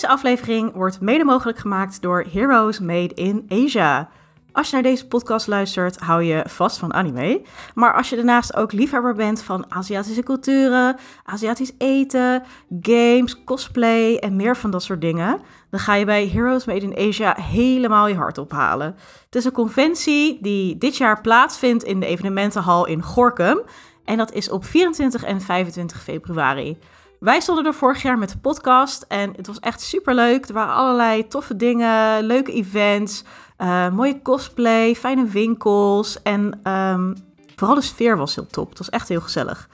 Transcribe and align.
Deze 0.00 0.12
aflevering 0.12 0.72
wordt 0.74 1.00
mede 1.00 1.24
mogelijk 1.24 1.58
gemaakt 1.58 2.02
door 2.02 2.24
Heroes 2.32 2.78
Made 2.78 3.14
in 3.14 3.46
Asia. 3.48 4.08
Als 4.52 4.66
je 4.68 4.72
naar 4.72 4.82
deze 4.82 5.06
podcast 5.06 5.46
luistert, 5.46 5.98
hou 5.98 6.22
je 6.22 6.44
vast 6.48 6.78
van 6.78 6.94
anime. 6.94 7.42
Maar 7.74 7.94
als 7.94 8.08
je 8.08 8.16
daarnaast 8.16 8.56
ook 8.56 8.72
liefhebber 8.72 9.14
bent 9.14 9.42
van 9.42 9.64
Aziatische 9.68 10.22
culturen, 10.22 10.96
Aziatisch 11.24 11.72
eten, 11.78 12.42
games, 12.80 13.44
cosplay 13.44 14.16
en 14.16 14.36
meer 14.36 14.56
van 14.56 14.70
dat 14.70 14.82
soort 14.82 15.00
dingen, 15.00 15.40
dan 15.70 15.80
ga 15.80 15.94
je 15.94 16.04
bij 16.04 16.28
Heroes 16.28 16.64
Made 16.64 16.90
in 16.90 17.08
Asia 17.08 17.36
helemaal 17.40 18.06
je 18.06 18.16
hart 18.16 18.38
ophalen. 18.38 18.96
Het 19.24 19.34
is 19.34 19.44
een 19.44 19.52
conventie 19.52 20.38
die 20.42 20.78
dit 20.78 20.96
jaar 20.96 21.20
plaatsvindt 21.20 21.84
in 21.84 22.00
de 22.00 22.06
evenementenhal 22.06 22.86
in 22.86 23.02
Gorkum. 23.02 23.60
En 24.04 24.16
dat 24.16 24.32
is 24.32 24.50
op 24.50 24.64
24 24.64 25.24
en 25.24 25.40
25 25.40 26.02
februari. 26.02 26.78
Wij 27.20 27.40
stonden 27.40 27.66
er 27.66 27.74
vorig 27.74 28.02
jaar 28.02 28.18
met 28.18 28.28
de 28.28 28.38
podcast 28.38 29.04
en 29.08 29.32
het 29.36 29.46
was 29.46 29.58
echt 29.58 29.80
super 29.80 30.14
leuk. 30.14 30.46
Er 30.46 30.54
waren 30.54 30.74
allerlei 30.74 31.28
toffe 31.28 31.56
dingen, 31.56 32.22
leuke 32.22 32.52
events, 32.52 33.24
uh, 33.58 33.90
mooie 33.90 34.22
cosplay, 34.22 34.94
fijne 34.94 35.24
winkels 35.24 36.22
en 36.22 36.70
um, 36.70 37.14
vooral 37.56 37.74
de 37.74 37.82
sfeer 37.82 38.16
was 38.16 38.34
heel 38.34 38.46
top. 38.46 38.68
Het 38.68 38.78
was 38.78 38.88
echt 38.88 39.08
heel 39.08 39.20
gezellig. 39.20 39.68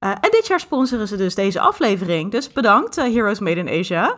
Uh, 0.00 0.10
en 0.10 0.30
dit 0.30 0.46
jaar 0.46 0.60
sponsoren 0.60 1.08
ze 1.08 1.16
dus 1.16 1.34
deze 1.34 1.60
aflevering. 1.60 2.30
Dus 2.30 2.52
bedankt, 2.52 2.98
uh, 2.98 3.14
Heroes 3.14 3.38
Made 3.38 3.60
in 3.60 3.80
Asia. 3.80 4.16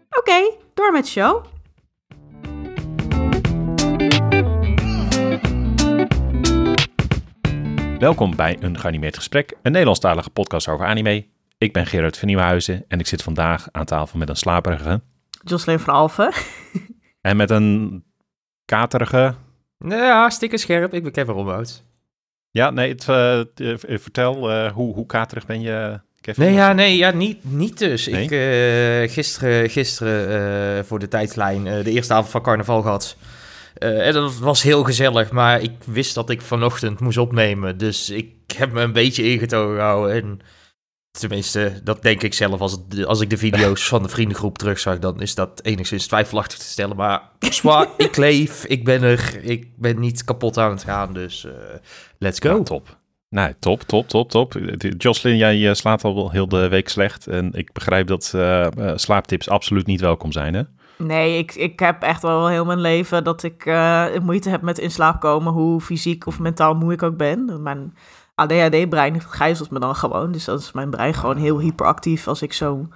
Oké, 0.10 0.52
door 0.74 0.92
met 0.92 1.04
de 1.04 1.10
show. 1.10 1.46
Welkom 8.00 8.36
bij 8.36 8.58
een 8.60 8.78
geanimeerd 8.78 9.16
gesprek, 9.16 9.54
een 9.62 9.72
Nederlandstalige 9.72 10.30
podcast 10.30 10.68
over 10.68 10.86
anime. 10.86 11.26
Ik 11.58 11.74
ben 11.74 11.86
Gerard 11.86 12.18
van 12.18 12.28
Nieuwenhuizen 12.28 12.86
en 12.88 13.00
ik 13.00 13.08
zit 13.08 13.24
vandaag 13.24 13.68
aan 13.72 13.86
tafel 13.86 14.20
met 14.20 14.30
een 14.30 14.36
slaperige... 14.36 15.02
Jocelyn 15.44 15.80
van 15.80 15.94
Alphen. 15.94 16.34
en 17.22 17.38
met 17.38 17.50
een 17.50 18.04
katerige... 18.66 19.36
Ja, 19.78 20.20
hartstikke 20.20 20.58
scherp. 20.58 20.94
Ik 20.94 21.04
ben 21.04 21.12
Kevin 21.12 21.34
Rombout. 21.34 21.84
Ja, 22.52 22.70
nee, 22.70 22.90
het, 22.90 23.08
uh, 23.08 23.42
vertel, 23.98 24.52
uh, 24.52 24.72
hoe, 24.72 24.94
hoe 24.94 25.06
katerig 25.06 25.46
ben 25.46 25.62
je, 25.62 26.02
Kevin? 26.22 26.44
Nee, 26.44 26.54
ja, 26.54 26.74
nee, 26.74 26.98
ja, 26.98 27.12
niet, 27.12 27.38
niet 27.44 27.78
dus. 27.78 28.08
Nee? 28.08 28.24
Ik 28.24 28.32
uh, 28.32 29.14
gisteren, 29.14 29.70
gisteren 29.70 30.86
voor 30.86 31.00
de 31.00 31.08
tijdlijn 31.08 31.64
de 31.64 31.92
eerste 31.92 32.14
avond 32.14 32.32
van 32.32 32.42
carnaval 32.42 32.82
gehad. 32.82 33.16
En 33.74 34.14
dat 34.14 34.38
was 34.38 34.62
heel 34.64 34.84
gezellig, 34.84 35.32
maar 35.32 35.62
ik 35.62 35.72
wist 35.86 36.16
dat 36.16 36.30
ik 36.30 36.42
vanochtend 36.42 37.00
moest 37.00 37.18
opnemen. 37.18 37.78
Dus 37.78 38.10
ik 38.10 38.34
heb 38.56 38.72
me 38.72 38.82
een 38.82 38.92
beetje 38.92 39.24
ingetogen 39.24 39.76
gehouden. 39.76 40.16
En 40.16 40.40
tenminste, 41.12 41.80
dat 41.84 42.02
denk 42.02 42.24
ik 42.24 42.34
zelf. 42.34 42.60
Als, 42.60 42.72
het, 42.72 43.06
als 43.06 43.22
ik 43.22 43.30
de 43.30 43.38
video's 43.38 43.88
van 43.88 44.04
de 44.04 44.10
vriendengroep 44.10 44.58
terugzag, 44.58 45.00
dan 45.00 45.22
is 45.22 45.36
dat 45.36 45.60
enigszins 45.64 46.08
twijfelachtig 46.08 46.58
te 46.58 46.66
stellen. 46.66 46.96
Maar 46.96 47.22
zwaar, 47.40 47.88
ik 47.98 48.18
leef, 48.18 48.66
ik 48.66 48.86
ben 48.86 49.04
er, 49.04 49.40
ik 49.44 49.68
ben 49.76 50.00
niet 50.00 50.24
kapot 50.24 50.58
aan 50.58 50.72
het 50.72 50.84
gaan. 50.84 51.14
Dus 51.14 51.48
let's 52.18 52.40
go. 52.40 52.58
Ja, 52.58 52.64
top. 52.64 52.98
Nou, 53.30 53.54
top, 53.60 53.82
top, 53.82 54.08
top, 54.08 54.30
top. 54.30 54.54
Jocelyn, 54.98 55.38
jij 55.38 55.74
slaat 55.74 56.04
al 56.04 56.32
heel 56.32 56.48
de 56.48 56.68
week 56.68 56.90
slecht. 56.90 57.28
En 57.28 57.54
ik 57.54 57.74
begrijp 57.74 58.08
dat 58.08 58.34
uh, 58.36 58.68
slaaptips 58.96 59.50
absoluut 59.50 59.86
niet 59.86 60.02
welkom 60.02 60.32
zijn, 60.32 60.54
hè? 60.54 60.64
Nee, 60.98 61.38
ik, 61.38 61.56
ik 61.56 61.80
heb 61.80 62.02
echt 62.02 62.22
wel 62.22 62.48
heel 62.48 62.66
mijn 62.66 62.82
leven 62.82 63.24
dat 63.24 63.44
ik 63.44 63.66
moeite 64.22 64.50
heb 64.50 64.62
met 64.62 64.78
in 64.78 64.92
slaap 64.92 65.20
komen, 65.20 65.54
hoe 65.54 65.82
fysiek 65.82 66.26
of 66.26 66.40
mentaal 66.40 66.76
moe 66.76 66.94
ik 66.94 67.04
ook 67.04 67.18
ben. 67.18 67.62
Mijn 67.62 67.94
ADHD-brein 68.36 69.22
gijzelt 69.22 69.72
me 69.72 69.80
dan 69.80 69.96
gewoon. 69.96 70.32
Dus 70.32 70.46
dan 70.46 70.58
is 70.58 70.72
mijn 70.72 70.90
brein 70.90 71.14
gewoon 71.14 71.38
heel 71.38 71.60
hyperactief 71.60 72.28
als 72.28 72.42
ik 72.42 72.54
zo 72.54 72.88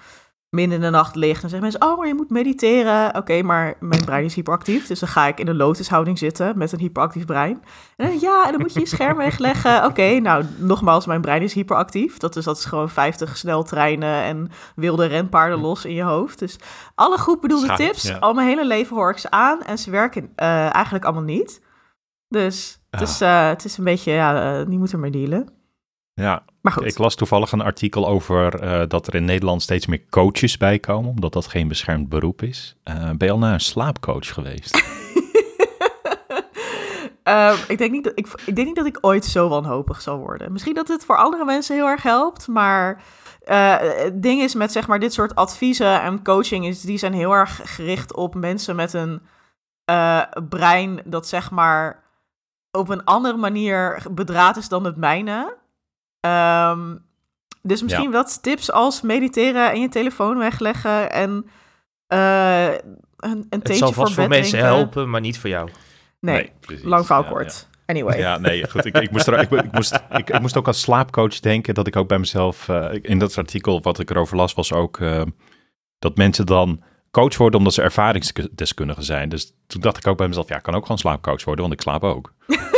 midden 0.53 0.75
in 0.75 0.81
de 0.81 0.89
nacht 0.89 1.15
lig. 1.15 1.39
Dan 1.39 1.49
zeggen 1.49 1.61
mensen, 1.61 1.81
oh, 1.91 1.97
maar 1.97 2.07
je 2.07 2.13
moet 2.13 2.29
mediteren. 2.29 3.15
Oké, 3.15 3.41
maar 3.41 3.75
mijn 3.79 4.05
brein 4.05 4.23
is 4.23 4.35
hyperactief. 4.35 4.87
Dus 4.87 4.99
dan 4.99 5.09
ga 5.09 5.27
ik 5.27 5.39
in 5.39 5.47
een 5.47 5.55
lotushouding 5.55 6.17
zitten 6.17 6.57
met 6.57 6.71
een 6.71 6.79
hyperactief 6.79 7.25
brein. 7.25 7.63
En 7.95 8.07
dan, 8.07 8.19
ja, 8.19 8.45
en 8.45 8.51
dan 8.51 8.61
moet 8.61 8.73
je 8.73 8.79
je 8.79 8.85
scherm 8.85 9.17
wegleggen. 9.17 9.85
Oké, 9.85 10.19
nou, 10.19 10.45
nogmaals, 10.57 11.05
mijn 11.05 11.21
brein 11.21 11.41
is 11.41 11.53
hyperactief. 11.53 12.17
Dat 12.17 12.35
is, 12.35 12.43
dat 12.43 12.57
is 12.57 12.65
gewoon 12.65 12.89
50 12.89 13.37
sneltreinen 13.37 14.23
en 14.23 14.49
wilde 14.75 15.05
renpaarden 15.05 15.59
los 15.59 15.85
in 15.85 15.93
je 15.93 16.03
hoofd. 16.03 16.39
Dus 16.39 16.59
alle 16.95 17.17
goed 17.17 17.41
bedoelde 17.41 17.73
tips, 17.73 18.19
al 18.19 18.33
mijn 18.33 18.47
hele 18.47 18.65
leven 18.65 18.95
hoor 18.95 19.11
ik 19.11 19.17
ze 19.17 19.31
aan. 19.31 19.61
En 19.61 19.77
ze 19.77 19.91
werken 19.91 20.23
uh, 20.23 20.73
eigenlijk 20.73 21.05
allemaal 21.05 21.23
niet. 21.23 21.61
Dus 22.27 22.81
het, 22.89 23.01
is, 23.01 23.21
uh, 23.21 23.47
het 23.47 23.65
is 23.65 23.77
een 23.77 23.83
beetje, 23.83 24.11
ja, 24.11 24.59
uh, 24.59 24.67
die 24.67 24.77
moet 24.77 24.91
er 24.91 24.99
mee 24.99 25.11
dealen. 25.11 25.62
Ja, 26.15 26.43
maar 26.61 26.73
goed. 26.73 26.85
ik 26.85 26.97
las 26.97 27.15
toevallig 27.15 27.51
een 27.51 27.61
artikel 27.61 28.07
over 28.07 28.63
uh, 28.63 28.83
dat 28.87 29.07
er 29.07 29.15
in 29.15 29.25
Nederland 29.25 29.61
steeds 29.61 29.85
meer 29.85 30.05
coaches 30.09 30.57
bij 30.57 30.79
komen, 30.79 31.09
omdat 31.09 31.33
dat 31.33 31.47
geen 31.47 31.67
beschermd 31.67 32.09
beroep 32.09 32.41
is. 32.41 32.75
Uh, 32.83 32.95
ben 32.95 33.27
je 33.27 33.31
al 33.31 33.37
naar 33.37 33.53
een 33.53 33.59
slaapcoach 33.59 34.33
geweest? 34.33 34.83
uh, 37.23 37.57
ik, 37.67 37.77
denk 37.77 37.91
niet 37.91 38.03
dat, 38.03 38.13
ik, 38.15 38.27
ik 38.45 38.55
denk 38.55 38.67
niet 38.67 38.75
dat 38.75 38.85
ik 38.85 38.97
ooit 39.01 39.25
zo 39.25 39.49
wanhopig 39.49 40.01
zal 40.01 40.17
worden. 40.17 40.51
Misschien 40.51 40.73
dat 40.73 40.87
het 40.87 41.05
voor 41.05 41.17
andere 41.17 41.45
mensen 41.45 41.75
heel 41.75 41.87
erg 41.87 42.03
helpt, 42.03 42.47
maar 42.47 43.03
het 43.45 44.21
ding 44.23 44.41
is 44.41 44.53
met 44.53 44.71
zeg 44.71 44.87
maar 44.87 44.99
dit 44.99 45.13
soort 45.13 45.35
adviezen 45.35 46.01
en 46.01 46.23
coaching 46.23 46.65
is, 46.65 46.81
die 46.81 46.97
zijn 46.97 47.13
heel 47.13 47.31
erg 47.31 47.61
gericht 47.63 48.13
op 48.15 48.35
mensen 48.35 48.75
met 48.75 48.93
een 48.93 49.21
brein 50.49 51.01
dat 51.05 51.27
zeg 51.27 51.51
maar 51.51 52.03
op 52.71 52.89
een 52.89 53.03
andere 53.03 53.37
manier 53.37 54.03
bedraad 54.11 54.57
is 54.57 54.69
dan 54.69 54.83
het 54.83 54.97
mijne. 54.97 55.61
Um, 56.25 57.05
dus 57.61 57.81
misschien 57.81 58.11
ja. 58.11 58.11
wat 58.11 58.43
tips 58.43 58.71
als 58.71 59.01
mediteren 59.01 59.71
en 59.71 59.81
je 59.81 59.89
telefoon 59.89 60.37
wegleggen 60.37 61.11
en 61.11 61.45
uh, 62.07 62.71
een, 63.17 63.45
een 63.49 63.59
Het 63.59 63.77
zal 63.77 63.91
voor 63.91 64.03
vast 64.03 64.13
voor 64.13 64.27
mensen 64.27 64.59
helpen, 64.59 65.09
maar 65.09 65.21
niet 65.21 65.39
voor 65.39 65.49
jou. 65.49 65.69
Nee, 66.19 66.51
Nee, 66.67 66.79
lang 66.83 67.05
verhaal 67.05 67.23
Ja, 67.23 67.29
kort. 67.29 67.67
Anyway. 67.85 68.17
Ja, 68.17 68.37
nee, 68.37 68.69
goed. 68.69 68.85
Ik, 68.85 68.97
ik, 68.97 69.11
moest 69.11 69.27
er, 69.27 69.39
ik, 69.39 69.51
ik 69.51 69.71
moest, 69.71 69.99
ik, 70.11 70.29
ik 70.29 70.39
moest 70.39 70.57
ook 70.57 70.67
als 70.67 70.81
slaapcoach 70.81 71.39
denken 71.39 71.73
dat 71.73 71.87
ik 71.87 71.95
ook 71.95 72.07
bij 72.07 72.19
mezelf... 72.19 72.69
eh, 72.69 72.89
in 73.01 73.19
dat 73.19 73.37
artikel 73.37 73.81
wat 73.81 73.99
ik 73.99 74.09
erover 74.09 74.37
las 74.37 74.53
was 74.53 74.73
ook 74.73 74.99
eh, 74.99 75.21
dat 75.99 76.17
mensen 76.17 76.45
dan 76.45 76.83
coach 77.11 77.37
worden 77.37 77.57
omdat 77.57 77.73
ze 77.73 77.81
ervaringsdeskundigen 77.81 79.03
zijn. 79.03 79.29
Dus 79.29 79.53
toen 79.67 79.81
dacht 79.81 79.97
ik 79.97 80.07
ook 80.07 80.17
bij 80.17 80.27
mezelf, 80.27 80.49
ja, 80.49 80.55
ik 80.55 80.63
kan 80.63 80.75
ook 80.75 80.81
gewoon 80.81 80.97
slaapcoach 80.97 81.43
worden, 81.43 81.61
want 81.61 81.73
ik 81.73 81.81
slaap 81.81 82.03
ook. 82.03 82.33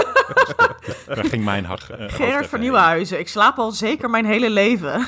Daar 1.05 1.25
ging 1.25 1.43
mijn 1.43 1.65
hart. 1.65 1.89
eh, 1.89 2.05
Gerard 2.09 2.47
van. 2.47 2.59
Nieuwenhuizen, 2.59 3.19
ik 3.19 3.27
slaap 3.27 3.57
al 3.57 3.71
zeker 3.71 4.09
mijn 4.09 4.25
hele 4.25 4.49
leven. 4.49 5.07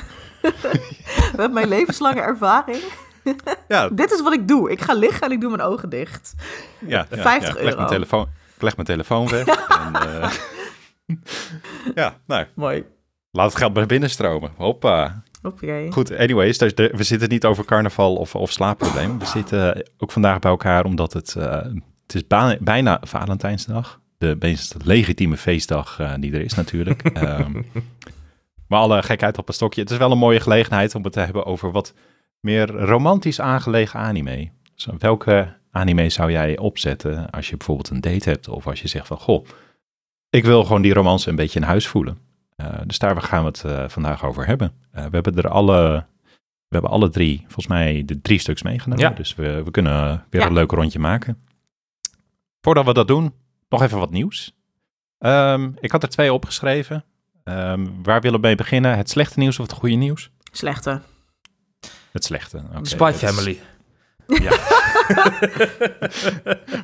Met 1.36 1.52
mijn 1.52 1.68
levenslange 1.68 2.20
ervaring. 2.20 2.82
Ja, 3.68 3.88
Dit 3.88 4.10
is 4.12 4.22
wat 4.22 4.32
ik 4.32 4.48
doe. 4.48 4.70
Ik 4.70 4.80
ga 4.80 4.92
liggen 4.94 5.20
en 5.26 5.32
ik 5.32 5.40
doe 5.40 5.50
mijn 5.50 5.62
ogen 5.62 5.88
dicht. 5.88 6.34
ja, 6.86 7.06
ja, 7.10 7.22
50 7.22 7.42
ja. 7.42 7.48
Ik 7.48 7.54
leg 7.54 7.64
euro. 7.64 7.76
mijn 7.76 7.88
telefoon, 7.88 8.26
ik 8.56 8.62
leg 8.62 8.74
mijn 8.76 8.86
telefoon 8.88 9.28
weg. 9.28 9.46
en, 9.46 9.94
eh, 9.94 10.30
ja, 11.94 12.16
nou, 12.26 12.46
Mooi. 12.54 12.84
laat 13.30 13.46
het 13.50 13.56
geld 13.58 13.74
maar 13.74 13.86
binnenstromen. 13.86 14.50
Hoppa. 14.56 15.22
Oké. 15.42 15.86
Goed, 15.90 16.16
anyways, 16.16 16.58
dus 16.58 16.74
de- 16.74 16.92
we 16.96 17.02
zitten 17.02 17.28
niet 17.28 17.44
over 17.44 17.64
carnaval 17.64 18.14
of, 18.16 18.34
of 18.34 18.52
slaapprobleem. 18.52 19.18
We 19.18 19.26
zitten 19.26 19.88
ook 19.98 20.12
vandaag 20.12 20.38
bij 20.38 20.50
elkaar 20.50 20.84
omdat 20.84 21.12
het, 21.12 21.34
eh, 21.36 21.52
het 22.06 22.14
is 22.14 22.26
bijna 22.60 23.00
Valentijnsdag. 23.02 24.00
De 24.18 24.36
meest 24.38 24.74
legitieme 24.84 25.36
feestdag 25.36 25.98
eh, 26.00 26.12
die 26.18 26.32
er 26.32 26.40
is 26.40 26.54
natuurlijk. 26.54 27.02
Ehm, 27.08 27.62
maar 28.68 28.80
alle 28.80 29.02
gekheid 29.02 29.38
op 29.38 29.48
een 29.48 29.54
stokje. 29.54 29.80
Het 29.80 29.90
is 29.90 29.96
wel 29.96 30.10
een 30.12 30.18
mooie 30.18 30.40
gelegenheid 30.40 30.94
om 30.94 31.04
het 31.04 31.12
te 31.12 31.20
hebben 31.20 31.46
over 31.46 31.70
wat 31.72 31.94
meer 32.40 32.66
romantisch 32.70 33.40
aangelegen 33.40 34.00
anime. 34.00 34.50
Dus 34.74 34.88
welke 34.98 35.56
anime 35.70 36.08
zou 36.08 36.30
jij 36.30 36.58
opzetten 36.58 37.30
als 37.30 37.48
je 37.48 37.56
bijvoorbeeld 37.56 37.90
een 37.90 38.00
date 38.00 38.28
hebt? 38.28 38.48
Of 38.48 38.66
als 38.66 38.80
je 38.80 38.88
zegt 38.88 39.06
van, 39.06 39.16
goh, 39.18 39.46
ik 40.30 40.44
wil 40.44 40.64
gewoon 40.64 40.82
die 40.82 40.92
romance 40.92 41.28
een 41.30 41.36
beetje 41.36 41.60
in 41.60 41.66
huis 41.66 41.86
voelen. 41.86 42.18
Eh, 42.56 42.66
dus 42.86 42.98
daar 42.98 43.22
gaan 43.22 43.40
we 43.40 43.46
het 43.48 43.64
eh, 43.64 43.88
vandaag 43.88 44.24
over 44.24 44.46
hebben. 44.46 44.72
We 44.90 45.08
hebben 45.10 45.36
er 45.36 45.48
alle, 45.48 46.06
we 46.68 46.74
hebben 46.74 46.90
alle 46.90 47.08
drie, 47.10 47.40
volgens 47.42 47.66
mij, 47.66 48.02
de 48.06 48.20
drie 48.20 48.38
stuks 48.38 48.62
meegenomen. 48.62 49.04
Ja. 49.04 49.10
Dus 49.10 49.34
we, 49.34 49.62
we 49.62 49.70
kunnen 49.70 50.24
weer 50.30 50.40
Ja. 50.40 50.46
een 50.46 50.52
leuk 50.52 50.70
rondje 50.70 50.98
maken. 50.98 51.38
Voordat 52.60 52.84
we 52.84 52.92
dat 52.94 53.08
doen, 53.08 53.32
nog 53.68 53.82
even 53.82 53.98
wat 53.98 54.10
nieuws. 54.10 54.56
Ehm, 55.18 55.70
ik 55.80 55.90
had 55.90 56.02
er 56.02 56.08
twee 56.08 56.32
opgeschreven. 56.32 57.04
Ehm, 57.44 57.86
waar 58.02 58.20
willen 58.20 58.40
we 58.40 58.46
mee 58.46 58.56
beginnen? 58.56 58.96
Het 58.96 59.10
slechte 59.10 59.38
nieuws 59.38 59.58
of 59.58 59.66
het 59.66 59.76
goede 59.76 59.94
nieuws? 59.94 60.30
Slechte. 60.52 61.00
Het 62.12 62.24
slechte. 62.24 62.62
oké. 62.76 62.88
Spy 62.88 63.12
Family. 63.14 63.58
Ja. 64.26 64.50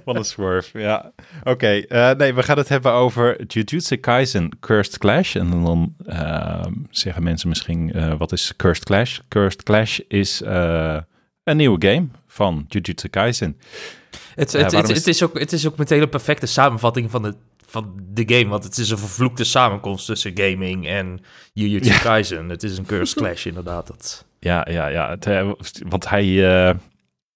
Wat 0.05 0.17
een 0.17 0.25
swerve, 0.25 0.79
ja. 0.79 1.13
Oké, 1.43 1.67
eh, 1.67 2.11
nee, 2.11 2.35
we 2.35 2.43
gaan 2.43 2.59
het 2.59 2.69
hebben 2.69 2.93
over 2.93 3.45
Jujutsu 3.47 3.97
Kaisen 3.97 4.59
Cursed 4.61 4.99
Clash. 4.99 5.37
En 5.37 5.51
dan 5.51 5.95
ehm, 6.07 6.73
zeggen 6.91 7.23
mensen 7.23 7.49
misschien, 7.49 7.93
eh, 7.93 8.15
wat 8.19 8.33
is 8.33 8.53
Cursed 8.57 8.85
Clash? 8.85 9.19
Cursed 9.29 9.63
Clash 9.63 9.99
is 9.99 10.43
eh, 10.43 10.99
een 11.45 11.57
nieuwe 11.57 11.89
game 11.89 12.07
van 12.27 12.65
Jujutsu 12.69 13.09
Kaisen. 13.09 13.59
Het, 14.35 14.53
Ja, 14.53 14.59
het, 14.59 14.73
het, 14.73 14.89
is- 14.89 14.97
het, 14.97 15.07
is 15.07 15.23
ook, 15.23 15.39
het 15.39 15.53
is 15.53 15.67
ook 15.67 15.77
meteen 15.77 16.03
een 16.03 16.09
perfecte 16.09 16.47
samenvatting 16.47 17.11
van 17.11 17.23
de 17.23 17.35
van 17.67 17.93
de 18.13 18.23
game. 18.27 18.49
Want 18.49 18.65
het 18.65 18.79
is 18.79 18.91
een 18.91 18.99
vervloekte 18.99 19.45
samenkomst 19.45 20.07
tussen 20.07 20.33
gaming 20.35 20.87
en 20.89 21.21
Jujutsu 21.53 21.93
Ja. 21.93 21.99
Kaisen. 21.99 22.49
Het 22.49 22.63
is 22.63 22.79
een 22.79 22.87
curse 22.87 23.15
clash 23.15 23.47
inderdaad. 23.47 23.87
Dat... 23.87 24.25
Ja, 24.39 24.67
ja, 24.71 24.87
ja. 24.87 25.11
Het, 25.11 25.27
eh, 25.27 25.51
want 25.89 26.09
hij, 26.09 26.25
eh, 26.25 26.75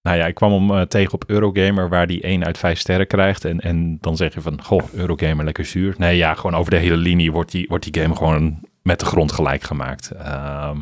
nou 0.02 0.16
ja, 0.16 0.26
ik 0.26 0.34
kwam 0.34 0.52
hem 0.52 0.78
eh, 0.78 0.86
tegen 0.86 1.12
op 1.12 1.24
Eurogamer, 1.26 1.88
waar 1.88 2.06
die 2.06 2.20
1 2.22 2.44
uit 2.44 2.58
5 2.58 2.78
sterren 2.78 3.06
krijgt. 3.06 3.44
En, 3.44 3.60
en 3.60 3.98
dan 4.00 4.16
zeg 4.16 4.34
je 4.34 4.40
van, 4.40 4.62
goh, 4.64 4.82
Eurogamer 4.92 5.44
lekker 5.44 5.64
zuur. 5.64 5.94
Nee, 5.98 6.16
ja, 6.16 6.34
gewoon 6.34 6.54
over 6.56 6.70
de 6.70 6.76
hele 6.76 6.96
linie 6.96 7.32
wordt 7.32 7.50
die, 7.50 7.66
wordt 7.68 7.92
die 7.92 8.02
game 8.02 8.16
gewoon 8.16 8.60
met 8.82 9.00
de 9.00 9.06
grond 9.06 9.32
gelijk 9.32 9.62
gemaakt. 9.62 10.10
Ehm, 10.10 10.76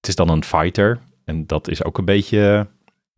het 0.00 0.08
is 0.08 0.14
dan 0.14 0.28
een 0.28 0.44
fighter. 0.44 0.98
En 1.24 1.46
dat 1.46 1.68
is 1.68 1.84
ook 1.84 1.98
een 1.98 2.04
beetje... 2.04 2.66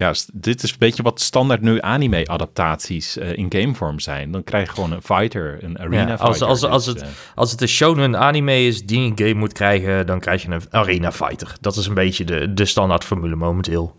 Ja, 0.00 0.14
dit 0.32 0.62
is 0.62 0.70
een 0.70 0.76
beetje 0.78 1.02
wat 1.02 1.20
standaard 1.20 1.60
nu 1.60 1.80
anime-adaptaties 1.80 3.16
eh, 3.18 3.32
in 3.36 3.46
gamevorm 3.52 3.98
zijn. 4.00 4.30
Dan 4.30 4.44
krijg 4.44 4.66
je 4.68 4.74
gewoon 4.74 4.92
een 4.92 5.02
fighter, 5.02 5.64
een 5.64 5.78
arena 5.78 6.06
Ja, 6.06 6.14
als- 6.14 6.20
fighter. 6.28 6.46
als- 6.46 6.64
als 6.64 6.84
Dus, 6.84 6.94
het- 6.94 7.02
eh, 7.02 7.08
Als 7.34 7.50
het 7.50 7.60
een 7.60 7.68
shonen 7.68 8.16
anime 8.18 8.64
is 8.66 8.86
die 8.86 8.98
een 8.98 9.18
game 9.18 9.34
moet 9.34 9.52
krijgen, 9.52 10.06
dan 10.06 10.20
krijg 10.20 10.42
je 10.42 10.48
een 10.50 10.62
arena 10.70 11.12
fighter. 11.12 11.54
Dat 11.60 11.76
is 11.76 11.86
een 11.86 11.94
beetje 11.94 12.24
de, 12.24 12.52
de 12.54 12.64
standaard 12.64 13.04
formule 13.04 13.36
momenteel. 13.36 13.96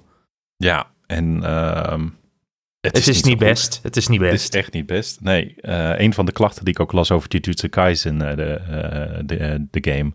ja, 0.57 0.91
en... 1.07 1.43
ehm, 1.43 2.07
Het, 2.81 3.07
is, 3.07 3.23
niet 3.23 3.37
best. 3.37 3.79
Het 3.83 3.97
is 3.97 4.07
niet 4.07 4.21
Het 4.21 4.29
best. 4.31 4.53
is 4.53 4.59
echt 4.59 4.73
niet 4.73 4.85
best. 4.85 5.21
Nee, 5.21 5.55
eh, 5.61 5.99
een 5.99 6.13
van 6.13 6.25
de 6.25 6.31
klachten 6.31 6.65
die 6.65 6.73
ik 6.73 6.79
ook 6.79 6.91
las 6.91 7.11
over 7.11 7.29
Jujutsu 7.29 7.67
Kaisen, 7.67 8.17
de, 8.17 8.61
de, 9.25 9.67
de 9.71 9.91
game, 9.91 10.11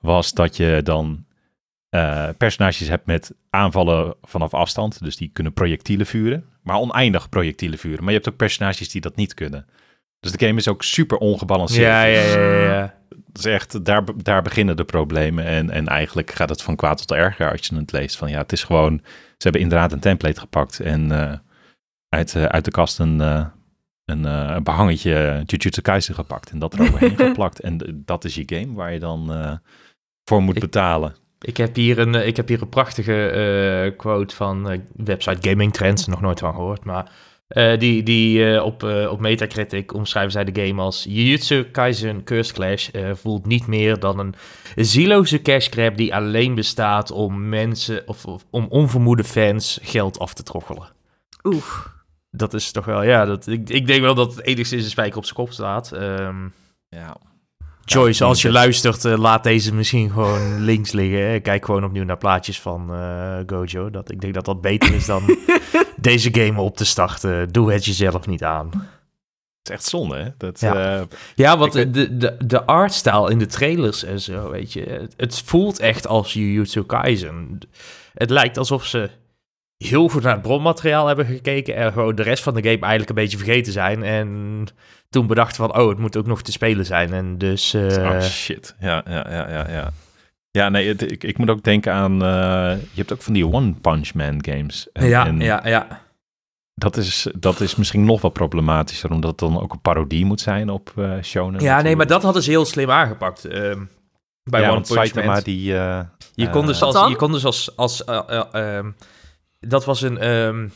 was 0.00 0.32
dat 0.32 0.56
je 0.56 0.80
dan 0.84 1.24
eh, 1.94 2.28
personages 2.38 2.88
hebt 2.88 3.06
met 3.06 3.32
aanvallen 3.50 4.14
vanaf 4.22 4.54
afstand. 4.54 5.02
Dus 5.02 5.16
die 5.16 5.30
kunnen 5.32 5.52
projectielen 5.52 6.06
vuren, 6.06 6.44
maar 6.62 6.76
oneindig 6.76 7.28
projectielen 7.28 7.78
vuren. 7.78 7.98
Maar 7.98 8.12
je 8.12 8.18
hebt 8.18 8.28
ook 8.28 8.36
personages 8.36 8.88
die 8.88 9.00
dat 9.00 9.16
niet 9.16 9.34
kunnen. 9.34 9.66
Dus 10.20 10.32
de 10.32 10.46
game 10.46 10.58
is 10.58 10.68
ook 10.68 10.82
super 10.82 11.18
ongebalanceerd. 11.18 11.86
Ja, 11.86 12.02
ja, 12.02 12.20
ja, 12.22 12.38
ja, 12.38 12.62
ja. 12.74 12.94
Het 13.26 13.38
is 13.38 13.44
echt, 13.44 13.84
daar, 13.84 14.04
daar 14.16 14.42
beginnen 14.42 14.76
de 14.76 14.84
problemen. 14.84 15.44
En, 15.44 15.70
en 15.70 15.86
eigenlijk 15.88 16.30
gaat 16.30 16.48
het 16.48 16.62
van 16.62 16.76
kwaad 16.76 16.98
tot 16.98 17.12
erger 17.12 17.50
als 17.50 17.66
je 17.66 17.76
het 17.76 17.92
leest. 17.92 18.16
Van 18.16 18.30
ja, 18.30 18.38
het 18.38 18.52
is 18.52 18.62
gewoon, 18.64 19.00
ze 19.04 19.42
hebben 19.42 19.60
inderdaad 19.60 19.92
een 19.92 20.00
template 20.00 20.40
gepakt 20.40 20.80
en 20.80 21.12
eh, 21.12 21.38
uit, 22.08 22.34
eh, 22.34 22.44
uit 22.44 22.64
de 22.64 22.70
kast 22.70 22.98
een, 22.98 23.18
een 24.04 24.24
eh, 24.24 24.56
behangetje 24.62 25.42
Jujutsu 25.46 25.80
Kaisen 25.82 26.14
gepakt 26.14 26.50
en 26.50 26.58
dat 26.58 26.74
eroverheen 26.74 27.16
geplakt. 27.26 27.60
En 27.60 28.02
dat 28.04 28.24
is 28.24 28.34
je 28.34 28.42
game 28.46 28.72
waar 28.74 28.92
je 28.92 28.98
dan 28.98 29.60
voor 30.24 30.42
moet 30.42 30.54
Ik- 30.56 30.60
betalen. 30.60 31.22
Ik 31.46 31.56
heb 31.56 31.74
hier 31.74 31.98
een, 31.98 32.14
eh, 32.14 32.26
ik 32.26 32.36
heb 32.36 32.48
hier 32.48 32.62
een 32.62 32.68
prachtige 32.68 33.28
eh, 33.28 33.96
quote 33.98 34.34
van 34.34 34.70
eh, 34.70 34.78
website 34.96 35.48
Gaming 35.48 35.72
Trends, 35.72 36.06
nog 36.06 36.20
nooit 36.20 36.38
van 36.38 36.54
gehoord, 36.54 36.84
maar 36.84 37.10
eh, 37.48 37.78
die, 37.78 38.02
die 38.02 38.54
eh, 38.54 38.64
op, 38.64 38.82
eh, 38.82 39.10
op 39.10 39.20
Metacritic 39.20 39.94
omschrijven 39.94 40.32
zij 40.32 40.44
de 40.44 40.66
game 40.66 40.82
als 40.82 41.04
Jujutsu 41.08 41.64
Kaisen 41.64 42.24
Curse 42.24 42.52
Clash 42.52 42.88
eh, 42.88 43.10
voelt 43.14 43.46
niet 43.46 43.66
meer 43.66 43.98
dan 43.98 44.18
een 44.18 44.34
zieloze 44.74 45.42
cash 45.42 45.68
grab 45.68 45.96
die 45.96 46.14
alleen 46.14 46.54
bestaat 46.54 47.10
om 47.10 47.48
mensen 47.48 48.02
of, 48.08 48.24
of 48.24 48.44
om 48.50 48.66
onvermoede 48.68 49.24
fans 49.24 49.78
geld 49.82 50.18
af 50.18 50.34
te 50.34 50.42
troggelen. 50.42 50.88
Oef. 51.42 51.92
Dat 52.30 52.54
is 52.54 52.70
toch 52.72 52.84
wel, 52.84 53.02
ja, 53.02 53.24
dat, 53.24 53.46
ik, 53.46 53.70
ik 53.70 53.86
denk 53.86 54.00
wel 54.00 54.14
dat 54.14 54.34
het 54.34 54.44
enigszins 54.44 54.84
een 54.84 54.90
spijker 54.90 55.16
op 55.18 55.24
zijn 55.24 55.36
kop 55.36 55.52
staat. 55.52 55.92
Ehm, 55.92 56.48
Ja. 56.88 57.16
Joyce, 57.84 58.24
als 58.24 58.42
je 58.42 58.50
luistert, 58.50 59.04
eh, 59.04 59.18
laat 59.18 59.42
deze 59.42 59.74
misschien 59.74 60.10
gewoon 60.10 60.60
links 60.60 60.92
liggen. 60.92 61.42
Kijk 61.42 61.64
gewoon 61.64 61.84
opnieuw 61.84 62.04
naar 62.04 62.16
plaatjes 62.18 62.60
van 62.60 62.94
eh, 62.94 63.36
Gojo. 63.46 63.90
Dat, 63.90 64.10
ik 64.10 64.20
denk 64.20 64.34
dat 64.34 64.44
dat 64.44 64.60
beter 64.60 64.94
is 64.94 65.06
dan 65.06 65.22
deze 65.96 66.28
game 66.34 66.60
op 66.60 66.76
te 66.76 66.84
starten. 66.84 67.52
Doe 67.52 67.72
het 67.72 67.84
jezelf 67.84 68.26
niet 68.26 68.44
aan. 68.44 68.66
Het 68.66 69.72
is 69.72 69.78
echt 69.78 69.84
zonde, 69.84 70.16
hè? 70.16 70.28
Dat, 70.38 70.60
Ja. 70.60 70.98
eh, 70.98 71.02
Ja, 71.34 71.58
want 71.58 71.74
Ik 71.74 71.92
de, 71.94 72.16
de, 72.16 72.36
de 72.46 72.64
artstyle 72.64 73.30
in 73.30 73.38
de 73.38 73.46
trailers 73.46 74.04
en 74.04 74.20
zo, 74.20 74.50
weet 74.50 74.72
je. 74.72 74.82
Het, 74.82 75.14
het 75.16 75.42
voelt 75.44 75.78
echt 75.78 76.06
als 76.06 76.32
Jujutsu 76.32 76.82
Kaisen. 76.82 77.58
Het 78.14 78.30
lijkt 78.30 78.58
alsof 78.58 78.86
ze 78.86 79.10
heel 79.76 80.08
goed 80.08 80.22
naar 80.22 80.32
het 80.32 80.42
bronmateriaal 80.42 81.06
hebben 81.06 81.26
gekeken... 81.26 81.74
en 81.76 81.92
gewoon 81.92 82.14
de 82.14 82.22
rest 82.22 82.42
van 82.42 82.54
de 82.54 82.62
game 82.62 82.78
eigenlijk 82.78 83.08
een 83.08 83.14
beetje 83.14 83.36
vergeten 83.36 83.72
zijn. 83.72 84.02
En 84.02 84.66
toen 85.08 85.26
bedachten 85.26 85.56
van, 85.56 85.76
oh, 85.78 85.88
het 85.88 85.98
moet 85.98 86.16
ook 86.16 86.26
nog 86.26 86.42
te 86.42 86.52
spelen 86.52 86.86
zijn. 86.86 87.12
En 87.12 87.38
dus... 87.38 87.74
eh, 87.74 87.82
oh 88.10 88.20
shit. 88.20 88.74
Ja, 88.80 89.02
ja, 89.08 89.26
ja, 89.30 89.48
ja, 89.50 89.70
ja. 89.70 89.90
Ja, 90.50 90.68
nee, 90.68 90.88
het- 90.88 91.10
ik, 91.12 91.24
ik 91.24 91.38
moet 91.38 91.50
ook 91.50 91.62
denken 91.62 91.92
aan... 91.92 92.12
eh, 92.22 92.78
je 92.92 92.96
hebt 93.00 93.12
ook 93.12 93.22
van 93.22 93.32
die 93.32 93.46
One 93.52 93.72
Punch 93.80 94.14
Man 94.14 94.44
games. 94.44 94.88
En- 94.92 95.08
ja, 95.08 95.26
en 95.26 95.40
ja, 95.40 95.60
ja. 95.64 96.02
Dat 96.74 96.96
is, 96.96 97.26
dat 97.38 97.60
is 97.60 97.76
misschien 97.76 98.04
nog 98.04 98.20
wat 98.20 98.32
problematischer, 98.32 99.10
omdat 99.10 99.30
het 99.30 99.38
dan 99.38 99.60
ook 99.60 99.72
een 99.72 99.80
parodie 99.80 100.24
moet 100.24 100.40
zijn 100.40 100.70
op 100.70 100.92
eh 100.96 101.12
shonen. 101.22 101.60
Ja, 101.60 101.80
nee, 101.82 101.96
maar 101.96 102.06
dat 102.06 102.22
hadden 102.22 102.42
ze 102.42 102.50
heel 102.50 102.64
slim 102.64 102.90
aangepakt. 102.90 103.44
ehm, 103.44 103.80
bij 104.50 104.60
ja, 104.60 104.66
One 104.66 104.74
want 104.74 104.86
Punch 104.88 105.00
Saitama 105.00 105.32
Man. 105.32 105.42
die... 105.42 105.76
eh, 105.78 106.00
Je 106.34 106.50
kon 106.50 106.66
dus 106.66 106.82
als... 106.82 107.08
Je 107.08 107.16
kon 107.16 107.32
dus 107.32 107.44
als, 107.44 107.76
als 107.76 108.04
eh, 108.04 108.20
eh, 108.28 108.76
ehm, 108.76 108.90
dat 109.68 109.84
was 109.84 110.02
een, 110.02 110.18
ehm, 110.18 110.68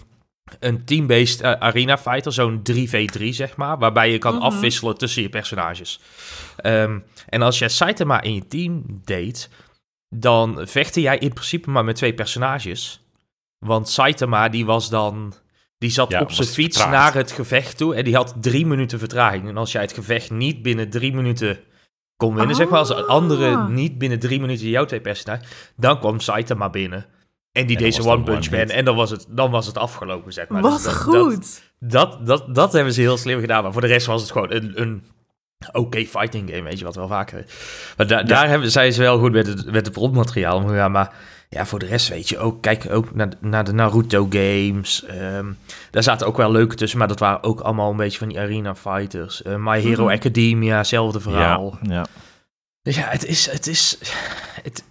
een 0.61 0.85
team-based 0.85 1.41
eh, 1.41 1.53
arena 1.53 1.99
fighter, 1.99 2.33
zo'n 2.33 2.63
3v3 2.63 3.33
zeg 3.33 3.57
maar, 3.57 3.79
waarbij 3.79 4.11
je 4.13 4.19
kan 4.19 4.35
Mhm. 4.35 4.43
afwisselen 4.43 4.99
tussen 4.99 5.23
je 5.23 5.29
personages. 5.29 6.01
Ehm, 6.57 6.99
en 7.29 7.43
als 7.43 7.59
jij 7.59 7.69
Saitama 7.69 8.21
in 8.21 8.35
je 8.35 8.47
team 8.47 8.85
deed, 9.05 9.49
dan 10.09 10.61
vechtte 10.67 11.01
jij 11.01 11.19
in 11.19 11.33
principe 11.33 11.71
maar 11.71 11.85
met 11.85 11.97
twee 11.97 12.15
personages. 12.15 13.01
Want 13.59 13.89
Saitama 13.89 14.49
die 14.49 14.67
was 14.67 14.89
dan... 14.91 15.35
Die 15.79 15.91
zat 15.91 16.11
Ja, 16.11 16.21
op 16.21 16.33
zijn 16.33 16.49
fiets 16.49 16.77
vertraagd. 16.81 17.05
naar 17.15 17.23
het 17.23 17.33
gevecht 17.33 17.77
toe 17.77 17.95
en 17.95 18.05
die 18.05 18.15
had 18.15 18.35
drie 18.41 18.67
minuten 18.67 18.99
vertraging. 18.99 19.49
En 19.49 19.57
als 19.57 19.73
jij 19.73 19.83
het 19.83 19.93
gevecht 19.93 20.31
niet 20.31 20.63
binnen 20.63 20.91
drie 20.91 21.15
minuten 21.15 21.59
kon 22.17 22.35
winnen, 22.35 22.57
zeg 22.57 22.69
maar, 22.69 22.79
als 22.79 22.89
de 22.89 23.05
andere 23.05 23.57
Ah. 23.57 23.69
niet 23.69 23.99
binnen 23.99 24.19
drie 24.19 24.41
minuten 24.41 24.69
jouw 24.69 24.85
twee 24.85 25.01
personages, 25.01 25.49
dan 25.77 25.99
kwam 25.99 26.21
Saitama 26.21 26.71
binnen. 26.71 27.07
En 27.53 27.67
die 27.67 27.77
En 27.77 27.83
deze 27.83 28.03
One 28.09 28.23
Punch 28.23 28.51
Man. 28.51 28.61
En 28.61 28.85
dan 28.85 28.97
was, 28.97 29.11
het, 29.11 29.27
dan 29.29 29.51
was 29.51 29.67
het 29.67 29.79
afgelopen, 29.79 30.33
zeg 30.33 30.49
maar. 30.49 30.63
Wat 30.63 30.73
Dus 30.73 30.83
dat, 30.83 30.93
goed. 30.95 31.63
Dat, 31.81 32.11
dat, 32.13 32.27
dat, 32.27 32.55
dat 32.55 32.73
hebben 32.73 32.93
ze 32.93 33.01
heel 33.01 33.17
slim 33.17 33.41
gedaan. 33.41 33.63
Maar 33.63 33.73
voor 33.73 33.81
de 33.81 33.87
rest 33.87 34.07
was 34.07 34.21
het 34.23 34.31
gewoon 34.31 34.53
een, 34.53 34.73
een 34.81 35.03
oké 35.73 36.05
fighting 36.05 36.51
game, 36.51 36.63
weet 36.63 36.79
je 36.79 36.85
wat 36.85 36.95
wel 36.97 37.09
vaker. 37.09 37.45
Maar 37.97 38.07
da- 38.07 38.23
daar 38.23 38.49
hebben, 38.49 38.71
zijn 38.71 38.93
ze 38.93 39.01
wel 39.01 39.19
goed 39.19 39.33
met 39.33 39.47
het, 39.47 39.67
met 39.67 39.85
het 39.87 39.95
bronmateriaal 39.95 40.57
omgegaan. 40.57 40.91
Maar 40.93 41.15
ja, 41.49 41.67
voor 41.67 41.79
de 41.79 41.87
rest 41.87 42.09
weet 42.09 42.29
je 42.29 42.39
ook, 42.39 42.63
kijk 42.63 42.87
ook 42.91 43.15
naar, 43.15 43.29
naar 43.41 43.65
de 43.65 43.73
Naruto 43.73 44.27
games. 44.31 45.05
Ehm, 45.05 45.47
daar 45.91 46.03
zaten 46.03 46.27
ook 46.27 46.37
wel 46.37 46.51
leuke 46.51 46.75
tussen, 46.75 46.99
maar 46.99 47.09
dat 47.09 47.19
waren 47.19 47.43
ook 47.43 47.61
allemaal 47.61 47.91
een 47.91 47.97
beetje 47.97 48.19
van 48.19 48.29
die 48.29 48.39
arena 48.41 48.75
fighters. 48.75 49.43
Eh, 49.43 49.55
My 49.57 49.81
Hero 49.81 50.05
Mhm. 50.05 50.13
Academia, 50.13 50.77
hetzelfde 50.77 51.21
verhaal. 51.21 51.79
Ja, 51.83 51.93
ja. 51.95 52.07
Dus 52.83 52.97
ja, 52.97 53.07
het 53.09 53.25
is, 53.27 53.51
het 53.51 53.67
is, 53.67 53.99
het, 54.63 54.85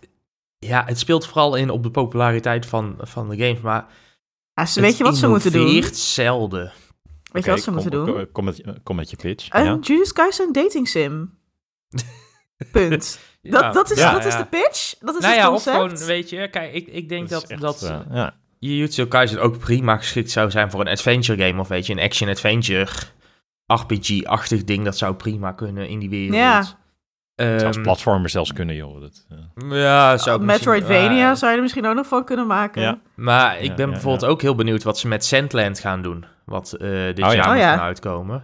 ja, 0.60 0.84
het 0.86 1.00
speelt 1.00 1.26
vooral 1.26 1.56
in 1.56 1.70
op 1.70 1.84
de 1.84 1.92
populariteit 1.92 2.66
van, 2.66 2.96
van 3.00 3.30
de 3.30 3.38
games, 3.38 3.62
maar 3.62 3.86
Ja, 4.54 4.66
ze 4.66 4.80
het 4.80 4.90
weet 4.90 4.98
je 4.98 5.04
wat 5.04 5.18
ze 5.18 5.28
moeten 5.28 5.52
doen? 5.52 5.68
innoveert 5.68 5.98
zelden. 5.98 6.72
Weet 7.32 7.44
je 7.46 7.50
wat 7.52 7.60
ze 7.62 7.70
Oké, 7.72 7.80
moeten 7.82 8.04
kom, 8.04 8.14
doen? 8.16 8.32
Kom 8.32 8.46
met, 8.46 8.64
kom 8.84 8.96
met 8.96 9.10
je 9.10 9.16
pitch. 9.16 9.48
Een 9.50 9.64
ja. 9.64 9.78
Jujutsu 9.82 10.14
Kaisen 10.14 10.54
dating 10.54 10.88
sim. 10.88 11.38
Punt. 12.72 12.90
Dat, 13.42 13.62
Ja, 13.62 13.72
dat, 13.72 13.92
is, 13.92 13.98
ja, 13.98 14.12
dat 14.12 14.26
is 14.26 14.36
de 14.36 14.46
pitch? 14.46 14.94
Dat 15.00 15.16
is 15.16 15.22
nou 15.22 15.34
het 15.34 15.44
ja, 15.44 15.52
of 15.52 15.64
concept? 15.64 15.76
gewoon, 15.76 16.08
weet 16.08 16.30
je, 16.30 16.50
kijk, 16.50 16.74
ik, 16.74 16.88
ik 16.88 17.10
denk 17.10 17.30
dat, 17.30 17.44
is 17.44 17.50
echt, 17.50 17.62
dat 17.62 18.04
ja. 18.12 18.36
Jujutsu 18.60 19.08
Kaisen 19.08 19.42
ook 19.42 19.58
prima 19.58 19.98
geschikt 19.98 20.32
zou 20.32 20.52
zijn 20.52 20.72
voor 20.72 20.80
een 20.82 20.88
adventure 20.88 21.46
game, 21.48 21.62
of 21.62 21.68
weet 21.68 21.86
je, 21.86 21.94
een 21.94 22.00
action-adventure 22.00 22.88
RPG-achtig 23.66 24.64
ding, 24.64 24.84
dat 24.84 24.98
zou 24.98 25.16
prima 25.16 25.52
kunnen 25.52 25.88
in 25.88 26.00
die 26.00 26.10
wereld. 26.10 26.36
Ja. 26.36 26.78
Ehm, 27.38 27.60
Zelfs 27.60 27.82
platformer 27.82 28.30
zelfs 28.30 28.54
kunnen, 28.54 28.76
joh. 28.76 29.02
Dat, 29.02 29.26
eh, 29.30 29.70
Ja, 29.80 30.18
zou 30.18 30.40
ik 30.40 30.46
Metroidvania 30.46 31.26
maar- 31.26 31.38
zou 31.38 31.52
je 31.52 31.56
er 31.58 31.64
misschien 31.64 31.86
ook 31.86 31.96
nog 31.96 32.08
van 32.08 32.24
kunnen 32.26 32.48
maken. 32.48 32.82
Ja. 32.82 33.00
Maar 33.16 33.58
ik 33.60 33.64
Ja, 33.70 33.74
ben 33.76 33.86
ja, 33.86 33.92
bijvoorbeeld 33.92 34.22
ja. 34.24 34.28
ook 34.28 34.42
heel 34.42 34.56
benieuwd 34.56 34.84
wat 34.84 34.98
ze 34.98 35.08
met 35.08 35.26
Sandland 35.26 35.80
gaan 35.80 36.02
doen. 36.02 36.26
Wat 36.46 36.74
eh, 36.74 36.90
dit 36.90 37.24
Oh 37.24 37.32
ja. 37.32 37.34
jaar 37.34 37.46
Oh 37.46 37.52
moet 37.52 37.62
ja. 37.62 37.76
gaan 37.76 37.86
uitkomen. 37.86 38.44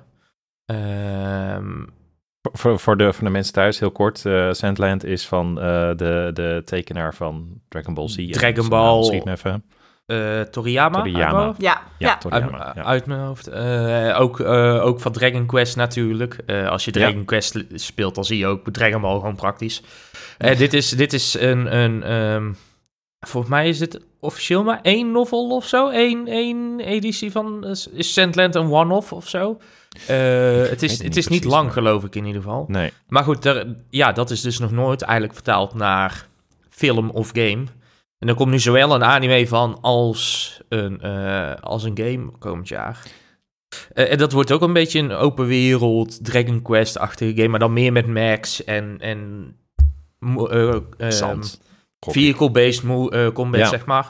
Ehm, 0.65 1.83
voor, 2.53 2.79
voor, 2.79 2.97
de, 2.97 3.13
voor 3.13 3.23
de 3.23 3.29
mensen 3.29 3.53
thuis, 3.53 3.79
heel 3.79 3.91
kort. 3.91 4.25
eh, 4.25 4.51
Sandland 4.51 5.03
is 5.05 5.27
van 5.27 5.59
eh, 5.59 5.63
de, 5.95 6.29
de 6.33 6.61
tekenaar 6.65 7.13
van 7.15 7.61
Dragon 7.69 7.93
Ball 7.93 8.07
Z. 8.07 8.29
Dragon 8.31 8.59
naam 8.59 8.69
Ball. 8.69 9.03
Schiet 9.03 9.23
me 9.25 9.31
even. 9.31 9.63
Eh, 10.05 10.41
Toriyama? 10.41 10.95
uit 10.95 11.05
Toriyama. 11.05 11.33
mijn 11.33 11.45
hoofd? 11.45 11.61
Ja, 11.61 11.81
Ja, 11.97 12.07
ja. 12.07 12.17
Toriyama. 12.17 12.65
Uit, 12.65 12.75
ja. 12.75 12.83
uit 12.83 13.05
mijn 13.05 13.19
hoofd. 13.19 13.47
Eh, 13.47 14.19
ook, 14.21 14.39
eh, 14.39 14.85
ook 14.85 14.99
van 14.99 15.11
Dragon 15.11 15.45
Quest 15.45 15.75
natuurlijk. 15.75 16.37
Eh, 16.45 16.67
als 16.69 16.85
je 16.85 16.91
Ja. 16.93 16.99
Dragon 17.05 17.25
Quest 17.25 17.63
speelt, 17.73 18.15
dan 18.15 18.25
zie 18.25 18.37
je 18.37 18.47
ook 18.47 18.69
Dragon 18.71 19.01
Ball 19.01 19.15
gewoon 19.19 19.35
praktisch. 19.35 19.81
Eh, 20.37 20.57
dit, 20.57 20.73
is, 20.73 20.89
dit 20.89 21.13
is 21.13 21.33
een... 21.39 21.77
een 21.77 22.03
ehm, 22.03 22.51
volgens 23.19 23.51
mij 23.53 23.67
is 23.69 23.79
het 23.79 23.99
officieel 24.19 24.63
maar 24.63 24.79
één 24.81 25.11
novel 25.11 25.49
of 25.49 25.67
zo. 25.67 25.89
Eén, 25.89 26.27
één 26.27 26.79
editie 26.79 27.31
van... 27.31 27.65
Is 27.93 28.13
Sandland 28.13 28.55
een 28.55 28.71
one-off 28.71 29.11
of 29.13 29.27
zo? 29.29 29.57
Eh, 30.07 30.15
het 30.69 30.83
is, 30.83 30.91
het 30.91 31.01
niet 31.03 31.17
is 31.17 31.27
niet 31.27 31.43
lang, 31.43 31.63
maar- 31.63 31.73
geloof 31.73 32.03
ik 32.03 32.15
in 32.15 32.25
ieder 32.25 32.41
geval. 32.41 32.65
Nee, 32.67 32.91
Maar 33.07 33.23
goed, 33.23 33.45
er, 33.45 33.75
ja, 33.89 34.11
dat 34.11 34.29
is 34.29 34.41
dus 34.41 34.59
nog 34.59 34.71
nooit 34.71 35.01
eigenlijk 35.01 35.33
vertaald 35.33 35.73
naar 35.73 36.25
film 36.69 37.09
of 37.09 37.29
game. 37.33 37.63
En 38.23 38.29
er 38.29 38.35
komt 38.35 38.51
nu 38.51 38.59
zowel 38.59 38.95
een 38.95 39.03
anime 39.03 39.47
van 39.47 39.77
als 39.81 40.61
een, 40.69 41.01
eh, 41.01 41.53
als 41.59 41.83
een 41.83 41.97
game 41.97 42.31
komend 42.39 42.67
jaar. 42.67 43.03
Uh, 43.93 44.11
en 44.11 44.17
dat 44.17 44.31
wordt 44.31 44.51
ook 44.51 44.61
een 44.61 44.73
beetje 44.73 44.99
een 44.99 45.11
open 45.11 45.45
wereld, 45.45 46.25
Dragon 46.25 46.61
Quest-achtige 46.61 47.35
game, 47.35 47.47
maar 47.47 47.59
dan 47.59 47.73
meer 47.73 47.91
met 47.91 48.07
Max 48.07 48.63
en, 48.63 48.97
en 48.99 49.51
uh, 50.19 50.75
vehicle-based 51.99 52.83
combat, 53.33 53.59
ja. 53.59 53.67
zeg 53.67 53.85
maar. 53.85 54.07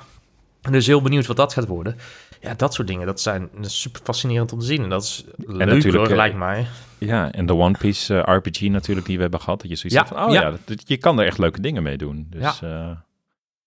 En 0.61 0.71
dus 0.71 0.87
heel 0.87 1.01
benieuwd 1.01 1.25
wat 1.25 1.37
dat 1.37 1.53
gaat 1.53 1.67
worden. 1.67 1.95
Ja, 2.41 2.53
dat 2.53 2.73
soort 2.73 2.87
dingen, 2.87 3.05
dat 3.05 3.21
zijn 3.21 3.49
super 3.61 4.01
fascinerend 4.03 4.51
om 4.51 4.59
te 4.59 4.65
zien. 4.65 4.83
En 4.83 4.89
dat 4.89 5.03
is 5.03 5.25
leuk 5.37 5.67
natuurlijk, 5.67 6.07
hoor, 6.07 6.15
lijkt 6.15 6.37
mij. 6.37 6.67
Ja, 6.97 7.31
en 7.31 7.45
de 7.45 7.55
One 7.55 7.77
Piece 7.77 8.19
RPG 8.19 8.61
natuurlijk 8.61 9.07
die 9.07 9.15
we 9.15 9.21
hebben 9.21 9.41
gehad. 9.41 9.61
Dat 9.61 9.69
je 9.69 9.75
zoiets 9.75 9.99
ja, 9.99 10.05
van, 10.05 10.25
oh 10.25 10.33
ja, 10.33 10.53
je 10.85 10.97
kan 10.97 11.19
er 11.19 11.25
echt 11.25 11.37
leuke 11.37 11.61
dingen 11.61 11.83
mee 11.83 11.97
doen. 11.97 12.27
Dus 12.29 12.59
ja, 12.59 13.05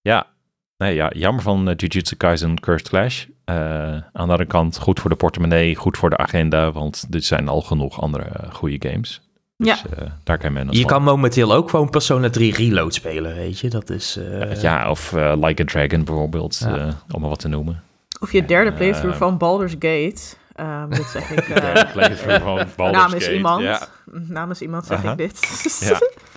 ja 0.01 0.35
Nee, 0.77 0.95
ja, 0.95 1.11
jammer 1.15 1.43
van 1.43 1.69
uh, 1.69 1.75
Jujutsu 1.77 2.17
Kaisen 2.17 2.61
Cursed 2.61 2.89
Clash. 2.89 3.25
Uh, 3.25 3.57
aan 3.57 4.03
de 4.13 4.21
andere 4.21 4.47
kant, 4.47 4.79
goed 4.79 5.01
voor 5.01 5.11
de 5.11 5.17
portemonnee, 5.17 5.75
goed 5.75 5.97
voor 5.97 6.11
de 6.11 6.17
agenda, 6.17 6.73
want 6.73 7.07
er 7.11 7.23
zijn 7.23 7.49
al 7.49 7.61
genoeg 7.61 8.01
andere 8.01 8.25
uh, 8.25 8.55
goede 8.55 8.89
games. 8.89 9.21
Dus, 9.57 9.85
ja. 9.97 10.19
daar 10.25 10.39
kan 10.39 10.53
men 10.53 10.69
Je 10.71 10.85
kan 10.85 11.03
momenteel 11.03 11.55
ook 11.55 11.71
gewoon 11.71 11.91
Persona 11.91 12.31
3 12.31 12.55
Reload 12.55 12.95
spelen, 12.95 13.35
weet 13.35 13.59
je. 13.59 13.69
Dat 13.69 13.91
is... 13.91 14.19
ja, 14.61 14.91
of 14.91 15.13
Like 15.13 15.63
a 15.63 15.65
Dragon 15.65 16.05
bijvoorbeeld, 16.05 16.59
ja. 16.59 16.89
om 17.11 17.21
maar 17.21 17.31
wat 17.31 17.41
te 17.41 17.49
noemen. 17.49 17.83
Of 18.21 18.33
je 18.33 18.45
derde 18.45 18.73
playthrough 18.73 19.17
van 19.17 19.39
Baldur's 19.39 19.73
Gate. 19.79 20.21
Um, 20.61 20.91
dit 20.91 21.07
zeg 21.07 21.31
ik... 21.31 21.45
playthrough 21.93 22.43
van 22.43 22.67
Baldur's 22.77 23.03
namens 23.03 23.25
Gate. 23.25 23.37
Iemand, 23.37 23.63
ja. 23.63 23.89
Namens 24.13 24.61
iemand 24.61 24.87
zeg 24.87 25.05
ik 25.05 25.17
dit. 25.17 25.39
ja. 25.81 25.99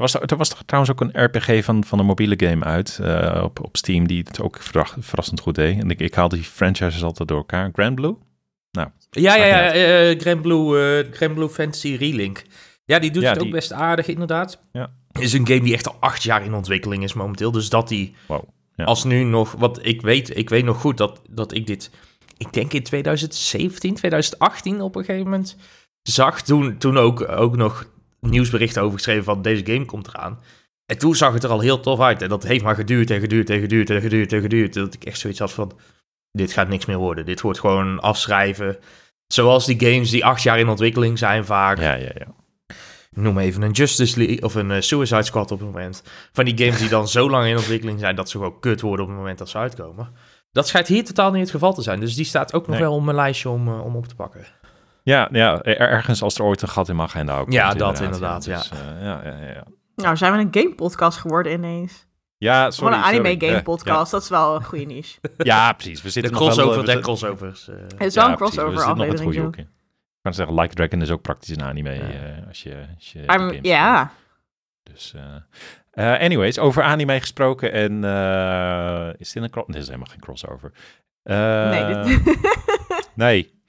Was 0.00 0.14
er, 0.14 0.22
er 0.22 0.36
was 0.36 0.54
trouwens 0.66 0.92
ook 0.92 1.00
een 1.00 1.24
RPG 1.24 1.64
van, 1.64 1.84
van 1.84 1.98
een 1.98 2.06
mobiele 2.06 2.34
game 2.36 2.64
uit 2.64 2.98
uh, 3.02 3.40
op, 3.44 3.64
op 3.64 3.76
Steam 3.76 4.06
die 4.06 4.22
het 4.26 4.40
ook 4.40 4.58
verrassend 5.00 5.40
goed 5.40 5.54
deed. 5.54 5.78
En 5.80 5.90
ik, 5.90 6.00
ik 6.00 6.14
haal 6.14 6.28
die 6.28 6.42
franchises 6.42 7.02
altijd 7.02 7.28
door 7.28 7.38
elkaar. 7.38 7.70
Grand 7.72 7.94
Blue? 7.94 8.16
Nou, 8.70 8.88
ja, 9.10 9.34
ja, 9.34 9.44
ja, 9.44 10.10
uh, 10.10 10.20
Grand, 10.20 10.42
Blue, 10.42 11.02
uh, 11.04 11.12
Grand 11.12 11.34
Blue 11.34 11.48
Fantasy 11.48 11.94
Relink. 11.94 12.42
Ja, 12.84 12.98
die 12.98 13.10
doet 13.10 13.22
het 13.22 13.42
ook 13.42 13.50
best 13.50 13.72
aardig 13.72 14.06
inderdaad. 14.06 14.60
Ja. 14.72 14.92
is 15.12 15.32
een 15.32 15.46
game 15.46 15.60
die 15.60 15.74
echt 15.74 15.88
al 15.88 15.96
acht 16.00 16.22
jaar 16.22 16.44
in 16.44 16.54
ontwikkeling 16.54 17.02
is 17.02 17.12
momenteel. 17.12 17.50
Dus 17.50 17.68
dat 17.68 17.88
die 17.88 18.14
wow. 18.26 18.42
ja. 18.74 18.84
als 18.84 19.04
nu 19.04 19.24
nog, 19.24 19.52
wat 19.52 19.86
ik 19.86 20.02
weet, 20.02 20.36
ik 20.36 20.48
weet 20.48 20.64
nog 20.64 20.80
goed 20.80 20.96
dat, 20.96 21.20
dat 21.30 21.54
ik 21.54 21.66
dit, 21.66 21.90
ik 22.36 22.52
denk 22.52 22.72
in 22.72 22.82
2017, 22.82 23.94
2018 23.94 24.80
op 24.80 24.96
een 24.96 25.04
gegeven 25.04 25.30
moment 25.30 25.56
zag. 26.02 26.42
Toen, 26.42 26.78
toen 26.78 26.98
ook, 26.98 27.28
ook 27.28 27.56
nog 27.56 27.88
nieuwsberichten 28.20 28.82
over 28.82 28.96
geschreven 28.96 29.24
van 29.24 29.42
deze 29.42 29.66
game 29.66 29.84
komt 29.84 30.06
eraan. 30.06 30.40
En 30.86 30.98
toen 30.98 31.14
zag 31.14 31.32
het 31.32 31.44
er 31.44 31.50
al 31.50 31.60
heel 31.60 31.80
tof 31.80 32.00
uit. 32.00 32.22
En 32.22 32.28
dat 32.28 32.42
heeft 32.42 32.64
maar 32.64 32.74
geduurd 32.74 33.10
en 33.10 33.20
geduurd 33.20 33.50
en 33.50 33.60
geduurd 33.60 33.90
en 33.90 34.00
geduurd 34.00 34.32
en 34.32 34.40
geduurd. 34.40 34.74
Dat 34.74 34.94
ik 34.94 35.04
echt 35.04 35.18
zoiets 35.18 35.38
had 35.38 35.52
van, 35.52 35.72
dit 36.32 36.52
gaat 36.52 36.68
niks 36.68 36.86
meer 36.86 36.96
worden. 36.96 37.26
Dit 37.26 37.40
wordt 37.40 37.60
gewoon 37.60 38.00
afschrijven. 38.00 38.78
Zoals 39.26 39.66
die 39.66 39.80
games 39.80 40.10
die 40.10 40.24
acht 40.24 40.42
jaar 40.42 40.58
in 40.58 40.68
ontwikkeling 40.68 41.18
zijn 41.18 41.44
vaak. 41.44 41.78
Ja, 41.78 41.94
ja, 41.94 42.10
ja. 42.14 42.26
Noem 43.10 43.38
even 43.38 43.62
een 43.62 43.70
Justice 43.70 44.18
League 44.18 44.42
of 44.42 44.54
een 44.54 44.70
uh, 44.70 44.80
Suicide 44.80 45.22
Squad 45.22 45.50
op 45.50 45.58
het 45.58 45.68
moment. 45.68 46.02
Van 46.32 46.44
die 46.44 46.58
games 46.58 46.78
die 46.78 46.88
dan 46.88 47.08
zo 47.18 47.30
lang 47.30 47.46
in 47.46 47.56
ontwikkeling 47.56 48.00
zijn 48.00 48.16
dat 48.16 48.30
ze 48.30 48.38
gewoon 48.38 48.60
kut 48.60 48.80
worden 48.80 49.04
op 49.04 49.10
het 49.10 49.20
moment 49.20 49.38
dat 49.38 49.48
ze 49.48 49.58
uitkomen. 49.58 50.12
Dat 50.52 50.68
schijnt 50.68 50.86
hier 50.86 51.04
totaal 51.04 51.30
niet 51.30 51.40
het 51.40 51.50
geval 51.50 51.74
te 51.74 51.82
zijn. 51.82 52.00
Dus 52.00 52.14
die 52.14 52.24
staat 52.24 52.52
ook 52.52 52.66
nog 52.66 52.78
wel 52.78 52.94
op 52.94 53.02
mijn 53.02 53.16
lijstje 53.16 53.48
om, 53.48 53.68
uh, 53.68 53.84
om 53.84 53.96
op 53.96 54.06
te 54.06 54.14
pakken. 54.14 54.46
Ja, 55.02 55.28
ja, 55.32 55.62
ergens 55.62 56.22
als 56.22 56.38
er 56.38 56.44
ooit 56.44 56.62
een 56.62 56.68
gat 56.68 56.88
in 56.88 56.96
mijn 56.96 57.08
agenda 57.08 57.38
ook 57.38 57.52
Ja, 57.52 57.74
dat 57.74 58.00
inderdaad, 58.00 58.44
ja. 58.44 58.56
Dus, 58.56 58.70
uh, 58.72 59.02
ja, 59.02 59.20
ja, 59.24 59.50
ja. 59.54 59.64
Nou, 59.94 60.16
zijn 60.16 60.32
we 60.32 60.38
een 60.38 60.62
game 60.62 60.74
podcast 60.74 61.18
geworden 61.18 61.52
ineens? 61.52 62.06
Ja, 62.38 62.70
sorry. 62.70 62.94
Gewoon 62.94 63.08
een 63.08 63.20
anime 63.20 63.46
game 63.46 63.62
podcast, 63.62 64.10
dat 64.10 64.22
is 64.22 64.28
wel 64.28 64.54
een 64.54 64.64
goede 64.64 64.84
niche. 64.84 65.18
ja, 65.38 65.72
precies. 65.72 66.02
We 66.02 66.10
zitten 66.10 66.32
de 66.32 66.38
crossover 66.38 66.76
nog 66.76 66.86
wel, 66.86 66.94
de 66.94 67.00
crossovers. 67.00 67.68
Uh. 67.68 67.76
Het 67.76 68.02
is 68.02 68.14
wel 68.14 68.28
een 68.28 68.36
crossover 68.36 68.82
aflevering. 68.82 69.34
Nog 69.34 69.56
Ik 69.56 69.66
kan 70.22 70.34
zeggen, 70.34 70.60
Like 70.60 70.74
Dragon 70.74 71.02
is 71.02 71.10
ook 71.10 71.22
praktisch 71.22 71.56
een 71.56 71.62
anime 71.62 71.94
ja. 71.94 72.02
uh, 72.02 72.46
als 72.48 72.62
je, 72.62 72.86
als 72.96 73.12
je 73.12 73.32
um, 73.32 73.58
Ja. 73.62 74.12
Dus, 74.82 75.14
uh, 75.94 76.20
anyways, 76.20 76.58
over 76.58 76.82
anime 76.82 77.20
gesproken 77.20 77.72
en 77.72 78.04
is 79.18 79.32
dit 79.32 79.42
een 79.42 79.50
crossover? 79.50 79.72
Dit 79.72 79.82
is 79.82 79.88
helemaal 79.88 80.10
geen 80.10 80.20
crossover. 80.20 80.72
nee, 81.22 82.02
dit... 82.04 82.38
nee, 83.14 83.59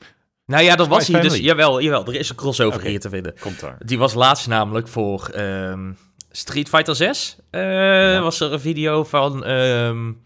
nou 0.52 0.64
ja, 0.64 0.76
dat 0.76 0.88
was 0.88 1.08
hier 1.08 1.22
dus. 1.22 1.38
Jawel, 1.38 1.82
jawel, 1.82 2.06
er 2.06 2.16
is 2.16 2.30
een 2.30 2.36
crossover 2.36 2.80
okay. 2.80 2.90
hier 2.90 3.00
te 3.00 3.10
vinden. 3.10 3.34
Komt 3.40 3.60
daar. 3.60 3.78
Die 3.86 3.98
was 3.98 4.14
laatst 4.14 4.48
namelijk 4.48 4.88
voor 4.88 5.30
um, 5.38 5.98
Street 6.32 6.70
Fighter 6.70 6.96
6. 6.96 7.38
Uh, 7.52 7.62
ja. 7.62 8.22
Was 8.22 8.40
er 8.40 8.54
een 8.54 8.60
video 8.60 9.04
van 9.04 9.48
um, 9.50 10.22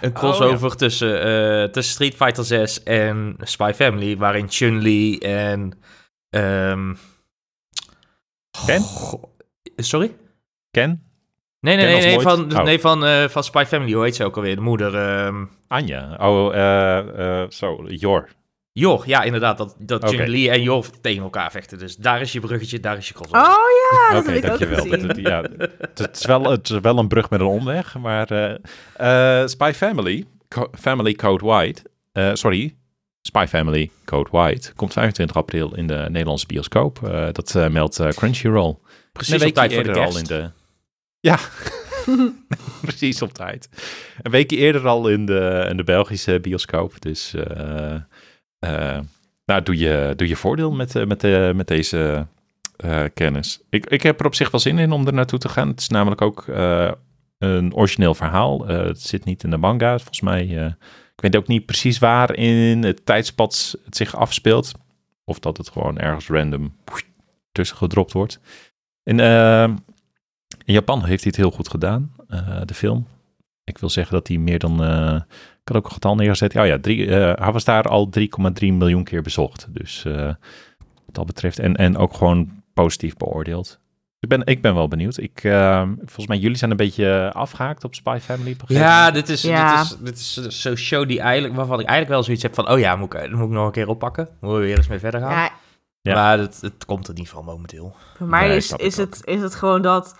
een 0.00 0.12
crossover 0.12 0.64
oh, 0.64 0.70
ja. 0.70 0.76
tussen, 0.76 1.26
uh, 1.26 1.64
tussen 1.64 1.94
Street 1.94 2.14
Fighter 2.14 2.44
6 2.44 2.82
en 2.82 3.36
Spy 3.40 3.72
Family, 3.74 4.16
waarin 4.16 4.46
Chun-Li 4.50 5.18
en. 5.18 5.78
Um, 6.30 6.98
Ken? 8.66 8.82
sorry? 9.76 10.14
Ken? 10.70 11.10
Nee, 11.60 11.76
nee, 11.76 11.86
nee, 11.86 12.00
nee, 12.00 12.20
van, 12.20 12.56
oh. 12.56 12.64
nee 12.64 12.80
van, 12.80 13.04
uh, 13.04 13.28
van 13.28 13.44
Spy 13.44 13.64
Family. 13.66 13.92
Hoe 13.92 14.04
heet 14.04 14.16
ze 14.16 14.24
ook 14.24 14.36
alweer? 14.36 14.54
De 14.54 14.60
moeder. 14.60 15.24
Um... 15.24 15.50
Anja. 15.68 16.16
Oh, 16.20 17.48
zo, 17.48 17.84
Jor. 17.86 18.28
Jor, 18.74 19.02
ja, 19.06 19.22
inderdaad. 19.22 19.58
Dat, 19.58 19.74
dat 19.78 20.12
okay. 20.12 20.26
Li 20.26 20.48
en 20.48 20.62
Jor 20.62 20.86
tegen 21.00 21.22
elkaar 21.22 21.50
vechten. 21.50 21.78
Dus 21.78 21.96
daar 21.96 22.20
is 22.20 22.32
je 22.32 22.40
bruggetje, 22.40 22.80
daar 22.80 22.96
is 22.96 23.08
je 23.08 23.14
crossover. 23.14 23.40
Oh 23.40 23.56
ja, 23.90 24.12
dat 24.12 24.22
okay, 24.22 24.34
heb 24.34 24.42
ik 24.42 24.48
dankjewel. 24.48 24.84
ook 24.84 24.92
gezien. 24.92 25.08
Het, 25.08 25.16
ja, 25.16 25.44
het, 25.94 26.16
is 26.16 26.26
wel, 26.26 26.50
het 26.50 26.70
is 26.70 26.80
wel 26.80 26.98
een 26.98 27.08
brug 27.08 27.30
met 27.30 27.40
een 27.40 27.46
omweg. 27.46 27.98
Maar 27.98 28.32
uh, 28.32 28.54
uh, 29.00 29.46
Spy 29.46 29.72
Family, 29.74 30.24
Co 30.48 30.68
Family 30.78 31.14
Code 31.14 31.44
White... 31.44 31.82
Uh, 32.12 32.30
sorry, 32.32 32.76
Spy 33.20 33.44
Family 33.48 33.90
Code 34.04 34.28
White... 34.30 34.72
komt 34.74 34.92
25 34.92 35.36
april 35.36 35.74
in 35.74 35.86
de 35.86 36.06
Nederlandse 36.08 36.46
bioscoop. 36.46 36.98
dat 37.32 37.70
meldt 37.70 38.14
Crunchyroll. 38.14 38.76
Precies 39.12 39.44
op 39.44 39.54
tijd 39.54 39.74
voor 39.74 39.82
de 39.82 40.00
Al 40.00 40.18
in 40.18 40.24
de... 40.24 40.50
Ja, 41.20 41.38
precies 42.80 43.22
op 43.22 43.32
tijd. 43.32 43.68
Een 44.22 44.30
weekje 44.30 44.56
eerder 44.56 44.86
al 44.86 45.08
in 45.08 45.26
de, 45.26 45.66
in 45.70 45.76
de 45.76 45.84
Belgische 45.84 46.40
bioscoop. 46.40 47.00
Dus... 47.00 47.34
Uh, 48.64 48.98
nou, 49.44 49.62
doe 49.62 49.78
je, 49.78 50.12
doe 50.16 50.28
je 50.28 50.36
voordeel 50.36 50.72
met, 50.72 50.94
uh, 50.94 51.04
met, 51.06 51.24
uh, 51.24 51.52
met 51.52 51.66
deze 51.66 52.26
kennis. 53.14 53.60
Ik, 53.70 53.86
ik 53.86 54.02
heb 54.02 54.20
er 54.20 54.26
op 54.26 54.34
zich 54.34 54.50
wel 54.50 54.60
zin 54.60 54.78
in 54.78 54.92
om 54.92 55.06
er 55.06 55.12
naartoe 55.12 55.38
te 55.38 55.48
gaan. 55.48 55.68
Het 55.68 55.80
is 55.80 55.88
namelijk 55.88 56.20
ook 56.20 56.44
een 57.38 57.74
origineel 57.74 58.14
verhaal. 58.14 58.66
het 58.66 59.00
zit 59.00 59.24
niet 59.24 59.44
in 59.44 59.50
de 59.50 59.56
manga, 59.56 59.96
volgens 59.96 60.20
mij. 60.20 60.46
ik 61.14 61.20
weet 61.20 61.36
ook 61.36 61.46
niet 61.46 61.66
precies 61.66 61.98
waar 61.98 62.34
in 62.34 62.84
het 62.84 63.06
tijdspad 63.06 63.78
het 63.84 63.96
zich 63.96 64.16
afspeelt. 64.16 64.72
Of 65.24 65.38
dat 65.38 65.56
het 65.56 65.70
gewoon 65.70 65.98
ergens 65.98 66.28
random 66.28 66.76
tussen 67.52 67.76
gedropt 67.76 68.12
wordt. 68.12 68.40
In, 69.02 69.20
in 70.64 70.72
Japan 70.72 71.04
heeft 71.04 71.22
hij 71.22 71.32
het 71.32 71.36
heel 71.36 71.50
goed 71.50 71.68
gedaan, 71.68 72.12
de 72.64 72.74
film. 72.74 73.06
Ik 73.64 73.78
wil 73.78 73.90
zeggen 73.90 74.14
dat 74.14 74.28
hij 74.28 74.36
meer 74.36 74.58
dan 74.58 74.80
ik 75.62 75.68
had 75.68 75.76
ook 75.76 75.84
een 75.84 75.92
getal 75.92 76.14
neergezet. 76.14 76.56
Oh 76.56 76.66
ja, 76.66 76.78
drie, 76.80 77.06
uh, 77.06 77.32
hij 77.34 77.52
was 77.52 77.64
daar 77.64 77.84
al 77.84 78.10
3,3 78.18 78.26
miljoen 78.58 79.04
keer 79.04 79.22
bezocht. 79.22 79.66
Dus 79.70 80.04
uh, 80.06 80.26
wat 80.76 81.14
dat 81.14 81.26
betreft. 81.26 81.58
En, 81.58 81.76
en 81.76 81.96
ook 81.96 82.14
gewoon 82.14 82.62
positief 82.74 83.16
beoordeeld. 83.16 83.80
Ik 84.20 84.28
ben, 84.28 84.44
ik 84.44 84.62
ben 84.62 84.74
wel 84.74 84.88
benieuwd. 84.88 85.18
Ik, 85.18 85.44
uh, 85.44 85.82
volgens 85.96 86.26
mij, 86.26 86.38
jullie 86.38 86.56
zijn 86.56 86.70
een 86.70 86.76
beetje 86.76 87.30
afgehaakt 87.32 87.84
op 87.84 87.94
Spy 87.94 88.18
Family. 88.22 88.56
Ja, 88.66 89.10
dit 89.10 89.28
is, 89.28 89.42
ja. 89.42 89.78
Dit 89.78 89.88
is, 90.18 90.34
dit 90.34 90.46
is 90.46 90.60
zo'n 90.60 90.76
show 90.76 91.08
die 91.08 91.20
eigenlijk, 91.20 91.54
waarvan 91.54 91.80
ik 91.80 91.86
eigenlijk 91.86 92.14
wel 92.14 92.22
zoiets 92.22 92.42
heb 92.42 92.54
van... 92.54 92.70
Oh 92.70 92.78
ja, 92.78 92.96
moet 92.96 93.14
ik, 93.14 93.30
moet 93.30 93.44
ik 93.44 93.50
nog 93.50 93.66
een 93.66 93.72
keer 93.72 93.88
oppakken? 93.88 94.28
Moet 94.40 94.52
we 94.52 94.58
weer 94.58 94.76
eens 94.76 94.88
mee 94.88 94.98
verder 94.98 95.20
gaan? 95.20 95.30
Ja. 95.30 95.50
ja. 96.00 96.14
Maar 96.14 96.38
het, 96.38 96.58
het 96.60 96.84
komt 96.84 97.08
er 97.08 97.14
niet 97.14 97.28
van 97.28 97.44
momenteel. 97.44 97.94
Voor 98.16 98.26
mij 98.26 98.56
is, 98.56 98.72
is, 98.72 98.96
het, 98.96 99.20
is 99.24 99.40
het 99.40 99.54
gewoon 99.54 99.82
dat 99.82 100.16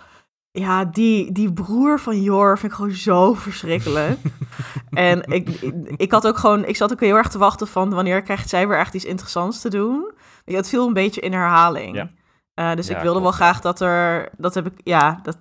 ja, 0.55 0.85
die, 0.85 1.31
die 1.31 1.53
broer 1.53 1.99
van 1.99 2.21
Jor 2.21 2.57
vind 2.57 2.71
ik 2.71 2.77
gewoon 2.77 2.95
zo 2.95 3.33
verschrikkelijk. 3.33 4.19
en 4.89 5.21
ik, 5.21 5.49
ik, 5.97 6.11
had 6.11 6.27
ook 6.27 6.37
gewoon, 6.37 6.65
ik 6.65 6.75
zat 6.75 6.91
ook 6.91 6.99
heel 6.99 7.15
erg 7.15 7.27
te 7.27 7.37
wachten 7.37 7.67
van 7.67 7.89
wanneer 7.89 8.21
krijgt 8.21 8.49
zij 8.49 8.67
weer 8.67 8.77
echt 8.77 8.93
iets 8.93 9.05
interessants 9.05 9.61
te 9.61 9.69
doen. 9.69 10.11
Het 10.45 10.69
viel 10.69 10.87
een 10.87 10.93
beetje 10.93 11.21
in 11.21 11.31
herhaling. 11.31 11.95
Ja. 11.95 12.09
Uh, 12.55 12.75
dus 12.75 12.89
ik 12.89 12.97
wilde 12.97 13.21
wel 13.21 13.31
graag 13.31 13.61
dat 13.61 13.81
er, 13.81 14.29
dat 14.37 14.53
heb 14.53 14.65
ik, 14.65 14.73
ja, 14.83 15.19
dat, 15.23 15.37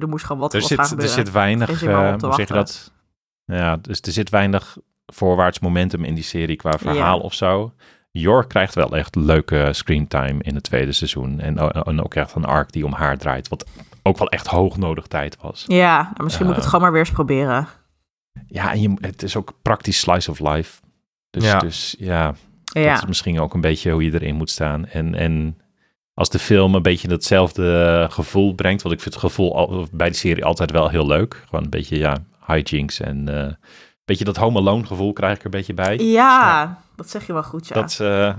er 0.00 0.08
moest 0.08 0.24
gewoon 0.24 0.40
wat, 0.40 0.54
er 0.54 0.62
zit, 0.62 0.78
Er 0.78 1.08
zit 1.08 1.30
weinig, 1.30 1.82
uh, 1.82 2.14
hoe 2.20 2.34
zeg 2.34 2.48
je 2.48 2.54
dat? 2.54 2.92
Ja, 3.44 3.76
dus 3.76 4.00
er 4.00 4.12
zit 4.12 4.30
weinig 4.30 4.78
voorwaarts 5.06 5.58
momentum 5.58 6.04
in 6.04 6.14
die 6.14 6.24
serie 6.24 6.56
qua 6.56 6.78
verhaal 6.78 7.18
ja. 7.18 7.24
of 7.24 7.34
zo. 7.34 7.72
Jor 8.10 8.46
krijgt 8.46 8.74
wel 8.74 8.96
echt 8.96 9.14
leuke 9.14 9.68
screentime 9.72 10.42
in 10.42 10.54
het 10.54 10.62
tweede 10.62 10.92
seizoen. 10.92 11.40
En, 11.40 11.58
en 11.84 12.02
ook 12.02 12.14
echt 12.14 12.34
een 12.34 12.44
arc 12.44 12.72
die 12.72 12.84
om 12.84 12.92
haar 12.92 13.18
draait. 13.18 13.48
Wat 13.48 13.66
ook 14.02 14.18
wel 14.18 14.28
echt 14.28 14.46
hoog 14.46 14.76
nodig 14.76 15.06
tijd 15.06 15.36
was. 15.40 15.64
Ja, 15.66 16.02
nou, 16.02 16.24
misschien 16.24 16.46
moet 16.46 16.56
ik 16.56 16.62
het 16.62 16.72
eh, 16.72 16.74
gewoon 16.74 16.84
maar 16.84 16.92
weer 16.92 17.06
eens 17.06 17.16
proberen. 17.16 17.68
Ja, 18.46 18.72
en 18.72 18.80
je, 18.80 18.96
het 19.00 19.22
is 19.22 19.36
ook 19.36 19.52
praktisch 19.62 20.00
slice 20.00 20.30
of 20.30 20.38
life. 20.38 20.80
Dus 21.30 21.44
ja, 21.44 21.58
dus, 21.58 21.94
ja, 21.98 22.34
ja. 22.64 22.90
dat 22.92 23.02
is 23.02 23.08
misschien 23.08 23.40
ook 23.40 23.54
een 23.54 23.60
beetje 23.60 23.92
hoe 23.92 24.04
je 24.04 24.12
erin 24.12 24.34
moet 24.34 24.50
staan. 24.50 24.86
En, 24.86 25.14
en 25.14 25.60
als 26.14 26.30
de 26.30 26.38
film 26.38 26.74
een 26.74 26.82
beetje 26.82 27.10
hetzelfde 27.10 28.06
gevoel 28.10 28.54
brengt, 28.54 28.82
want 28.82 28.94
ik 28.94 29.00
vind 29.00 29.14
het 29.14 29.24
gevoel 29.24 29.56
al, 29.56 29.86
bij 29.92 30.08
de 30.08 30.16
serie 30.16 30.44
altijd 30.44 30.70
wel 30.70 30.88
heel 30.88 31.06
leuk. 31.06 31.42
Gewoon 31.48 31.64
een 31.64 31.70
beetje, 31.70 31.98
ja, 31.98 32.16
hijinks 32.40 33.00
en 33.00 33.28
uh, 33.28 33.34
een 33.34 33.56
beetje 34.04 34.24
dat 34.24 34.36
Home 34.36 34.58
Alone 34.58 34.86
gevoel 34.86 35.12
krijg 35.12 35.32
ik 35.32 35.38
er 35.38 35.44
een 35.44 35.50
beetje 35.50 35.74
bij. 35.74 35.96
Ja, 35.96 36.78
dat 36.96 37.10
zeg 37.10 37.26
je 37.26 37.32
wel 37.32 37.42
goed, 37.42 37.68
ja. 37.68 37.74
Dat, 37.74 37.98
uh, 38.02 38.34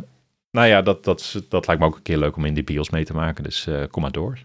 nou 0.51 0.67
ja, 0.67 0.81
dat, 0.81 1.03
dat, 1.03 1.41
dat 1.49 1.67
lijkt 1.67 1.81
me 1.81 1.87
ook 1.87 1.95
een 1.95 2.01
keer 2.01 2.17
leuk 2.17 2.35
om 2.35 2.45
in 2.45 2.53
die 2.53 2.63
bios 2.63 2.89
mee 2.89 3.05
te 3.05 3.13
maken. 3.13 3.43
Dus 3.43 3.67
uh, 3.67 3.83
kom 3.91 4.01
maar 4.01 4.11
door. 4.11 4.39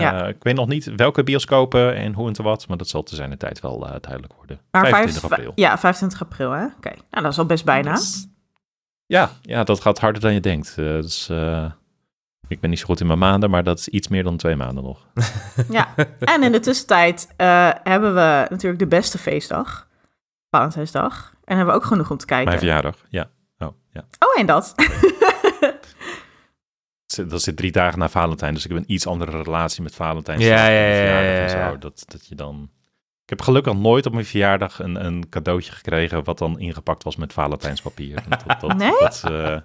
Ja. 0.00 0.26
ik 0.26 0.42
weet 0.42 0.54
nog 0.54 0.68
niet 0.68 0.94
welke 0.96 1.24
bioscopen 1.24 1.94
en 1.94 2.12
hoe 2.12 2.26
en 2.26 2.32
te 2.32 2.42
wat, 2.42 2.68
maar 2.68 2.76
dat 2.76 2.88
zal 2.88 3.02
te 3.02 3.14
zijn 3.14 3.30
de 3.30 3.36
tijd 3.36 3.60
wel 3.60 3.78
duidelijk 3.78 4.32
worden. 4.32 4.60
Maar 4.70 4.86
25 4.86 5.32
april. 5.32 5.52
Ja, 5.54 5.78
25 5.78 6.22
april, 6.22 6.50
hè? 6.50 6.64
Oké, 6.64 6.74
okay. 6.76 6.98
nou 7.10 7.22
dat 7.22 7.32
is 7.32 7.38
al 7.38 7.46
best 7.46 7.64
bijna. 7.64 7.98
Ja, 9.06 9.30
ja, 9.42 9.64
dat 9.64 9.80
gaat 9.80 9.98
harder 9.98 10.22
dan 10.22 10.34
je 10.34 10.40
denkt. 10.40 10.76
dus, 10.76 11.30
ik 12.48 12.60
ben 12.60 12.70
niet 12.70 12.78
zo 12.78 12.84
goed 12.84 13.00
in 13.00 13.06
mijn 13.06 13.18
maanden, 13.18 13.50
maar 13.50 13.64
dat 13.64 13.78
is 13.78 13.88
iets 13.88 14.08
meer 14.08 14.22
dan 14.22 14.36
twee 14.36 14.56
maanden 14.56 14.84
nog. 14.84 15.06
Ja, 15.70 15.94
en 16.18 16.42
in 16.42 16.52
de 16.52 16.60
tussentijd 16.60 17.28
uh, 17.36 17.70
hebben 17.82 18.14
we 18.14 18.46
natuurlijk 18.48 18.78
de 18.78 18.86
beste 18.86 19.18
feestdag, 19.18 19.88
Valentijnsdag. 20.50 21.34
En 21.44 21.56
hebben 21.56 21.74
we 21.74 21.80
ook 21.80 21.86
genoeg 21.86 22.10
om 22.10 22.16
te 22.16 22.26
kijken. 22.26 22.46
Mijn 22.46 22.58
verjaardag, 22.58 22.96
ja. 23.08 23.30
Oh, 23.58 23.68
ja. 23.92 24.04
oh 24.18 24.40
en 24.40 24.46
dat? 24.46 24.74
Dat 27.16 27.42
zit 27.42 27.56
drie 27.56 27.72
dagen 27.72 27.98
na 27.98 28.08
Valentijn, 28.08 28.54
dus 28.54 28.64
ik 28.64 28.70
heb 28.70 28.78
een 28.78 28.92
iets 28.92 29.06
andere 29.06 29.42
relatie 29.42 29.82
met 29.82 29.94
Valentijn. 29.94 30.40
Ja, 30.40 30.66
ja, 30.66 30.86
ja, 30.86 31.20
ja, 31.20 31.46
ja. 31.46 31.76
Dat, 31.76 32.04
dat 32.06 32.26
je 32.26 32.34
dan... 32.34 32.70
Ik 33.22 33.30
heb 33.30 33.42
gelukkig 33.42 33.74
nooit 33.74 34.06
op 34.06 34.12
mijn 34.12 34.24
verjaardag 34.24 34.78
een, 34.78 35.04
een 35.04 35.28
cadeautje 35.28 35.72
gekregen 35.72 36.24
wat 36.24 36.38
dan 36.38 36.58
ingepakt 36.58 37.02
was 37.02 37.16
met 37.16 37.32
Valentijnspapier. 37.32 38.22
Dat, 38.28 38.60
dat, 38.60 38.76
nee? 38.76 38.98
Dat, 38.98 39.22
uh, 39.30 39.56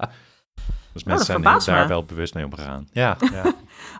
dus 0.93 1.03
mensen 1.03 1.45
oh, 1.45 1.59
zijn 1.59 1.77
daar 1.77 1.87
wel 1.87 2.03
bewust 2.03 2.33
mee 2.33 2.45
omgegaan. 2.45 2.87
Ja, 2.91 3.17
ja. 3.31 3.43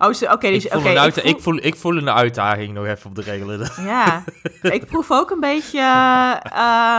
oh, 0.07 0.31
okay, 0.31 0.51
dus, 0.51 0.65
ik, 0.65 0.73
okay, 0.73 1.07
ik, 1.07 1.13
voel... 1.13 1.23
ik, 1.23 1.39
voel, 1.39 1.57
ik 1.57 1.75
voel 1.75 1.97
een 1.97 2.09
uitdaging 2.09 2.73
nog 2.73 2.85
even 2.85 3.09
op 3.09 3.15
de 3.15 3.21
regelen. 3.21 3.71
Ja, 3.77 4.23
ik 4.61 4.85
proef 4.85 5.11
ook 5.11 5.29
een 5.29 5.39
beetje 5.39 5.81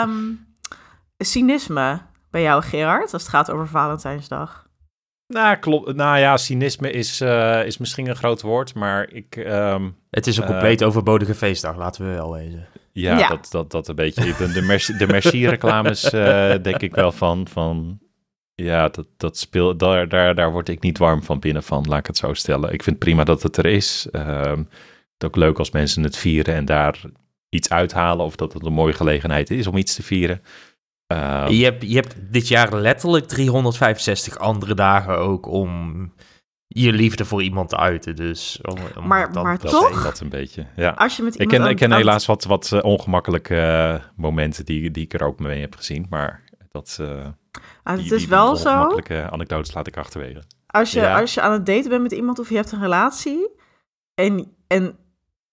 um, 0.04 0.47
cynisme 1.19 2.00
bij 2.30 2.42
jou, 2.42 2.62
Gerard, 2.62 3.12
als 3.12 3.23
het 3.23 3.30
gaat 3.30 3.50
over 3.50 3.69
Valentijnsdag. 3.69 4.69
Nou, 5.30 5.56
klopt. 5.56 5.94
Nou 5.94 6.18
ja, 6.18 6.37
cynisme 6.37 6.90
is, 6.90 7.20
uh, 7.20 7.66
is 7.66 7.78
misschien 7.78 8.08
een 8.08 8.16
groot 8.16 8.40
woord, 8.40 8.75
maar 8.75 9.12
ik... 9.12 9.37
Um, 9.37 9.96
het 10.10 10.26
is 10.26 10.37
een 10.37 10.46
compleet 10.46 10.80
uh, 10.80 10.87
overbodige 10.87 11.34
feestdag, 11.34 11.76
laten 11.76 12.04
we 12.04 12.10
wel 12.10 12.32
wezen. 12.32 12.66
Ja, 12.92 13.18
ja, 13.18 13.28
Dat, 13.28 13.49
dat, 13.50 13.70
dat 13.70 13.88
een 13.88 13.94
beetje. 13.94 14.34
De, 14.38 14.52
de, 14.52 14.62
merci, 14.62 14.96
de 14.96 15.06
Merci-reclames 15.06 16.04
uh, 16.04 16.52
denk 16.62 16.80
ik 16.80 16.94
wel 16.94 17.12
van, 17.12 17.49
van 17.49 17.99
ja, 18.54 18.88
dat, 18.88 19.06
dat 19.16 19.38
speelt, 19.38 19.78
daar, 19.78 20.08
daar, 20.08 20.34
daar 20.34 20.52
word 20.52 20.68
ik 20.68 20.82
niet 20.82 20.99
warm 20.99 21.22
van 21.22 21.38
binnen 21.38 21.62
van, 21.62 21.84
laat 21.88 21.99
ik 21.99 22.06
het 22.06 22.16
zo 22.16 22.34
stellen. 22.34 22.72
Ik 22.72 22.82
vind 22.82 22.99
prima 22.99 23.25
dat 23.25 23.42
het 23.42 23.56
er 23.56 23.66
is. 23.66 24.08
Um, 24.12 24.58
het 24.58 25.22
is 25.22 25.26
ook 25.26 25.37
leuk 25.37 25.58
als 25.58 25.70
mensen 25.70 26.02
het 26.02 26.16
vieren 26.16 26.54
en 26.54 26.64
daar 26.64 27.00
iets 27.49 27.70
uithalen 27.70 28.25
of 28.26 28.37
dat 28.37 28.52
het 28.52 28.64
een 28.64 28.72
mooie 28.72 28.92
gelegenheid 28.92 29.50
is 29.50 29.66
om 29.66 29.76
iets 29.76 29.94
te 29.94 30.02
vieren. 30.02 30.42
Um, 31.12 31.49
je, 31.49 31.64
hebt, 31.64 31.83
je 31.83 31.95
hebt 31.95 32.14
dit 32.19 32.49
jaar 32.49 32.75
letterlijk 32.75 33.29
365 33.29 34.38
andere 34.38 34.75
dagen 34.75 35.19
ook 35.19 35.47
om 35.47 36.12
je 36.67 36.93
liefde 36.93 37.25
voor 37.25 37.43
iemand 37.43 37.69
te 37.69 37.76
uiten. 37.76 38.17
Dus 38.17 38.61
om, 38.62 38.79
om 38.97 39.07
maar, 39.07 39.31
maar 39.31 39.59
toch? 39.59 40.02
Dat 40.02 40.21
een 40.21 40.29
beetje, 40.29 40.67
ja. 40.76 40.90
Als 40.90 41.17
je 41.17 41.23
met 41.23 41.40
ik 41.40 41.49
ken, 41.49 41.67
ik 41.67 41.76
ken 41.76 41.93
helaas 41.93 42.26
wat, 42.26 42.45
wat 42.45 42.71
uh, 42.75 42.85
ongemakkelijke 42.85 43.55
uh, 43.55 44.05
momenten 44.17 44.64
die, 44.64 44.90
die 44.90 45.05
ik 45.05 45.14
er 45.14 45.26
ook 45.26 45.38
mee 45.38 45.61
heb 45.61 45.75
gezien, 45.75 46.07
maar 46.11 46.43
dat... 46.71 46.99
Uh, 47.00 47.26
Ah, 47.83 47.97
het 47.97 48.12
is 48.12 48.26
wel 48.26 48.57
zo. 48.57 48.76
Makkelijke 48.76 49.31
anekdotes 49.31 49.75
laat 49.75 49.87
ik 49.87 49.97
achterwege. 49.97 50.43
Als 50.67 50.93
je, 50.93 51.12
als 51.12 51.35
je 51.35 51.40
aan 51.40 51.52
het 51.52 51.67
daten 51.67 51.90
bent 51.90 52.02
met 52.02 52.12
iemand 52.12 52.38
of 52.38 52.49
je 52.49 52.55
hebt 52.55 52.73
een 52.73 52.81
relatie 52.81 53.50
en, 54.14 54.55
en, 54.67 54.99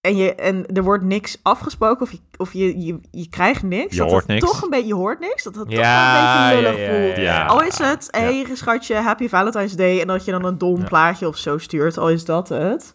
en, 0.07 0.15
je, 0.15 0.35
en 0.35 0.65
er 0.73 0.83
wordt 0.83 1.03
niks 1.03 1.37
afgesproken 1.41 2.01
of 2.01 2.11
je, 2.11 2.19
of 2.37 2.53
je, 2.53 2.85
je, 2.85 2.99
je 3.11 3.29
krijgt 3.29 3.63
niks. 3.63 3.95
Je 3.95 4.03
hoort 4.03 4.27
niks. 4.27 4.45
Toch 4.45 4.61
een 4.61 4.69
beetje, 4.69 4.87
je 4.87 4.95
hoort 4.95 5.19
niks. 5.19 5.43
Dat 5.43 5.55
het 5.55 5.71
ja, 5.71 6.13
toch 6.13 6.51
een 6.51 6.61
beetje 6.61 6.71
lullig 6.71 6.89
voelt. 6.89 7.25
Ja, 7.25 7.45
al 7.45 7.63
is 7.63 7.77
het, 7.77 8.07
hé 8.11 8.21
hey, 8.21 8.45
schatje, 8.53 8.95
happy 8.95 9.27
Valentine's 9.27 9.75
Day. 9.75 10.01
En 10.01 10.07
dat 10.07 10.25
je 10.25 10.31
dan 10.31 10.45
een 10.45 10.57
dom 10.57 10.83
plaatje 10.83 11.27
of 11.27 11.37
zo 11.37 11.57
stuurt. 11.57 11.97
Al 11.97 12.09
is 12.09 12.25
dat 12.25 12.49
het. 12.49 12.93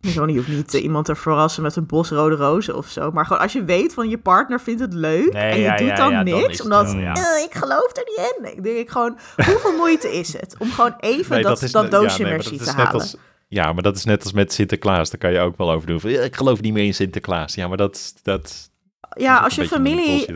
Zo, 0.00 0.26
je 0.26 0.36
hoeft 0.36 0.48
niet 0.48 0.74
uh, 0.74 0.82
iemand 0.82 1.04
te 1.04 1.14
verrassen 1.14 1.62
met 1.62 1.76
een 1.76 1.86
bos 1.86 2.10
rode 2.10 2.34
rozen 2.34 2.76
of 2.76 2.86
zo. 2.86 3.10
Maar 3.10 3.26
gewoon 3.26 3.42
als 3.42 3.52
je 3.52 3.64
weet 3.64 3.94
van 3.94 4.08
je 4.08 4.18
partner 4.18 4.60
vindt 4.60 4.80
het 4.80 4.94
leuk 4.94 5.32
en 5.32 5.58
je 5.58 5.74
doet 5.76 5.96
dan 5.96 6.24
niks, 6.24 6.56
dan 6.56 6.64
omdat 6.64 6.94
uh, 6.94 7.42
ik 7.44 7.54
geloof 7.54 7.96
er 7.96 8.04
niet 8.06 8.34
in. 8.38 8.56
Ik 8.56 8.62
denk 8.62 8.76
ik 8.76 8.90
gewoon, 8.90 9.18
hoeveel 9.36 9.76
moeite 9.76 10.18
is 10.18 10.32
het 10.32 10.54
om 10.58 10.70
gewoon 10.70 10.94
even 11.00 11.34
nee, 11.34 11.42
dat, 11.42 11.52
dat, 11.52 11.62
is, 11.62 11.72
dat 11.72 11.90
doosje 11.90 12.22
nee, 12.22 12.38
te 12.38 12.70
halen? 12.70 12.92
Als, 12.92 13.16
ja, 13.52 13.72
maar 13.72 13.82
dat 13.82 13.96
is 13.96 14.04
net 14.04 14.22
als 14.22 14.32
met 14.32 14.52
Sinterklaas. 14.52 15.10
Daar 15.10 15.20
kan 15.20 15.32
je 15.32 15.38
ook 15.38 15.56
wel 15.56 15.70
over 15.70 15.86
doen. 15.86 16.00
Van, 16.00 16.10
ik 16.10 16.36
geloof 16.36 16.60
niet 16.60 16.72
meer 16.72 16.84
in 16.84 16.94
Sinterklaas. 16.94 17.54
Ja, 17.54 17.68
maar 17.68 17.76
dat... 17.76 18.14
dat 18.22 18.70
ja, 19.16 19.38
als 19.38 19.54
je 19.54 19.66
familie 19.66 20.26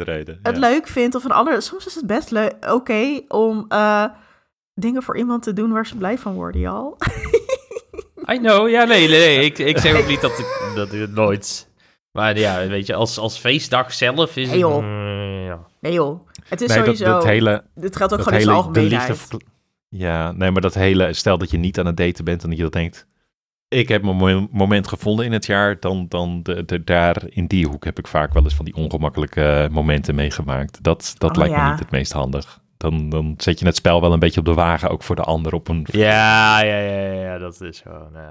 het 0.43 0.57
leuk 0.57 0.87
vindt 0.87 1.15
of 1.15 1.25
een 1.25 1.33
ander... 1.33 1.63
Soms 1.63 1.87
is 1.87 1.95
het 1.95 2.07
best 2.07 2.31
leuk, 2.31 2.55
oké, 2.61 2.73
okay, 2.73 3.25
om 3.29 3.67
uh, 3.69 4.05
dingen 4.75 5.03
voor 5.03 5.17
iemand 5.17 5.43
te 5.43 5.53
doen 5.53 5.73
waar 5.73 5.87
ze 5.87 5.97
blij 5.97 6.19
van 6.19 6.35
worden, 6.35 6.61
Jal. 6.61 6.97
I 8.33 8.39
know, 8.39 8.69
ja, 8.69 8.85
nee, 8.85 9.09
nee, 9.09 9.45
Ik, 9.45 9.59
ik 9.59 9.79
zeg 9.79 10.01
ook 10.01 10.09
niet 10.09 10.21
dat 10.21 10.39
ik, 10.39 10.73
dat 10.75 10.93
ik 10.93 11.01
het 11.01 11.15
nooit... 11.15 11.73
Maar 12.11 12.39
ja, 12.39 12.67
weet 12.67 12.87
je, 12.87 12.95
als, 12.95 13.19
als 13.19 13.39
feestdag 13.39 13.93
zelf 13.93 14.37
is 14.37 14.49
nee, 14.49 14.59
joh. 14.59 14.75
het... 14.75 14.85
Mm, 14.85 15.45
ja. 15.45 15.67
Nee 15.81 15.93
joh, 15.93 16.29
het 16.49 16.61
is 16.61 16.73
sowieso... 16.73 17.05
Dat, 17.05 17.25
hele, 17.25 17.65
dit 17.75 17.97
geldt 17.97 18.13
ook 18.13 18.23
gewoon 18.23 18.39
hele, 18.39 18.51
in 18.51 18.57
zijn 18.57 18.67
algemeenheid. 18.67 19.53
Ja, 19.97 20.33
nee, 20.33 20.51
maar 20.51 20.63
dat 20.63 20.75
hele... 20.75 21.13
Stel 21.13 21.39
dat 21.39 21.51
je 21.51 21.59
niet 21.59 21.79
aan 21.79 21.87
het 21.87 21.97
daten 21.97 22.25
bent 22.25 22.43
en 22.43 22.49
dat 22.49 22.57
je 22.59 22.65
dat 22.65 22.73
denkt... 22.73 23.07
Ik 23.69 23.89
heb 23.89 24.03
mijn 24.03 24.49
moment 24.51 24.89
gevonden 24.89 25.25
in 25.25 25.33
het 25.33 25.47
jaar, 25.47 25.81
dan, 25.81 26.07
dan 26.09 26.43
de, 26.43 26.65
de, 26.65 26.85
daar 26.85 27.23
in 27.29 27.47
die 27.47 27.67
hoek 27.67 27.85
heb 27.85 27.99
ik 27.99 28.07
vaak 28.07 28.33
wel 28.33 28.43
eens 28.43 28.55
van 28.55 28.65
die 28.65 28.75
ongemakkelijke 28.75 29.69
momenten 29.71 30.15
meegemaakt. 30.15 30.83
Dat, 30.83 31.15
dat 31.19 31.31
oh, 31.31 31.37
lijkt 31.37 31.57
me 31.57 31.71
niet 31.71 31.79
het 31.79 31.91
meest 31.91 32.13
handig 32.13 32.63
dan, 32.91 33.09
dan 33.09 33.35
zet 33.37 33.59
je 33.59 33.67
het 33.67 33.77
spel 33.77 34.01
wel 34.01 34.13
een 34.13 34.19
beetje 34.19 34.41
op 34.41 34.47
de 34.47 34.55
wagen, 34.55 34.91
ook 34.91 35.03
voor 35.03 35.17
de 35.17 35.23
ander 35.23 35.53
op 35.53 35.69
een... 35.69 35.87
Ja, 35.91 36.63
ja, 36.63 36.79
ja, 36.79 37.13
ja, 37.13 37.39
dat 37.39 37.61
is 37.61 37.81
gewoon... 37.81 38.11
Uh... 38.17 38.29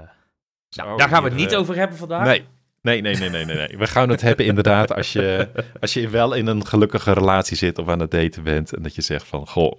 Nou, 0.70 0.98
daar 0.98 1.08
gaan 1.08 1.22
we 1.22 1.28
het 1.28 1.38
niet 1.38 1.52
uh, 1.52 1.58
over 1.58 1.76
hebben 1.76 1.96
vandaag. 1.96 2.24
Nee. 2.24 2.44
Nee, 2.82 3.00
nee, 3.00 3.16
nee, 3.16 3.30
nee, 3.30 3.44
nee, 3.44 3.56
nee. 3.56 3.78
We 3.78 3.86
gaan 3.86 4.08
het 4.08 4.20
hebben 4.20 4.46
inderdaad 4.46 4.94
als 4.94 5.12
je, 5.12 5.48
als 5.80 5.94
je 5.94 6.08
wel 6.08 6.34
in 6.34 6.46
een 6.46 6.66
gelukkige 6.66 7.12
relatie 7.12 7.56
zit 7.56 7.78
of 7.78 7.88
aan 7.88 8.00
het 8.00 8.10
daten 8.10 8.42
bent 8.42 8.74
en 8.74 8.82
dat 8.82 8.94
je 8.94 9.02
zegt 9.02 9.26
van, 9.26 9.46
goh, 9.46 9.72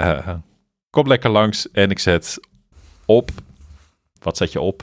uh, 0.00 0.28
kom 0.94 1.06
lekker 1.06 1.30
langs 1.30 1.70
en 1.70 1.90
ik 1.90 1.98
zet 1.98 2.40
op. 3.04 3.30
Wat 4.22 4.36
zet 4.36 4.52
je 4.52 4.60
op? 4.60 4.82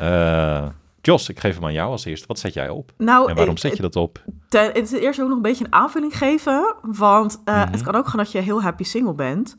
Uh, 0.00 0.66
Jos, 1.00 1.28
ik 1.28 1.40
geef 1.40 1.54
hem 1.54 1.64
aan 1.64 1.72
jou 1.72 1.90
als 1.90 2.04
eerste. 2.04 2.26
Wat 2.26 2.38
zet 2.38 2.54
jij 2.54 2.68
op? 2.68 2.92
Nou, 2.96 3.28
en 3.30 3.36
waarom 3.36 3.56
zet 3.56 3.76
je 3.76 3.82
dat 3.82 3.96
op? 3.96 4.24
Ten, 4.48 4.64
het 4.64 4.92
is 4.92 5.00
eerst 5.00 5.20
ook 5.20 5.28
nog 5.28 5.36
een 5.36 5.42
beetje 5.42 5.64
een 5.64 5.72
aanvulling 5.72 6.18
geven. 6.18 6.74
Want 6.82 7.42
uh, 7.44 7.62
het 7.70 7.82
kan 7.82 7.94
ook 7.94 8.04
gewoon 8.04 8.24
dat 8.24 8.32
je 8.32 8.38
heel 8.38 8.62
happy 8.62 8.82
single 8.82 9.14
bent. 9.14 9.54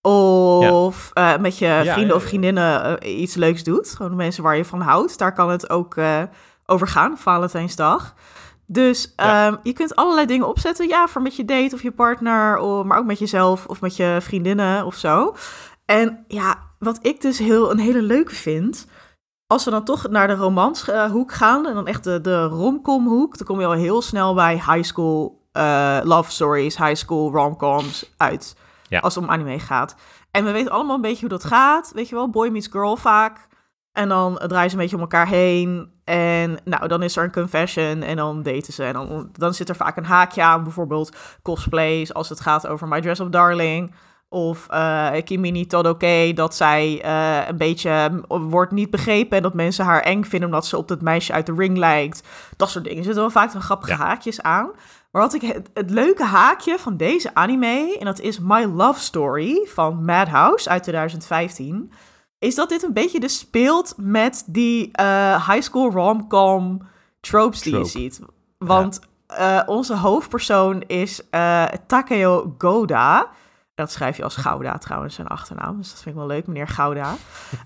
Of 0.00 1.10
ja. 1.14 1.34
uh, 1.34 1.40
met 1.40 1.58
je 1.58 1.80
vrienden 1.84 2.06
ja, 2.06 2.14
of 2.14 2.22
vriendinnen 2.22 2.98
iets 3.20 3.34
leuks 3.34 3.62
doet. 3.62 3.94
Gewoon 3.96 4.10
de 4.10 4.16
mensen 4.16 4.42
waar 4.42 4.56
je 4.56 4.64
van 4.64 4.80
houdt. 4.80 5.18
Daar 5.18 5.32
kan 5.32 5.50
het 5.50 5.70
ook 5.70 5.96
over 6.66 6.88
gaan, 6.88 7.18
Valentijnsdag. 7.18 8.14
Dus 8.66 9.14
um, 9.16 9.58
je 9.62 9.72
kunt 9.72 9.96
allerlei 9.96 10.26
dingen 10.26 10.48
opzetten. 10.48 10.88
Ja, 10.88 11.08
voor 11.08 11.22
met 11.22 11.36
je 11.36 11.44
date 11.44 11.74
of 11.74 11.82
je 11.82 11.92
partner. 11.92 12.58
Of, 12.58 12.84
maar 12.84 12.98
ook 12.98 13.04
met 13.04 13.18
jezelf 13.18 13.66
of 13.66 13.80
met 13.80 13.96
je 13.96 14.18
vriendinnen 14.20 14.84
of 14.86 14.94
zo. 14.94 15.34
En 15.84 16.24
ja, 16.28 16.58
wat 16.78 16.98
ik 17.02 17.20
dus 17.20 17.38
heel, 17.38 17.70
een 17.70 17.78
hele 17.78 18.02
leuke 18.02 18.34
vind 18.34 18.86
als 19.46 19.64
we 19.64 19.70
dan 19.70 19.84
toch 19.84 20.08
naar 20.08 20.26
de 20.26 20.34
romanshoek 20.34 21.32
gaan 21.32 21.66
en 21.66 21.74
dan 21.74 21.86
echt 21.86 22.04
de, 22.04 22.20
de 22.20 22.44
romcom 22.44 23.06
hoek, 23.06 23.38
dan 23.38 23.46
kom 23.46 23.60
je 23.60 23.66
al 23.66 23.72
heel 23.72 24.02
snel 24.02 24.34
bij 24.34 24.54
high 24.54 24.82
school 24.82 25.42
uh, 25.52 25.98
love 26.02 26.30
stories, 26.30 26.76
high 26.76 26.94
school 26.94 27.30
romcoms 27.30 28.12
uit. 28.16 28.56
Ja. 28.88 28.98
Als 29.00 29.14
het 29.14 29.24
om 29.24 29.30
anime 29.30 29.58
gaat. 29.58 29.94
En 30.30 30.44
we 30.44 30.50
weten 30.50 30.72
allemaal 30.72 30.94
een 30.94 31.00
beetje 31.00 31.20
hoe 31.20 31.38
dat 31.38 31.44
gaat. 31.44 31.92
Weet 31.94 32.08
je 32.08 32.14
wel, 32.14 32.30
boy 32.30 32.48
meets 32.48 32.68
girl 32.70 32.96
vaak. 32.96 33.46
En 33.94 34.08
dan 34.08 34.40
draaien 34.46 34.70
ze 34.70 34.76
een 34.76 34.82
beetje 34.82 34.96
om 34.96 35.02
elkaar 35.02 35.28
heen. 35.28 35.92
En 36.04 36.58
nou, 36.64 36.88
dan 36.88 37.02
is 37.02 37.16
er 37.16 37.24
een 37.24 37.32
confession 37.32 38.02
en 38.02 38.16
dan 38.16 38.42
daten 38.42 38.72
ze. 38.72 38.84
En 38.84 38.92
dan, 38.92 39.28
dan 39.32 39.54
zit 39.54 39.68
er 39.68 39.76
vaak 39.76 39.96
een 39.96 40.04
haakje 40.04 40.42
aan, 40.42 40.62
bijvoorbeeld 40.62 41.16
cosplays, 41.42 42.14
als 42.14 42.28
het 42.28 42.40
gaat 42.40 42.66
over 42.66 42.88
My 42.88 43.00
Dress 43.00 43.20
Up 43.20 43.32
Darling. 43.32 43.94
Of 44.28 44.66
uh, 44.70 45.10
Kimi 45.24 45.50
niet 45.50 45.74
oké 45.74 45.88
okay, 45.88 46.32
dat 46.32 46.54
zij 46.54 47.04
uh, 47.04 47.48
een 47.48 47.56
beetje 47.56 48.22
wordt 48.28 48.72
niet 48.72 48.90
begrepen 48.90 49.36
en 49.36 49.42
dat 49.42 49.54
mensen 49.54 49.84
haar 49.84 50.00
eng 50.00 50.24
vinden 50.24 50.48
omdat 50.48 50.66
ze 50.66 50.76
op 50.76 50.88
dat 50.88 51.00
meisje 51.00 51.32
uit 51.32 51.46
de 51.46 51.54
ring 51.56 51.76
lijkt. 51.76 52.22
Dat 52.56 52.70
soort 52.70 52.84
dingen. 52.84 52.98
Er 52.98 53.04
zitten 53.04 53.22
wel 53.22 53.30
vaak 53.30 53.54
een 53.54 53.62
grappige 53.62 53.94
haakjes 53.94 54.42
aan. 54.42 54.70
Maar 55.10 55.22
wat 55.22 55.34
ik 55.34 55.42
het, 55.42 55.70
het, 55.74 55.90
leuke 55.90 56.24
haakje 56.24 56.78
van 56.78 56.96
deze 56.96 57.34
anime, 57.34 57.96
en 57.98 58.04
dat 58.04 58.20
is 58.20 58.40
My 58.40 58.64
Love 58.64 59.00
Story 59.00 59.66
van 59.66 60.04
Madhouse 60.04 60.68
uit 60.68 60.82
2015, 60.82 61.92
is 62.44 62.54
dat 62.54 62.68
dit 62.68 62.82
een 62.82 62.92
beetje 62.92 63.20
de 63.20 63.28
speelt 63.28 63.94
met 63.96 64.44
die 64.46 64.90
uh, 65.00 65.48
high 65.48 65.62
school 65.62 65.90
rom-com 65.90 66.86
tropes 67.20 67.62
die 67.62 67.78
je 67.78 67.84
ziet. 67.84 68.20
Want 68.58 69.00
onze 69.66 69.96
hoofdpersoon 69.96 70.82
is 70.86 71.20
Takeo 71.86 72.54
Goda. 72.58 73.30
Dat 73.74 73.92
schrijf 73.92 74.16
je 74.16 74.22
als 74.24 74.36
Gouda 74.36 74.78
trouwens, 74.78 75.14
zijn 75.14 75.26
achternaam. 75.26 75.76
Dus 75.76 75.90
dat 75.90 76.02
vind 76.02 76.14
ik 76.14 76.20
wel 76.20 76.26
leuk, 76.26 76.46
meneer 76.46 76.68
Gouda. 76.68 77.14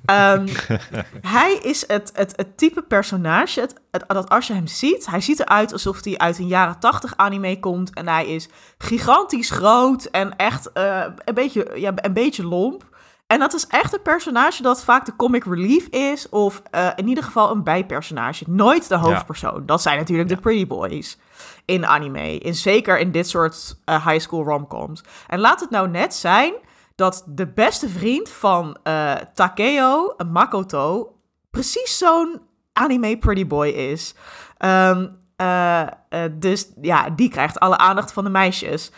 Ehm, 0.04 0.46
hij 1.36 1.54
is 1.54 1.84
het, 1.86 2.10
het, 2.14 2.32
het 2.36 2.58
type 2.58 2.82
personage 2.82 3.60
het, 3.60 4.04
dat 4.06 4.28
als 4.28 4.46
je 4.46 4.52
hem 4.52 4.66
ziet... 4.66 5.06
Hij 5.06 5.20
ziet 5.20 5.40
eruit 5.40 5.72
alsof 5.72 6.04
hij 6.04 6.18
uit 6.18 6.38
een 6.38 6.46
jaren 6.46 6.78
tachtig 6.78 7.16
anime 7.16 7.60
komt. 7.60 7.94
En 7.94 8.08
hij 8.08 8.26
is 8.26 8.48
gigantisch 8.78 9.50
groot 9.50 10.04
en 10.04 10.36
echt 10.36 10.70
uh, 10.74 11.04
een, 11.24 11.34
beetje, 11.34 11.70
ja, 11.74 11.92
een 11.94 12.12
beetje 12.12 12.46
lomp. 12.46 12.84
En 13.28 13.38
dat 13.38 13.54
is 13.54 13.66
echt 13.66 13.92
een 13.92 14.02
personage 14.02 14.62
dat 14.62 14.84
vaak 14.84 15.06
de 15.06 15.16
comic 15.16 15.44
relief 15.44 15.86
is... 15.86 16.28
of 16.28 16.62
uh, 16.74 16.88
in 16.96 17.08
ieder 17.08 17.24
geval 17.24 17.50
een 17.50 17.62
bijpersonage. 17.62 18.44
Nooit 18.46 18.88
de 18.88 18.96
hoofdpersoon. 18.96 19.66
Dat 19.66 19.82
zijn 19.82 19.98
natuurlijk 19.98 20.28
de 20.28 20.36
Pretty 20.36 20.66
Boys 20.66 21.18
in 21.64 21.86
anime. 21.86 22.38
In, 22.38 22.54
zeker 22.54 22.98
in 22.98 23.10
dit 23.10 23.28
soort 23.28 23.78
uh, 23.84 24.06
high 24.06 24.20
school 24.20 24.44
romcoms. 24.44 25.04
En 25.26 25.38
laat 25.38 25.60
het 25.60 25.70
nou 25.70 25.88
net 25.88 26.14
zijn 26.14 26.54
dat 26.94 27.24
de 27.26 27.46
beste 27.46 27.88
vriend 27.88 28.28
van 28.28 28.76
uh, 28.84 29.14
Takeo, 29.34 30.14
Makoto, 30.30 31.16
precies 31.50 31.98
zo'n 31.98 32.40
anime 32.72 33.18
pretty 33.18 33.46
boy 33.46 33.68
is. 33.68 34.14
Um, 34.58 35.18
uh, 35.36 35.86
dus 36.32 36.72
ja, 36.80 37.10
die 37.10 37.28
krijgt 37.28 37.60
alle 37.60 37.76
aandacht 37.76 38.12
van 38.12 38.24
de 38.24 38.30
meisjes. 38.30 38.92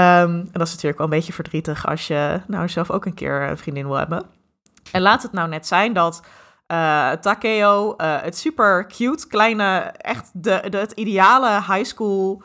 Um, 0.00 0.36
en 0.36 0.50
dat 0.52 0.66
is 0.66 0.70
natuurlijk 0.70 0.98
wel 0.98 1.06
een 1.06 1.16
beetje 1.16 1.32
verdrietig 1.32 1.86
als 1.86 2.06
je 2.06 2.40
nou 2.46 2.68
zelf 2.68 2.90
ook 2.90 3.04
een 3.04 3.14
keer 3.14 3.42
een 3.42 3.58
vriendin 3.58 3.86
wil 3.86 3.96
hebben. 3.96 4.22
En 4.92 5.00
laat 5.00 5.22
het 5.22 5.32
nou 5.32 5.48
net 5.48 5.66
zijn 5.66 5.92
dat 5.92 6.22
uh, 6.72 7.10
Takeo, 7.10 7.94
uh, 7.96 8.16
het 8.22 8.38
super 8.38 8.86
cute, 8.86 9.26
kleine, 9.26 9.78
echt 9.96 10.30
de, 10.32 10.62
de, 10.70 10.78
het 10.78 10.92
ideale 10.92 11.50
high 11.50 11.84
school 11.84 12.42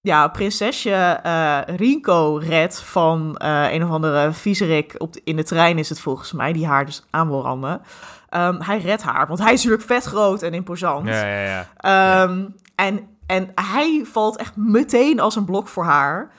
ja, 0.00 0.28
prinsesje 0.28 1.20
uh, 1.26 1.58
Rinko 1.76 2.36
redt 2.36 2.80
van 2.80 3.34
een 3.38 3.84
of 3.84 3.90
andere 3.90 4.32
viezerik 4.32 4.94
op 4.98 5.16
in 5.24 5.36
de 5.36 5.44
trein 5.44 5.78
is 5.78 5.88
het 5.88 6.00
volgens 6.00 6.32
mij, 6.32 6.52
die 6.52 6.66
haar 6.66 6.84
dus 6.84 7.04
aan 7.10 7.28
wil 7.28 7.42
randen. 7.42 7.82
Um, 8.30 8.60
hij 8.60 8.78
redt 8.78 9.02
haar, 9.02 9.26
want 9.26 9.38
hij 9.38 9.52
is 9.52 9.64
natuurlijk 9.64 9.88
vet 9.88 10.04
groot 10.04 10.42
en 10.42 10.54
imposant. 10.54 11.08
Ja, 11.08 11.26
ja, 11.26 11.66
ja. 11.80 12.22
Um, 12.22 12.54
En, 12.74 13.08
en 13.26 13.52
hij 13.54 14.04
valt 14.04 14.36
echt 14.36 14.56
meteen 14.56 15.20
als 15.20 15.36
een 15.36 15.44
blok 15.44 15.68
voor 15.68 15.84
haar. 15.84 16.30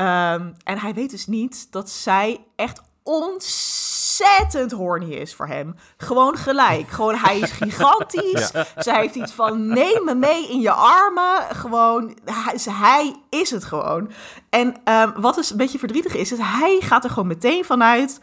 Um, 0.00 0.54
en 0.64 0.78
hij 0.78 0.94
weet 0.94 1.10
dus 1.10 1.26
niet 1.26 1.72
dat 1.72 1.90
zij 1.90 2.44
echt 2.56 2.82
ontzettend 3.02 4.72
horny 4.72 5.12
is 5.12 5.34
voor 5.34 5.46
hem. 5.46 5.74
Gewoon 5.96 6.36
gelijk. 6.36 6.88
Gewoon, 6.88 7.14
hij 7.14 7.38
is 7.38 7.50
gigantisch. 7.62 8.50
Ja. 8.52 8.64
Zij 8.76 9.00
heeft 9.00 9.14
iets 9.14 9.32
van, 9.32 9.66
neem 9.66 10.04
me 10.04 10.14
mee 10.14 10.48
in 10.48 10.60
je 10.60 10.72
armen. 10.72 11.56
Gewoon, 11.56 12.18
hij, 12.24 12.58
hij 12.70 13.16
is 13.30 13.50
het 13.50 13.64
gewoon. 13.64 14.10
En 14.50 14.74
um, 14.84 15.12
wat 15.16 15.34
dus 15.34 15.50
een 15.50 15.56
beetje 15.56 15.78
verdrietig 15.78 16.14
is, 16.14 16.32
is 16.32 16.38
hij 16.38 16.78
gaat 16.80 17.04
er 17.04 17.10
gewoon 17.10 17.28
meteen 17.28 17.64
vanuit... 17.64 18.20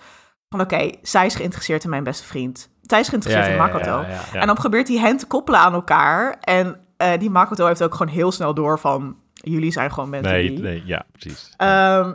van 0.50 0.62
oké, 0.62 0.92
zij 1.02 1.26
is 1.26 1.36
geïnteresseerd 1.36 1.84
in 1.84 1.90
mijn 1.90 2.04
beste 2.04 2.24
vriend. 2.26 2.70
Zij 2.82 3.00
is 3.00 3.08
geïnteresseerd 3.08 3.48
Ja, 3.48 3.52
in 3.52 3.58
Makoto. 3.58 4.06
ja. 4.08 4.40
En 4.40 4.48
dan 4.48 4.56
probeert 4.56 4.88
hij 4.88 4.98
hen 4.98 5.18
te 5.18 5.26
koppelen 5.28 5.60
aan 5.60 5.74
elkaar. 5.74 6.38
En 6.40 6.80
uh, 6.98 7.12
die 7.20 7.30
Makoto 7.30 7.66
heeft 7.66 7.84
ook 7.84 7.96
gewoon 7.96 8.14
heel 8.14 8.32
snel 8.32 8.54
door 8.54 8.80
van... 8.80 9.16
jullie 9.38 9.72
zijn 9.72 9.92
gewoon 9.94 10.10
mensen 10.10 10.32
Nee, 10.32 10.50
die... 10.50 10.60
nee, 10.60 10.84
ja, 10.86 11.06
precies. 11.12 11.54
Ehm, 11.58 12.14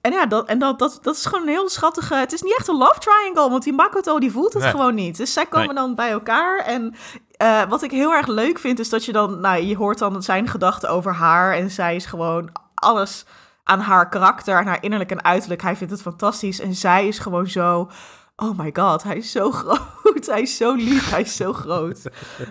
en 0.00 0.12
ja, 0.12 0.26
dat, 0.26 0.46
en 0.48 0.58
dat, 0.58 0.78
dat, 0.78 0.98
dat 1.02 1.16
is 1.16 1.26
gewoon 1.26 1.42
een 1.42 1.48
heel 1.52 1.68
schattige... 1.68 2.14
Het 2.14 2.32
is 2.32 2.42
niet 2.42 2.56
echt 2.58 2.68
een 2.68 2.76
love 2.76 2.98
triangle, 2.98 3.50
want 3.50 3.62
die 3.64 3.72
Makoto 3.72 4.18
die 4.18 4.30
voelt 4.30 4.52
het 4.52 4.62
Nee. 4.62 4.70
gewoon 4.70 4.94
niet. 4.94 5.16
Dus 5.16 5.32
zij 5.32 5.46
komen 5.46 5.66
Nee. 5.66 5.76
dan 5.76 5.94
bij 5.94 6.10
elkaar. 6.10 6.58
En 6.58 6.94
eh, 7.36 7.62
wat 7.68 7.82
ik 7.82 7.90
heel 7.90 8.12
erg 8.12 8.26
leuk 8.26 8.58
vind, 8.58 8.78
is 8.78 8.88
dat 8.88 9.04
je 9.04 9.12
dan... 9.12 9.40
Nou, 9.40 9.62
je 9.62 9.76
hoort 9.76 9.98
dan 9.98 10.22
zijn 10.22 10.48
gedachten 10.48 10.90
over 10.90 11.14
haar. 11.14 11.54
En 11.54 11.70
zij 11.70 11.96
is 11.96 12.06
gewoon 12.06 12.50
alles 12.74 13.24
aan 13.64 13.80
haar 13.80 14.08
karakter, 14.08 14.56
aan 14.56 14.66
haar 14.66 14.82
innerlijk 14.82 15.10
en 15.10 15.24
uiterlijk. 15.24 15.62
Hij 15.62 15.76
vindt 15.76 15.92
het 15.92 16.02
fantastisch. 16.02 16.60
En 16.60 16.74
zij 16.74 17.06
is 17.08 17.18
gewoon 17.18 17.46
zo... 17.46 17.90
Oh 18.36 18.58
my 18.58 18.70
god, 18.72 19.02
hij 19.02 19.16
is 19.16 19.30
zo 19.32 19.50
groot. 19.60 20.26
Hij 20.26 20.42
is 20.42 20.56
zo 20.56 20.74
lief, 20.74 21.10
hij 21.10 21.20
is 21.20 21.36
zo 21.36 21.52
groot. 21.52 22.02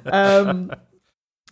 Ehm, 0.03 0.65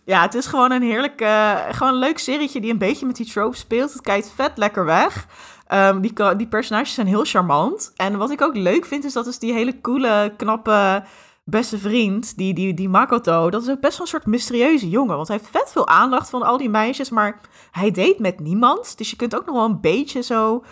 ja, 0.06 0.22
het 0.22 0.34
is 0.34 0.46
gewoon 0.46 0.72
een 0.72 0.82
heerlijk, 0.82 1.20
eh, 1.20 1.54
gewoon 1.70 1.92
een 1.92 1.98
leuk 1.98 2.18
serietje 2.18 2.60
die 2.60 2.70
een 2.70 2.78
beetje 2.78 3.06
met 3.06 3.16
die 3.16 3.30
tropes 3.30 3.58
speelt. 3.58 3.92
Het 3.92 4.02
kijkt 4.02 4.32
vet 4.34 4.52
lekker 4.54 4.84
weg. 4.84 5.26
Ehm, 5.66 6.00
die, 6.00 6.36
die 6.36 6.46
personages 6.46 6.94
zijn 6.94 7.06
heel 7.06 7.24
charmant. 7.24 7.92
En 7.96 8.16
wat 8.16 8.30
ik 8.30 8.42
ook 8.42 8.56
leuk 8.56 8.86
vind, 8.86 9.04
is 9.04 9.12
dat 9.12 9.26
is 9.26 9.38
die 9.38 9.52
hele 9.52 9.80
coole, 9.80 10.32
knappe 10.36 11.04
beste 11.44 11.78
vriend, 11.78 12.36
die, 12.36 12.54
die, 12.54 12.74
die 12.74 12.88
Makoto, 12.88 13.50
dat 13.50 13.62
is 13.62 13.68
ook 13.68 13.80
best 13.80 13.98
wel 13.98 14.06
een 14.06 14.12
soort 14.12 14.26
mysterieuze 14.26 14.88
jongen. 14.88 15.16
Want 15.16 15.28
hij 15.28 15.36
heeft 15.36 15.50
vet 15.50 15.72
veel 15.72 15.88
aandacht 15.88 16.30
van 16.30 16.42
al 16.42 16.58
die 16.58 16.70
meisjes, 16.70 17.10
maar 17.10 17.40
hij 17.70 17.90
date 17.90 18.16
met 18.18 18.40
niemand. 18.40 18.98
Dus 18.98 19.10
je 19.10 19.16
kunt 19.16 19.36
ook 19.36 19.46
nog 19.46 19.54
wel 19.54 19.64
een 19.64 19.80
beetje 19.80 20.22
zo 20.22 20.64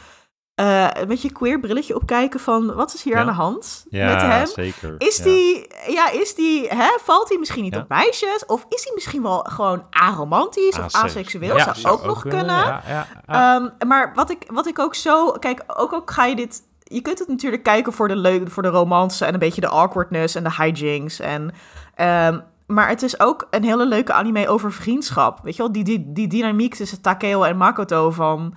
eh, 0.55 0.87
een 0.93 1.09
beetje 1.09 1.33
queer 1.33 1.61
brilletje 1.61 1.95
opkijken 1.97 2.41
van 2.41 2.75
wat 2.75 2.95
is 2.95 3.03
hier 3.03 3.13
Ja. 3.15 3.21
aan 3.21 3.27
de 3.27 3.33
hand 3.33 3.85
Ja, 3.91 4.13
met 4.13 4.23
hem. 4.23 4.47
zeker. 4.47 4.95
Is 4.99 5.17
ja. 5.17 5.25
die, 5.25 5.67
ja, 5.89 6.11
is 6.11 6.35
die, 6.35 6.69
hè, 6.69 6.89
valt 7.03 7.29
hij 7.29 7.39
misschien 7.39 7.63
niet 7.63 7.77
op 7.77 7.89
meisjes? 7.89 8.47
Of 8.47 8.67
is 8.69 8.85
hij 8.85 8.93
misschien 8.95 9.23
wel 9.23 9.39
gewoon 9.49 9.87
aromantisch 9.91 10.79
of 10.79 10.95
Aseksueel. 10.95 11.57
Ja, 11.57 11.75
zou 11.75 11.95
ook 11.95 12.05
nog 12.05 12.23
kunnen. 12.23 12.83
Ehm, 13.27 13.69
maar 13.87 14.13
wat 14.15 14.31
ik, 14.31 14.45
wat 14.53 14.67
ik 14.67 14.79
ook 14.79 14.95
zo... 14.95 15.31
Kijk, 15.33 15.65
ook, 15.67 15.93
ook 15.93 16.11
ga 16.11 16.25
je 16.25 16.37
dit... 16.37 16.63
Je 16.83 17.01
kunt 17.01 17.19
het 17.19 17.29
natuurlijk 17.29 17.63
kijken 17.63 17.93
voor 17.93 18.09
de 18.09 18.17
leuke, 18.17 18.51
voor 18.51 18.63
de 18.63 18.69
romance 18.69 19.25
en 19.25 19.33
een 19.33 19.39
beetje 19.39 19.61
de 19.61 19.69
awkwardness 19.69 20.35
en 20.35 20.45
de 20.45 20.53
hijinks. 20.53 21.21
En, 21.21 21.55
ehm, 21.95 22.41
maar 22.67 22.89
het 22.89 23.03
is 23.03 23.21
ook 23.21 23.47
een 23.51 23.65
hele 23.65 23.87
leuke 23.87 24.13
anime 24.13 24.49
over 24.49 24.73
vriendschap. 24.73 25.39
Weet 25.43 25.57
je 25.57 25.63
wel, 25.63 25.73
die, 25.73 25.85
die, 25.85 26.13
die 26.13 26.29
dynamiek 26.29 26.75
tussen 26.75 27.01
Takeo 27.01 27.43
en 27.43 27.57
Makoto 27.57 28.11
van... 28.11 28.55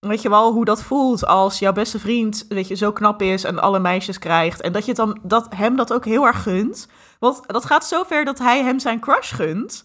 Weet 0.00 0.22
je 0.22 0.28
wel, 0.28 0.52
hoe 0.52 0.64
dat 0.64 0.82
voelt 0.82 1.26
als 1.26 1.58
jouw 1.58 1.72
beste 1.72 1.98
vriend, 1.98 2.44
weet 2.48 2.68
je, 2.68 2.74
zo 2.74 2.92
knap 2.92 3.22
is 3.22 3.44
en 3.44 3.58
alle 3.58 3.78
meisjes 3.78 4.18
krijgt. 4.18 4.60
En 4.60 4.72
dat 4.72 4.86
je 4.86 4.94
dan, 4.94 5.18
dat 5.22 5.46
hem 5.56 5.76
dat 5.76 5.92
ook 5.92 6.04
heel 6.04 6.26
erg 6.26 6.42
gunt. 6.42 6.88
Want 7.18 7.40
dat 7.46 7.64
gaat 7.64 7.86
zover 7.86 8.24
dat 8.24 8.38
hij 8.38 8.62
hem 8.62 8.78
zijn 8.78 9.00
crush 9.00 9.34
gunt. 9.34 9.84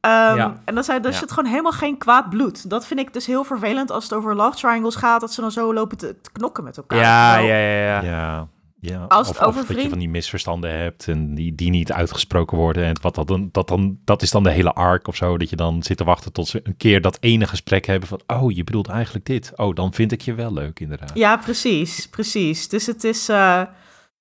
Ehm, 0.00 0.36
Ja. 0.36 0.56
En 0.64 0.74
dan, 0.74 0.84
zijn, 0.84 1.02
dan 1.02 1.12
Ja. 1.12 1.18
zit 1.18 1.32
gewoon 1.32 1.50
helemaal 1.50 1.72
geen 1.72 1.98
kwaad 1.98 2.30
bloed. 2.30 2.70
Dat 2.70 2.86
vind 2.86 3.00
ik 3.00 3.12
dus 3.12 3.26
heel 3.26 3.44
vervelend 3.44 3.90
als 3.90 4.04
het 4.04 4.12
over 4.12 4.36
love 4.36 4.56
triangles 4.56 4.96
gaat, 4.96 5.20
dat 5.20 5.32
ze 5.32 5.40
dan 5.40 5.50
zo 5.50 5.74
lopen 5.74 5.96
te, 5.96 6.20
te 6.20 6.30
knokken 6.32 6.64
met 6.64 6.76
elkaar. 6.76 6.98
ja, 6.98 7.36
ja, 7.36 7.54
ja, 7.56 7.84
ja. 7.84 8.02
Ja, 8.02 8.46
ja. 8.84 9.04
Als 9.08 9.28
of, 9.28 9.38
het 9.38 9.46
over 9.46 9.60
of 9.60 9.66
dat 9.66 9.82
je 9.82 9.88
van 9.88 9.98
die 9.98 10.08
misverstanden 10.08 10.78
hebt 10.78 11.08
en 11.08 11.34
die, 11.34 11.54
die 11.54 11.70
niet 11.70 11.92
uitgesproken 11.92 12.56
worden. 12.58 12.84
En 12.84 12.98
wat 13.00 13.14
dat, 13.14 13.26
dan, 13.28 13.48
dat, 13.52 13.68
dan, 13.68 13.98
dat 14.04 14.22
is 14.22 14.30
dan 14.30 14.42
de 14.42 14.50
hele 14.50 14.72
arc 14.72 15.06
of 15.08 15.16
zo. 15.16 15.38
Dat 15.38 15.50
je 15.50 15.56
dan 15.56 15.82
zit 15.82 15.96
te 15.96 16.04
wachten 16.04 16.32
tot 16.32 16.48
ze 16.48 16.60
een 16.64 16.76
keer 16.76 17.00
dat 17.00 17.16
ene 17.20 17.46
gesprek 17.46 17.86
hebben 17.86 18.08
van... 18.08 18.20
Oh, 18.26 18.50
je 18.52 18.64
bedoelt 18.64 18.88
eigenlijk 18.88 19.26
dit. 19.26 19.52
Oh, 19.56 19.74
dan 19.74 19.92
vind 19.94 20.12
ik 20.12 20.20
je 20.20 20.34
wel 20.34 20.52
leuk 20.52 20.80
inderdaad. 20.80 21.10
Ja, 21.14 21.36
precies, 21.36 22.08
precies. 22.08 22.68
Dus 22.68 22.86
het 22.86 23.04
is, 23.04 23.28
eh, 23.28 23.62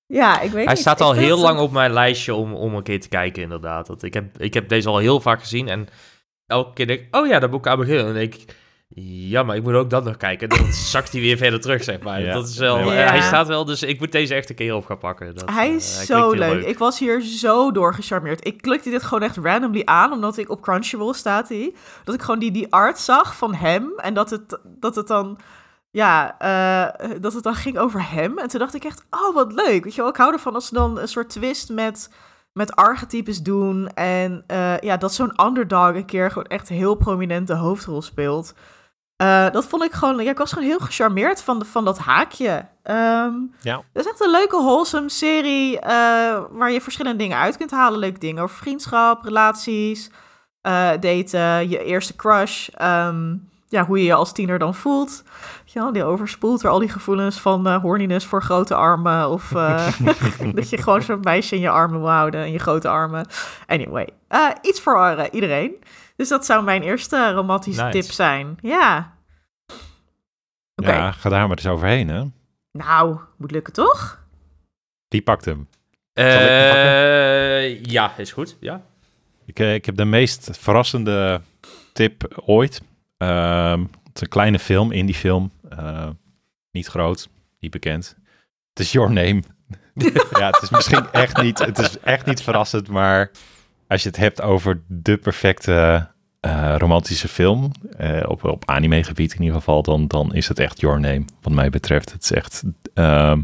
ja, 0.05 0.41
ik 0.41 0.51
weet 0.51 0.65
Hij 0.65 0.73
niet. 0.73 0.81
staat 0.81 1.01
al 1.01 1.13
heel 1.13 1.37
lang 1.39 1.57
een- 1.57 1.63
op 1.63 1.71
mijn 1.71 1.91
lijstje 1.93 2.33
om, 2.33 2.53
om 2.53 2.75
een 2.75 2.83
keer 2.83 3.01
te 3.01 3.09
kijken, 3.09 3.43
inderdaad. 3.43 3.87
Dat 3.87 4.03
ik, 4.03 4.13
heb, 4.13 4.37
ik 4.41 4.53
heb 4.53 4.69
deze 4.69 4.89
al 4.89 4.97
heel 4.97 5.19
vaak 5.19 5.39
gezien 5.39 5.67
en 5.67 5.87
elke 6.45 6.73
keer 6.73 6.87
denk 6.87 6.99
ik, 6.99 7.15
oh 7.15 7.27
ja, 7.27 7.39
daar 7.39 7.49
moet 7.49 7.59
ik 7.59 7.67
aan 7.67 7.77
beginnen. 7.79 8.05
En 8.05 8.11
dan 8.13 8.19
denk 8.21 8.35
ik, 8.35 8.55
ja, 8.95 9.43
maar 9.43 9.55
ik 9.55 9.63
moet 9.63 9.73
ook 9.73 9.89
dat 9.89 10.03
nog 10.03 10.17
kijken. 10.17 10.49
Dan 10.49 10.73
zakt 10.93 11.11
hij 11.11 11.21
weer 11.21 11.37
verder 11.37 11.61
terug, 11.61 11.83
zeg 11.83 11.99
maar. 12.01 12.21
Ja. 12.21 12.33
Dat 12.33 12.47
is 12.47 12.57
wel, 12.57 12.77
Ja. 12.77 13.03
eh, 13.03 13.09
hij 13.09 13.21
staat 13.21 13.47
wel, 13.47 13.65
dus 13.65 13.83
ik 13.83 13.99
moet 13.99 14.11
deze 14.11 14.33
echt 14.35 14.49
een 14.49 14.55
keer 14.55 14.75
op 14.75 14.85
gaan 14.85 14.97
pakken. 14.97 15.35
Dat, 15.35 15.49
Hij 15.49 15.67
eh, 15.69 15.75
is 15.75 15.95
hij 15.95 16.05
zo 16.05 16.31
leuk. 16.31 16.65
Ik 16.65 16.77
was 16.77 16.99
hier 16.99 17.21
zo 17.21 17.71
door 17.71 17.93
gecharmeerd. 17.93 18.45
Ik 18.47 18.61
klikte 18.61 18.89
dit 18.89 19.03
gewoon 19.03 19.23
echt 19.23 19.37
randomly 19.37 19.81
aan, 19.85 20.11
omdat 20.11 20.37
ik 20.37 20.49
op 20.49 20.61
Crunchyroll 20.61 21.13
staat 21.13 21.49
hij. 21.49 21.73
Dat 22.03 22.15
ik 22.15 22.21
gewoon 22.21 22.39
die, 22.39 22.51
die 22.51 22.73
art 22.73 22.99
zag 22.99 23.35
van 23.35 23.53
hem 23.53 23.91
en 23.97 24.13
dat 24.13 24.29
het, 24.29 24.59
dat 24.63 24.95
het 24.95 25.07
dan... 25.07 25.39
Ja, 25.93 26.35
eh, 26.39 27.09
dat 27.21 27.33
het 27.33 27.43
dan 27.43 27.55
ging 27.55 27.77
over 27.77 28.11
hem. 28.11 28.37
En 28.37 28.47
toen 28.47 28.59
dacht 28.59 28.75
ik 28.75 28.83
echt, 28.83 29.03
oh, 29.09 29.35
wat 29.35 29.53
leuk. 29.53 29.83
Weet 29.83 29.95
je 29.95 30.01
wel, 30.01 30.09
ik 30.09 30.15
hou 30.17 30.33
ervan 30.33 30.53
als 30.53 30.67
ze 30.67 30.73
dan 30.73 30.99
een 30.99 31.07
soort 31.07 31.29
twist 31.29 31.69
met, 31.69 32.09
met 32.53 32.75
archetypes 32.75 33.41
doen. 33.41 33.87
En 33.93 34.43
eh, 34.47 34.79
ja, 34.79 34.97
dat 34.97 35.13
zo'n 35.13 35.45
underdog 35.45 35.93
een 35.95 36.05
keer 36.05 36.31
gewoon 36.31 36.47
echt 36.47 36.69
heel 36.69 36.95
prominent 36.95 37.47
de 37.47 37.55
hoofdrol 37.55 38.01
speelt. 38.01 38.53
Eh, 39.21 39.51
dat 39.51 39.65
vond 39.65 39.83
ik 39.83 39.91
gewoon... 39.91 40.23
Ja, 40.23 40.31
ik 40.31 40.37
was 40.37 40.51
gewoon 40.53 40.67
heel 40.67 40.79
gecharmeerd 40.79 41.41
van, 41.41 41.59
de, 41.59 41.65
van 41.65 41.85
dat 41.85 41.97
haakje. 41.99 42.65
Ehm, 42.83 43.33
Ja. 43.61 43.83
het 43.93 44.05
is 44.05 44.11
echt 44.11 44.21
een 44.21 44.31
leuke, 44.31 44.55
wholesome 44.57 45.09
serie 45.09 45.79
eh, 45.79 46.41
waar 46.51 46.71
je 46.71 46.81
verschillende 46.81 47.17
dingen 47.17 47.37
uit 47.37 47.57
kunt 47.57 47.71
halen. 47.71 47.99
Leuke 47.99 48.19
dingen 48.19 48.43
over 48.43 48.55
vriendschap, 48.57 49.23
relaties, 49.23 50.09
eh, 50.61 50.89
daten, 50.99 51.69
je 51.69 51.83
eerste 51.83 52.15
crush. 52.15 52.69
ehm, 52.69 53.35
ja, 53.67 53.85
hoe 53.85 53.97
je 53.97 54.03
je 54.03 54.13
als 54.13 54.31
tiener 54.33 54.59
dan 54.59 54.75
voelt. 54.75 55.23
Ja, 55.65 55.91
die 55.91 56.03
overspoelt 56.03 56.61
door 56.61 56.71
al 56.71 56.79
die 56.79 56.89
gevoelens 56.89 57.39
van 57.39 57.67
eh 57.67 57.81
horniness 57.81 58.25
voor 58.25 58.43
grote 58.43 58.75
armen. 58.75 59.29
Of 59.29 59.49
dat 60.55 60.69
je 60.69 60.77
gewoon 60.77 61.01
zo'n 61.01 61.19
meisje 61.21 61.55
in 61.55 61.61
je 61.61 61.69
armen 61.69 61.99
wil 61.99 62.09
houden, 62.09 62.45
in 62.45 62.51
je 62.51 62.59
grote 62.59 62.87
armen. 62.87 63.25
Anyway, 63.67 64.07
iets 64.61 64.81
voor 64.81 65.27
iedereen. 65.31 65.83
Dus 66.21 66.29
dat 66.29 66.45
zou 66.45 66.63
mijn 66.63 66.81
eerste 66.81 67.31
romantische 67.31 67.83
Nice. 67.83 67.99
tip 67.99 68.11
zijn. 68.11 68.57
Ja. 68.59 69.17
Oké, 70.75 70.91
Ja, 70.91 71.11
ga 71.11 71.29
daar 71.29 71.47
maar 71.47 71.57
eens 71.57 71.67
overheen, 71.67 72.07
hè. 72.07 72.23
nou, 72.71 73.19
moet 73.37 73.51
lukken 73.51 73.73
toch? 73.73 74.25
Die 75.07 75.21
pakt 75.21 75.45
hem. 75.45 75.67
Eh, 76.13 77.83
ja, 77.83 78.17
is 78.17 78.31
goed. 78.31 78.57
Ja. 78.59 78.81
Ik, 79.45 79.59
eh, 79.59 79.73
ik 79.73 79.85
heb 79.85 79.95
de 79.95 80.05
meest 80.05 80.57
verrassende 80.59 81.41
tip 81.93 82.41
ooit. 82.45 82.81
Ehm, 83.17 83.79
het 83.79 84.15
is 84.15 84.21
een 84.21 84.27
kleine 84.27 84.59
film, 84.59 84.91
indie 84.91 85.15
film. 85.15 85.51
Eh, 85.69 86.09
niet 86.71 86.87
groot, 86.87 87.29
niet 87.59 87.71
bekend. 87.71 88.15
Het 88.69 88.79
is 88.79 88.91
Your 88.91 89.11
Name. 89.11 89.43
ja, 90.39 90.47
het 90.49 90.61
is 90.61 90.69
misschien 90.69 91.11
echt 91.11 91.41
niet, 91.41 91.59
het 91.59 91.77
is 91.77 91.99
echt 91.99 92.25
niet 92.25 92.43
verrassend, 92.43 92.87
maar 92.87 93.31
als 93.87 94.03
je 94.03 94.07
het 94.07 94.17
hebt 94.17 94.41
over 94.41 94.81
de 94.87 95.17
perfecte 95.17 96.09
uh, 96.45 96.75
romantische 96.77 97.27
film, 97.27 97.71
uh, 97.99 98.23
op, 98.27 98.43
op 98.43 98.69
anime 98.69 99.03
gebied 99.03 99.33
in 99.33 99.41
ieder 99.41 99.55
geval, 99.55 99.81
dan, 99.81 100.07
dan 100.07 100.33
is 100.33 100.47
het 100.47 100.59
echt 100.59 100.79
Your 100.79 100.99
Name, 100.99 101.25
wat 101.41 101.53
mij 101.53 101.69
betreft. 101.69 102.11
Het 102.11 102.23
is 102.23 102.31
echt, 102.31 102.63
um, 102.93 103.43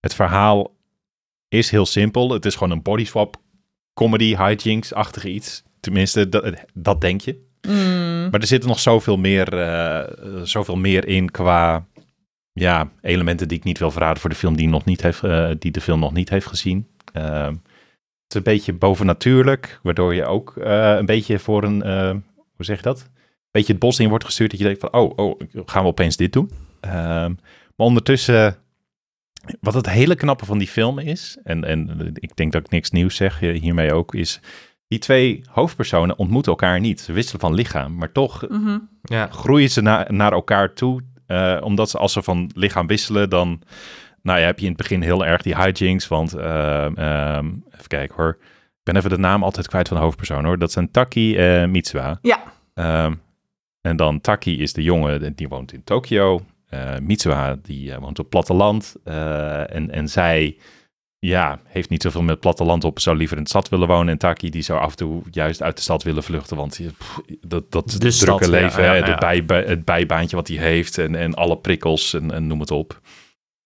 het 0.00 0.14
verhaal 0.14 0.74
is 1.48 1.70
heel 1.70 1.86
simpel. 1.86 2.30
Het 2.32 2.44
is 2.44 2.54
gewoon 2.54 2.72
een 2.72 2.82
body 2.82 3.04
swap 3.04 3.36
comedy, 3.94 4.34
hijinks-achtige 4.34 5.30
iets. 5.30 5.62
Tenminste, 5.80 6.28
dat, 6.28 6.64
dat 6.74 7.00
denk 7.00 7.20
je. 7.20 7.46
Mm. 7.68 8.30
Maar 8.30 8.40
er 8.40 8.46
zit 8.46 8.66
nog 8.66 8.78
zoveel 8.78 9.16
meer, 9.16 9.54
uh, 9.54 10.42
zoveel 10.42 10.76
meer 10.76 11.06
in 11.06 11.30
qua 11.30 11.86
ja, 12.52 12.90
elementen 13.00 13.48
die 13.48 13.58
ik 13.58 13.64
niet 13.64 13.78
wil 13.78 13.90
verraden 13.90 14.20
voor 14.20 14.30
de 14.30 14.36
film 14.36 14.56
die, 14.56 14.68
nog 14.68 14.84
niet 14.84 15.02
heeft, 15.02 15.20
die 15.60 15.70
de 15.70 15.80
film 15.80 16.00
nog 16.00 16.12
niet 16.12 16.28
heeft 16.28 16.46
gezien. 16.46 16.86
Het 18.28 18.36
is 18.36 18.44
een 18.46 18.54
beetje 18.54 18.72
bovennatuurlijk, 18.72 19.80
waardoor 19.82 20.14
je 20.14 20.24
ook 20.24 20.54
uh, 20.58 20.94
een 20.96 21.06
beetje 21.06 21.38
voor 21.38 21.62
een, 21.62 21.82
hoe 22.56 22.64
zeg 22.64 22.76
je 22.76 22.82
dat? 22.82 23.00
Een 23.00 23.48
beetje 23.50 23.72
het 23.72 23.80
bos 23.80 23.98
in 23.98 24.08
wordt 24.08 24.24
gestuurd. 24.24 24.50
Dat 24.50 24.58
je 24.60 24.66
denkt 24.66 24.80
van, 24.80 24.92
oh, 24.92 25.12
oh 25.16 25.40
gaan 25.66 25.82
we 25.82 25.88
opeens 25.88 26.16
dit 26.16 26.32
doen? 26.32 26.50
Ehm, 26.80 27.34
maar 27.76 27.86
ondertussen, 27.86 28.56
wat 29.60 29.74
het 29.74 29.90
hele 29.90 30.14
knappe 30.14 30.44
van 30.44 30.58
die 30.58 30.68
film 30.68 30.98
is, 30.98 31.38
en, 31.44 31.64
en 31.64 32.10
ik 32.14 32.36
denk 32.36 32.52
dat 32.52 32.64
ik 32.64 32.70
niks 32.70 32.90
nieuws 32.90 33.16
zeg 33.16 33.38
hiermee 33.38 33.92
ook, 33.92 34.14
is 34.14 34.40
die 34.88 34.98
twee 34.98 35.42
hoofdpersonen 35.50 36.18
ontmoeten 36.18 36.52
elkaar 36.52 36.80
niet. 36.80 37.00
Ze 37.00 37.12
wisselen 37.12 37.40
van 37.40 37.54
lichaam, 37.54 37.94
maar 37.94 38.12
toch 38.12 38.48
mm 38.48 38.64
-hmm. 38.64 38.88
ja. 39.02 39.26
groeien 39.26 39.70
ze 39.70 39.80
na, 39.80 40.06
naar 40.08 40.32
elkaar 40.32 40.72
toe. 40.74 41.02
Uh, 41.26 41.58
omdat 41.62 41.90
ze 41.90 41.98
als 41.98 42.12
ze 42.12 42.22
van 42.22 42.50
lichaam 42.54 42.86
wisselen, 42.86 43.30
dan 43.30 43.62
nou 44.28 44.40
ja, 44.40 44.46
heb 44.46 44.58
je 44.58 44.64
in 44.64 44.72
het 44.72 44.80
begin 44.80 45.02
heel 45.02 45.26
erg 45.26 45.42
die 45.42 45.54
hijinks. 45.54 46.08
Want 46.08 46.36
uh, 46.36 46.84
um, 46.84 47.64
even 47.74 47.86
kijken 47.86 48.16
hoor. 48.16 48.36
Ik 48.68 48.94
ben 48.94 48.96
even 48.96 49.10
de 49.10 49.18
naam 49.18 49.42
altijd 49.42 49.68
kwijt 49.68 49.88
van 49.88 49.96
de 49.96 50.02
hoofdpersoon 50.02 50.44
hoor. 50.44 50.58
Dat 50.58 50.72
zijn 50.72 50.90
Taki 50.90 51.36
en 51.36 51.70
Mitsuha. 51.70 52.18
Ja. 52.22 52.42
Um, 53.04 53.20
en 53.80 53.96
dan 53.96 54.20
Taki 54.20 54.62
is 54.62 54.72
de 54.72 54.82
jongen, 54.82 55.34
die 55.34 55.48
woont 55.48 55.72
in 55.72 55.84
Tokio. 55.84 56.44
Uh, 56.70 56.98
Mitsuha, 57.02 57.56
die 57.62 57.90
uh, 57.90 57.96
woont 57.96 58.18
op 58.18 58.30
platteland. 58.30 58.96
Uh, 59.04 59.74
en, 59.74 59.90
en 59.90 60.08
zij 60.08 60.56
ja, 61.18 61.60
heeft 61.64 61.88
niet 61.88 62.02
zoveel 62.02 62.22
met 62.22 62.40
platteland 62.40 62.84
op, 62.84 62.98
zou 62.98 63.16
liever 63.16 63.36
in 63.36 63.42
de 63.42 63.48
stad 63.48 63.68
willen 63.68 63.88
wonen. 63.88 64.08
En 64.08 64.18
Taki 64.18 64.50
die 64.50 64.62
zou 64.62 64.80
af 64.80 64.90
en 64.90 64.96
toe 64.96 65.22
juist 65.30 65.62
uit 65.62 65.76
de 65.76 65.82
stad 65.82 66.02
willen 66.02 66.22
vluchten, 66.22 66.56
want 66.56 66.80
pff, 66.98 67.20
dat, 67.40 67.72
dat 67.72 67.90
De 67.90 67.98
drukke 67.98 68.14
stad, 68.14 68.46
leven, 68.46 68.82
ja, 68.82 68.94
ja. 68.94 69.18
bij, 69.18 69.44
bij- 69.44 69.64
het 69.64 69.84
bijbaantje 69.84 70.36
wat 70.36 70.48
hij 70.48 70.56
heeft 70.56 70.98
en, 70.98 71.14
en 71.14 71.34
alle 71.34 71.56
prikkels 71.56 72.14
en, 72.14 72.30
en 72.30 72.46
noem 72.46 72.60
het 72.60 72.70
op. 72.70 73.00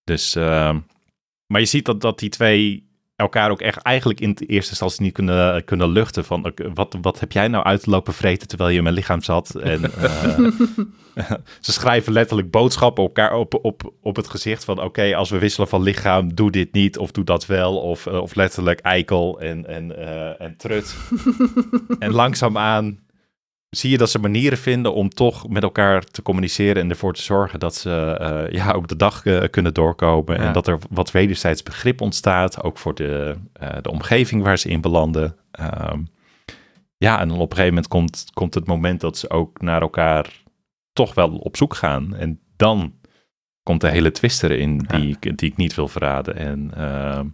Dus, 0.04 0.34
ehm, 0.34 0.78
maar 1.46 1.60
je 1.60 1.66
ziet 1.66 1.84
dat, 1.84 2.00
dat 2.00 2.18
die 2.18 2.28
twee 2.28 2.90
elkaar 3.16 3.50
ook 3.50 3.60
echt 3.60 3.78
eigenlijk 3.78 4.20
in 4.20 4.34
de 4.34 4.46
eerste 4.46 4.70
instantie 4.70 5.02
niet 5.02 5.12
kunnen, 5.12 5.64
kunnen 5.64 5.88
luchten 5.88 6.24
van 6.24 6.52
wat, 6.74 6.96
wat 7.00 7.20
heb 7.20 7.32
jij 7.32 7.48
nou 7.48 7.64
uitlopen 7.64 8.14
vreten 8.14 8.48
terwijl 8.48 8.70
je 8.70 8.76
in 8.76 8.82
mijn 8.82 8.94
lichaam 8.94 9.22
zat? 9.22 9.54
En 9.54 9.84
eh, 9.94 10.38
ze 11.60 11.72
schrijven 11.72 12.12
letterlijk 12.12 12.50
boodschappen 12.50 13.02
elkaar 13.02 13.34
op, 13.34 13.58
op, 13.62 13.92
op 14.00 14.16
het 14.16 14.28
gezicht 14.28 14.64
van 14.64 14.82
oké, 14.82 15.16
als 15.16 15.30
we 15.30 15.38
wisselen 15.38 15.68
van 15.68 15.82
lichaam, 15.82 16.34
doe 16.34 16.50
dit 16.50 16.72
niet 16.72 16.98
of 16.98 17.10
doe 17.10 17.24
dat 17.24 17.46
wel. 17.46 17.76
Of, 17.76 18.06
eh, 18.06 18.20
of 18.20 18.34
letterlijk 18.34 18.80
eikel 18.80 19.40
en, 19.40 19.66
en, 19.66 19.96
eh, 19.96 20.40
en 20.40 20.56
trut. 20.56 20.96
en 21.98 22.12
langzaamaan 22.12 22.98
zie 23.76 23.90
je 23.90 23.98
dat 23.98 24.10
ze 24.10 24.18
manieren 24.18 24.58
vinden 24.58 24.94
om 24.94 25.08
toch 25.08 25.48
met 25.48 25.62
elkaar 25.62 26.04
te 26.04 26.22
communiceren 26.22 26.82
en 26.82 26.90
ervoor 26.90 27.14
te 27.14 27.22
zorgen 27.22 27.60
dat 27.60 27.74
ze 27.74 28.16
eh, 28.20 28.54
ja, 28.54 28.72
ook 28.72 28.88
de 28.88 28.96
dag 28.96 29.26
eh, 29.26 29.48
kunnen 29.50 29.74
doorkomen. 29.74 30.36
Ja. 30.36 30.46
En 30.46 30.52
dat 30.52 30.66
er 30.66 30.78
wat 30.90 31.10
wederzijds 31.10 31.62
begrip 31.62 32.00
ontstaat, 32.00 32.62
ook 32.62 32.78
voor 32.78 32.94
de, 32.94 33.36
eh, 33.52 33.76
de 33.82 33.90
omgeving 33.90 34.42
waar 34.42 34.58
ze 34.58 34.68
in 34.68 34.80
belanden. 34.80 35.36
Ehm, 35.50 36.00
ja, 36.96 37.20
en 37.20 37.28
dan 37.28 37.36
op 37.38 37.50
een 37.50 37.56
gegeven 37.56 37.74
moment 37.74 37.88
komt, 37.88 38.30
komt 38.32 38.54
het 38.54 38.66
moment 38.66 39.00
dat 39.00 39.18
ze 39.18 39.30
ook 39.30 39.60
naar 39.60 39.80
elkaar 39.80 40.42
toch 40.92 41.14
wel 41.14 41.36
op 41.36 41.56
zoek 41.56 41.74
gaan. 41.74 42.14
En 42.14 42.40
dan 42.56 42.94
komt 43.62 43.80
de 43.80 43.90
hele 43.90 44.10
twist 44.10 44.42
erin 44.42 44.78
die, 44.78 45.16
ik, 45.20 45.38
die 45.38 45.50
ik 45.50 45.56
niet 45.56 45.74
wil 45.74 45.88
verraden. 45.88 46.36
En 46.36 46.70
ehm, 46.76 47.26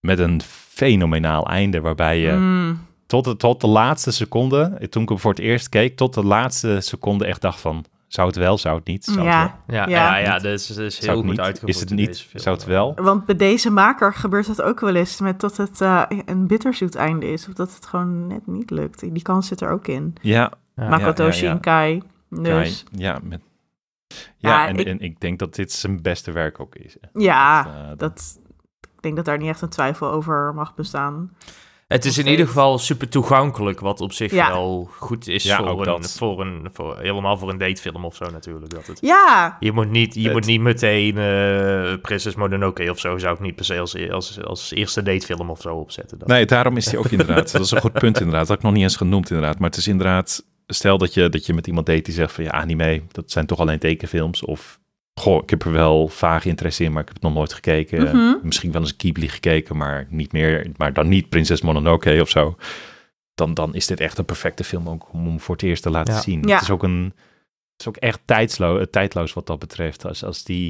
met 0.00 0.18
een 0.18 0.40
fenomenaal 0.68 1.46
einde 1.46 1.80
waarbij 1.80 2.18
je 2.18 2.32
Mm. 2.32 2.86
Tot 3.06 3.24
de, 3.24 3.36
tot 3.36 3.60
de 3.60 3.66
laatste 3.66 4.10
seconde, 4.10 4.86
toen 4.90 5.02
ik 5.02 5.08
hem 5.08 5.18
voor 5.18 5.30
het 5.30 5.40
eerst 5.40 5.68
keek, 5.68 5.96
tot 5.96 6.14
de 6.14 6.24
laatste 6.24 6.80
seconde 6.80 7.26
echt 7.26 7.40
dacht 7.40 7.60
van, 7.60 7.84
zou 8.06 8.26
het 8.28 8.36
wel, 8.36 8.58
zou 8.58 8.76
het 8.76 8.86
niet? 8.86 9.04
Zou 9.04 9.16
het 9.16 9.26
wel? 9.26 9.34
Ja, 9.34 9.56
Ja, 9.66 9.88
Ja. 9.88 9.88
ja, 9.88 10.16
ja, 10.16 10.38
dat 10.38 10.52
is, 10.52 10.66
dat 10.66 10.78
is 10.78 10.94
Zou 10.96 11.06
heel 11.06 11.16
het 11.16 11.20
goed 11.26 11.30
niet? 11.36 11.40
uitgevoerd. 11.40 11.74
Is 11.74 11.80
het 11.80 11.90
niet? 11.90 12.20
film. 12.20 12.42
Zou 12.42 12.56
het 12.56 12.64
wel? 12.64 12.94
want 12.94 13.24
bij 13.24 13.36
deze 13.36 13.70
maker 13.70 14.14
gebeurt 14.14 14.46
dat 14.46 14.62
ook 14.62 14.80
wel 14.80 14.94
eens 14.94 15.20
met 15.20 15.40
dat 15.40 15.56
het 15.56 15.80
eh, 15.80 16.02
een 16.24 16.46
bitterzoet 16.46 16.94
einde 16.94 17.26
is. 17.32 17.48
Of 17.48 17.54
dat 17.54 17.74
het 17.74 17.86
gewoon 17.86 18.26
net 18.26 18.46
niet 18.46 18.70
lukt. 18.70 19.00
Die 19.00 19.22
kans 19.22 19.46
zit 19.48 19.60
er 19.60 19.70
ook 19.70 19.86
in. 19.86 20.14
Ja, 20.20 20.52
Ja. 20.76 20.88
Makoto 20.88 21.22
ja, 21.22 21.28
ja. 21.28 21.34
Shinkai. 21.34 22.02
Dus 22.30 22.84
ja, 22.90 23.12
ja, 23.12 23.18
met, 23.22 23.40
ja, 24.08 24.16
Ja, 24.62 24.68
en, 24.68 24.76
ik- 24.76 24.86
en 24.86 25.00
ik 25.00 25.20
denk 25.20 25.38
dat 25.38 25.54
dit 25.54 25.72
zijn 25.72 26.02
beste 26.02 26.32
werk 26.32 26.60
ook 26.60 26.74
is. 26.74 26.96
hè. 27.00 27.20
ja, 27.20 27.62
Dat, 27.62 27.72
eh, 27.72 27.88
dat- 27.88 27.98
dat, 27.98 28.38
ik 28.80 29.02
denk 29.02 29.16
dat 29.16 29.24
daar 29.24 29.38
niet 29.38 29.48
echt 29.48 29.60
een 29.62 29.68
twijfel 29.68 30.10
over 30.10 30.54
mag 30.54 30.74
bestaan. 30.74 31.30
Het 31.86 32.04
is 32.04 32.18
in 32.18 32.26
ieder 32.26 32.46
geval 32.46 32.78
super 32.78 33.08
toegankelijk, 33.08 33.80
wat 33.80 34.00
op 34.00 34.12
zich 34.12 34.32
Ja. 34.32 34.48
wel 34.48 34.88
goed 34.98 35.28
is 35.28 35.42
Ja, 35.44 35.56
voor, 35.56 35.86
een, 35.86 36.04
voor 36.04 36.40
een, 36.40 36.68
voor, 36.72 36.98
helemaal 36.98 37.38
voor 37.38 37.48
een 37.50 37.58
datefilm 37.58 38.04
of 38.04 38.16
zo 38.16 38.24
natuurlijk. 38.30 38.70
Dat 38.74 38.86
het, 38.86 38.98
Ja, 39.00 39.56
je 39.60 39.72
moet 39.72 39.90
niet, 39.90 40.14
je 40.14 40.22
Het- 40.22 40.32
moet 40.32 40.46
niet 40.46 40.60
meteen 40.60 41.18
eh 41.18 41.94
Princess 42.02 42.36
Mononoke 42.36 42.90
of 42.90 42.98
zo, 42.98 43.18
zou 43.18 43.34
ik 43.34 43.40
niet 43.40 43.54
per 43.54 43.64
se 43.64 43.78
als, 43.80 44.10
als, 44.10 44.42
als 44.44 44.72
eerste 44.72 45.02
datefilm 45.02 45.50
of 45.50 45.60
zo 45.60 45.74
opzetten. 45.74 46.18
Dat. 46.18 46.28
Nee, 46.28 46.44
daarom 46.46 46.76
is 46.76 46.86
hij 46.86 46.98
ook 46.98 47.10
inderdaad. 47.16 47.52
Dat 47.52 47.60
is 47.64 47.70
een 47.70 47.80
goed 47.80 47.92
punt 47.92 48.18
inderdaad. 48.18 48.38
Dat 48.40 48.48
had 48.48 48.56
ik 48.56 48.62
nog 48.62 48.72
niet 48.72 48.82
eens 48.82 48.96
genoemd 48.96 49.30
inderdaad. 49.30 49.58
Maar 49.58 49.68
het 49.70 49.78
is 49.78 49.88
inderdaad, 49.88 50.44
stel 50.66 50.98
dat 50.98 51.14
je, 51.14 51.28
dat 51.28 51.46
je 51.46 51.54
met 51.54 51.66
iemand 51.66 51.86
date 51.86 52.02
die 52.02 52.14
zegt 52.14 52.32
van 52.32 52.44
ja, 52.44 52.50
anime, 52.50 53.02
dat 53.12 53.30
zijn 53.30 53.46
toch 53.46 53.58
alleen 53.58 53.78
tekenfilms. 53.78 54.44
Of 54.44 54.78
goh, 55.20 55.42
ik 55.42 55.50
heb 55.50 55.64
er 55.64 55.72
wel 55.72 56.08
vaag 56.08 56.44
interesse 56.44 56.84
in, 56.84 56.92
maar 56.92 57.00
ik 57.02 57.06
heb 57.08 57.16
het 57.16 57.24
nog 57.24 57.34
nooit 57.34 57.52
gekeken. 57.52 58.02
Mhm. 58.02 58.34
Misschien 58.46 58.72
wel 58.72 58.80
eens 58.80 58.94
Ghibli 58.98 59.28
gekeken, 59.28 59.76
maar 59.76 60.06
niet 60.10 60.32
meer, 60.32 60.70
maar 60.76 60.92
dan 60.92 61.08
niet 61.08 61.28
Prinses 61.28 61.60
Mononoke 61.60 62.18
of 62.20 62.28
zo. 62.28 62.56
Dan, 63.34 63.54
dan 63.54 63.74
is 63.74 63.86
dit 63.86 64.00
echt 64.00 64.18
een 64.18 64.24
perfecte 64.24 64.64
film 64.64 64.88
ook 64.88 65.12
om 65.12 65.24
hem 65.26 65.40
voor 65.40 65.54
het 65.54 65.64
eerst 65.64 65.82
te 65.82 65.90
laten 65.90 66.14
Ja. 66.14 66.20
zien. 66.20 66.42
Ja. 66.46 66.54
Het 66.54 66.62
is 66.62 66.70
ook 66.70 66.82
een, 66.82 67.04
het 67.72 67.80
is 67.80 67.88
ook 67.88 67.96
echt 67.96 68.20
tijdslo 68.24 68.84
tijdloos 68.84 69.32
wat 69.32 69.46
dat 69.46 69.58
betreft. 69.58 70.06
Als, 70.06 70.24
als 70.24 70.44
die, 70.44 70.68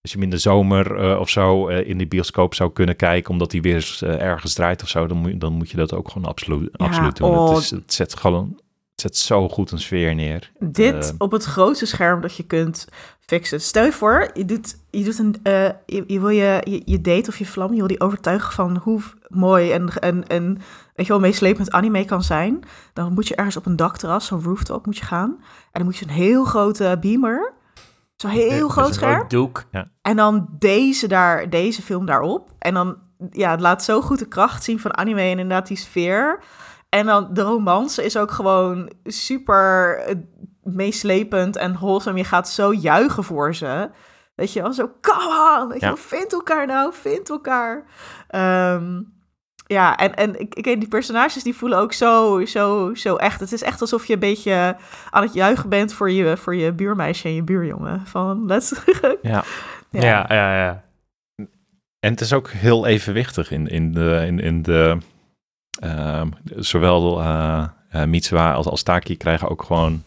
als 0.00 0.10
je 0.12 0.16
hem 0.18 0.22
in 0.22 0.30
de 0.30 0.38
zomer 0.38 0.96
eh, 1.10 1.20
of 1.20 1.28
zo 1.30 1.68
eh, 1.68 1.88
in 1.88 1.98
de 1.98 2.06
bioscoop 2.06 2.54
zou 2.54 2.72
kunnen 2.72 2.96
kijken, 2.96 3.30
omdat 3.30 3.52
hij 3.52 3.60
weer 3.60 3.74
eens 3.74 4.02
eh, 4.02 4.20
ergens 4.20 4.54
draait 4.54 4.82
of 4.82 4.88
zo, 4.88 5.06
dan 5.06 5.16
moet, 5.16 5.30
je- 5.30 5.38
dan 5.38 5.52
moet 5.52 5.70
je 5.70 5.76
dat 5.76 5.94
ook 5.94 6.08
gewoon 6.10 6.28
absoluut, 6.28 6.68
Ja, 6.72 6.86
absoluut 6.86 7.16
doen. 7.16 7.30
oh. 7.30 7.48
Het, 7.54 7.58
is, 7.58 7.70
het 7.70 7.92
zet 7.94 8.14
gewoon, 8.16 8.60
zet 9.00 9.16
zo 9.16 9.48
goed 9.48 9.70
een 9.70 9.80
sfeer 9.80 10.14
neer. 10.14 10.52
dit 10.58 11.08
Eh, 11.08 11.14
op 11.18 11.32
het 11.32 11.44
grootste 11.44 11.86
scherm 11.86 12.20
dat 12.20 12.36
je 12.36 12.42
kunt 12.42 12.88
fixen. 13.20 13.60
Stel 13.60 13.84
je 13.84 13.92
voor, 13.92 14.30
je 14.34 14.44
doet, 14.44 14.76
je 14.90 15.04
doet 15.04 15.18
een, 15.18 15.36
eh, 15.42 15.70
je, 15.86 16.04
je 16.06 16.20
wil 16.20 16.28
je, 16.28 16.60
je, 16.64 16.82
je 16.84 17.00
date 17.00 17.28
of 17.28 17.38
je 17.38 17.46
vlam, 17.46 17.70
je 17.70 17.78
wil 17.78 17.86
die 17.86 18.00
overtuigen 18.00 18.52
van 18.52 18.76
hoe 18.82 19.00
mooi 19.28 19.72
en, 19.72 19.88
en, 19.88 20.26
en 20.26 20.54
weet 20.94 21.06
je 21.06 21.12
wel, 21.12 21.20
meeslepend 21.20 21.70
anime 21.70 22.04
kan 22.04 22.22
zijn. 22.22 22.60
Dan 22.92 23.12
moet 23.12 23.28
je 23.28 23.34
ergens 23.34 23.56
op 23.56 23.66
een 23.66 23.76
dakterras, 23.76 24.26
zo'n 24.26 24.42
rooftop 24.42 24.86
moet 24.86 24.96
je 24.96 25.04
gaan. 25.04 25.36
En 25.40 25.70
dan 25.72 25.84
moet 25.84 25.96
je 25.96 26.04
een 26.04 26.10
heel 26.10 26.44
grote 26.44 26.96
beamer, 27.00 27.52
zo'n 28.16 28.30
heel 28.30 28.66
Ja, 28.66 28.72
groot 28.72 28.88
een 28.88 28.94
scherm. 28.94 29.28
Doek. 29.28 29.64
En 30.02 30.16
dan 30.16 30.48
deze, 30.58 31.08
daar, 31.08 31.50
deze 31.50 31.82
film 31.82 32.06
daarop. 32.06 32.50
En 32.58 32.74
dan, 32.74 32.96
ja, 33.30 33.50
het 33.50 33.60
laat 33.60 33.84
zo 33.84 34.00
goed 34.00 34.18
de 34.18 34.28
kracht 34.28 34.64
zien 34.64 34.80
van 34.80 34.96
anime 34.96 35.20
en 35.20 35.30
inderdaad 35.30 35.66
die 35.66 35.76
sfeer. 35.76 36.40
En 36.88 37.06
dan 37.06 37.28
de 37.32 37.42
romance 37.42 38.04
is 38.04 38.16
ook 38.16 38.30
gewoon 38.30 38.90
super 39.04 39.98
eh, 39.98 40.14
meeslepend 40.62 41.56
en 41.56 41.72
wholesome. 41.72 42.18
Je 42.18 42.24
gaat 42.24 42.48
zo 42.48 42.72
juichen 42.72 43.24
voor 43.24 43.54
ze. 43.54 43.90
Weet 44.34 44.52
je 44.52 44.62
wel, 44.62 44.72
zo, 44.72 44.90
come 45.00 45.58
on! 45.60 45.68
Weet 45.68 45.80
je 45.80 45.86
Ja. 45.86 45.92
wel, 45.92 46.02
vind 46.02 46.32
elkaar 46.32 46.66
nou, 46.66 46.92
vind 46.94 47.30
elkaar. 47.30 47.84
Ehm, 48.28 49.00
ja, 49.66 49.96
en, 49.96 50.14
en 50.14 50.40
ik, 50.40 50.54
ik 50.54 50.64
weet, 50.64 50.80
die 50.80 50.88
personages 50.88 51.42
die 51.42 51.54
voelen 51.56 51.78
ook 51.78 51.92
zo, 51.92 52.44
zo, 52.44 52.94
zo 52.94 53.16
echt. 53.16 53.40
Het 53.40 53.52
is 53.52 53.62
echt 53.62 53.80
alsof 53.80 54.06
je 54.06 54.12
een 54.12 54.18
beetje 54.18 54.76
aan 55.10 55.22
het 55.22 55.32
juichen 55.34 55.68
bent 55.68 55.92
voor 55.92 56.10
je, 56.10 56.36
voor 56.36 56.54
je 56.54 56.72
buurmeisje 56.72 57.28
en 57.28 57.34
je 57.34 57.42
buurjongen. 57.42 58.06
Van, 58.06 58.46
let's... 58.46 58.72
ja. 59.22 59.44
Ja, 59.90 60.24
ja, 60.28 60.56
ja. 60.56 60.84
En 62.00 62.10
het 62.10 62.20
is 62.20 62.32
ook 62.32 62.50
heel 62.50 62.86
evenwichtig 62.86 63.50
in, 63.50 63.66
in 63.66 63.92
de, 63.92 64.22
in, 64.26 64.40
in 64.40 64.62
de 64.62 64.98
zowel 66.56 67.20
eh 67.20 67.64
eh, 67.88 68.04
Mitsuha 68.04 68.52
als, 68.52 68.66
als 68.66 68.82
Taki 68.82 69.16
krijgen 69.16 69.48
ook 69.48 69.62
gewoon 69.62 70.02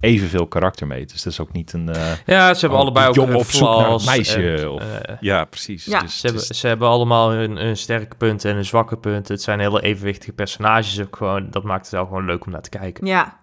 evenveel 0.00 0.46
karakter 0.46 0.86
mee. 0.86 1.06
Dus 1.06 1.22
dat 1.22 1.32
is 1.32 1.40
ook 1.40 1.52
niet 1.52 1.72
een, 1.72 1.88
eh, 1.88 2.12
Ja, 2.26 2.54
ze 2.54 2.60
hebben 2.60 2.78
Oh, 2.78 2.84
allebei 2.84 3.08
ook 3.08 3.14
jongen 3.14 3.30
hun 3.32 3.40
op 3.40 3.46
zoek 3.46 3.68
naar 3.68 3.78
een 3.78 3.84
flaws 3.84 4.04
meisje, 4.04 4.54
en, 4.56 4.68
of- 4.68 4.82
ja, 5.20 5.44
precies. 5.44 5.84
Ja, 5.84 6.00
dus 6.00 6.20
Ze 6.20 6.26
hebben, 6.26 6.44
ze 6.44 6.66
hebben 6.66 6.88
allemaal 6.88 7.30
hun, 7.30 7.56
hun 7.56 7.76
sterke 7.76 8.16
punten 8.16 8.48
en 8.50 8.56
hun 8.56 8.64
zwakke 8.64 8.96
punten. 8.96 9.34
Het 9.34 9.42
zijn 9.42 9.60
hele 9.60 9.82
evenwichtige 9.82 10.32
personages 10.32 11.00
ook 11.00 11.16
gewoon. 11.16 11.50
Dat 11.50 11.62
maakt 11.62 11.82
het 11.82 11.92
wel 11.92 12.04
gewoon 12.06 12.24
leuk 12.24 12.44
om 12.46 12.52
naar 12.52 12.60
te 12.62 12.68
kijken. 12.78 13.06
Ja. 13.06 13.39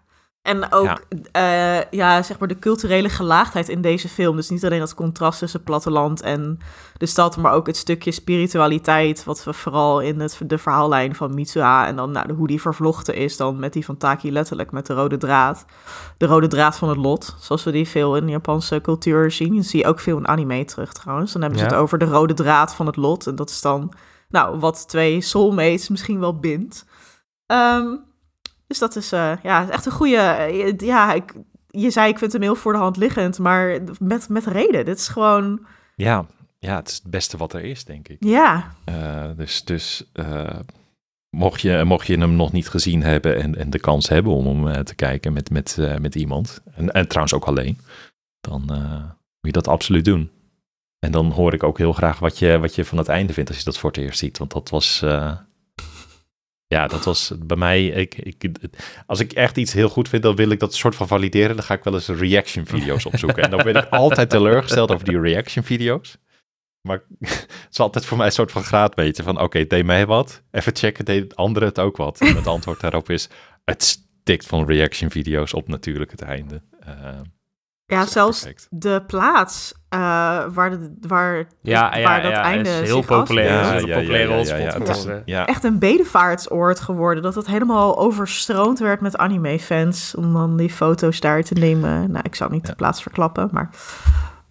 En 0.48 0.72
ook 0.72 1.04
ja. 1.32 1.86
ja. 1.92 2.24
zeg 2.24 2.40
maar 2.40 2.48
de 2.48 2.60
culturele 2.60 3.10
gelaagdheid 3.10 3.70
in 3.70 3.82
deze 3.82 4.10
film. 4.10 4.36
Dus 4.36 4.50
niet 4.50 4.66
alleen 4.66 4.80
dat 4.80 4.94
contrast 4.94 5.40
tussen 5.40 5.64
platteland 5.64 6.22
en 6.22 6.60
de 6.98 7.06
stad, 7.06 7.38
maar 7.38 7.54
ook 7.54 7.68
het 7.68 7.78
stukje 7.78 8.12
spiritualiteit, 8.12 9.24
wat 9.24 9.44
we 9.44 9.54
vooral 9.54 10.00
in 10.00 10.20
het, 10.20 10.40
de 10.46 10.58
verhaallijn 10.58 11.16
van 11.16 11.34
Mitsuha 11.34 11.88
en 11.88 11.96
dan 11.96 12.12
nou, 12.12 12.34
hoe 12.34 12.48
die 12.48 12.62
vervlochten 12.62 13.16
is 13.16 13.38
dan 13.38 13.60
met 13.60 13.74
die 13.74 13.86
van 13.86 13.98
Taki 13.98 14.32
letterlijk, 14.32 14.72
met 14.72 14.86
de 14.86 14.94
rode 14.94 15.18
draad. 15.18 15.66
De 16.18 16.26
rode 16.26 16.48
draad 16.48 16.78
van 16.78 16.90
het 16.90 16.98
lot, 16.98 17.36
zoals 17.40 17.64
we 17.64 17.72
die 17.72 17.88
veel 17.88 18.16
in 18.16 18.30
Japanse 18.30 18.82
cultuur 18.82 19.32
zien. 19.32 19.54
Je 19.54 19.62
zie 19.62 19.80
je 19.80 19.88
ook 19.88 20.00
veel 20.00 20.18
in 20.18 20.28
anime 20.28 20.66
terug 20.66 20.94
trouwens. 20.94 21.32
Dan 21.32 21.42
hebben 21.42 21.60
ze 21.60 21.66
het 21.66 21.76
over 21.76 21.98
de 21.98 22.06
rode 22.06 22.34
draad 22.34 22.76
van 22.76 22.86
het 22.86 22.96
lot 22.96 23.28
en 23.28 23.36
dat 23.36 23.50
is 23.50 23.62
dan, 23.62 23.94
nou, 24.30 24.60
wat 24.60 24.88
twee 24.88 25.22
soulmates 25.22 25.90
misschien 25.90 26.20
wel 26.20 26.40
bindt. 26.40 26.86
Um, 27.52 28.07
dus 28.68 28.80
dat 28.80 28.96
is 28.96 29.14
uh, 29.14 29.34
ja, 29.44 29.70
echt 29.70 29.86
een 29.86 29.92
goede. 29.92 30.18
Eh, 30.18 30.78
ja, 30.78 31.14
ik, 31.14 31.34
je 31.68 31.90
zei 31.90 32.10
ik 32.10 32.18
vind 32.18 32.34
hem 32.34 32.42
heel 32.42 32.56
voor 32.56 32.74
de 32.74 32.80
hand 32.80 32.98
liggend, 32.98 33.40
maar 33.40 33.80
met, 34.00 34.30
met 34.30 34.46
reden. 34.46 34.86
Dit 34.86 34.98
is 34.98 35.08
gewoon. 35.08 35.66
Ja, 35.96 36.26
ja, 36.60 36.76
het 36.76 36.88
is 36.88 36.96
het 36.96 37.12
beste 37.12 37.38
wat 37.38 37.54
er 37.54 37.64
is, 37.64 37.86
denk 37.86 38.08
ik. 38.08 38.18
Ja. 38.20 38.72
Uh, 38.90 39.26
dus 39.36 39.64
dus 39.64 40.12
mocht, 41.30 41.62
je, 41.62 41.84
mocht 41.84 42.08
je 42.08 42.18
hem 42.18 42.36
nog 42.36 42.52
niet 42.52 42.70
gezien 42.70 43.04
hebben 43.04 43.42
en, 43.42 43.56
en 43.56 43.70
de 43.70 43.80
kans 43.80 44.10
hebben 44.10 44.34
om 44.34 44.66
hem 44.66 44.84
te 44.84 44.96
kijken 44.96 45.34
met, 45.34 45.50
met, 45.50 45.78
met 46.00 46.16
iemand, 46.16 46.62
en, 46.74 46.92
en 46.92 47.08
trouwens 47.08 47.34
ook 47.36 47.46
alleen, 47.46 47.80
dan 48.40 48.62
moet 48.66 49.42
je 49.42 49.52
dat 49.52 49.68
absoluut 49.68 50.06
doen. 50.06 50.32
En 51.00 51.12
dan 51.12 51.32
hoor 51.32 51.54
ik 51.54 51.64
ook 51.64 51.78
heel 51.78 51.94
graag 51.94 52.20
wat 52.20 52.40
je, 52.40 52.60
wat 52.60 52.76
je 52.76 52.86
van 52.86 52.98
het 52.98 53.08
einde 53.08 53.34
vindt 53.34 53.50
als 53.50 53.60
je 53.60 53.66
dat 53.66 53.78
voor 53.78 53.90
het 53.90 54.00
eerst 54.00 54.20
ziet. 54.20 54.38
Want 54.38 54.52
dat 54.52 54.70
was, 54.70 55.04
ja, 56.68 56.88
dat 56.88 57.06
was 57.06 57.32
bij 57.40 57.58
mij. 57.58 57.86
Ik, 57.86 58.16
ik, 58.16 58.60
als 59.06 59.20
ik 59.20 59.32
echt 59.32 59.58
iets 59.58 59.74
heel 59.74 59.90
goed 59.90 60.10
vind, 60.10 60.24
dan 60.24 60.36
wil 60.36 60.50
ik 60.50 60.60
dat 60.60 60.74
soort 60.74 60.96
van 60.96 61.08
valideren. 61.08 61.56
Dan 61.56 61.66
ga 61.66 61.74
ik 61.74 61.84
wel 61.84 61.94
eens 61.94 62.08
reaction 62.08 62.66
video's 62.66 63.06
opzoeken. 63.12 63.44
En 63.44 63.50
dan 63.50 63.64
ben 63.64 63.76
ik 63.76 63.90
altijd 63.90 64.30
teleurgesteld 64.30 64.92
over 64.92 65.06
die 65.06 65.20
reaction 65.20 65.64
video's. 65.64 66.18
Maar 66.82 67.04
het 67.20 67.68
is 67.72 67.80
altijd 67.80 68.06
voor 68.06 68.18
mij 68.18 68.26
een 68.26 68.32
soort 68.32 68.52
van 68.52 68.64
graadmeter 68.64 69.24
van... 69.24 69.36
oké, 69.36 69.44
okay, 69.44 69.68
deed 69.68 69.86
mij 69.86 70.06
wat. 70.06 70.44
Even 70.52 70.76
checken, 70.76 71.06
deed 71.06 71.36
anderen 71.36 71.68
het 71.68 71.80
ook 71.80 71.98
wat? 71.98 72.22
En 72.22 72.36
het 72.36 72.48
antwoord 72.48 72.80
daarop 72.80 73.10
is... 73.10 73.30
het 73.66 73.84
stikt 73.84 74.46
van 74.46 74.66
reaction 74.66 75.12
video's 75.12 75.54
op 75.54 75.68
natuurlijk 75.68 76.12
het 76.12 76.22
einde. 76.22 76.62
Uh, 76.88 77.20
ja, 77.88 78.06
zelfs 78.06 78.48
de 78.70 79.04
plaats 79.08 79.74
uh, 79.90 80.00
waar, 80.54 80.70
de, 80.70 80.98
waar, 81.02 81.48
ja, 81.62 81.98
ja, 81.98 82.04
waar 82.04 82.22
dat 82.22 82.32
einde 82.32 82.70
is 82.70 82.80
heel 82.80 83.02
populair. 83.02 83.50
Ja, 83.50 83.74
ja, 83.74 84.00
populaire 84.00 85.22
ja, 85.26 85.46
Echt 85.46 85.64
een 85.64 85.80
bedevaartsoord 85.80 86.80
geworden. 86.80 87.24
Dat 87.24 87.36
het 87.36 87.48
helemaal 87.48 87.98
overstroomd 87.98 88.80
werd 88.80 89.02
met 89.02 89.18
anime-fans. 89.18 90.16
Om 90.16 90.34
dan 90.34 90.58
die 90.58 90.70
foto's 90.70 91.20
daar 91.20 91.44
te 91.44 91.54
nemen. 91.54 92.12
Nou, 92.12 92.24
ik 92.24 92.36
zou 92.36 92.52
niet 92.52 92.66
de 92.66 92.76
plaats 92.76 93.02
verklappen, 93.02 93.50
maar 93.52 93.70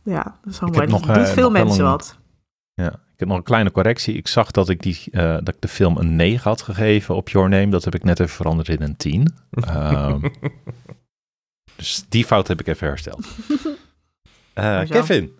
ja, 0.03 0.37
dat 0.45 0.53
is 0.53 0.61
mooi. 0.61 0.87
Nog, 0.87 1.01
doet 1.01 1.17
uh, 1.17 1.25
veel 1.25 1.51
mensen 1.51 1.85
een, 1.85 1.91
wat. 1.91 2.19
Ja, 2.75 2.89
ik 2.93 3.17
heb 3.17 3.29
nog 3.29 3.37
een 3.37 3.43
kleine 3.43 3.71
correctie. 3.71 4.15
Ik 4.15 4.29
zag 4.29 4.51
dat 4.51 4.69
ik, 4.69 4.83
die, 4.83 5.03
uh, 5.11 5.21
dat 5.23 5.49
ik 5.49 5.61
de 5.61 5.69
film 5.69 5.97
een 5.97 6.17
9 6.17 6.51
had 6.51 6.63
gegeven 6.63 7.15
op 7.15 7.29
Your 7.29 7.49
Name. 7.49 7.69
Dat 7.69 7.85
heb 7.85 7.95
ik 7.95 8.05
net 8.05 8.21
even 8.21 8.35
veranderd 8.35 8.69
in 8.69 8.83
een 8.83 8.97
10. 8.97 9.35
um, 9.69 10.21
Dus 11.77 12.05
die 12.09 12.25
fout 12.25 12.49
heb 12.49 12.61
ik 12.61 12.67
even 12.67 12.87
hersteld. 12.87 13.27
Uh, 14.59 14.81
Kevin, 14.89 15.39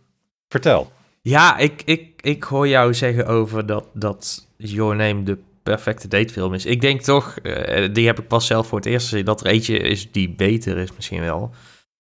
vertel. 0.49 0.93
Ja, 1.23 1.57
ik, 1.57 1.83
ik, 1.85 2.23
ik 2.23 2.43
hoor 2.43 2.69
jou 2.69 2.95
zeggen 2.95 3.27
over 3.27 3.67
dat, 3.67 3.85
dat 3.93 4.47
Your 4.57 4.97
Name 4.97 5.23
de 5.23 5.39
perfecte 5.63 6.09
datefilm 6.09 6.55
is. 6.55 6.67
Ik 6.67 6.81
denk 6.81 7.01
toch, 7.01 7.37
uh, 7.43 7.89
die 7.93 8.07
heb 8.07 8.19
ik 8.19 8.29
pas 8.29 8.47
zelf 8.47 8.67
voor 8.67 8.79
het 8.79 8.87
eerst 8.87 9.09
gezien, 9.09 9.25
dat 9.25 9.41
er 9.41 9.47
eentje 9.47 9.79
is 9.79 10.13
die 10.13 10.31
beter 10.31 10.79
is 10.79 10.93
misschien 10.97 11.21
wel. 11.21 11.51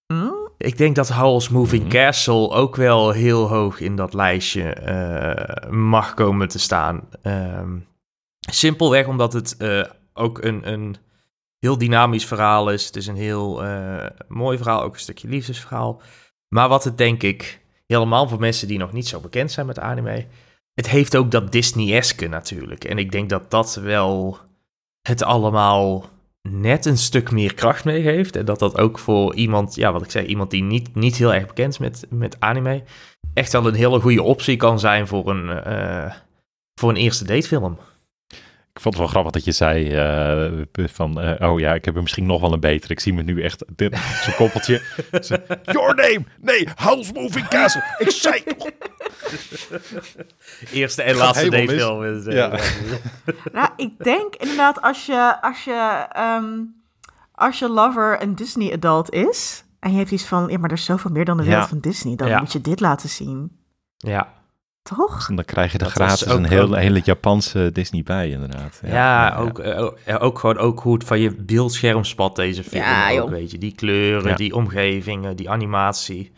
Hm? 0.06 0.30
Ik 0.58 0.76
denk 0.76 0.96
dat 0.96 1.08
Howl's 1.08 1.48
Moving 1.48 1.82
hm. 1.82 1.88
Castle 1.88 2.50
ook 2.50 2.76
wel 2.76 3.10
heel 3.10 3.48
hoog 3.48 3.80
in 3.80 3.96
dat 3.96 4.14
lijstje 4.14 4.76
uh, 4.86 5.70
mag 5.70 6.14
komen 6.14 6.48
te 6.48 6.58
staan. 6.58 7.08
Um, 7.22 7.86
simpelweg 8.50 9.06
omdat 9.06 9.32
het 9.32 9.56
ook 10.12 10.44
een, 10.44 10.72
een 10.72 10.96
heel 11.66 11.78
dynamisch 11.78 12.26
verhaal 12.26 12.70
is. 12.70 12.86
Het 12.86 12.96
is 12.96 13.06
een 13.06 13.16
heel 13.16 13.64
uh, 13.64 14.06
mooi 14.28 14.56
verhaal, 14.56 14.82
ook 14.82 14.94
een 14.94 15.00
stukje 15.00 15.28
liefdesverhaal. 15.28 16.00
Maar 16.48 16.68
wat 16.68 16.84
het 16.84 16.98
denk 16.98 17.22
ik, 17.22 17.60
helemaal 17.86 18.28
voor 18.28 18.40
mensen 18.40 18.68
die 18.68 18.78
nog 18.78 18.92
niet 18.92 19.08
zo 19.08 19.20
bekend 19.20 19.52
zijn 19.52 19.66
met 19.66 19.78
anime, 19.78 20.26
het 20.74 20.88
heeft 20.88 21.16
ook 21.16 21.30
dat 21.30 21.52
Disney-eske 21.52 22.26
natuurlijk. 22.28 22.84
En 22.84 22.98
ik 22.98 23.12
denk 23.12 23.28
dat 23.28 23.50
dat 23.50 23.74
wel 23.74 24.38
het 25.08 25.22
allemaal 25.22 26.08
net 26.48 26.86
een 26.86 26.98
stuk 26.98 27.30
meer 27.30 27.54
kracht 27.54 27.84
meegeeft. 27.84 28.36
En 28.36 28.44
dat 28.44 28.58
dat 28.58 28.78
ook 28.78 28.98
voor 28.98 29.34
iemand, 29.34 29.74
ja, 29.74 29.92
wat 29.92 30.02
ik 30.02 30.10
zei, 30.10 30.26
iemand 30.26 30.50
die 30.50 30.62
niet, 30.62 30.94
niet 30.94 31.16
heel 31.16 31.34
erg 31.34 31.46
bekend 31.46 31.72
is 31.72 31.78
met, 31.78 32.06
met 32.10 32.40
anime, 32.40 32.82
echt 33.34 33.52
wel 33.52 33.66
een 33.66 33.74
hele 33.74 34.00
goede 34.00 34.22
optie 34.22 34.56
kan 34.56 34.78
zijn 34.78 35.06
voor 35.06 35.30
een, 35.30 35.62
uh, 35.66 36.12
voor 36.80 36.90
een 36.90 36.96
eerste 36.96 37.24
datefilm. 37.24 37.78
Ik 38.76 38.82
vond 38.82 38.94
het 38.94 39.02
wel 39.02 39.12
grappig 39.12 39.32
dat 39.32 39.44
je 39.44 39.52
zei 39.52 39.94
uh, 40.46 40.88
van, 40.88 41.24
uh, 41.24 41.50
oh 41.50 41.60
ja, 41.60 41.74
ik 41.74 41.84
heb 41.84 41.96
er 41.96 42.02
misschien 42.02 42.26
nog 42.26 42.40
wel 42.40 42.52
een 42.52 42.60
beter. 42.60 42.90
Ik 42.90 43.00
zie 43.00 43.12
me 43.12 43.22
nu 43.22 43.42
echt, 43.42 43.64
zo'n 44.22 44.34
koppeltje. 44.36 44.82
Your 45.64 45.94
name! 45.94 46.24
Nee, 46.40 46.68
House 46.74 47.12
Moving 47.12 47.48
Castle! 47.48 47.82
Ik 47.98 48.10
zei 48.10 48.42
toch! 48.44 48.70
Eerste 50.72 51.02
en 51.02 51.16
laatste 51.16 51.48
D-film. 51.48 52.30
Ja. 52.30 52.48
nou, 53.52 53.68
ik 53.76 54.04
denk 54.04 54.34
inderdaad 54.34 54.82
als 54.82 55.06
je, 55.06 55.36
als 55.40 55.64
je, 55.64 56.06
um, 56.16 56.74
als 57.32 57.58
je 57.58 57.68
lover 57.68 58.22
een 58.22 58.34
Disney 58.34 58.72
adult 58.72 59.10
is... 59.10 59.64
en 59.80 59.92
je 59.92 59.98
hebt 59.98 60.10
iets 60.10 60.24
van, 60.24 60.48
ja, 60.48 60.58
maar 60.58 60.70
er 60.70 60.76
is 60.76 60.84
zoveel 60.84 61.10
meer 61.10 61.24
dan 61.24 61.36
de 61.36 61.44
wereld 61.44 61.68
van 61.68 61.80
Disney... 61.80 62.16
dan 62.16 62.38
moet 62.38 62.52
je 62.52 62.60
dit 62.60 62.80
laten 62.80 63.08
zien. 63.08 63.60
Ja, 63.96 64.32
toch? 64.86 65.28
En 65.28 65.34
dan 65.34 65.44
krijg 65.44 65.72
je 65.72 65.78
er 65.78 65.86
gratis 65.86 66.26
een 66.26 66.44
heel, 66.44 66.74
hele 66.74 67.00
Japanse 67.04 67.70
Disney 67.72 68.02
bij, 68.02 68.30
inderdaad. 68.30 68.80
Ja, 68.82 68.90
ja, 68.92 69.36
ook, 69.36 69.58
uh, 69.58 69.88
ook 70.18 70.38
gewoon 70.38 70.58
ook 70.58 70.80
hoe 70.80 70.94
het 70.94 71.04
van 71.04 71.20
je 71.20 71.34
beeldscherm 71.34 72.04
spat, 72.04 72.36
deze 72.36 72.64
film. 72.64 72.82
Ja, 72.82 73.18
ook, 73.18 73.30
weet 73.30 73.50
je. 73.50 73.58
Die 73.58 73.74
kleuren, 73.74 74.36
die 74.36 74.54
omgevingen, 74.54 75.36
die 75.36 75.50
animatie. 75.50 76.32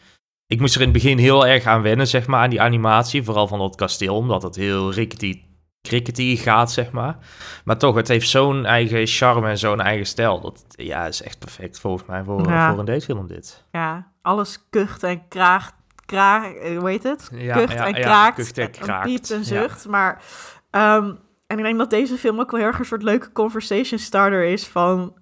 Ik 0.46 0.60
moest 0.60 0.74
er 0.74 0.80
in 0.80 0.88
het 0.88 0.96
begin 0.96 1.18
heel 1.18 1.46
erg 1.46 1.64
aan 1.64 1.82
wennen, 1.82 2.08
zeg 2.08 2.26
maar, 2.26 2.42
aan 2.42 2.50
die 2.50 2.60
animatie. 2.60 3.22
Vooral 3.22 3.46
van 3.46 3.58
dat 3.58 3.76
kasteel, 3.76 4.16
omdat 4.16 4.42
het 4.42 4.56
heel 4.56 4.92
rickety, 4.92 5.42
crickety 5.82 6.36
gaat, 6.36 6.72
zeg 6.72 6.90
maar. 6.90 7.16
Maar 7.64 7.78
toch, 7.78 7.94
het 7.94 8.08
heeft 8.08 8.28
zo'n 8.28 8.66
eigen 8.66 9.06
charme 9.06 9.48
en 9.48 9.58
zo'n 9.58 9.80
eigen 9.80 10.06
stijl. 10.06 10.40
Dat 10.40 10.64
ja, 10.68 11.06
is 11.06 11.22
echt 11.22 11.38
perfect 11.38 11.80
volgens 11.80 12.08
mij 12.08 12.24
voor, 12.24 12.44
voor 12.44 12.78
een 12.78 12.84
datefilm 12.84 13.26
dit. 13.26 13.64
Ja, 13.72 14.12
alles 14.22 14.58
kucht 14.70 15.02
en 15.02 15.28
kraagt 15.28 15.74
kraag, 16.08 16.52
eh, 16.52 16.78
hoe 16.78 16.88
heet 16.88 17.02
het? 17.02 17.28
Ja, 17.32 17.56
kucht 17.56 17.74
en 17.74 17.94
kraakt. 17.94 18.36
kucht 18.36 18.58
en 18.58 18.70
kraakt. 18.70 19.06
piept 19.06 19.30
en 19.30 19.44
zucht. 19.44 19.88
Maar, 19.88 20.22
um, 20.70 21.18
en 21.46 21.58
ik 21.58 21.64
denk 21.64 21.78
dat 21.78 21.90
deze 21.90 22.16
film 22.16 22.40
ook 22.40 22.50
wel 22.50 22.60
heel 22.60 22.68
erg 22.68 22.78
een 22.78 22.84
soort 22.84 23.02
leuke 23.02 23.32
conversation 23.32 23.98
starter 23.98 24.44
is 24.44 24.66
van... 24.66 25.16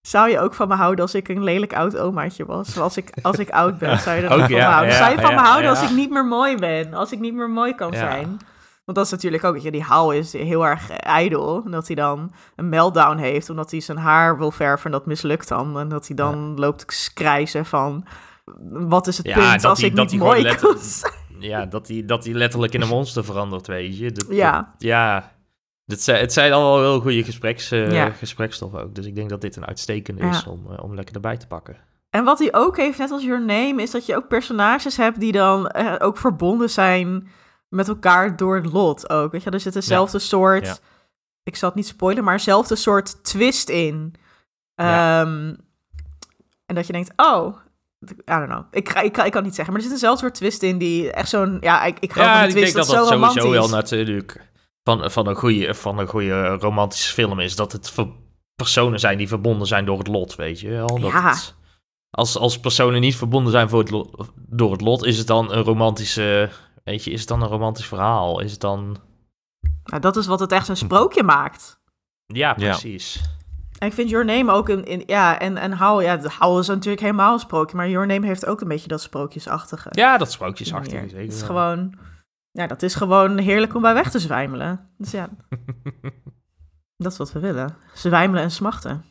Zou 0.00 0.30
je 0.30 0.40
ook 0.40 0.54
van 0.54 0.68
me 0.68 0.74
houden 0.74 1.04
als 1.04 1.14
ik 1.14 1.28
een 1.28 1.44
lelijk 1.44 1.74
oud 1.74 1.98
omaatje 1.98 2.44
was? 2.44 2.78
Als 2.78 2.96
ik, 2.96 3.10
als 3.22 3.38
ik 3.38 3.50
oud 3.50 3.78
ben, 3.78 3.98
zou 3.98 4.16
je 4.16 4.22
er 4.22 4.32
ook, 4.34 4.40
van 4.40 4.50
me 4.50 4.60
houden? 4.60 4.94
zou 4.94 5.10
je 5.10 5.20
van 5.20 5.34
me 5.34 5.40
houden 5.40 5.70
als 5.70 5.82
ik 5.82 5.90
niet 5.90 6.10
meer 6.10 6.26
mooi 6.26 6.56
ben? 6.56 6.94
Als 6.94 7.12
ik 7.12 7.18
niet 7.18 7.34
meer 7.34 7.50
mooi 7.50 7.74
kan 7.74 7.94
zijn? 7.94 8.38
Want 8.84 8.96
dat 8.96 9.06
is 9.06 9.10
natuurlijk 9.10 9.44
ook, 9.44 9.52
weet 9.52 9.62
je, 9.62 9.70
die 9.70 9.82
Hal 9.82 10.12
is 10.12 10.32
heel 10.32 10.66
erg 10.66 10.90
ijdel. 10.90 11.62
En 11.64 11.70
dat 11.70 11.86
hij 11.86 11.96
dan 11.96 12.32
een 12.56 12.68
meltdown 12.68 13.16
heeft, 13.16 13.50
omdat 13.50 13.70
hij 13.70 13.80
zijn 13.80 13.98
haar 13.98 14.38
wil 14.38 14.50
verven 14.50 14.84
en 14.84 14.92
dat 14.92 15.06
mislukt 15.06 15.48
dan. 15.48 15.78
En 15.78 15.88
dat 15.88 16.06
hij 16.06 16.16
dan 16.16 16.58
loopt 16.58 17.10
krijzen 17.14 17.66
van 17.66 18.06
wat 18.70 19.06
is 19.06 19.16
het 19.16 19.26
ja, 19.26 19.50
punt 19.50 19.64
als 19.64 19.82
ik 19.82 19.94
niet 19.94 20.16
mooi 20.16 20.56
Ja, 21.38 21.66
dat 21.66 21.88
hij, 21.88 22.04
dat 22.04 22.24
hij 22.24 22.34
letterlijk 22.34 22.74
in 22.74 22.80
een 22.80 22.88
monster 22.88 23.24
verandert, 23.24 23.66
weet 23.66 23.98
je. 23.98 24.12
Dat, 24.12 24.26
ja. 24.28 24.74
ja, 24.78 25.32
het 25.86 26.02
zijn, 26.02 26.20
het 26.20 26.32
zijn 26.32 26.52
allemaal 26.52 26.80
heel 26.80 27.00
goede 27.00 27.24
gespreks, 27.24 27.72
uh, 27.72 28.06
gesprekstoffen 28.06 28.82
ook. 28.82 28.94
Dus 28.94 29.06
ik 29.06 29.14
denk 29.14 29.28
dat 29.28 29.40
dit 29.40 29.56
een 29.56 29.66
uitstekende 29.66 30.26
is 30.26 30.46
om, 30.46 30.66
uh, 30.70 30.82
om 30.82 30.94
lekker 30.94 31.14
erbij 31.14 31.36
te 31.36 31.46
pakken. 31.46 31.76
En 32.10 32.24
wat 32.24 32.38
hij 32.38 32.54
ook 32.54 32.76
heeft, 32.76 32.98
net 32.98 33.10
als 33.10 33.22
Your 33.22 33.44
Name, 33.44 33.82
is 33.82 33.90
dat 33.90 34.06
je 34.06 34.16
ook 34.16 34.28
personages 34.28 34.96
hebt 34.96 35.20
die 35.20 35.32
dan 35.32 35.72
uh, 35.76 35.94
ook 35.98 36.18
verbonden 36.18 36.70
zijn 36.70 37.28
met 37.68 37.88
elkaar 37.88 38.36
door 38.36 38.56
het 38.56 38.72
lot 38.72 39.10
ook. 39.10 39.32
Weet 39.32 39.42
je, 39.42 39.50
er 39.50 39.60
zit 39.60 39.72
dezelfde 39.72 40.18
soort, 40.18 40.80
ik 41.42 41.56
zal 41.56 41.68
het 41.68 41.76
niet 41.78 41.86
spoilen, 41.86 42.24
maar 42.24 42.36
dezelfde 42.36 42.76
soort 42.76 43.24
twist 43.24 43.68
in. 43.68 44.14
Um, 44.74 45.56
en 46.66 46.74
dat 46.74 46.86
je 46.86 46.92
denkt, 46.92 47.12
oh, 47.16 47.56
I 48.10 48.22
don't 48.24 48.46
know. 48.46 48.64
Ik, 48.70 48.88
ik, 48.88 49.16
ik, 49.16 49.32
kan 49.32 49.42
niet 49.42 49.54
zeggen, 49.54 49.74
maar 49.74 49.82
er 49.82 49.88
zit 49.88 49.92
eenzelfde 49.92 50.20
soort 50.20 50.34
twist 50.34 50.62
in 50.62 50.78
die 50.78 51.12
echt 51.12 51.28
zo'n... 51.28 51.56
Ja, 51.60 51.84
ik, 51.84 51.98
ik 51.98 52.14
ja, 52.14 52.44
ik 52.44 52.54
denk 52.54 52.72
dat 52.72 52.86
dat, 52.86 53.06
sowieso 53.08 53.50
wel 53.50 53.68
natuurlijk 53.68 54.50
van, 54.82 55.10
van, 55.10 55.26
een 55.26 55.34
goede, 55.34 55.74
van 55.74 55.98
een 55.98 56.06
goede 56.06 56.48
romantische 56.48 57.12
film 57.12 57.40
is. 57.40 57.56
Dat 57.56 57.72
het 57.72 57.94
personen 58.54 59.00
zijn 59.00 59.18
die 59.18 59.28
verbonden 59.28 59.66
zijn 59.66 59.84
door 59.84 59.98
het 59.98 60.06
lot, 60.06 60.34
weet 60.34 60.60
je 60.60 60.68
wel. 60.68 60.86
Dat 60.86 61.10
ja. 61.10 61.34
als, 62.10 62.36
als 62.36 62.60
personen 62.60 63.00
niet 63.00 63.16
verbonden 63.16 63.52
zijn 63.52 63.68
voor 63.68 63.78
het 63.78 63.90
lot, 63.90 64.32
door 64.36 64.72
het 64.72 64.80
lot, 64.80 65.04
is 65.04 65.18
het 65.18 65.26
dan 65.26 65.52
een 65.52 65.62
romantische... 65.62 66.50
Weet 66.84 67.04
je, 67.04 67.10
is 67.10 67.20
het 67.20 67.28
dan 67.28 67.42
een 67.42 67.48
romantisch 67.48 67.86
verhaal? 67.86 68.40
Is 68.40 68.50
het 68.50 68.60
dan... 68.60 68.96
Nou, 69.84 70.00
dat 70.00 70.16
is 70.16 70.26
wat 70.26 70.40
het 70.40 70.52
echt 70.52 70.68
een 70.68 70.76
sprookje 70.76 71.22
maakt. 71.22 71.80
Ja, 72.26 72.54
precies. 72.54 73.20
En 73.82 73.88
ik 73.88 73.94
vind 73.94 74.10
Your 74.10 74.24
Name 74.24 74.52
ook 74.52 74.68
in, 74.68 74.84
in 74.84 75.02
ja, 75.06 75.38
en, 75.38 75.56
en 75.56 75.72
Howl, 75.72 76.00
ja, 76.00 76.18
Howl 76.38 76.58
is 76.58 76.66
natuurlijk 76.66 77.00
helemaal 77.02 77.32
een 77.32 77.38
sprookje, 77.38 77.76
maar 77.76 77.88
Your 77.88 78.06
Name 78.06 78.26
heeft 78.26 78.46
ook 78.46 78.60
een 78.60 78.68
beetje 78.68 78.88
dat 78.88 79.00
sprookjesachtige. 79.00 79.88
Ja, 79.90 80.18
dat 80.18 80.32
sprookjesachtige, 80.32 80.94
manier. 80.94 81.10
zeker. 81.10 81.24
Het 81.24 81.34
is 81.34 81.42
gewoon, 81.42 81.94
ja, 82.50 82.66
dat 82.66 82.82
is 82.82 82.94
gewoon 82.94 83.38
heerlijk 83.38 83.74
om 83.74 83.82
bij 83.82 83.94
weg 83.94 84.10
te 84.10 84.18
zwijmelen. 84.18 84.90
Dus 84.98 85.10
ja, 85.10 85.28
dat 86.96 87.12
is 87.12 87.18
wat 87.18 87.32
we 87.32 87.40
willen. 87.40 87.76
Zwijmelen 87.94 88.42
en 88.42 88.50
smachten. 88.50 89.04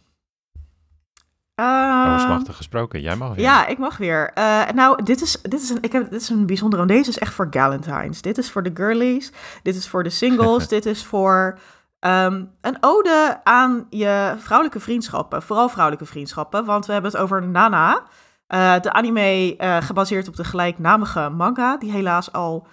Over 1.56 2.14
Eh, 2.14 2.20
smachtig 2.20 2.56
gesproken, 2.56 3.02
jij 3.02 3.16
mag 3.16 3.36
weer. 3.36 3.44
ja, 3.44 3.68
ik 3.68 3.78
mag 3.78 3.98
weer. 3.98 4.32
Eh, 4.34 4.70
nou, 4.70 5.04
dit 5.04 5.22
is, 5.22 5.42
dit, 5.42 5.62
is 5.62 5.70
een, 5.70 5.82
ik 5.82 5.92
heb, 5.92 6.10
dit 6.10 6.22
is 6.22 6.30
een 6.30 6.46
bijzondere, 6.46 6.86
want 6.86 6.98
deze 6.98 7.10
is 7.10 7.20
echt 7.20 7.34
voor 7.34 7.48
Galentine's. 7.50 8.22
Dit 8.22 8.38
is 8.38 8.52
voor 8.52 8.64
de 8.64 8.72
girlies, 8.74 9.32
dit 9.64 9.76
is 9.76 9.88
voor 9.88 10.04
de 10.04 10.10
singles, 10.10 10.68
dit 10.78 10.86
is 10.86 11.06
voor 11.06 11.60
ehm, 12.02 12.46
een 12.62 12.78
ode 12.80 13.40
aan 13.44 13.86
je 13.90 14.36
vrouwelijke 14.38 14.80
vriendschappen. 14.80 15.42
Vooral 15.42 15.70
vrouwelijke 15.70 16.06
vriendschappen, 16.06 16.66
want 16.66 16.86
we 16.86 16.94
hebben 16.94 17.12
het 17.12 17.20
over 17.20 17.48
Nana. 17.48 18.04
Eh, 18.48 18.80
de 18.80 18.94
anime 18.94 19.56
eh, 19.58 19.78
gebaseerd 19.82 20.28
op 20.28 20.36
de 20.36 20.44
gelijknamige 20.44 21.30
manga, 21.30 21.78
die 21.78 21.92
helaas 21.92 22.32
al 22.32 22.68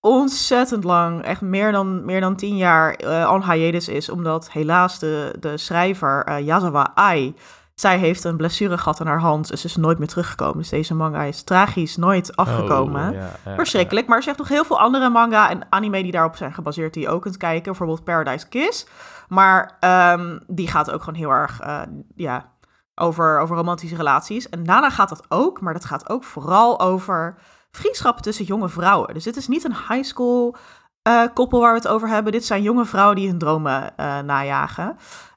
ontzettend 0.00 0.84
lang, 0.84 1.22
echt 1.22 1.40
meer 1.40 1.72
dan, 1.72 2.04
meer 2.04 2.20
dan 2.20 2.36
tien 2.36 2.56
jaar 2.56 2.94
eh 2.94 3.30
on 3.32 3.52
is, 3.88 4.10
omdat 4.10 4.50
helaas 4.50 4.98
de, 4.98 5.34
de 5.40 5.56
schrijver 5.56 6.40
Yazawa 6.40 6.90
Ai 6.94 7.34
zij 7.80 7.98
heeft 7.98 8.24
een 8.24 8.36
blessure 8.36 8.78
gehad 8.78 9.00
aan 9.00 9.06
haar 9.06 9.20
hand. 9.20 9.48
Dus 9.48 9.60
ze 9.60 9.66
is 9.66 9.76
nooit 9.76 9.98
meer 9.98 10.08
teruggekomen. 10.08 10.56
Dus 10.56 10.68
deze 10.68 10.94
manga 10.94 11.22
is 11.22 11.42
tragisch 11.42 11.96
nooit 11.96 12.36
afgekomen. 12.36 13.08
Oh, 13.08 13.14
ja, 13.14 13.30
ja, 13.44 13.54
Verschrikkelijk. 13.54 14.06
Maar 14.06 14.16
er 14.16 14.22
zijn 14.22 14.36
nog 14.38 14.48
heel 14.48 14.64
veel 14.64 14.80
andere 14.80 15.08
manga 15.08 15.50
en 15.50 15.66
anime 15.70 16.02
die 16.02 16.12
daarop 16.12 16.36
zijn 16.36 16.54
gebaseerd 16.54 16.94
die 16.94 17.02
je 17.02 17.08
ook 17.08 17.22
kunt 17.22 17.36
kijken. 17.36 17.64
Bijvoorbeeld 17.64 18.04
Paradise 18.04 18.48
Kiss. 18.48 18.86
Maar 19.28 19.76
ehm, 19.80 20.38
die 20.46 20.68
gaat 20.68 20.90
ook 20.90 21.02
gewoon 21.02 21.18
heel 21.18 21.30
erg 21.30 21.60
eh, 21.60 21.80
ja, 22.14 22.52
over, 22.94 23.40
over 23.40 23.56
romantische 23.56 23.96
relaties. 23.96 24.48
En 24.48 24.62
Nana 24.62 24.90
gaat 24.90 25.08
dat 25.08 25.24
ook, 25.28 25.60
maar 25.60 25.72
dat 25.72 25.84
gaat 25.84 26.08
ook 26.08 26.24
vooral 26.24 26.80
over 26.80 27.36
vriendschappen 27.70 28.22
tussen 28.22 28.44
jonge 28.44 28.68
vrouwen. 28.68 29.14
Dus 29.14 29.24
dit 29.24 29.36
is 29.36 29.48
niet 29.48 29.64
een 29.64 29.76
high 29.88 30.04
school 30.04 30.56
eh, 31.02 31.22
koppel 31.34 31.60
waar 31.60 31.72
we 31.72 31.78
het 31.78 31.88
over 31.88 32.08
hebben. 32.08 32.32
Dit 32.32 32.44
zijn 32.44 32.62
jonge 32.62 32.84
vrouwen 32.84 33.16
die 33.16 33.28
hun 33.28 33.38
dromen 33.38 33.96
eh, 33.96 34.18
najagen. 34.18 34.96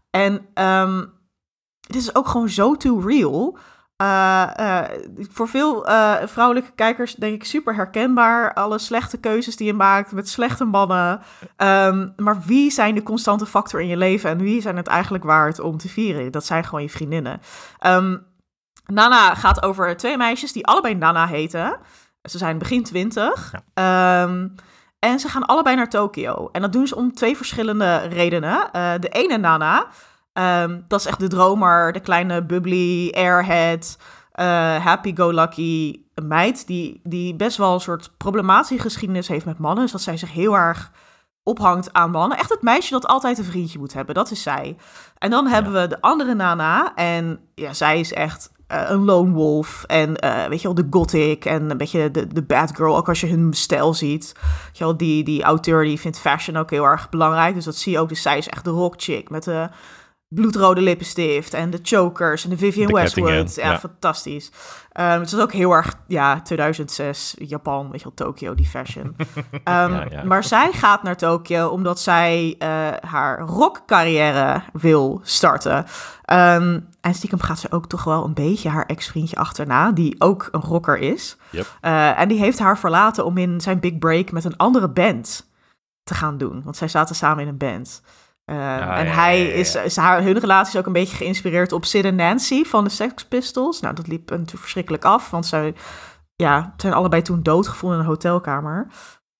En 0.09 0.45
ehm, 0.53 1.03
dit 1.89 2.01
is 2.01 2.15
ook 2.15 2.27
gewoon 2.27 2.49
zo 2.49 2.75
too 2.75 2.99
real. 2.99 3.57
Eh, 3.95 4.49
eh, 4.55 4.89
voor 5.31 5.47
veel 5.47 5.87
eh, 5.87 6.15
vrouwelijke 6.25 6.71
kijkers 6.75 7.15
denk 7.15 7.33
ik 7.33 7.43
super 7.43 7.75
herkenbaar. 7.75 8.53
Alle 8.53 8.79
slechte 8.79 9.17
keuzes 9.17 9.55
die 9.55 9.67
je 9.67 9.73
maakt 9.73 10.11
met 10.11 10.29
slechte 10.29 10.65
mannen. 10.65 11.21
Ehm, 11.55 12.09
maar 12.17 12.41
wie 12.41 12.71
zijn 12.71 12.95
de 12.95 13.03
constante 13.03 13.45
factor 13.45 13.81
in 13.81 13.87
je 13.87 13.97
leven 13.97 14.29
en 14.29 14.37
wie 14.37 14.61
zijn 14.61 14.77
het 14.77 14.87
eigenlijk 14.87 15.23
waard 15.23 15.59
om 15.59 15.77
te 15.77 15.89
vieren? 15.89 16.31
Dat 16.31 16.45
zijn 16.45 16.63
gewoon 16.63 16.81
je 16.81 16.89
vriendinnen. 16.89 17.41
Ehm, 17.79 18.17
Nana 18.85 19.35
gaat 19.35 19.63
over 19.63 19.97
twee 19.97 20.17
meisjes 20.17 20.51
die 20.51 20.65
allebei 20.65 20.95
Nana 20.95 21.27
heten. 21.27 21.77
Ze 22.23 22.37
zijn 22.37 22.57
begin 22.57 22.83
twintig. 22.83 23.53
Ehm, 23.73 24.47
en 24.99 25.19
ze 25.19 25.29
gaan 25.29 25.45
allebei 25.45 25.75
naar 25.75 25.89
Tokio. 25.89 26.49
En 26.51 26.61
dat 26.61 26.73
doen 26.73 26.87
ze 26.87 26.95
om 26.95 27.13
twee 27.13 27.37
verschillende 27.37 27.97
redenen. 27.97 28.69
De 29.01 29.09
ene 29.09 29.37
Nana, 29.37 29.87
ehm, 30.39 30.79
dat 30.87 30.99
is 30.99 31.05
echt 31.05 31.19
de 31.19 31.27
dromer, 31.27 31.91
de 31.93 31.99
kleine 31.99 32.45
bubbly, 32.45 33.11
airhead, 33.15 33.97
eh, 34.31 34.85
happy-go-lucky 34.85 36.03
meid... 36.23 36.67
Die, 36.67 36.99
die 37.03 37.35
best 37.35 37.57
wel 37.57 37.73
een 37.73 37.79
soort 37.79 38.11
problematische 38.17 38.83
geschiedenis 38.83 39.27
heeft 39.27 39.45
met 39.45 39.57
mannen. 39.57 39.83
Dus 39.83 39.91
dat 39.91 40.01
zij 40.01 40.17
zich 40.17 40.31
heel 40.31 40.57
erg 40.57 40.91
ophangt 41.43 41.93
aan 41.93 42.11
mannen. 42.11 42.37
Echt 42.37 42.49
het 42.49 42.61
meisje 42.61 42.91
dat 42.91 43.07
altijd 43.07 43.37
een 43.37 43.43
vriendje 43.43 43.79
moet 43.79 43.93
hebben, 43.93 44.15
dat 44.15 44.31
is 44.31 44.43
zij. 44.43 44.75
En 45.17 45.29
dan 45.29 45.47
hebben 45.47 45.73
we 45.73 45.87
de 45.87 46.01
andere 46.01 46.33
Nana. 46.33 46.95
En 46.95 47.39
ja, 47.55 47.73
zij 47.73 47.99
is 47.99 48.13
echt 48.13 48.51
eh, 48.67 48.89
een 48.89 49.05
lone 49.05 49.31
wolf. 49.31 49.83
En 49.83 50.15
eh, 50.15 50.45
weet 50.45 50.61
je 50.61 50.67
wel, 50.67 50.75
de 50.75 50.87
gothic. 50.89 51.45
En 51.45 51.69
een 51.69 51.77
beetje 51.77 52.11
de, 52.11 52.27
de 52.27 52.43
bad 52.43 52.75
girl. 52.75 52.97
Ook 52.97 53.07
als 53.07 53.21
je 53.21 53.27
hun 53.27 53.53
stijl 53.53 53.93
ziet. 53.93 54.33
Weet 54.65 54.77
je 54.77 54.83
wel, 54.83 54.97
die, 54.97 55.23
die 55.23 55.43
auteur 55.43 55.83
die 55.83 55.99
vindt 55.99 56.19
fashion 56.19 56.57
ook 56.57 56.69
heel 56.69 56.83
erg 56.83 57.09
belangrijk. 57.09 57.55
Dus 57.55 57.65
dat 57.65 57.75
zie 57.75 57.91
je 57.91 57.99
ook. 57.99 58.09
Dus 58.09 58.21
zij 58.21 58.37
is 58.37 58.49
echt 58.49 58.63
de 58.63 58.69
rock 58.69 58.93
chick. 58.97 59.29
Met 59.29 59.43
de 59.43 59.69
bloedrode 60.29 60.81
lippenstift. 60.81 61.53
En 61.53 61.69
de 61.69 61.79
chokers. 61.83 62.43
En 62.43 62.49
de 62.49 62.57
Vivian 62.57 62.87
De 62.87 62.93
Westwood. 62.93 63.55
Ja, 63.55 63.71
ja. 63.71 63.79
fantastisch. 63.79 64.51
Ehm, 64.91 65.19
het 65.19 65.31
is 65.31 65.39
ook 65.39 65.51
heel 65.51 65.71
erg, 65.71 65.93
ja, 66.07 66.41
2006, 66.41 67.35
Japan, 67.39 67.89
weet 67.91 68.01
je 68.01 68.11
wel, 68.15 68.27
Tokio, 68.27 68.55
die 68.55 68.65
fashion. 68.65 69.15
Ehm, 69.63 69.93
Ja, 69.93 70.05
ja. 70.09 70.23
Maar 70.23 70.43
zij 70.43 70.71
gaat 70.71 71.03
naar 71.03 71.17
Tokio 71.17 71.67
omdat 71.67 71.99
zij 71.99 72.55
eh, 72.59 72.67
haar 73.09 73.39
rockcarrière 73.39 74.61
wil 74.73 75.19
starten. 75.23 75.85
Ehm, 76.25 76.79
en 77.01 77.13
stiekem 77.13 77.39
gaat 77.41 77.59
ze 77.59 77.71
ook 77.71 77.87
toch 77.87 78.03
wel 78.03 78.23
een 78.25 78.33
beetje 78.33 78.69
haar 78.69 78.85
ex-vriendje 78.85 79.35
achterna, 79.35 79.91
die 79.91 80.15
ook 80.21 80.47
een 80.51 80.61
rocker 80.61 80.97
is. 80.97 81.37
Yep. 81.49 81.65
Eh, 81.81 82.19
en 82.19 82.27
die 82.27 82.39
heeft 82.39 82.59
haar 82.59 82.77
verlaten 82.77 83.25
om 83.25 83.37
in 83.37 83.61
zijn 83.61 83.79
big 83.79 83.97
break 83.97 84.31
met 84.31 84.43
een 84.45 84.57
andere 84.57 84.89
band 84.89 85.49
te 86.03 86.13
gaan 86.13 86.37
doen. 86.37 86.61
Want 86.63 86.77
zij 86.77 86.87
zaten 86.87 87.15
samen 87.15 87.43
in 87.43 87.49
een 87.49 87.57
band. 87.57 88.01
Eh, 88.49 88.97
en 88.97 89.05
ja, 89.05 89.11
hij 89.11 89.37
ja, 89.37 89.43
ja, 89.45 89.49
ja. 89.49 89.59
is, 89.59 89.75
is 89.75 89.95
haar, 89.95 90.21
hun 90.21 90.39
relatie 90.39 90.73
is 90.73 90.79
ook 90.79 90.85
een 90.85 90.93
beetje 90.93 91.15
geïnspireerd 91.15 91.71
op 91.71 91.85
Sid 91.85 92.05
en 92.05 92.15
Nancy 92.15 92.63
van 92.63 92.83
de 92.83 92.89
Sex 92.89 93.25
Pistols. 93.25 93.79
Nou, 93.79 93.95
dat 93.95 94.07
liep 94.07 94.29
natuurlijk 94.29 94.59
verschrikkelijk 94.59 95.05
af, 95.05 95.29
want 95.29 95.45
zij 95.45 95.73
ja, 96.35 96.73
zijn 96.77 96.93
allebei 96.93 97.21
toen 97.21 97.43
doodgevonden 97.43 97.97
in 97.97 98.03
een 98.03 98.09
hotelkamer. 98.09 98.87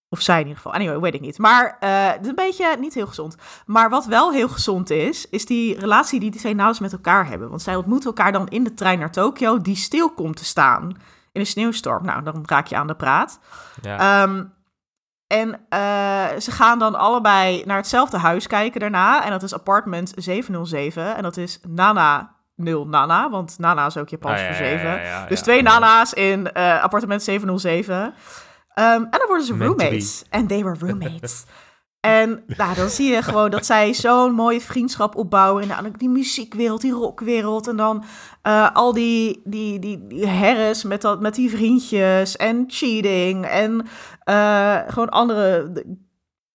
Of 0.09 0.21
zij 0.21 0.35
in 0.35 0.47
ieder 0.47 0.55
geval. 0.55 0.73
Anyway, 0.73 0.99
weet 0.99 1.13
ik 1.13 1.21
niet. 1.21 1.37
Maar 1.37 1.77
eh, 1.79 2.11
het 2.11 2.21
is 2.21 2.27
een 2.27 2.35
beetje 2.35 2.77
niet 2.79 2.93
heel 2.93 3.07
gezond. 3.07 3.35
Maar 3.65 3.89
wat 3.89 4.05
wel 4.05 4.31
heel 4.31 4.49
gezond 4.49 4.89
is, 4.89 5.29
is 5.29 5.45
die 5.45 5.79
relatie 5.79 6.19
die 6.19 6.31
die 6.31 6.39
twee 6.39 6.55
met 6.55 6.93
elkaar 6.93 7.27
hebben. 7.27 7.49
Want 7.49 7.61
zij 7.61 7.75
ontmoeten 7.75 8.07
elkaar 8.07 8.31
dan 8.31 8.47
in 8.47 8.63
de 8.63 8.73
trein 8.73 8.99
naar 8.99 9.11
Tokio, 9.11 9.61
die 9.61 9.75
stil 9.75 10.09
komt 10.09 10.35
te 10.35 10.45
staan 10.45 10.87
in 11.31 11.41
een 11.41 11.45
sneeuwstorm. 11.45 12.05
Nou, 12.05 12.23
dan 12.23 12.43
raak 12.45 12.67
je 12.67 12.75
aan 12.75 12.87
de 12.87 12.95
praat. 12.95 13.39
Ja. 13.81 14.23
Ehm, 14.23 14.43
en 15.29 15.59
eh, 15.69 16.39
ze 16.39 16.51
gaan 16.51 16.79
dan 16.79 16.95
allebei 16.95 17.63
naar 17.65 17.77
hetzelfde 17.77 18.17
huis 18.17 18.47
kijken 18.47 18.79
daarna. 18.79 19.23
En 19.23 19.31
dat 19.31 19.43
is 19.43 19.53
appartement 19.53 20.11
707. 20.15 21.15
En 21.15 21.23
dat 21.23 21.37
is 21.37 21.59
Nana 21.67 22.35
0 22.55 22.87
Nana, 22.87 23.29
want 23.29 23.55
Nana 23.59 23.85
is 23.85 23.97
ook 23.97 24.09
Japans 24.09 24.39
Ah, 24.39 24.45
voor 24.45 24.65
ja, 24.65 24.71
7. 24.71 24.89
ja, 24.89 24.95
ja, 25.01 25.25
dus 25.25 25.41
twee 25.41 25.61
Nana's 25.61 26.13
in 26.13 26.51
eh, 26.51 26.83
appartement 26.83 27.23
707. 27.23 28.13
Ehm, 28.73 28.93
en 28.93 29.07
dan 29.09 29.27
worden 29.27 29.45
ze 29.45 29.57
roommates. 29.57 30.23
En 30.29 30.47
they 30.47 30.63
were 30.63 30.77
roommates. 30.79 31.45
En 31.99 32.43
nou, 32.47 32.75
dan 32.75 32.89
zie 32.89 33.13
je 33.13 33.21
gewoon 33.21 33.49
dat 33.49 33.65
zij 33.65 33.93
zo'n 33.93 34.31
mooie 34.31 34.61
vriendschap 34.61 35.15
opbouwen. 35.15 35.63
En 35.63 35.83
dan 35.83 35.93
die 35.97 36.09
muziekwereld, 36.09 36.81
die 36.81 36.91
rockwereld. 36.91 37.67
En 37.67 37.75
dan 37.75 38.03
eh, 38.49 38.69
al 38.73 38.93
die, 38.93 39.41
die, 39.43 39.79
die, 39.79 40.07
die 40.07 40.27
herres 40.27 40.83
met, 40.83 41.01
dat, 41.01 41.21
met 41.21 41.35
die 41.35 41.49
vriendjes. 41.49 42.37
En 42.37 42.63
cheating. 42.67 43.45
En 43.45 43.87
eh, 44.23 44.77
gewoon 44.87 45.09
andere 45.09 45.71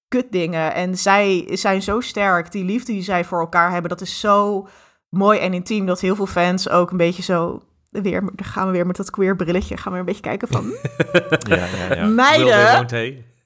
kutdingen. 0.08 0.74
En 0.74 0.98
zij 0.98 1.48
zijn 1.50 1.82
zo 1.82 2.00
sterk. 2.00 2.52
Die 2.52 2.64
liefde 2.64 2.92
die 2.92 3.02
zij 3.02 3.24
voor 3.24 3.40
elkaar 3.40 3.70
hebben, 3.70 3.90
dat 3.90 4.00
is 4.00 4.20
zo 4.20 4.68
mooi 5.08 5.38
en 5.38 5.54
intiem. 5.54 5.86
Dat 5.86 6.00
heel 6.00 6.16
veel 6.16 6.26
fans 6.26 6.68
ook 6.68 6.90
een 6.90 6.96
beetje 6.96 7.22
zo... 7.22 7.62
Weer, 7.90 8.20
daar 8.20 8.46
gaan 8.46 8.66
we 8.66 8.72
weer 8.72 8.86
met 8.86 8.96
dat 8.96 9.10
queer 9.10 9.36
brilletje. 9.36 9.76
Gaan 9.76 9.92
we 9.92 9.98
een 9.98 10.04
beetje 10.04 10.20
kijken 10.20 10.48
van... 10.48 10.64
Ja, 11.48 11.56
ja, 11.56 11.94
ja. 11.94 12.06
Meiden? 12.06 12.86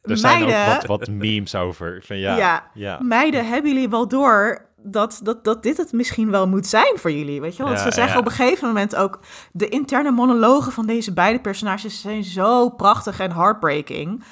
Er 0.03 0.17
zijn 0.17 0.45
meiden, 0.45 0.75
ook 0.75 0.87
wat, 0.87 0.99
wat 0.99 1.09
memes 1.09 1.55
over. 1.55 2.03
Van 2.07 2.19
ja, 2.19 2.37
Ja. 2.37 2.71
ja. 2.75 2.99
meiden, 3.03 3.47
hebben 3.49 3.73
jullie 3.73 3.89
wel 3.89 4.09
door 4.09 4.68
dat, 4.91 5.21
dat, 5.23 5.45
dat 5.45 5.63
dit 5.63 5.77
het 5.77 5.93
misschien 5.93 6.31
wel 6.31 6.49
moet 6.49 6.67
zijn 6.67 6.99
voor 6.99 7.13
jullie? 7.13 7.41
Weet 7.41 7.57
je 7.57 7.63
wel? 7.63 7.67
Want 7.67 7.79
Ja, 7.79 7.91
ze 7.91 7.95
zeggen 7.95 8.13
ja. 8.13 8.19
op 8.19 8.27
een 8.27 8.33
gegeven 8.33 8.67
moment 8.67 8.97
ook... 8.97 9.21
de 9.53 9.69
interne 9.69 10.11
monologen 10.11 10.73
van 10.73 10.87
deze 10.87 11.13
beide 11.13 11.41
personages 11.41 12.01
zijn 12.01 12.25
zo 12.25 12.69
prachtig 12.69 13.21
en 13.21 13.33
heartbreaking. 13.33 14.25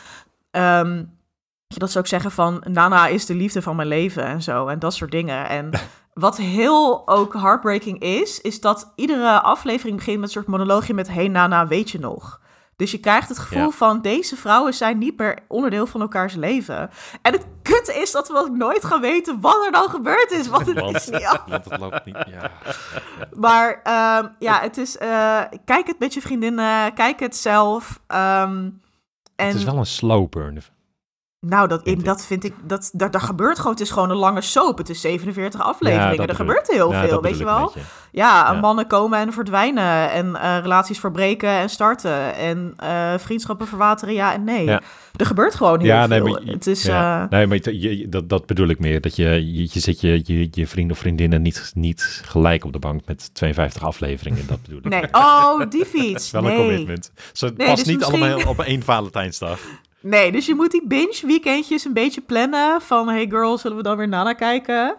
Ehm, 0.50 1.04
dat 1.66 1.90
ze 1.90 1.98
ook 1.98 2.06
zeggen 2.06 2.30
van... 2.30 2.62
Nana 2.68 3.06
is 3.06 3.26
de 3.26 3.34
liefde 3.34 3.62
van 3.62 3.76
mijn 3.76 3.88
leven 3.88 4.24
en 4.24 4.42
zo. 4.42 4.66
En 4.66 4.78
dat 4.78 4.94
soort 4.94 5.10
dingen. 5.10 5.48
En 5.48 5.70
wat 6.12 6.36
heel 6.36 7.08
ook 7.08 7.34
heartbreaking 7.34 8.00
is... 8.00 8.40
is 8.40 8.60
dat 8.60 8.92
iedere 8.94 9.40
aflevering 9.40 9.96
begint 9.96 10.16
met 10.16 10.26
een 10.26 10.32
soort 10.32 10.46
monoloogje 10.46 10.94
met... 10.94 11.08
Hey 11.08 11.28
Nana, 11.28 11.66
weet 11.66 11.90
je 11.90 11.98
nog? 11.98 12.40
Dus 12.76 12.90
je 12.90 12.98
krijgt 12.98 13.28
het 13.28 13.38
gevoel 13.38 13.58
Ja. 13.62 13.70
van 13.70 14.00
deze 14.02 14.36
vrouwen 14.36 14.74
zijn 14.74 14.98
niet 14.98 15.18
meer 15.18 15.38
onderdeel 15.48 15.86
van 15.86 16.00
elkaars 16.00 16.34
leven. 16.34 16.90
En 17.22 17.32
het 17.32 17.46
kut 17.62 17.88
is 17.88 18.10
dat 18.12 18.28
we 18.28 18.38
ook 18.38 18.50
nooit 18.50 18.84
gaan 18.84 19.00
weten 19.00 19.40
wat 19.40 19.64
er 19.66 19.72
dan 19.72 19.88
gebeurd 19.90 20.30
is. 20.30 20.48
Want 20.48 20.66
het 20.66 20.94
is 20.96 21.08
niet 21.08 21.24
af. 21.24 21.44
want 21.48 21.64
het 21.70 21.80
loopt 21.80 22.04
niet. 22.04 22.16
Ja. 22.30 22.50
Maar 23.46 23.80
ehm, 23.82 24.26
ja, 24.38 24.60
het 24.60 24.76
is. 24.76 24.98
eh, 24.98 25.40
kijk 25.64 25.86
het 25.86 25.98
met 25.98 26.14
je 26.14 26.20
vriendinnen, 26.20 26.94
kijk 26.94 27.20
het 27.20 27.36
zelf. 27.36 28.00
ehm, 28.06 28.70
en 29.36 29.46
Het 29.46 29.54
is 29.54 29.64
wel 29.64 29.76
een 29.78 29.86
slow 29.86 30.28
burn. 30.28 30.62
Nou, 31.40 31.68
dat, 31.68 31.82
in, 31.82 32.00
dat 32.02 32.26
vind 32.26 32.44
ik, 32.44 32.54
dat, 32.62 32.90
dat, 32.92 33.12
dat 33.12 33.22
gebeurt 33.22 33.56
gewoon. 33.58 33.72
Het 33.72 33.80
is 33.80 33.90
gewoon 33.90 34.10
een 34.10 34.16
lange 34.16 34.40
soap. 34.40 34.78
Het 34.78 34.88
is 34.88 35.00
47 35.00 35.60
afleveringen. 35.60 36.26
er 36.28 36.34
gebeurt 36.34 36.70
heel 36.70 36.92
Ja, 36.92 37.06
veel, 37.06 37.20
weet 37.22 37.38
je 37.38 37.44
wel? 37.44 37.70
je. 37.74 37.80
Ja, 38.12 38.52
Ja. 38.52 38.60
mannen 38.60 38.86
komen 38.86 39.18
en 39.18 39.32
verdwijnen. 39.32 40.10
En 40.10 40.36
eh, 40.36 40.58
relaties 40.62 40.98
verbreken 41.00 41.48
en 41.50 41.68
starten. 41.70 42.34
En 42.34 42.74
eh, 42.76 43.14
vriendschappen 43.18 43.66
verwateren, 43.66 44.14
ja 44.14 44.32
en 44.34 44.44
nee. 44.44 44.68
Er 45.16 45.26
gebeurt 45.26 45.54
gewoon 45.54 45.80
heel 45.80 46.06
nee, 46.06 46.20
veel. 46.20 46.32
maar 46.32 46.44
je- 46.44 46.50
het 46.52 46.66
is, 46.66 46.82
Ja. 46.82 47.22
eh, 47.24 47.30
nee, 47.30 47.46
maar 47.46 47.58
je- 47.62 47.98
je- 47.98 48.08
dat, 48.08 48.28
dat 48.28 48.46
bedoel 48.46 48.68
ik 48.68 48.78
meer. 48.78 49.00
Dat 49.00 49.16
je, 49.16 49.52
je, 49.52 49.68
je 49.72 49.80
zet 49.80 50.00
je, 50.00 50.20
je, 50.24 50.48
je 50.50 50.66
vrienden 50.66 50.92
of 50.96 51.02
vriendinnen 51.02 51.42
niet, 51.42 51.70
niet 51.74 52.20
gelijk 52.24 52.64
op 52.64 52.72
de 52.72 52.78
bank 52.78 53.00
met 53.06 53.30
52 53.34 53.82
afleveringen. 53.84 54.46
Dat 54.46 54.62
bedoel 54.62 54.78
ik. 54.78 54.88
nee. 54.88 55.08
Oh, 55.12 55.60
die 55.70 55.84
fiets. 55.94 56.30
Wel 56.30 56.44
een 56.44 56.48
nee. 56.48 56.56
commitment. 56.58 57.12
Nee, 57.40 57.52
past 57.52 57.76
dus 57.76 57.84
niet 57.84 57.96
misschien- 57.98 58.22
allemaal 58.22 58.46
op 58.48 58.60
één 58.60 58.82
Valentijnsdag. 58.82 59.58
Nee, 60.06 60.32
dus 60.32 60.46
je 60.46 60.54
moet 60.54 60.70
die 60.70 60.86
binge 60.86 61.22
weekendjes 61.26 61.84
een 61.84 61.92
beetje 61.92 62.20
plannen. 62.20 62.80
Van, 62.80 63.08
hey 63.08 63.26
girls, 63.28 63.60
zullen 63.60 63.76
we 63.76 63.82
dan 63.82 63.96
weer 63.96 64.08
Nana 64.08 64.32
kijken? 64.32 64.96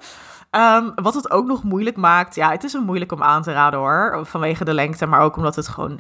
Ehm, 0.50 0.90
wat 0.96 1.14
het 1.14 1.32
ook 1.32 1.46
nog 1.46 1.64
moeilijk 1.64 1.98
maakt. 1.98 2.36
Ja, 2.36 2.52
het 2.52 2.64
is 2.64 2.74
een 2.74 2.84
moeilijk 2.84 3.12
om 3.12 3.24
aan 3.24 3.42
te 3.42 3.52
raden 3.52 3.80
hoor. 3.80 4.20
Vanwege 4.26 4.64
de 4.66 4.74
lengte, 4.74 5.06
maar 5.06 5.20
ook 5.20 5.36
omdat 5.36 5.56
het 5.56 5.68
gewoon... 5.68 6.00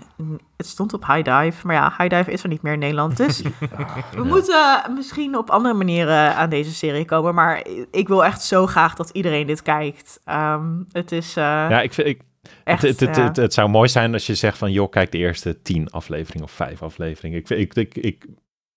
Het 0.57 0.67
stond 0.67 0.93
op 0.93 1.05
High 1.05 1.23
Dive. 1.23 1.67
Maar 1.67 1.75
ja, 1.75 1.93
High 1.97 2.15
Dive 2.15 2.31
is 2.31 2.43
er 2.43 2.49
niet 2.49 2.61
meer 2.61 2.73
in 2.73 2.79
Nederland. 2.79 3.17
Dus 3.17 3.41
we 4.15 4.23
moeten 4.23 4.81
misschien 4.95 5.37
op 5.37 5.49
andere 5.49 5.73
manieren 5.73 6.35
aan 6.35 6.49
deze 6.49 6.73
serie 6.73 7.05
komen. 7.05 7.35
Maar 7.35 7.65
ik 7.91 8.07
wil 8.07 8.25
echt 8.25 8.41
zo 8.41 8.67
graag 8.67 8.95
dat 8.95 9.09
iedereen 9.09 9.47
dit 9.47 9.61
kijkt. 9.61 10.21
Ehm, 10.25 10.83
het 10.91 11.11
is 11.11 11.29
eh, 11.29 11.43
Ja, 11.43 11.81
ik 11.81 11.93
vind... 11.93 12.07
Ik, 12.07 12.21
echt... 12.63 12.81
het, 12.81 12.99
het, 12.99 13.15
ja. 13.15 13.23
het, 13.23 13.35
het 13.35 13.53
zou 13.53 13.69
mooi 13.69 13.89
zijn 13.89 14.13
als 14.13 14.27
je 14.27 14.35
zegt 14.35 14.57
van... 14.57 14.71
joh, 14.71 14.89
kijk 14.89 15.11
de 15.11 15.17
eerste 15.17 15.61
tien 15.61 15.89
afleveringen 15.89 16.45
of 16.45 16.51
vijf 16.51 16.81
afleveringen. 16.81 17.39
Ik, 17.39 17.49
ik, 17.49 17.73
ik, 17.75 17.95
ik, 17.95 18.25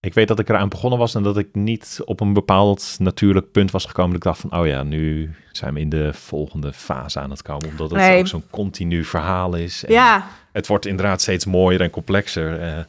ik 0.01 0.15
weet 0.15 0.29
dat 0.29 0.39
ik 0.39 0.49
eraan 0.49 0.69
begonnen 0.69 0.99
was... 0.99 1.15
en 1.15 1.23
dat 1.23 1.39
ik 1.39 1.49
niet 1.55 2.01
op 2.05 2.21
een 2.21 2.33
bepaald 2.33 2.97
natuurlijk 2.99 3.51
punt 3.53 3.71
was 3.71 3.85
gekomen... 3.85 4.11
dat 4.11 4.19
ik 4.19 4.25
dacht 4.25 4.41
van, 4.41 4.61
oh 4.61 4.67
ja, 4.67 4.83
nu 4.83 5.35
zijn 5.53 5.75
we 5.75 5.81
in 5.81 5.89
de 5.89 6.13
volgende 6.13 6.73
fase 6.73 7.21
aan 7.21 7.31
het 7.31 7.43
komen. 7.43 7.69
Omdat 7.69 7.91
het 7.91 8.01
Nee. 8.01 8.19
ook 8.19 8.27
zo'n 8.27 8.51
continu 8.51 9.05
verhaal 9.05 9.55
is. 9.55 9.85
En 9.85 9.93
ja, 9.93 10.27
Het 10.53 10.67
wordt 10.67 10.87
inderdaad 10.87 11.21
steeds 11.21 11.45
mooier 11.45 11.81
en 11.81 11.91
complexer. 11.91 12.87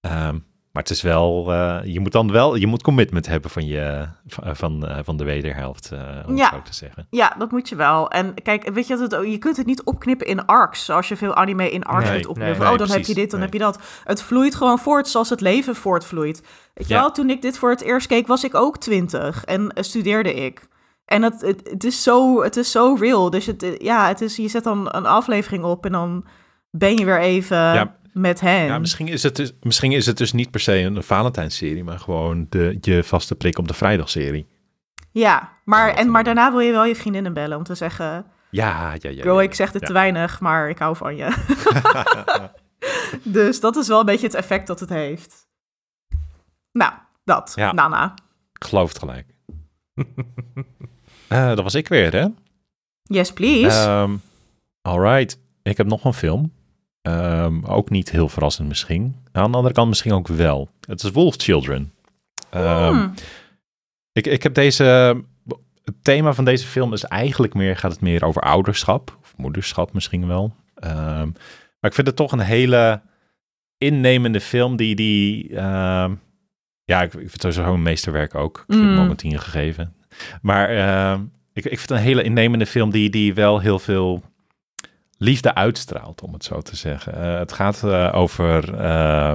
ehm, 0.00 0.38
maar 0.72 0.82
het 0.82 0.90
is 0.92 1.02
wel... 1.02 1.52
eh, 1.52 1.78
je 1.84 2.00
moet 2.00 2.12
dan 2.12 2.32
wel... 2.32 2.54
Je 2.54 2.66
moet 2.66 2.82
commitment 2.82 3.26
hebben 3.26 3.50
van, 3.50 3.66
je, 3.66 4.06
van, 4.26 4.56
van, 4.56 4.86
eh, 4.86 4.98
van 5.04 5.16
de 5.16 5.24
wederhelft, 5.24 5.90
eh 5.92 5.98
om 6.26 6.36
Ja. 6.36 6.44
het 6.44 6.54
zo 6.54 6.62
te 6.62 6.74
zeggen. 6.74 7.06
Ja, 7.10 7.34
dat 7.38 7.50
moet 7.50 7.68
je 7.68 7.76
wel. 7.76 8.10
En 8.10 8.34
kijk, 8.42 8.70
weet 8.72 8.86
je 8.86 8.96
dat 8.96 9.10
het, 9.12 9.26
je 9.30 9.38
kunt 9.38 9.56
het 9.56 9.66
niet 9.66 9.82
opknippen 9.84 10.26
in 10.26 10.46
arcs, 10.46 10.84
zoals 10.84 11.08
je 11.08 11.16
veel 11.16 11.34
anime 11.34 11.70
in 11.70 11.82
arcs 11.82 12.04
Nee, 12.04 12.14
kunt 12.14 12.26
opknippen. 12.26 12.58
nee, 12.62 12.72
oh, 12.72 12.78
dan 12.78 12.90
heb 12.90 13.04
je 13.04 13.14
dit, 13.14 13.30
dan 13.30 13.40
heb 13.40 13.52
je 13.52 13.58
dat. 13.58 13.78
Het 14.04 14.22
vloeit 14.22 14.54
gewoon 14.54 14.78
voort 14.78 15.08
zoals 15.08 15.30
het 15.30 15.40
leven 15.40 15.74
voortvloeit. 15.74 16.42
Weet 16.74 16.88
je 16.88 16.94
Ja. 16.94 17.00
wel, 17.00 17.10
toen 17.12 17.30
ik 17.30 17.42
dit 17.42 17.58
voor 17.58 17.70
het 17.70 17.80
eerst 17.82 18.06
keek, 18.06 18.26
was 18.26 18.44
ik 18.44 18.54
ook 18.54 18.78
twintig 18.78 19.44
en 19.44 19.70
eh, 19.70 19.82
studeerde 19.82 20.34
ik. 20.34 20.70
En 21.04 21.22
het, 21.22 21.40
het, 21.40 21.68
het, 21.70 21.84
is 21.84 22.02
zo, 22.02 22.42
het 22.42 22.56
is 22.56 22.70
zo 22.70 22.96
real. 23.00 23.30
Dus 23.30 23.46
het, 23.46 23.62
eh, 23.62 23.78
ja, 23.78 24.06
het 24.08 24.20
is, 24.20 24.36
je 24.36 24.48
zet 24.48 24.64
dan 24.64 24.88
een 24.90 25.06
aflevering 25.06 25.64
op 25.64 25.84
en 25.86 25.92
dan 25.92 26.24
ben 26.70 26.96
je 26.96 27.04
weer 27.04 27.20
even 27.20 27.56
Ja. 27.56 27.96
Met 28.12 28.40
hen. 28.40 28.64
Ja, 28.64 28.78
misschien 28.78 29.08
is, 29.08 29.22
het 29.22 29.36
dus, 29.36 29.52
misschien 29.60 29.92
is 29.92 30.06
het 30.06 30.16
dus 30.16 30.32
niet 30.32 30.50
per 30.50 30.60
se 30.60 30.78
een 30.78 31.02
Valentijnsserie, 31.02 31.84
maar 31.84 31.98
gewoon 31.98 32.46
de, 32.48 32.78
je 32.80 33.04
vaste 33.04 33.34
prik 33.34 33.58
op 33.58 33.68
de 33.68 33.74
vrijdagserie. 33.74 34.46
Ja, 35.10 35.52
maar, 35.64 35.94
en, 35.94 36.10
maar 36.10 36.24
daarna 36.24 36.50
wil 36.50 36.60
je 36.60 36.72
wel 36.72 36.84
je 36.84 36.96
vriendinnen 36.96 37.32
bellen 37.32 37.56
om 37.56 37.64
te 37.64 37.74
zeggen... 37.74 38.26
Ja, 38.50 38.94
ja, 38.98 39.10
ja. 39.10 39.24
Ja, 39.24 39.40
ik 39.40 39.54
zeg 39.54 39.72
dit 39.72 39.80
ja. 39.80 39.86
te 39.86 39.92
weinig, 39.92 40.40
maar 40.40 40.68
ik 40.68 40.78
hou 40.78 40.96
van 40.96 41.16
je. 41.16 41.34
dus 43.38 43.60
dat 43.60 43.76
is 43.76 43.88
wel 43.88 44.00
een 44.00 44.06
beetje 44.06 44.26
het 44.26 44.34
effect 44.34 44.66
dat 44.66 44.80
het 44.80 44.88
heeft. 44.88 45.46
Nou, 46.72 46.92
dat. 47.24 47.52
Ja. 47.54 47.72
Nana. 47.72 48.14
Ik 48.52 48.64
geloof 48.64 48.88
het 48.88 48.98
gelijk. 48.98 49.26
Eh, 51.28 51.46
dat 51.46 51.62
was 51.62 51.74
ik 51.74 51.88
weer, 51.88 52.12
hè? 52.12 52.26
Yes, 53.02 53.32
please. 53.32 53.76
Ehm 53.76 54.14
alright. 54.82 55.38
Ik 55.62 55.76
heb 55.76 55.86
nog 55.86 56.04
een 56.04 56.14
film. 56.14 56.52
Ehm, 57.02 57.64
ook 57.64 57.90
niet 57.90 58.10
heel 58.10 58.28
verrassend 58.28 58.68
misschien. 58.68 59.16
Aan 59.32 59.50
de 59.50 59.56
andere 59.56 59.74
kant 59.74 59.88
misschien 59.88 60.12
ook 60.12 60.28
wel. 60.28 60.68
Het 60.86 61.02
is 61.02 61.10
Wolf 61.10 61.34
Children. 61.38 61.92
Ehm, 62.50 62.92
Hmm. 62.94 63.14
ik, 64.12 64.26
ik 64.26 64.42
heb 64.42 64.54
deze... 64.54 64.84
Het 65.84 65.94
thema 66.04 66.32
van 66.32 66.44
deze 66.44 66.66
film 66.66 66.92
is 66.92 67.04
eigenlijk 67.04 67.54
meer... 67.54 67.76
Gaat 67.76 67.92
het 67.92 68.00
meer 68.00 68.24
over 68.24 68.42
ouderschap. 68.42 69.16
Of 69.22 69.34
moederschap 69.36 69.92
misschien 69.92 70.26
wel. 70.26 70.54
Ehm, 70.74 71.26
maar 71.80 71.90
ik 71.90 71.94
vind 71.94 72.06
het 72.06 72.16
toch 72.16 72.32
een 72.32 72.40
hele 72.40 73.00
innemende 73.78 74.40
film 74.40 74.76
die... 74.76 74.94
die 74.94 75.52
ja, 76.84 77.02
ik, 77.02 77.12
ik 77.14 77.18
vind 77.30 77.42
het 77.42 77.54
sowieso 77.54 77.74
een 77.74 77.82
meesterwerk 77.82 78.34
ook. 78.34 78.64
Ik 78.66 78.74
heb 78.74 78.84
Mm. 78.84 78.96
hem 78.96 79.14
een 79.16 79.40
gegeven. 79.40 79.94
Maar 80.42 80.70
ik, 81.52 81.64
ik 81.64 81.78
vind 81.78 81.80
het 81.80 81.90
een 81.90 81.96
hele 82.04 82.22
innemende 82.22 82.66
film 82.66 82.90
die, 82.90 83.10
die 83.10 83.34
wel 83.34 83.58
heel 83.58 83.78
veel 83.78 84.22
liefde 85.22 85.54
uitstraalt, 85.54 86.22
om 86.22 86.32
het 86.32 86.44
zo 86.44 86.60
te 86.60 86.76
zeggen. 86.76 87.14
Eh, 87.14 87.38
het 87.38 87.52
gaat 87.52 87.84
eh, 87.84 88.10
over 88.14 88.74
eh 88.74 89.34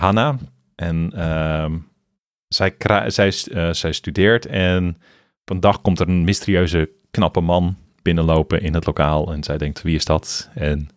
Hannah. 0.00 0.38
En 0.74 1.12
ehm, 1.14 1.78
zij, 2.48 2.74
zij, 3.06 3.30
zij 3.74 3.92
studeert 3.92 4.46
en 4.46 4.88
op 5.40 5.50
een 5.50 5.60
dag 5.60 5.80
komt 5.80 6.00
er 6.00 6.08
een 6.08 6.24
mysterieuze 6.24 6.90
knappe 7.10 7.40
man 7.40 7.76
binnenlopen 8.02 8.62
in 8.62 8.74
het 8.74 8.86
lokaal. 8.86 9.32
En 9.32 9.42
zij 9.42 9.58
denkt, 9.58 9.82
wie 9.82 9.94
is 9.94 10.04
dat? 10.04 10.50
En 10.54 10.88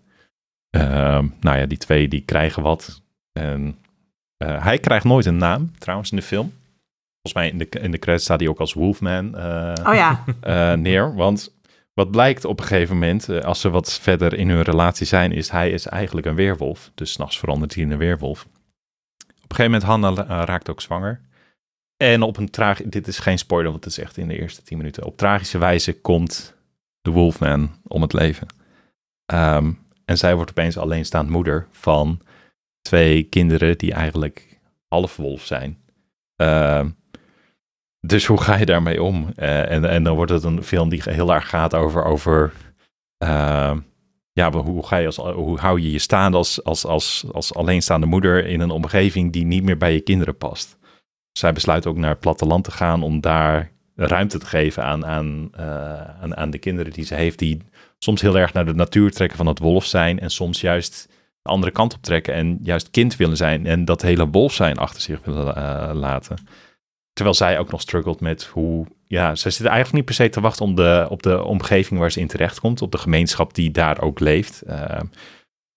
ehm, 0.70 1.28
nou 1.40 1.58
ja, 1.58 1.66
die 1.66 1.78
twee 1.78 2.08
die 2.08 2.22
krijgen 2.22 2.64
wat. 2.64 3.02
En 3.34 3.78
hij 4.44 4.78
krijgt 4.78 5.06
nooit 5.06 5.26
een 5.26 5.38
naam, 5.38 5.72
trouwens, 5.78 6.12
in 6.12 6.18
de 6.18 6.24
film. 6.24 6.54
Volgens 7.22 7.34
mij 7.34 7.50
in 7.50 7.58
de, 7.58 7.80
in 7.80 7.92
de 7.92 8.00
credits 8.00 8.24
staat 8.26 8.40
hij 8.40 8.50
ook 8.50 8.60
als 8.60 8.74
Wolfman 8.74 9.36
Oh 9.88 9.94
ja. 9.94 10.24
neer. 10.76 11.16
Want 11.16 11.52
wat 11.94 12.12
blijkt 12.12 12.46
op 12.46 12.60
een 12.60 12.66
gegeven 12.66 12.94
moment, 12.94 13.30
eh, 13.30 13.40
als 13.40 13.62
ze 13.62 13.70
wat 13.70 13.94
verder 13.94 14.34
in 14.34 14.50
hun 14.50 14.62
relatie 14.62 15.06
zijn, 15.06 15.32
is 15.32 15.50
hij 15.50 15.70
is 15.70 15.86
eigenlijk 15.86 16.28
een 16.28 16.36
weerwolf. 16.36 16.92
Dus 16.96 17.12
s'nachts 17.12 17.40
verandert 17.40 17.74
hij 17.74 17.84
in 17.84 17.92
een 17.92 17.98
weerwolf. 17.98 18.44
Op 18.44 18.50
een 19.28 19.56
gegeven 19.56 19.72
moment, 19.72 19.84
Hannah 19.84 20.20
eh, 20.20 20.46
raakt 20.46 20.70
ook 20.70 20.82
zwanger. 20.82 21.22
En 21.98 22.22
op 22.22 22.38
een 22.38 22.50
tragische, 22.50 22.90
dit 22.90 23.08
is 23.08 23.20
geen 23.20 23.38
spoiler, 23.38 23.72
want 23.72 23.84
het 23.84 23.94
is 23.94 24.04
echt 24.04 24.18
in 24.18 24.28
de 24.28 24.40
eerste 24.40 24.64
tien 24.64 24.78
minuten. 24.78 25.04
Op 25.04 25.18
tragische 25.18 25.58
wijze 25.58 26.02
komt 26.02 26.56
de 27.02 27.12
Wolfman 27.12 27.72
om 27.88 28.02
het 28.02 28.14
leven. 28.14 28.48
Ehm, 29.26 29.72
en 30.06 30.18
zij 30.18 30.36
wordt 30.36 30.50
opeens 30.50 30.78
alleenstaand 30.78 31.30
moeder 31.30 31.68
van 31.72 32.22
twee 32.82 33.24
kinderen 33.24 33.78
die 33.78 33.94
eigenlijk 33.94 34.60
half 34.88 35.16
wolf 35.16 35.46
zijn. 35.46 35.84
Ehm, 36.36 36.90
dus 38.02 38.26
hoe 38.26 38.42
ga 38.42 38.56
je 38.56 38.66
daarmee 38.66 39.04
om? 39.04 39.32
Eh, 39.36 39.72
en, 39.72 39.86
en 39.86 40.04
dan 40.04 40.16
wordt 40.16 40.32
het 40.32 40.44
een 40.44 40.64
film 40.64 40.90
die 40.90 41.02
heel 41.04 41.34
erg 41.34 41.50
gaat 41.50 41.76
over, 41.76 42.04
over 42.04 42.54
ehm, 43.18 43.80
ja, 44.34 44.52
hoe, 44.52 44.86
ga 44.86 44.98
je 44.98 45.06
als, 45.06 45.18
hoe 45.18 45.60
hou 45.60 45.82
je 45.82 45.92
je 45.92 46.00
staande 46.00 46.38
als, 46.38 46.64
als, 46.64 46.86
als, 46.86 47.26
als 47.32 47.54
alleenstaande 47.54 48.06
moeder 48.06 48.46
in 48.46 48.60
een 48.60 48.70
omgeving 48.70 49.32
die 49.32 49.46
niet 49.46 49.64
meer 49.64 49.78
bij 49.78 49.94
je 49.94 50.02
kinderen 50.02 50.38
past. 50.38 50.78
Zij 51.32 51.54
besluit 51.54 51.86
ook 51.86 51.98
naar 51.98 52.10
het 52.10 52.20
platteland 52.20 52.64
te 52.64 52.72
gaan 52.72 53.04
om 53.04 53.22
daar 53.22 53.72
ruimte 53.96 54.38
te 54.38 54.46
geven 54.46 54.84
aan, 54.84 55.06
aan, 55.06 55.50
eh, 55.56 56.32
aan, 56.32 56.50
de 56.50 56.58
kinderen 56.58 56.94
die 56.94 57.06
ze 57.06 57.16
heeft, 57.16 57.40
die 57.40 57.62
soms 57.98 58.22
heel 58.22 58.38
erg 58.38 58.54
naar 58.54 58.66
de 58.66 58.74
natuur 58.74 59.12
trekken 59.12 59.38
van 59.38 59.48
het 59.48 59.60
wolf 59.60 59.86
zijn 59.86 60.20
en 60.20 60.30
soms 60.30 60.62
juist 60.62 61.08
de 61.42 61.50
andere 61.50 61.72
kant 61.72 61.94
op 61.94 62.02
trekken 62.02 62.34
en 62.34 62.60
juist 62.62 62.90
kind 62.90 63.16
willen 63.16 63.38
zijn 63.38 63.66
en 63.66 63.86
dat 63.86 64.02
hele 64.02 64.28
wolf 64.28 64.54
zijn 64.54 64.78
achter 64.78 65.02
zich 65.02 65.20
willen 65.24 65.56
eh, 65.56 65.92
laten. 65.94 66.38
Terwijl 67.14 67.36
zij 67.36 67.60
ook 67.60 67.72
nog 67.72 67.82
struggelt 67.82 68.20
met 68.20 68.44
hoe, 68.44 68.86
ja, 69.08 69.36
ze 69.36 69.50
zit 69.50 69.66
eigenlijk 69.66 69.96
niet 69.96 70.06
per 70.06 70.16
se 70.16 70.30
te 70.30 70.42
wachten 70.42 70.66
om 70.66 70.76
de, 70.76 71.06
op 71.10 71.24
de 71.24 71.44
omgeving 71.44 72.00
waar 72.00 72.12
ze 72.12 72.20
in 72.20 72.28
terecht 72.28 72.60
komt, 72.60 72.82
op 72.82 72.92
de 72.92 72.98
gemeenschap 72.98 73.54
die 73.54 73.72
daar 73.72 74.02
ook 74.02 74.20
leeft. 74.20 74.62
Eh, 74.62 75.00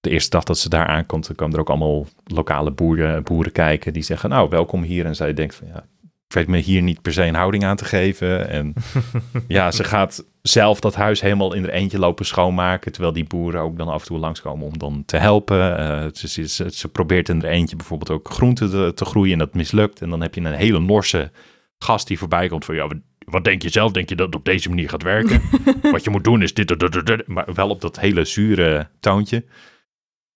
de 0.00 0.10
eerste 0.10 0.30
dag 0.30 0.44
dat 0.44 0.58
ze 0.58 0.68
daar 0.68 0.86
aankomt, 0.86 1.26
dan 1.26 1.36
komen 1.36 1.54
er 1.54 1.60
ook 1.60 1.68
allemaal 1.68 2.06
lokale 2.24 2.70
boeren, 2.70 3.22
boeren 3.22 3.52
kijken 3.52 3.92
die 3.92 4.02
zeggen, 4.02 4.30
nou, 4.30 4.48
welkom 4.48 4.82
hier. 4.82 5.04
En 5.04 5.16
zij 5.16 5.34
denkt 5.34 5.54
van, 5.54 5.66
ja, 5.66 5.86
ik 6.28 6.34
weet 6.34 6.46
me 6.46 6.58
hier 6.58 6.82
niet 6.82 7.02
per 7.02 7.12
se 7.12 7.22
een 7.22 7.34
houding 7.34 7.64
aan 7.64 7.76
te 7.76 7.84
geven. 7.84 8.48
En 8.48 8.74
ja, 9.48 9.70
ze 9.70 9.84
gaat 9.84 10.24
zelf 10.48 10.80
dat 10.80 10.94
huis 10.94 11.20
helemaal 11.20 11.54
in 11.54 11.62
haar 11.62 11.72
eentje 11.72 11.98
lopen 11.98 12.26
schoonmaken, 12.26 12.92
terwijl 12.92 13.12
die 13.12 13.24
boeren 13.24 13.60
ook 13.60 13.76
dan 13.76 13.88
af 13.88 14.00
en 14.00 14.06
toe 14.06 14.18
langskomen 14.18 14.66
om 14.66 14.78
dan 14.78 15.02
te 15.06 15.16
helpen. 15.16 15.78
Eh, 15.78 16.06
ze, 16.12 16.48
ze, 16.48 16.70
ze, 16.72 16.88
probeert 16.88 17.28
in 17.28 17.40
haar 17.40 17.50
eentje 17.50 17.76
bijvoorbeeld 17.76 18.10
ook 18.10 18.30
groenten 18.30 18.70
te, 18.70 18.92
te 18.94 19.04
groeien 19.04 19.32
en 19.32 19.38
dat 19.38 19.54
mislukt. 19.54 20.02
En 20.02 20.10
dan 20.10 20.20
heb 20.20 20.34
je 20.34 20.40
een 20.40 20.52
hele 20.52 20.80
Norse 20.80 21.30
gast 21.78 22.06
die 22.06 22.18
voorbij 22.18 22.48
komt 22.48 22.64
van, 22.64 22.74
ja, 22.74 22.88
wat, 23.18 23.44
denk 23.44 23.62
je 23.62 23.68
zelf? 23.68 23.92
Denk 23.92 24.08
je 24.08 24.16
dat 24.16 24.26
het 24.26 24.34
op 24.34 24.44
deze 24.44 24.68
manier 24.68 24.88
gaat 24.88 25.02
werken? 25.02 25.42
wat 25.92 26.04
je 26.04 26.10
moet 26.10 26.24
doen 26.24 26.42
is 26.42 26.54
dit, 26.54 26.68
dit, 26.68 26.80
dit, 26.80 26.92
dit, 26.92 27.06
dit, 27.06 27.26
maar 27.26 27.54
wel 27.54 27.68
op 27.68 27.80
dat 27.80 28.00
hele 28.00 28.24
zure 28.24 28.88
toontje. 29.00 29.44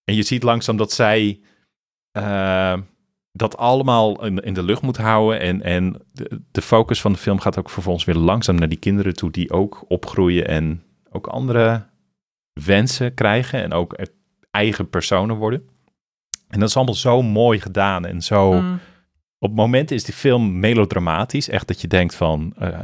En 0.05 0.15
je 0.15 0.23
ziet 0.23 0.43
langzaam 0.43 0.77
dat 0.77 0.93
zij 0.93 1.41
eh, 2.11 2.79
dat 3.39 3.57
allemaal 3.57 4.25
in, 4.25 4.39
in 4.39 4.55
de 4.55 4.63
lucht 4.63 4.83
moet 4.83 4.97
houden. 4.97 5.41
En, 5.41 5.63
en 5.63 5.97
de, 6.13 6.41
de 6.51 6.63
focus 6.63 7.01
van 7.01 7.13
de 7.13 7.19
film 7.19 7.41
gaat 7.41 7.59
ook 7.59 7.71
vervolgens 7.71 8.05
weer 8.05 8.15
langzaam 8.15 8.57
naar 8.57 8.69
die 8.69 8.79
kinderen 8.79 9.15
toe, 9.15 9.31
die 9.31 9.53
ook 9.53 9.85
opgroeien 9.89 10.49
en 10.49 10.83
ook 11.11 11.27
andere 11.27 11.87
wensen 12.53 13.15
krijgen 13.15 13.63
en 13.63 13.73
ook 13.73 13.99
eigen 14.51 14.89
personen 14.89 15.37
worden. 15.37 15.63
En 16.49 16.61
dat 16.61 16.69
is 16.69 16.77
allemaal 16.77 16.95
zo 16.95 17.23
mooi 17.23 17.61
gedaan 17.61 18.07
en 18.07 18.23
zo 18.23 18.53
Mm. 18.53 18.81
op 19.39 19.55
momenten 19.55 19.97
is 19.97 20.05
die 20.05 20.15
film 20.15 20.61
melodramatisch. 20.61 21.49
Echt 21.49 21.69
dat 21.69 21.81
je 21.81 21.89
denkt 21.89 22.15
van, 22.15 22.55
uh, 22.63 22.79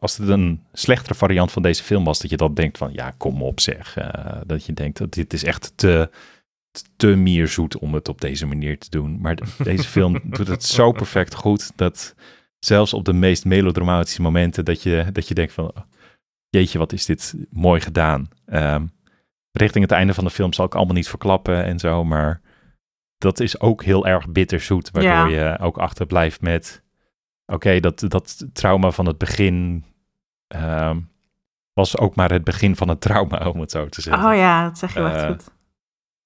als 0.00 0.16
het 0.16 0.28
een 0.28 0.62
slechtere 0.72 1.14
variant 1.14 1.52
van 1.52 1.62
deze 1.62 1.82
film 1.82 2.04
was, 2.04 2.18
dat 2.20 2.30
je 2.30 2.36
dan 2.36 2.54
denkt 2.54 2.78
van, 2.78 2.92
ja, 2.92 3.10
kom 3.16 3.42
op 3.42 3.60
zeg. 3.60 3.98
Uh, 3.98 4.04
dat 4.46 4.66
je 4.66 4.72
denkt 4.72 4.98
dat 4.98 5.12
dit 5.12 5.32
is 5.32 5.44
echt 5.44 5.72
te, 5.74 6.10
te 6.96 7.06
meer 7.06 7.48
zoet 7.48 7.78
om 7.78 7.94
het 7.94 8.08
op 8.08 8.20
deze 8.20 8.46
manier 8.46 8.78
te 8.78 8.90
doen. 8.90 9.20
Maar 9.20 9.38
deze 9.62 9.88
film 9.88 10.20
doet 10.24 10.48
het 10.48 10.64
zo 10.64 10.92
perfect 10.92 11.34
goed 11.34 11.72
dat 11.76 12.14
zelfs 12.58 12.94
op 12.94 13.04
de 13.04 13.12
meest 13.12 13.44
melodramatische 13.44 14.22
momenten 14.22 14.64
dat 14.64 14.82
je, 14.82 15.06
dat 15.12 15.28
je 15.28 15.34
denkt 15.34 15.52
van, 15.52 15.72
jeetje, 16.48 16.78
wat 16.78 16.92
is 16.92 17.06
dit 17.06 17.34
mooi 17.50 17.80
gedaan. 17.80 18.28
Um, 18.46 18.92
richting 19.52 19.84
het 19.84 19.92
einde 19.92 20.14
van 20.14 20.24
de 20.24 20.30
film 20.30 20.52
zal 20.52 20.64
ik 20.64 20.74
allemaal 20.74 20.94
niet 20.94 21.08
verklappen 21.08 21.64
en 21.64 21.78
zo, 21.78 22.04
maar 22.04 22.40
dat 23.18 23.40
is 23.40 23.60
ook 23.60 23.84
heel 23.84 24.06
erg 24.06 24.28
bitterzoet, 24.28 24.90
waardoor 24.90 25.30
je 25.30 25.58
ook 25.60 25.78
achterblijft 25.78 26.40
met, 26.40 26.82
oké, 27.46 27.80
dat, 27.80 28.04
dat 28.08 28.46
trauma 28.52 28.90
van 28.90 29.06
het 29.06 29.18
begin 29.18 29.84
uh, 30.56 30.96
was 31.72 31.98
ook 31.98 32.14
maar 32.14 32.30
het 32.30 32.44
begin 32.44 32.76
van 32.76 32.88
het 32.88 33.00
trauma, 33.00 33.38
om 33.54 33.60
het 33.60 33.70
zo 33.70 33.88
te 33.88 34.00
zeggen. 34.00 34.28
Oh 34.28 34.34
ja, 34.34 34.64
dat 34.68 34.78
zeg 34.78 34.94
je 34.94 35.00
wel 35.00 35.14
uh, 35.14 35.26
goed. 35.26 35.51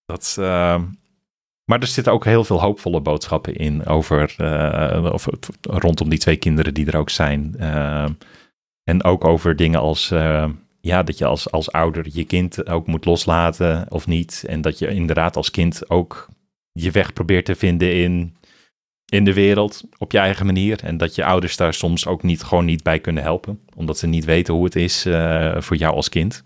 Dat, 0.07 0.37
uh, 0.39 0.83
maar 1.65 1.81
er 1.81 1.87
zitten 1.87 2.13
ook 2.13 2.25
heel 2.25 2.45
veel 2.45 2.61
hoopvolle 2.61 3.01
boodschappen 3.01 3.55
in 3.55 3.87
over, 3.87 4.35
uh, 4.41 5.13
of, 5.13 5.27
rondom 5.61 6.09
die 6.09 6.19
twee 6.19 6.37
kinderen 6.37 6.75
die 6.75 6.87
er 6.87 6.97
ook 6.97 7.11
zijn. 7.11 7.55
Ehm, 7.59 8.13
en 8.83 9.05
ook 9.05 9.25
over 9.25 9.57
dingen 9.57 9.81
als 9.81 10.13
ja, 10.87 11.03
dat 11.03 11.19
je 11.19 11.25
als, 11.25 11.51
als 11.51 11.73
ouder 11.73 12.07
je 12.13 12.25
kind 12.25 12.67
ook 12.69 12.87
moet 12.87 13.05
loslaten 13.05 13.87
of 13.89 14.07
niet. 14.07 14.45
En 14.47 14.61
dat 14.61 14.79
je 14.79 14.89
inderdaad 14.89 15.37
als 15.37 15.51
kind 15.51 15.91
ook 15.91 16.29
je 16.73 16.91
weg 16.91 17.13
probeert 17.13 17.45
te 17.45 17.55
vinden 17.55 17.95
in, 17.95 18.37
in 19.07 19.25
de 19.25 19.33
wereld 19.33 19.83
op 19.99 20.13
je 20.13 20.19
eigen 20.19 20.47
manier. 20.47 20.85
En 20.85 20.97
dat 20.97 21.15
je 21.15 21.25
ouders 21.25 21.57
daar 21.57 21.75
soms 21.75 22.07
ook 22.07 22.23
niet, 22.23 22.43
gewoon 22.43 22.65
niet 22.65 22.83
bij 22.83 23.01
kunnen 23.01 23.23
helpen. 23.23 23.61
Omdat 23.75 23.99
ze 23.99 24.07
niet 24.07 24.25
weten 24.25 24.55
hoe 24.55 24.65
het 24.65 24.77
is 24.77 25.07
uh, 25.07 25.61
voor 25.61 25.77
jou 25.77 25.95
als 25.95 26.09
kind. 26.09 26.45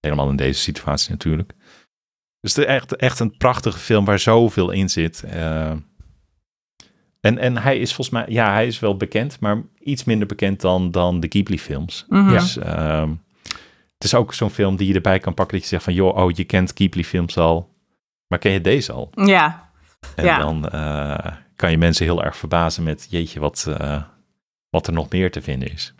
Helemaal 0.00 0.30
in 0.30 0.36
deze 0.36 0.60
situatie 0.60 1.10
natuurlijk. 1.10 1.52
Dus 2.42 2.54
het 2.54 2.64
is 2.64 2.70
echt, 2.70 2.96
echt 2.96 3.20
een 3.20 3.36
prachtige 3.36 3.78
film 3.78 4.04
waar 4.04 4.18
zoveel 4.18 4.70
in 4.70 4.90
zit. 4.90 5.24
Uh, 5.34 5.70
en, 7.20 7.38
en 7.38 7.58
hij 7.58 7.78
is 7.78 7.94
volgens 7.94 8.16
mij, 8.16 8.24
ja, 8.28 8.52
hij 8.52 8.66
is 8.66 8.80
wel 8.80 8.96
bekend, 8.96 9.40
maar 9.40 9.62
iets 9.78 10.04
minder 10.04 10.26
bekend 10.26 10.60
dan, 10.60 10.90
dan 10.90 11.20
de 11.20 11.26
Ghibli-films. 11.28 12.04
Mm 12.08 12.20
-hmm. 12.20 12.32
Dus 12.38 12.56
uh, 12.56 13.08
het 13.94 14.04
is 14.04 14.14
ook 14.14 14.34
zo'n 14.34 14.50
film 14.50 14.76
die 14.76 14.88
je 14.88 14.94
erbij 14.94 15.18
kan 15.18 15.34
pakken 15.34 15.54
dat 15.54 15.62
je 15.62 15.72
zegt 15.72 15.84
van, 15.84 15.94
joh, 15.94 16.16
oh, 16.16 16.30
je 16.30 16.44
kent 16.44 16.72
Ghibli-films 16.74 17.36
al. 17.36 17.74
Maar 18.26 18.38
ken 18.38 18.52
je 18.52 18.60
deze 18.60 18.92
al? 18.92 19.10
Ja. 19.14 19.70
En 20.16 20.24
ja. 20.24 20.38
dan 20.38 20.68
uh, 20.74 21.36
kan 21.56 21.70
je 21.70 21.78
mensen 21.78 22.04
heel 22.04 22.24
erg 22.24 22.36
verbazen 22.36 22.82
met, 22.82 23.06
jeetje, 23.10 23.40
wat, 23.40 23.66
uh, 23.68 24.02
wat 24.70 24.86
er 24.86 24.92
nog 24.92 25.10
meer 25.10 25.30
te 25.30 25.42
vinden 25.42 25.72
is. 25.72 25.94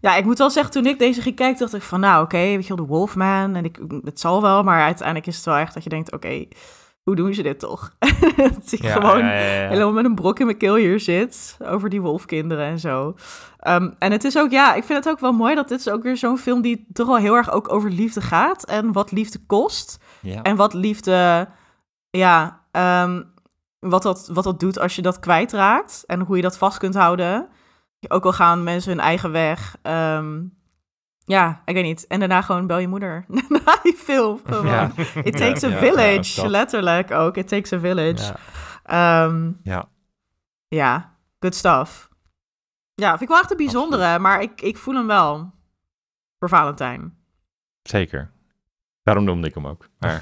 Ja, 0.00 0.16
ik 0.16 0.24
moet 0.24 0.38
wel 0.38 0.50
zeggen, 0.50 0.72
toen 0.72 0.86
ik 0.86 0.98
deze 0.98 1.22
ging 1.22 1.36
kijken, 1.36 1.58
dacht 1.58 1.74
ik 1.74 1.82
van, 1.82 2.00
nou 2.00 2.24
oké, 2.24 2.36
okay, 2.36 2.54
weet 2.54 2.66
je 2.66 2.74
wel, 2.74 2.86
de 2.86 2.92
Wolfman, 2.92 3.56
en 3.56 3.64
ik, 3.64 3.78
het 4.04 4.20
zal 4.20 4.42
wel, 4.42 4.62
maar 4.62 4.82
uiteindelijk 4.82 5.26
is 5.26 5.36
het 5.36 5.44
wel 5.44 5.56
echt 5.56 5.74
dat 5.74 5.82
je 5.82 5.88
denkt, 5.88 6.12
oké, 6.12 6.26
okay, 6.26 6.48
hoe 7.02 7.16
doen 7.16 7.34
ze 7.34 7.42
dit 7.42 7.58
toch? 7.58 7.92
dat 8.36 8.72
ik 8.72 8.82
Ja, 8.82 8.92
gewoon 8.92 9.18
ja, 9.18 9.32
ja, 9.32 9.62
ja. 9.62 9.68
helemaal 9.68 9.92
met 9.92 10.04
een 10.04 10.14
brok 10.14 10.38
in 10.38 10.46
mijn 10.46 10.58
keel 10.58 10.74
hier 10.74 11.00
zit, 11.00 11.56
over 11.64 11.88
die 11.88 12.00
wolfkinderen 12.00 12.64
en 12.64 12.78
zo. 12.78 13.14
Um, 13.68 13.94
en 13.98 14.12
het 14.12 14.24
is 14.24 14.38
ook, 14.38 14.50
ja, 14.50 14.74
ik 14.74 14.84
vind 14.84 15.04
het 15.04 15.12
ook 15.12 15.20
wel 15.20 15.32
mooi 15.32 15.54
dat 15.54 15.68
dit 15.68 15.78
is 15.78 15.88
ook 15.88 16.02
weer 16.02 16.16
zo'n 16.16 16.38
film 16.38 16.62
die 16.62 16.86
toch 16.92 17.06
wel 17.06 17.16
heel 17.16 17.34
erg 17.34 17.50
ook 17.50 17.72
over 17.72 17.90
liefde 17.90 18.20
gaat, 18.20 18.64
en 18.64 18.92
wat 18.92 19.12
liefde 19.12 19.38
kost, 19.46 19.98
en 20.42 20.56
wat 20.56 20.74
liefde, 20.74 21.48
ja, 22.10 22.60
um, 23.02 23.32
wat, 23.78 24.02
dat, 24.02 24.30
wat 24.32 24.44
dat 24.44 24.60
doet 24.60 24.78
als 24.78 24.96
je 24.96 25.02
dat 25.02 25.18
kwijtraakt 25.18 26.04
en 26.06 26.20
hoe 26.20 26.36
je 26.36 26.42
dat 26.42 26.58
vast 26.58 26.78
kunt 26.78 26.94
houden. 26.94 27.48
Ook 28.08 28.24
al 28.24 28.32
gaan 28.32 28.62
mensen 28.62 28.90
hun 28.90 29.00
eigen 29.00 29.32
weg. 29.32 29.76
Um, 29.82 30.54
ja, 31.24 31.62
ik 31.64 31.74
weet 31.74 31.84
niet. 31.84 32.06
En 32.06 32.18
daarna 32.18 32.42
gewoon 32.42 32.66
bel 32.66 32.78
je 32.78 32.88
moeder. 32.88 33.24
Na 33.48 33.78
die 33.82 33.94
film. 33.96 34.40
Gewoon. 34.44 34.66
Ja. 34.66 34.90
It 35.22 35.36
takes 35.36 35.60
Ja, 35.60 35.68
a 35.68 35.70
ja, 35.70 35.78
village. 35.78 36.48
letterlijk 36.48 37.10
ook. 37.10 37.36
It 37.36 37.48
takes 37.48 37.72
a 37.72 37.78
village. 37.78 38.32
Ja. 38.84 39.24
Um, 39.24 39.60
ja. 39.62 39.88
ja, 40.68 41.14
good 41.40 41.54
stuff. 41.54 42.08
Ja, 42.94 43.08
vind 43.08 43.22
ik 43.22 43.28
wel 43.28 43.38
echt 43.38 43.50
een 43.50 43.56
bijzondere, 43.56 44.18
maar 44.18 44.42
ik, 44.42 44.60
ik 44.60 44.76
voel 44.76 44.94
hem 44.94 45.06
wel. 45.06 45.52
Voor 46.38 46.48
Valentijn. 46.48 47.16
zeker. 47.82 48.30
Daarom 49.06 49.24
noemde 49.24 49.46
ik 49.48 49.54
hem 49.54 49.66
ook. 49.66 49.88
Maar, 49.98 50.20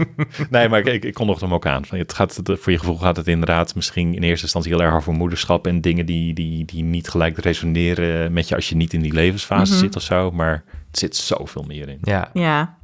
nee, 0.50 0.68
maar 0.68 0.80
ik, 0.86 1.04
ik 1.04 1.14
kondigde 1.14 1.44
hem 1.44 1.54
ook 1.54 1.66
aan. 1.66 1.84
Van, 1.84 1.98
Het 1.98 2.12
gaat, 2.12 2.36
het- 2.36 2.60
voor 2.60 2.72
je 2.72 2.78
gevoel 2.78 2.96
gaat 2.98 3.16
het 3.16 3.26
inderdaad 3.28 3.74
misschien 3.74 4.14
in 4.14 4.22
eerste 4.22 4.42
instantie 4.44 4.72
heel 4.74 4.82
erg 4.82 4.94
over 4.94 5.12
moederschap 5.12 5.66
en 5.66 5.80
dingen 5.80 6.06
die, 6.06 6.34
die, 6.34 6.64
die 6.64 6.82
niet 6.84 7.08
gelijk 7.08 7.38
resoneren 7.38 8.32
met 8.32 8.48
je 8.48 8.54
als 8.54 8.68
je 8.68 8.76
niet 8.76 8.92
in 8.92 9.00
die 9.00 9.12
levensfase 9.12 9.72
Mhm. 9.72 9.80
zit 9.82 9.96
of 9.96 10.02
zo. 10.02 10.30
Maar 10.30 10.52
er 10.90 10.98
zit 10.98 11.16
zoveel 11.16 11.62
meer 11.62 11.88
in. 11.88 11.98
Ja. 12.02 12.30
Ja. 12.32 12.78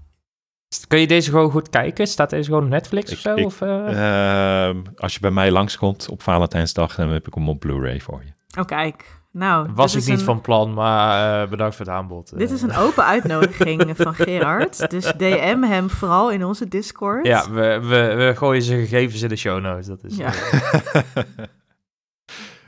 Kun 0.89 1.01
je 1.01 1.07
deze 1.07 1.31
gewoon 1.31 1.51
goed 1.51 1.71
kijken? 1.71 2.07
Staat 2.07 2.31
deze 2.31 2.45
gewoon 2.49 2.63
op 2.65 2.69
Netflix 2.69 3.11
Ik- 3.11 3.17
of 3.17 3.23
zo? 3.23 3.35
ik- 3.35 3.45
of, 3.47 3.61
eh? 3.61 4.67
Ehm, 4.69 4.77
als 4.97 5.15
je 5.15 5.21
bij 5.21 5.31
mij 5.31 5.51
langskomt 5.51 6.09
op 6.09 6.23
Valentijnsdag, 6.23 6.95
dan 6.95 7.09
heb 7.11 7.27
ik 7.27 7.35
hem 7.35 7.49
op 7.49 7.61
Blu-ray 7.61 8.01
voor 8.01 8.23
je. 8.25 8.61
Oh, 8.61 8.67
kijk. 8.67 9.19
Nou, 9.33 9.69
Was 9.75 9.93
dit 9.93 10.03
ik 10.03 10.09
niet 10.09 10.19
een- 10.19 10.25
van 10.25 10.41
plan, 10.41 10.75
maar 10.75 11.43
eh, 11.43 11.49
bedankt 11.51 11.77
voor 11.77 11.87
het 11.87 11.95
aanbod. 11.95 12.39
Dit 12.39 12.49
Eh, 12.49 12.55
is 12.55 12.63
een 12.63 12.77
open 12.77 13.05
uitnodiging 13.05 13.91
van 13.97 14.15
Gerard. 14.15 14.91
Dus 14.91 15.05
DM 15.17 15.63
hem 15.63 15.91
vooral 15.91 16.31
in 16.31 16.45
onze 16.45 16.69
Discord. 16.69 17.27
Ja, 17.27 17.51
we, 17.51 17.81
we, 17.81 18.15
we 18.15 18.33
gooien 18.37 18.63
zijn 18.63 18.81
gegevens 18.81 19.23
in 19.23 19.29
de 19.29 19.37
show 19.37 19.61
notes. 19.61 19.87
Dat 19.87 20.05
is, 20.05 20.17
Ja. 20.17 20.33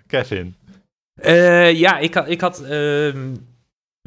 Kevin. 0.07 0.55
Eh, 1.15 1.73
ja, 1.73 1.99
ik 1.99 2.15
had, 2.15 2.29
ik 2.29 2.41
had 2.41 2.61
ehm, 2.63 3.35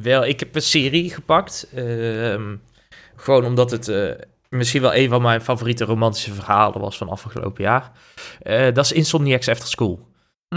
wel, 0.01 0.25
ik 0.25 0.39
heb 0.39 0.55
een 0.55 0.61
serie 0.61 1.09
gepakt. 1.09 1.67
Ehm, 1.75 2.55
gewoon 3.15 3.45
omdat 3.45 3.71
het 3.71 3.87
eh, 3.87 4.11
misschien 4.49 4.81
wel 4.81 4.95
een 4.95 5.09
van 5.09 5.21
mijn 5.21 5.41
favoriete 5.41 5.85
romantische 5.85 6.33
verhalen 6.33 6.81
was 6.81 6.97
van 6.97 7.09
afgelopen 7.09 7.63
jaar. 7.63 7.91
Eh, 8.41 8.73
dat 8.73 8.85
is 8.85 8.91
Insomniacs 8.91 9.49
After 9.49 9.67
School. 9.67 10.07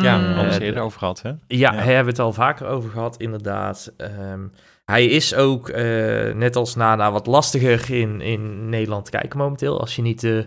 Ja, 0.03 0.17
we 0.21 0.27
Mm. 0.27 0.35
hebben 0.35 0.53
het 0.53 0.61
Eh, 0.61 0.67
eerder 0.67 0.83
over 0.83 0.99
gehad, 0.99 1.23
hè? 1.23 1.29
Ja, 1.29 1.37
Ja. 1.47 1.71
daar 1.71 1.85
hebben 1.85 2.05
we 2.05 2.11
het 2.11 2.19
al 2.19 2.33
vaker 2.33 2.67
over 2.67 2.91
gehad, 2.91 3.17
inderdaad. 3.17 3.93
Ehm, 3.97 4.41
hij 4.85 5.07
is 5.07 5.35
ook, 5.35 5.69
eh, 5.69 6.35
net 6.35 6.57
als 6.57 6.75
Nana, 6.75 7.13
wat 7.13 7.27
lastiger 7.27 7.91
in, 7.95 8.21
in 8.21 8.69
Nederland 8.69 9.05
te 9.05 9.11
kijken 9.11 9.39
momenteel. 9.39 9.81
Als 9.81 9.97
je 9.97 10.03
niet 10.03 10.21
de 10.21 10.47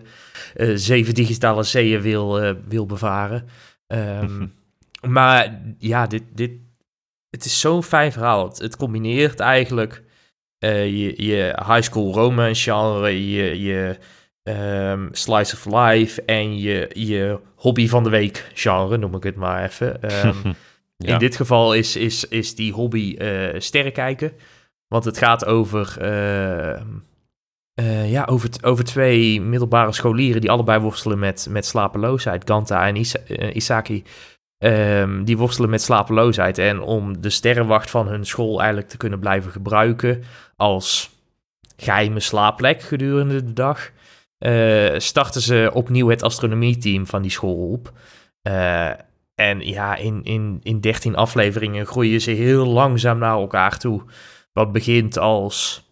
eh, 0.55 0.71
zeven 0.75 1.13
digitale 1.13 1.63
zeeën 1.63 2.01
wil, 2.01 2.41
eh, 2.41 2.53
wil 2.67 2.85
bevaren. 2.85 3.47
Ehm, 3.87 4.45
maar 5.17 5.61
ja, 5.77 6.07
dit, 6.07 6.23
dit, 6.33 6.51
het 7.29 7.45
is 7.45 7.59
zo'n 7.59 7.83
fijn 7.83 8.11
verhaal. 8.11 8.47
Het, 8.47 8.57
het 8.59 8.75
combineert 8.77 9.39
eigenlijk 9.39 10.03
eh, 10.57 10.85
je, 10.85 11.23
je 11.25 11.55
high 11.67 11.81
school 11.81 12.13
romance 12.13 12.63
genre, 12.71 13.29
je, 13.31 13.61
je 13.61 13.97
ehm, 14.43 15.07
slice 15.11 15.55
of 15.55 15.65
life 15.65 16.23
en 16.25 16.57
je, 16.59 16.89
je 16.93 17.39
hobby 17.55 17.87
van 17.87 18.03
de 18.03 18.09
week 18.09 18.49
genre, 18.53 18.97
noem 18.97 19.15
ik 19.15 19.23
het 19.23 19.35
maar 19.35 19.63
even. 19.63 20.01
Ehm, 20.01 20.35
Ja. 20.97 21.13
in 21.13 21.19
dit 21.19 21.35
geval 21.35 21.73
is, 21.73 21.95
is, 21.95 22.27
is 22.27 22.55
die 22.55 22.73
hobby 22.73 23.15
eh 23.17 23.59
sterren 23.59 23.91
kijken. 23.91 24.31
Want 24.87 25.05
het 25.05 25.17
gaat 25.17 25.45
over, 25.45 25.95
eh, 25.99 26.71
eh, 27.73 28.11
ja, 28.11 28.25
over, 28.25 28.49
over 28.61 28.83
twee 28.83 29.41
middelbare 29.41 29.91
scholieren 29.93 30.41
die 30.41 30.51
allebei 30.51 30.79
worstelen 30.79 31.19
met, 31.19 31.47
met 31.49 31.65
slapeloosheid. 31.65 32.43
Ganta 32.49 32.87
en 32.87 32.95
Isa- 32.95 33.51
Isaki. 33.53 34.03
Ehm, 34.57 35.23
die 35.23 35.37
worstelen 35.37 35.69
met 35.69 35.81
slapeloosheid. 35.81 36.57
En 36.57 36.79
om 36.81 37.21
de 37.21 37.29
sterrenwacht 37.29 37.89
van 37.89 38.07
hun 38.07 38.25
school 38.25 38.57
eigenlijk 38.59 38.89
te 38.89 38.97
kunnen 38.97 39.19
blijven 39.19 39.51
gebruiken 39.51 40.23
als 40.55 41.09
geheime 41.77 42.19
slaapplek 42.19 42.81
gedurende 42.81 43.43
de 43.45 43.53
dag, 43.53 43.91
eh, 44.41 44.99
starten 44.99 45.41
ze 45.41 45.69
opnieuw 45.73 46.09
het 46.09 46.23
astronomieteam 46.23 47.07
van 47.07 47.21
die 47.21 47.31
school 47.31 47.71
op. 47.71 47.91
Eh, 48.41 48.89
en 49.35 49.59
ja, 49.59 49.95
in, 49.95 50.23
in, 50.23 50.59
in 50.63 50.79
13 50.79 51.15
afleveringen 51.15 51.85
groeien 51.85 52.21
ze 52.21 52.31
heel 52.31 52.65
langzaam 52.65 53.17
naar 53.17 53.37
elkaar 53.37 53.77
toe. 53.77 54.03
Wat 54.53 54.71
begint 54.71 55.17
als 55.17 55.89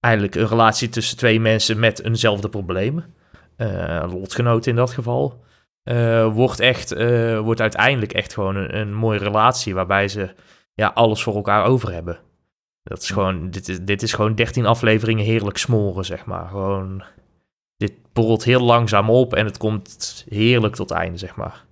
eigenlijk 0.00 0.34
een 0.34 0.48
relatie 0.48 0.88
tussen 0.88 1.16
twee 1.16 1.40
mensen 1.40 1.78
met 1.78 2.04
eenzelfde 2.04 2.48
probleem. 2.48 3.04
Eh, 3.56 3.98
een 4.02 4.18
lotgenoot 4.20 4.66
in 4.66 4.76
dat 4.76 4.90
geval. 4.90 5.44
Eh, 5.82 6.32
wordt, 6.34 6.60
echt, 6.60 6.92
eh, 6.92 7.38
wordt 7.38 7.60
uiteindelijk 7.60 8.12
echt 8.12 8.34
gewoon 8.34 8.56
een, 8.56 8.76
een 8.78 8.94
mooie 8.94 9.18
relatie 9.18 9.74
waarbij 9.74 10.08
ze 10.08 10.34
ja, 10.74 10.90
alles 10.94 11.22
voor 11.22 11.34
elkaar 11.34 11.64
over 11.64 11.92
hebben. 11.92 12.18
Dat 12.82 13.02
is 13.02 13.10
gewoon, 13.10 13.50
dit, 13.50 13.68
is, 13.68 13.80
dit 13.80 14.02
is 14.02 14.12
gewoon 14.12 14.34
13 14.34 14.66
afleveringen 14.66 15.24
heerlijk 15.24 15.56
smoren, 15.56 16.04
zeg 16.04 16.24
maar. 16.24 16.46
Gewoon, 16.46 17.02
dit 17.78 17.92
borrelt 18.12 18.44
heel 18.44 18.60
langzaam 18.60 19.10
op 19.10 19.34
en 19.34 19.44
het 19.44 19.56
komt 19.56 20.24
heerlijk 20.28 20.74
tot 20.74 20.90
einde, 20.90 21.18
zeg 21.18 21.36
maar. 21.36 21.64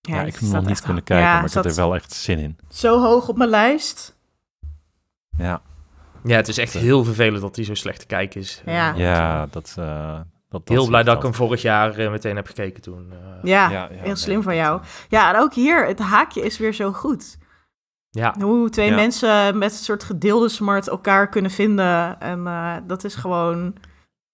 Ja, 0.00 0.20
ik 0.22 0.24
heb 0.32 0.34
hem 0.34 0.42
staat 0.48 0.52
nog 0.52 0.60
niet 0.62 0.70
echt- 0.70 0.84
kunnen 0.84 1.04
kijken, 1.04 1.26
ja, 1.26 1.34
maar 1.34 1.44
ik 1.48 1.52
heb 1.52 1.64
er 1.64 1.74
wel 1.74 1.94
echt 1.94 2.12
zin 2.12 2.38
in. 2.38 2.58
Zo 2.68 3.00
hoog 3.00 3.28
op 3.28 3.36
mijn 3.36 3.50
lijst. 3.50 4.16
Ja, 5.38 5.60
Ja, 6.24 6.36
het 6.36 6.48
is 6.48 6.58
echt 6.58 6.72
heel 6.72 7.04
vervelend 7.04 7.42
dat 7.42 7.56
hij 7.56 7.64
zo 7.64 7.74
slecht 7.74 8.00
te 8.00 8.06
kijken 8.06 8.40
is. 8.40 8.62
Ja. 8.66 8.94
Ja 8.94 9.46
dat, 9.50 9.74
eh, 9.78 10.20
Dat, 10.48 10.60
Heel 10.68 10.76
dat 10.78 10.86
blij 10.88 11.00
zie 11.00 11.08
dat 11.08 11.16
ik 11.16 11.22
hem 11.22 11.34
vorig 11.34 11.62
jaar 11.62 11.98
eh, 11.98 12.10
meteen 12.10 12.36
heb 12.36 12.46
gekeken 12.46 12.82
toen. 12.82 13.12
eh. 13.12 13.18
Ja, 13.42 13.70
Ja, 13.70 13.82
ja, 13.82 13.88
heel 13.90 14.02
nee, 14.06 14.16
slim 14.16 14.42
van 14.42 14.52
dat, 14.52 14.60
jou. 14.62 14.80
Ja, 15.08 15.34
en 15.34 15.40
ook 15.40 15.54
hier, 15.54 15.86
het 15.86 15.98
haakje 15.98 16.40
is 16.42 16.58
weer 16.58 16.72
zo 16.74 16.92
goed. 16.92 17.38
ja. 18.10 18.34
Hoe 18.40 18.68
twee 18.70 18.88
Ja. 18.88 18.94
mensen 18.94 19.58
met 19.58 19.70
een 19.72 19.78
soort 19.78 20.04
gedeelde 20.04 20.48
smart 20.48 20.88
elkaar 20.88 21.28
kunnen 21.28 21.50
vinden. 21.50 22.20
En 22.20 22.46
eh, 22.46 22.76
dat 22.86 23.04
is 23.04 23.14
gewoon 23.14 23.74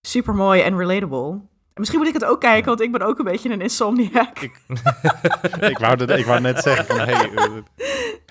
super 0.06 0.34
mooi 0.34 0.60
en 0.60 0.78
relatable. 0.78 1.30
En 1.76 1.82
misschien 1.82 1.98
moet 1.98 2.08
ik 2.08 2.14
het 2.14 2.24
ook 2.24 2.40
kijken, 2.40 2.66
want 2.66 2.80
ik 2.80 2.92
ben 2.92 3.02
ook 3.02 3.18
een 3.18 3.24
beetje 3.24 3.50
een 3.50 3.60
insomniac. 3.60 4.38
ik, 5.60 5.78
wou 5.80 5.96
dat, 5.96 6.10
ik 6.10 6.26
wou 6.26 6.40
net 6.40 6.62
zeggen 6.62 6.86
van, 6.86 6.98
hey, 6.98 7.30
eh, 7.34 7.52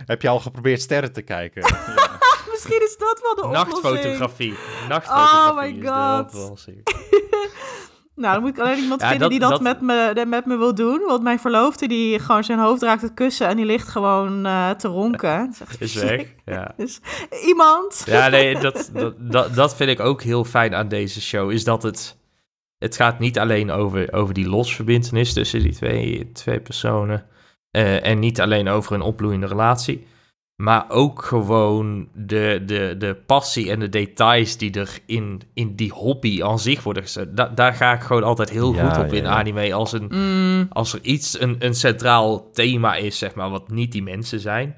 heb 0.06 0.22
je 0.22 0.28
al 0.28 0.40
geprobeerd 0.40 0.82
sterren 0.82 1.14
te 1.14 1.22
kijken? 1.22 1.64
Ja. 1.96 2.62
misschien 2.62 2.84
is 2.84 2.98
dat 2.98 3.20
wel 3.22 3.36
de 3.36 3.42
oplossing. 3.42 3.84
Nachtfotografie. 3.84 4.56
Nachtfotografie 4.90 5.52
Oh 5.52 5.58
my 5.58 5.68
is 5.68 5.80
de 5.80 5.88
God. 5.88 6.66
Nou, 8.16 8.34
dan 8.34 8.42
moet 8.42 8.52
ik 8.58 8.60
alleen 8.60 8.78
iemand 8.82 9.02
Ja, 9.02 9.08
vinden 9.10 9.30
dat- 9.30 9.40
die 9.40 9.50
dat, 9.50 9.50
dat- 9.50 9.62
Met, 9.62 9.82
me, 9.82 10.26
met 10.28 10.46
me 10.46 10.58
wil 10.58 10.76
doen. 10.76 11.02
Want 11.08 11.24
mijn 11.24 11.40
verloofde, 11.40 11.88
die 11.88 12.20
gewoon 12.20 12.44
zijn 12.44 12.60
hoofd 12.60 12.82
raakt 12.82 13.02
het 13.02 13.14
kussen 13.14 13.48
en 13.48 13.56
die 13.56 13.66
ligt 13.66 13.88
gewoon 13.88 14.46
eh, 14.46 14.70
te 14.70 14.88
ronken. 14.88 15.54
Is 15.80 15.94
weg. 15.96 16.34
Ja. 16.46 16.72
Dus 16.78 17.00
iemand. 17.46 18.04
Ja, 18.06 18.28
nee, 18.28 18.60
dat, 18.60 18.92
dat, 19.18 19.56
dat, 19.56 19.76
vind 19.76 19.90
ik 19.90 20.00
ook 20.00 20.22
heel 20.22 20.44
fijn 20.44 20.76
aan 20.76 20.88
deze 20.88 21.22
show. 21.22 21.52
Is 21.52 21.64
dat 21.64 21.84
het. 21.84 22.18
Het 22.78 22.96
gaat 22.96 23.20
niet 23.20 23.40
alleen 23.40 23.72
over, 23.72 24.14
over 24.14 24.34
die 24.34 24.50
losverbintenis 24.50 25.34
tussen 25.34 25.62
die 25.62 25.74
twee, 25.74 26.32
twee 26.32 26.60
personen. 26.60 27.26
eh, 27.72 28.06
en 28.06 28.20
niet 28.20 28.42
alleen 28.42 28.68
over 28.68 28.94
een 28.94 29.02
opbloeiende 29.02 29.48
relatie. 29.48 30.08
Maar 30.56 30.86
ook 30.90 31.22
gewoon 31.24 32.08
de, 32.14 32.64
de, 32.66 32.96
de 32.98 33.16
passie 33.26 33.72
en 33.72 33.80
de 33.80 33.90
details 33.90 34.58
die 34.58 34.72
er 34.72 35.00
in, 35.06 35.42
in 35.54 35.76
die 35.76 35.92
hobby 35.92 36.44
aan 36.44 36.60
zich 36.60 36.84
worden 36.84 37.04
gezet. 37.04 37.38
Da- 37.38 37.52
daar 37.56 37.74
ga 37.74 37.94
ik 37.94 38.02
gewoon 38.02 38.24
altijd 38.24 38.50
heel 38.50 38.74
Ja, 38.74 38.90
goed 38.90 39.04
op 39.04 39.12
ja, 39.12 39.18
in 39.18 39.24
ja. 39.24 39.30
anime. 39.30 39.74
Als, 39.74 39.92
een, 39.94 40.08
Mm, 40.12 40.68
als 40.70 40.94
er 40.94 41.00
iets, 41.02 41.40
een, 41.42 41.56
een 41.60 41.74
centraal 41.76 42.52
thema 42.52 42.96
is, 42.96 43.18
zeg 43.18 43.36
maar, 43.36 43.50
wat 43.50 43.70
niet 43.70 43.92
die 43.92 44.04
mensen 44.04 44.40
zijn. 44.40 44.76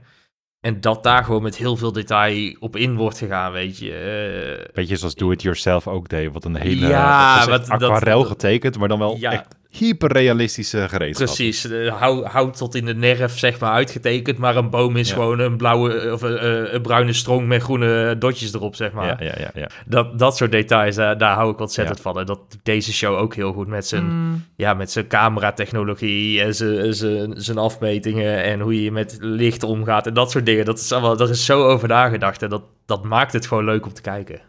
En 0.60 0.82
dat 0.82 1.04
daar 1.04 1.24
gewoon 1.24 1.42
met 1.44 1.58
heel 1.58 1.76
veel 1.78 1.92
detail 1.92 2.56
op 2.60 2.76
in 2.76 2.96
wordt 2.96 3.18
gegaan, 3.18 3.52
weet 3.52 3.78
je. 3.78 3.94
Eh, 3.94 4.74
Beetje 4.74 4.96
zoals 4.96 5.16
Do 5.16 5.32
It 5.32 5.42
Yourself 5.42 5.88
ook 5.88 6.10
deed, 6.10 6.34
wat 6.34 6.46
een 6.46 6.56
hele 6.56 6.88
Ja, 6.88 7.48
wat- 7.48 7.70
aquarel 7.70 8.20
dat- 8.20 8.28
getekend, 8.28 8.78
maar 8.78 8.88
dan 8.88 9.00
wel 9.00 9.18
Ja. 9.20 9.32
echt 9.32 9.56
hyperrealistische 9.78 10.90
gereedschap. 10.90 11.26
Precies, 11.28 11.70
eh, 11.70 11.94
hou- 12.00 12.26
hout 12.26 12.58
tot 12.58 12.76
in 12.76 12.86
de 12.86 12.96
nerf, 12.96 13.38
zeg 13.40 13.60
maar, 13.60 13.72
uitgetekend. 13.72 14.38
Maar 14.38 14.56
een 14.56 14.70
boom 14.70 14.96
is 14.96 15.08
Ja. 15.10 15.14
gewoon 15.14 15.40
een 15.40 15.58
blauwe 15.58 15.94
eh, 16.00 16.12
of 16.12 16.22
een, 16.22 16.38
eh, 16.38 16.74
een 16.74 16.82
bruine 16.82 17.14
strong 17.14 17.48
met 17.48 17.62
groene 17.62 18.16
dotjes 18.20 18.54
erop, 18.54 18.76
zeg 18.76 18.92
maar. 18.92 19.06
Ja, 19.06 19.18
ja, 19.20 19.34
ja, 19.38 19.50
ja. 19.54 19.70
Dat, 19.86 20.20
dat 20.20 20.38
soort 20.38 20.52
details, 20.52 20.96
daar, 20.96 21.18
daar 21.18 21.36
hou 21.36 21.52
ik 21.52 21.60
ontzettend 21.60 21.98
Ja. 21.98 22.04
van. 22.04 22.20
En 22.20 22.26
dat 22.26 22.40
doet 22.52 22.60
deze 22.64 22.94
show 22.94 23.16
ook 23.18 23.36
heel 23.36 23.54
goed 23.54 23.68
met 23.68 23.88
zijn, 23.88 24.04
mm. 24.06 24.44
ja, 24.56 24.74
met 24.74 24.92
zijn 24.92 25.08
cameratechnologie 25.08 26.42
en 26.42 26.56
zijn, 26.56 26.94
zijn, 26.94 27.34
zijn 27.38 27.58
afmetingen 27.58 28.44
en 28.44 28.60
hoe 28.60 28.84
je 28.84 28.92
met 28.92 29.18
licht 29.20 29.64
omgaat 29.64 30.08
en 30.08 30.14
dat 30.14 30.32
soort 30.32 30.46
dingen. 30.46 30.66
Dat 30.66 30.80
is 30.80 30.92
allemaal, 30.92 31.18
dat 31.18 31.30
is 31.30 31.46
zo 31.46 31.64
over 31.64 31.88
nagedacht 31.88 32.42
en 32.44 32.50
dat, 32.50 32.64
dat 32.86 33.04
maakt 33.04 33.34
het 33.34 33.48
gewoon 33.48 33.66
leuk 33.66 33.86
om 33.86 33.94
te 33.94 34.02
kijken. 34.02 34.40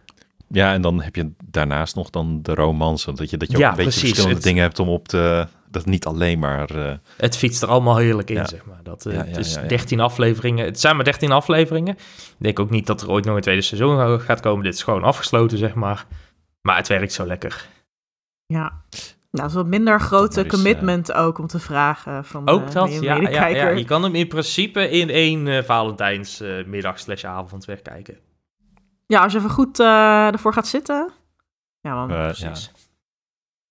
Ja, 0.48 0.72
en 0.72 0.82
dan 0.82 1.02
heb 1.02 1.14
je 1.16 1.30
daarnaast 1.44 1.94
nog 1.94 2.10
dan 2.10 2.42
de 2.42 2.54
romance, 2.54 3.12
dat 3.12 3.30
je, 3.30 3.36
dat 3.36 3.48
je 3.50 3.56
ook 3.56 3.62
Ja, 3.62 3.68
een 3.70 3.76
beetje 3.76 3.90
precies. 3.90 4.08
verschillende 4.08 4.34
Het- 4.36 4.44
dingen 4.44 4.62
hebt 4.62 4.78
om 4.78 4.88
op 4.88 5.08
te... 5.08 5.46
Dat 5.70 5.86
niet 5.86 6.04
alleen 6.06 6.38
maar... 6.38 6.70
eh, 6.70 6.92
Het 7.16 7.36
fietst 7.36 7.62
er 7.62 7.68
allemaal 7.68 7.96
heerlijk 7.96 8.30
in, 8.30 8.36
Ja. 8.36 8.46
zeg 8.46 8.64
maar. 8.64 8.80
Dat, 8.82 9.06
eh, 9.06 9.12
Ja, 9.12 9.18
ja, 9.22 9.26
het 9.28 9.36
is 9.36 9.54
ja, 9.54 9.60
ja. 9.62 9.68
13 9.68 10.00
afleveringen. 10.00 10.64
Het 10.64 10.80
zijn 10.80 10.96
maar 10.96 11.04
13 11.04 11.32
afleveringen. 11.32 11.94
Ik 11.94 12.34
denk 12.38 12.58
ook 12.58 12.70
niet 12.70 12.86
dat 12.86 13.02
er 13.02 13.10
ooit 13.10 13.24
nog 13.24 13.34
een 13.36 13.40
tweede 13.42 13.62
seizoen 13.62 14.20
gaat 14.20 14.40
komen. 14.40 14.64
Dit 14.64 14.74
is 14.74 14.82
gewoon 14.82 15.02
afgesloten, 15.02 15.58
zeg 15.58 15.74
maar. 15.74 16.06
Maar 16.62 16.76
het 16.76 16.88
werkt 16.88 17.12
zo 17.12 17.26
lekker. 17.26 17.66
Ja. 18.46 18.60
Nou, 18.60 18.72
dat 19.30 19.46
is 19.46 19.54
wat 19.54 19.66
minder 19.66 20.00
grote 20.00 20.44
is, 20.44 20.50
commitment 20.52 21.12
ook 21.12 21.38
om 21.38 21.46
te 21.46 21.58
vragen 21.58 22.24
van 22.24 22.48
Ook 22.48 22.66
eh, 22.66 22.72
dat, 22.72 22.92
je 22.92 23.00
ja, 23.02 23.14
ja, 23.14 23.20
medekijker. 23.20 23.70
ja. 23.70 23.76
Je 23.76 23.84
kan 23.84 24.02
hem 24.02 24.14
in 24.14 24.28
principe 24.28 24.90
in 24.90 25.10
één 25.10 25.46
eh 25.48 25.62
Valentijnsmiddag 25.62 26.98
slash 26.98 27.24
avond 27.24 27.64
wegkijken. 27.64 28.16
Ja, 29.08 29.22
als 29.22 29.32
je 29.32 29.38
even 29.38 29.50
goed 29.50 29.80
eh, 29.80 30.26
ervoor 30.26 30.52
gaat 30.52 30.66
zitten. 30.66 31.10
Ja, 31.80 31.94
man. 31.94 32.10
eh, 32.10 32.16
ja. 32.16 32.24
Precies. 32.26 32.72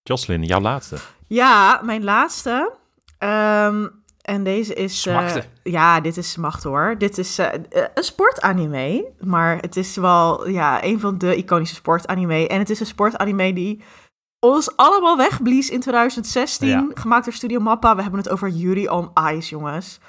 Jocelyn, 0.03 0.43
jouw 0.43 0.59
laatste. 0.59 0.95
Ja, 1.27 1.81
mijn 1.83 2.03
laatste. 2.03 2.73
Ehm, 3.17 3.87
en 4.21 4.43
deze 4.43 4.73
is... 4.73 5.05
eh, 5.05 5.13
Smachten. 5.17 5.43
ja, 5.63 5.99
dit 6.01 6.17
is 6.17 6.31
smacht 6.31 6.63
hoor. 6.63 6.95
Dit 6.97 7.17
is 7.17 7.37
een 7.37 8.03
sportanime. 8.03 9.11
Maar 9.19 9.57
het 9.57 9.75
is 9.77 9.95
wel 9.95 10.47
ja, 10.47 10.83
een 10.83 10.99
van 10.99 11.17
de 11.17 11.35
iconische 11.35 11.75
sportanime. 11.75 12.47
En 12.47 12.59
het 12.59 12.69
is 12.69 12.79
een 12.79 12.85
sportanime 12.85 13.53
die 13.53 13.83
ons 14.39 14.75
allemaal 14.75 15.17
wegblies 15.17 15.69
in 15.69 15.79
2016. 15.79 16.67
Ja. 16.67 16.87
Gemaakt 16.93 17.23
door 17.25 17.33
Studio 17.33 17.59
Mappa. 17.59 17.95
We 17.95 18.01
hebben 18.01 18.19
het 18.19 18.29
over 18.29 18.49
Yuri 18.49 18.89
on 18.89 19.11
Ice, 19.31 19.49
jongens. 19.49 19.99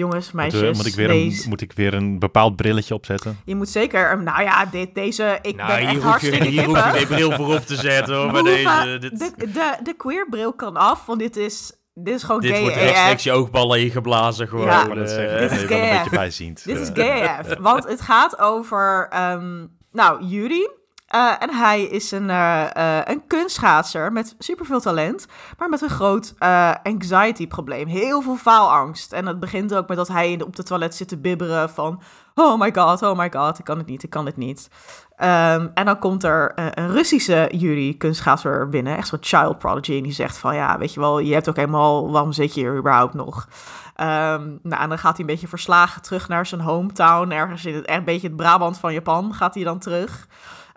Jongens, 0.00 0.32
meisjes, 0.32 0.60
Moet, 0.60 0.70
eh, 0.70 0.76
moet, 0.76 0.86
ik 0.86 0.94
weer 0.94 1.10
een, 1.10 1.34
moet 1.48 1.60
ik 1.60 1.72
weer 1.72 1.94
een 1.94 2.18
bepaald 2.18 2.56
brilletje 2.56 2.94
opzetten? 2.94 3.40
Je 3.44 3.54
moet 3.54 3.68
zeker... 3.68 4.22
Nou 4.22 4.42
ja, 4.42 4.66
dit, 4.66 4.94
deze... 4.94 5.38
Ik 5.42 5.56
Nou, 5.56 5.68
ben 5.68 5.78
hier 5.78 5.88
echt 5.88 6.02
hoef, 6.02 6.20
je, 6.20 6.44
hier 6.44 6.64
hoef 6.64 6.98
je 6.98 7.06
bril 7.06 7.32
voor 7.32 7.54
op 7.54 7.66
te 7.66 7.76
zetten 7.90 8.14
hoor. 8.14 8.42
Deze, 8.44 8.96
dit, 9.00 9.18
de, 9.18 9.32
de, 9.36 9.76
de 9.82 9.94
queerbril 9.96 10.52
kan 10.52 10.76
af, 10.76 11.06
want 11.06 11.18
dit 11.18 11.36
is, 11.36 11.72
dit 11.94 12.14
is 12.14 12.22
gewoon 12.22 12.40
dit 12.40 12.50
gay 12.50 12.60
wordt 12.60 12.76
rechtstreeks 12.76 13.22
je 13.22 13.32
oogballen 13.32 13.80
ingeblazen 13.80 14.48
gewoon. 14.48 14.66
Ja. 14.66 14.80
Ik 14.80 14.86
wou 14.86 14.98
net 14.98 15.08
eh, 15.08 15.14
zeggen, 15.14 15.38
dit 15.40 15.48
dat 15.48 15.58
is 15.58 15.62
je 15.62 15.68
wel 15.68 15.78
een 15.78 15.84
gay. 15.84 15.96
beetje 15.96 16.16
bijziend. 16.16 16.64
Dit 16.64 16.78
is 16.78 16.92
eh. 16.92 16.94
gay 16.94 17.26
AF, 17.26 17.56
want 17.58 17.84
het 17.88 18.00
gaat 18.00 18.38
over, 18.38 19.06
ehm, 19.10 19.66
nou, 19.92 20.24
Yuri. 20.24 20.68
Eh, 21.10 21.32
en 21.38 21.50
hij 21.54 21.82
is 21.82 22.10
een, 22.10 22.30
eh, 22.30 23.00
een 23.04 23.26
kunstschaatser 23.26 24.12
met 24.12 24.34
superveel 24.38 24.80
talent, 24.80 25.26
maar 25.58 25.68
met 25.68 25.80
een 25.82 25.88
groot 25.90 26.34
anxiety-probleem. 26.82 27.88
Heel 27.88 28.22
veel 28.22 28.36
faalangst. 28.36 29.12
En 29.12 29.26
het 29.26 29.40
begint 29.40 29.74
ook 29.74 29.88
met 29.88 29.96
dat 29.96 30.08
hij 30.08 30.32
in 30.32 30.38
de- 30.38 30.46
op 30.46 30.56
de 30.56 30.62
toilet 30.62 30.94
zit 30.94 31.08
te 31.08 31.18
bibberen 31.18 31.70
van... 31.70 32.02
Oh 32.34 32.60
my 32.60 32.72
god, 32.74 33.02
oh 33.02 33.18
my 33.18 33.30
god, 33.32 33.58
ik 33.58 33.64
kan 33.64 33.78
het 33.78 33.86
niet, 33.86 34.02
ik 34.02 34.10
kan 34.10 34.26
het 34.26 34.36
niet. 34.36 34.68
Ehm, 35.16 35.68
en 35.74 35.84
dan 35.84 35.98
komt 35.98 36.24
er 36.24 36.52
een 36.78 36.90
Russische 36.92 37.48
Yuri, 37.52 37.96
kunstschaatser, 37.96 38.68
binnen. 38.68 38.96
Echt 38.96 39.08
zo'n 39.08 39.18
child 39.20 39.58
prodigy. 39.58 39.96
En 39.96 40.02
die 40.02 40.12
zegt 40.12 40.36
van, 40.38 40.54
ja, 40.54 40.78
weet 40.78 40.94
je 40.94 41.00
wel, 41.00 41.18
je 41.18 41.32
hebt 41.32 41.48
ook 41.48 41.56
helemaal... 41.56 42.10
Waarom 42.10 42.32
zit 42.32 42.54
je 42.54 42.60
hier 42.60 42.76
überhaupt 42.76 43.14
nog? 43.14 43.48
Ehm, 43.96 44.48
nou, 44.62 44.82
en 44.82 44.88
dan 44.88 44.98
gaat 44.98 45.12
hij 45.16 45.20
een 45.20 45.26
beetje 45.26 45.48
verslagen 45.48 46.02
terug 46.02 46.28
naar 46.28 46.46
zijn 46.46 46.60
hometown. 46.60 47.30
Ergens 47.30 47.64
in 47.64 47.74
het 47.74 47.84
echt 47.84 47.98
een 47.98 48.04
beetje 48.04 48.26
het 48.26 48.36
Brabant 48.36 48.78
van 48.78 48.92
Japan 48.92 49.34
gaat 49.34 49.54
hij 49.54 49.64
dan 49.64 49.78
terug. 49.78 50.26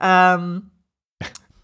Ehm, 0.04 0.60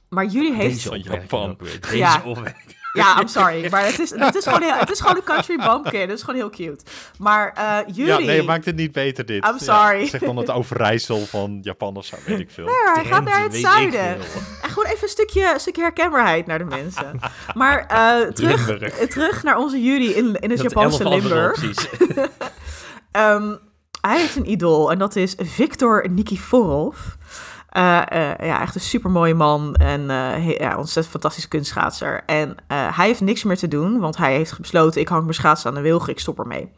maar 0.09 0.25
jullie 0.25 0.53
heeft... 0.53 0.73
Deze 0.73 0.89
opmerking 0.91 1.21
Japan. 1.21 1.49
ook 1.49 1.61
weer. 1.61 1.79
Deze 1.81 1.97
Ja. 1.97 2.21
opmerking. 2.25 2.77
Ja, 2.93 3.19
I'm 3.21 3.27
sorry. 3.27 3.67
Maar 3.69 3.85
het 3.85 3.99
is, 3.99 4.09
het 4.09 4.35
is, 4.35 4.43
gewoon, 4.43 4.61
heel, 4.61 4.73
het 4.73 4.91
is 4.91 4.99
gewoon 4.99 5.15
een 5.15 5.23
country 5.23 5.55
bumpkin. 5.67 5.99
Het 6.01 6.09
is 6.11 6.19
gewoon 6.23 6.35
heel 6.35 6.49
cute. 6.49 6.83
Maar 7.17 7.53
eh 7.53 7.77
jullie... 7.95 8.05
Ja, 8.11 8.19
nee, 8.19 8.43
maakt 8.43 8.65
het 8.65 8.75
niet 8.75 8.91
beter 8.91 9.25
dit. 9.25 9.45
I'm 9.47 9.57
sorry. 9.59 9.99
Ja, 9.99 10.05
zeg 10.05 10.21
dan 10.21 10.37
het 10.37 10.49
Overijssel 10.51 11.25
van 11.25 11.59
Japan 11.61 11.95
of 11.97 12.05
zo, 12.05 12.15
weet 12.25 12.39
ik 12.39 12.51
veel. 12.51 12.65
Nee, 12.65 12.93
hij 12.93 13.05
gaat 13.05 13.23
naar 13.23 13.41
het 13.41 13.55
zuiden. 13.55 13.99
En 14.61 14.69
gewoon 14.69 14.85
even 14.85 15.03
een 15.03 15.09
stukje, 15.09 15.51
een 15.53 15.59
stukje 15.59 15.81
herkenbaarheid 15.81 16.45
naar 16.45 16.57
de 16.57 16.63
mensen. 16.65 17.19
Maar 17.53 17.85
eh, 17.85 18.27
terug, 18.31 18.67
terug 19.07 19.43
naar 19.43 19.57
onze 19.57 19.81
Yuri 19.83 20.13
in, 20.13 20.35
in 20.35 20.49
het 20.49 20.59
Dat 20.61 20.71
Japanse 20.71 21.09
Limburg. 21.09 21.63
Ehm, 23.11 23.55
hij 24.01 24.19
heeft 24.19 24.35
een 24.35 24.49
idool 24.51 24.91
en 24.91 24.97
dat 24.99 25.15
is 25.15 25.35
Viktor 25.37 26.09
Nikiforov. 26.09 26.97
Eh, 27.69 28.01
eh, 28.11 28.47
ja, 28.47 28.61
echt 28.61 28.75
een 28.75 28.81
supermooie 28.81 29.33
man 29.33 29.75
en 29.75 30.09
eh, 30.09 30.57
ja, 30.57 30.77
ontzettend 30.77 31.07
fantastisch 31.07 31.47
kunstschaatser. 31.47 32.23
En 32.25 32.55
hij 32.67 33.07
heeft 33.07 33.21
niks 33.21 33.43
meer 33.43 33.57
te 33.57 33.67
doen, 33.67 33.99
want 33.99 34.17
hij 34.17 34.35
heeft 34.35 34.59
besloten... 34.59 35.01
ik 35.01 35.07
hang 35.07 35.21
mijn 35.21 35.33
schaatsen 35.33 35.69
aan 35.69 35.75
de 35.75 35.81
wilg, 35.81 36.07
ik 36.07 36.19
stop 36.19 36.39
ermee. 36.39 36.71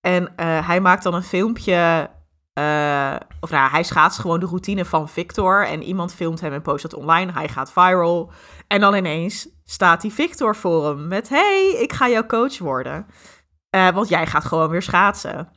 En 0.00 0.32
hij 0.36 0.80
maakt 0.80 1.02
dan 1.02 1.14
een 1.14 1.22
filmpje... 1.22 2.10
of 3.40 3.50
nou, 3.50 3.70
hij 3.70 3.82
schaatst 3.82 4.20
gewoon 4.20 4.40
de 4.40 4.46
routine 4.46 4.84
van 4.84 5.08
Victor... 5.08 5.66
en 5.66 5.82
iemand 5.82 6.14
filmt 6.14 6.40
hem 6.40 6.52
en 6.52 6.62
post 6.62 6.82
dat 6.82 6.94
online. 6.94 7.32
Hij 7.32 7.48
gaat 7.48 7.72
viral. 7.72 8.32
En 8.66 8.80
dan 8.80 8.94
ineens 8.94 9.48
staat 9.64 10.00
die 10.00 10.12
Victor 10.12 10.56
voor 10.56 10.86
hem 10.86 11.08
met... 11.08 11.28
hey, 11.28 11.76
ik 11.78 11.92
ga 11.92 12.08
jouw 12.08 12.26
coach 12.26 12.58
worden. 12.58 13.06
Want 13.70 14.08
jij 14.08 14.26
gaat 14.26 14.44
gewoon 14.44 14.68
weer 14.70 14.82
schaatsen. 14.82 15.48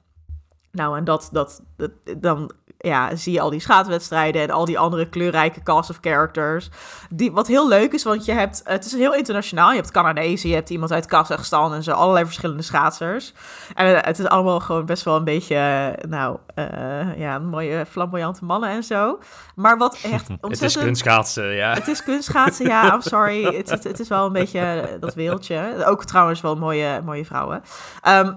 Nou, 0.72 0.98
en 0.98 1.04
dat, 1.04 1.30
dat, 1.32 1.64
dat, 1.78 1.92
dan 2.18 2.52
ja, 2.88 3.16
zie 3.16 3.34
je 3.34 3.42
al 3.42 3.50
die 3.50 3.60
schaatswedstrijden 3.60 4.42
en 4.42 4.50
al 4.50 4.66
die 4.66 4.80
andere 4.80 5.10
kleurrijke 5.10 5.64
cast 5.64 5.90
of 5.90 5.98
characters. 6.02 6.70
Die, 7.10 7.32
wat 7.32 7.48
heel 7.48 7.68
leuk 7.68 7.94
is, 7.94 8.04
want 8.04 8.26
je 8.26 8.32
hebt, 8.32 8.62
het 8.64 8.86
is 8.86 8.94
heel 8.94 9.14
internationaal. 9.14 9.70
Je 9.70 9.76
hebt 9.76 9.92
Canadezen, 9.92 10.50
je 10.50 10.56
hebt 10.56 10.70
iemand 10.70 10.92
uit 10.92 11.06
Kazachstan 11.06 11.74
en 11.74 11.84
zo, 11.84 11.92
allerlei 11.92 12.26
verschillende 12.26 12.64
schaatsers. 12.64 13.34
En 13.74 13.96
eh, 13.96 14.06
het 14.06 14.20
is 14.20 14.26
allemaal 14.26 14.60
gewoon 14.60 14.86
best 14.86 15.04
wel 15.04 15.16
een 15.16 15.24
beetje, 15.24 15.56
eh, 15.56 16.10
nou, 16.10 16.38
eh, 16.56 17.20
ja, 17.20 17.40
mooie 17.40 17.86
flamboyante 17.90 18.46
mannen 18.46 18.70
en 18.70 18.84
zo. 18.84 19.20
Maar 19.56 19.78
wat 19.78 19.94
echt 19.94 20.30
ontzettend... 20.30 20.42
Het 20.52 20.62
is 20.62 20.78
kunstschaatsen, 20.78 21.56
ja. 21.56 21.74
Het 21.74 21.88
is 21.88 22.04
kunstschaatsen, 22.04 22.66
ja, 22.66 22.94
I'm 22.94 23.02
sorry. 23.02 23.44
Het, 23.58 23.70
het, 23.70 23.84
het 23.84 24.00
is 24.00 24.08
wel 24.08 24.26
een 24.26 24.34
beetje 24.34 24.98
dat 25.00 25.14
wereldje. 25.14 25.86
Ook 25.86 26.06
trouwens 26.06 26.42
wel 26.42 26.56
mooie, 26.56 27.02
mooie 27.06 27.26
vrouwen. 27.26 27.62
Ehm, 28.02 28.34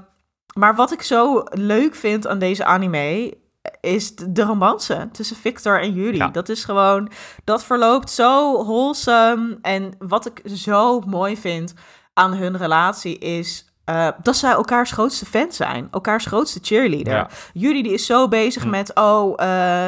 maar 0.55 0.75
wat 0.75 0.93
ik 0.93 1.03
zo 1.03 1.43
leuk 1.51 1.95
vind 1.95 2.27
aan 2.27 2.39
deze 2.39 2.65
anime... 2.65 3.45
is 3.81 4.15
de 4.15 4.43
romance 4.43 5.09
tussen 5.13 5.37
Victor 5.37 5.81
en 5.81 5.93
Julie. 5.93 6.17
Ja. 6.17 6.29
Dat 6.29 6.49
is 6.49 6.65
gewoon, 6.65 7.11
dat 7.45 7.65
verloopt 7.65 8.11
zo 8.11 8.65
wholesome. 8.65 9.59
En 9.63 9.95
wat 9.99 10.27
ik 10.27 10.41
zo 10.55 11.01
mooi 11.01 11.37
vind 11.37 11.75
aan 12.13 12.35
hun 12.35 12.57
relatie 12.57 13.19
is 13.19 13.67
uh, 13.91 14.09
dat 14.23 14.37
zij 14.37 14.51
elkaars 14.51 14.91
grootste 14.91 15.27
fan 15.27 15.53
zijn. 15.53 15.89
Elkaars 15.91 16.27
grootste 16.27 16.59
cheerleader. 16.63 17.13
Ja. 17.13 17.29
Julie 17.53 17.83
die 17.83 17.93
is 17.93 18.07
zo 18.07 18.29
bezig 18.29 18.63
Hm. 18.63 18.71
met, 18.71 18.95
oh, 18.95 19.35
uh, 19.41 19.87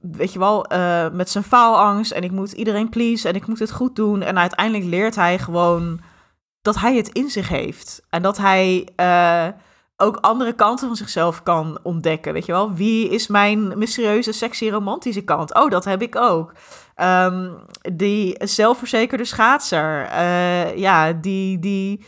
weet 0.00 0.32
je 0.32 0.38
wel, 0.38 0.72
uh, 0.72 1.08
met 1.10 1.30
zijn 1.30 1.44
faalangst. 1.44 2.12
En 2.12 2.22
ik 2.22 2.30
moet 2.30 2.52
iedereen 2.52 2.88
please 2.88 3.28
en 3.28 3.34
ik 3.34 3.46
moet 3.46 3.58
het 3.58 3.72
goed 3.72 3.96
doen. 3.96 4.22
En 4.22 4.38
uiteindelijk 4.38 4.84
leert 4.84 5.14
hij 5.14 5.38
gewoon 5.38 6.00
dat 6.62 6.78
hij 6.78 6.96
het 6.96 7.08
in 7.08 7.30
zich 7.30 7.48
heeft. 7.48 8.02
En 8.10 8.22
dat 8.22 8.36
hij 8.36 8.88
ook 10.02 10.16
andere 10.16 10.52
kanten 10.52 10.86
van 10.86 10.96
zichzelf 10.96 11.42
kan 11.42 11.78
ontdekken. 11.82 12.32
Weet 12.32 12.46
je 12.46 12.52
wel, 12.52 12.72
wie 12.72 13.08
is 13.08 13.26
mijn 13.26 13.78
mysterieuze, 13.78 14.32
sexy, 14.32 14.68
romantische 14.68 15.22
kant? 15.22 15.54
Oh, 15.54 15.70
dat 15.70 15.84
heb 15.84 16.02
ik 16.02 16.16
ook. 16.16 16.54
Um, 16.96 17.56
die 17.92 18.34
zelfverzekerde 18.38 19.24
schaatser. 19.24 20.08
Uh, 20.12 20.76
ja, 20.76 21.12
die, 21.12 21.58
die, 21.58 22.04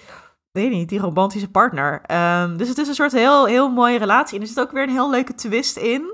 weet 0.51 0.71
niet, 0.71 0.89
die 0.89 1.01
romantische 1.01 1.51
partner. 1.51 2.03
Um, 2.43 2.57
dus 2.57 2.69
het 2.69 2.79
is 2.79 2.89
een 2.89 2.95
soort 2.95 3.13
heel, 3.13 3.45
heel 3.47 3.71
mooie 3.71 3.99
relatie. 3.99 4.37
En 4.37 4.43
er 4.43 4.49
zit 4.49 4.61
ook 4.61 4.73
weer 4.73 4.83
een 4.83 4.89
heel 4.89 5.11
leuke 5.11 5.35
twist 5.35 5.77
in. 5.77 6.13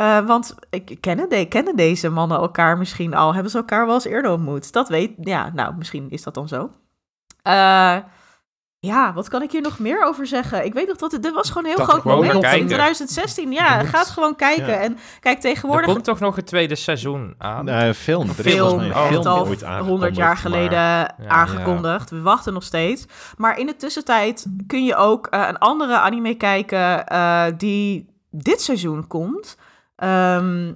Uh, 0.00 0.26
want 0.26 0.54
ik 0.70 0.96
kennen, 1.00 1.28
de, 1.28 1.46
kennen 1.46 1.76
deze 1.76 2.08
mannen 2.08 2.38
elkaar 2.38 2.78
misschien 2.78 3.14
al? 3.14 3.34
Hebben 3.34 3.50
ze 3.50 3.58
elkaar 3.58 3.86
wel 3.86 3.94
eens 3.94 4.04
eerder 4.04 4.30
ontmoet? 4.30 4.72
Dat 4.72 4.88
weet, 4.88 5.12
ja, 5.20 5.50
nou, 5.54 5.74
misschien 5.76 6.10
is 6.10 6.22
dat 6.22 6.34
dan 6.34 6.48
zo. 6.48 6.70
Uh, 7.48 7.96
ja, 8.80 9.12
wat 9.12 9.28
kan 9.28 9.42
ik 9.42 9.50
hier 9.52 9.60
nog 9.60 9.78
meer 9.78 10.04
over 10.04 10.26
zeggen? 10.26 10.64
Ik 10.64 10.74
weet 10.74 10.86
nog 10.86 10.96
dat 10.96 11.12
het, 11.12 11.22
dit 11.22 11.32
was 11.34 11.48
gewoon 11.48 11.62
een 11.64 11.68
heel 11.68 11.78
Dat 11.78 11.88
groot 11.88 12.04
moment 12.04 12.44
in 12.44 12.66
2016. 12.66 13.52
Ja, 13.52 13.84
ga 13.84 13.98
het 13.98 14.08
gewoon 14.08 14.36
kijken. 14.36 14.66
Ja. 14.66 14.78
En 14.78 14.98
kijk, 15.20 15.34
Er 15.36 15.40
tegenwoordig... 15.42 15.86
komt 15.92 16.04
toch 16.04 16.20
nog 16.20 16.36
een 16.36 16.44
tweede 16.44 16.74
seizoen 16.74 17.34
aan? 17.38 17.64
Nee, 17.64 17.88
een 17.88 17.94
film. 17.94 18.28
Er 18.28 18.46
is 18.46 18.52
film, 18.52 18.92
al 18.92 19.46
ooit 19.46 19.64
100 19.64 20.16
jaar 20.16 20.36
geleden 20.36 20.70
maar- 20.78 21.14
aangekondigd. 21.28 22.10
We 22.10 22.20
wachten 22.20 22.52
nog 22.52 22.62
steeds. 22.62 23.04
Maar 23.36 23.58
in 23.58 23.66
de 23.66 23.76
tussentijd 23.76 24.46
kun 24.66 24.84
je 24.84 24.96
ook 24.96 25.26
eh, 25.26 25.44
een 25.48 25.58
andere 25.58 25.98
anime 25.98 26.34
kijken 26.34 27.06
eh, 27.06 27.44
die 27.56 28.08
dit 28.30 28.60
seizoen 28.60 29.06
komt. 29.06 29.56
Ehm, 29.96 30.72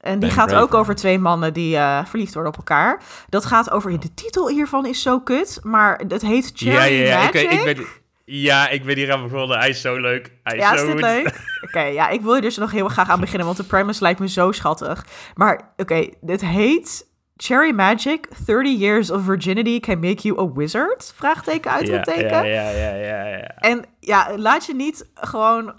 en 0.00 0.18
die 0.18 0.28
Ben 0.28 0.38
gaat 0.38 0.54
ook 0.54 0.74
over 0.74 0.94
twee 0.94 1.18
mannen 1.18 1.52
die 1.52 1.76
eh, 1.76 2.04
verliefd 2.04 2.34
worden 2.34 2.52
op 2.52 2.58
elkaar. 2.58 3.02
Dat 3.28 3.44
gaat 3.44 3.70
over... 3.70 4.00
De 4.00 4.14
titel 4.14 4.48
hiervan 4.48 4.86
is 4.86 5.02
zo 5.02 5.20
kut, 5.20 5.58
maar 5.62 6.00
het 6.08 6.22
heet 6.22 6.50
Cherry 6.54 7.00
Ik 7.02 7.14
Magic. 7.14 7.32
weet, 7.32 7.52
ik 7.52 7.60
weet, 7.76 7.86
ja, 8.24 8.68
ik 8.68 8.84
ben 8.84 8.96
hier 8.96 9.12
aan 9.12 9.22
begonnen. 9.28 9.58
Hij 9.58 9.68
is 9.68 9.80
zo 9.80 9.96
leuk. 10.00 10.32
Hij 10.42 10.56
is 10.56 10.62
Ja, 10.62 10.74
is 10.74 10.80
dit 10.82 11.00
leuk? 11.00 11.40
Oké, 11.66 11.80
ja, 11.80 12.08
ik 12.08 12.20
wil 12.20 12.34
er 12.34 12.40
dus 12.40 12.56
nog 12.56 12.70
heel 12.70 12.88
graag 12.88 13.08
aan 13.10 13.20
beginnen, 13.20 13.44
want 13.46 13.58
de 13.58 13.64
premise 13.64 14.02
lijkt 14.02 14.20
me 14.20 14.28
zo 14.28 14.52
schattig. 14.52 15.06
Maar 15.34 15.72
oké, 15.76 16.08
dit 16.20 16.40
heet 16.40 17.06
Cherry 17.36 17.74
Magic, 17.74 18.28
30 18.46 18.78
Years 18.78 19.10
of 19.10 19.24
Virginity 19.24 19.80
Can 19.80 19.98
Make 19.98 20.22
You 20.28 20.40
a 20.40 20.52
Wizard? 20.54 21.12
Vraagteken, 21.16 21.70
Ja, 21.70 21.76
uitroepteken. 21.76 22.28
ja, 22.28 22.42
ja, 22.44 22.70
ja, 22.70 22.94
ja, 22.94 23.26
ja. 23.26 23.46
En 23.56 23.84
ja, 24.00 24.36
laat 24.36 24.66
je 24.66 24.74
niet 24.74 25.08
gewoon 25.14 25.72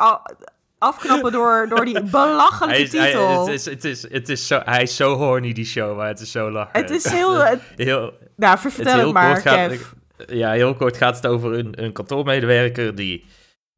afknappen 0.79 1.31
door, 1.31 1.65
door 1.69 1.85
die 1.85 2.03
belachelijke 2.03 2.75
Hij 2.75 2.83
is, 2.83 2.91
hij, 2.91 3.05
titel. 3.11 3.39
het 3.45 3.53
is, 3.53 3.65
het 3.65 3.83
is, 3.85 4.11
het 4.11 4.29
is 4.29 4.47
zo, 4.47 4.61
hij 4.63 4.81
is 4.81 4.95
zo 4.95 5.15
horny, 5.15 5.53
die 5.53 5.65
show, 5.65 5.97
maar 5.97 6.07
het 6.07 6.19
is 6.19 6.31
zo 6.31 6.51
lachen. 6.51 6.79
Het 6.81 6.89
is 6.89 7.09
heel... 7.09 7.35
het- 7.35 7.61
heel, 7.75 8.13
nou, 8.35 8.57
vertel 8.59 8.85
het, 8.85 8.93
heel 9.01 9.11
maar, 9.11 9.31
kort 9.31 9.41
gaat, 9.41 9.69
Kev. 9.69 9.81
Ja, 10.27 10.51
heel 10.51 10.75
kort 10.75 10.97
gaat 10.97 11.15
het 11.15 11.27
over 11.27 11.53
een, 11.53 11.83
een 11.83 11.91
kantoormedewerker 11.93 12.95
die 12.95 13.25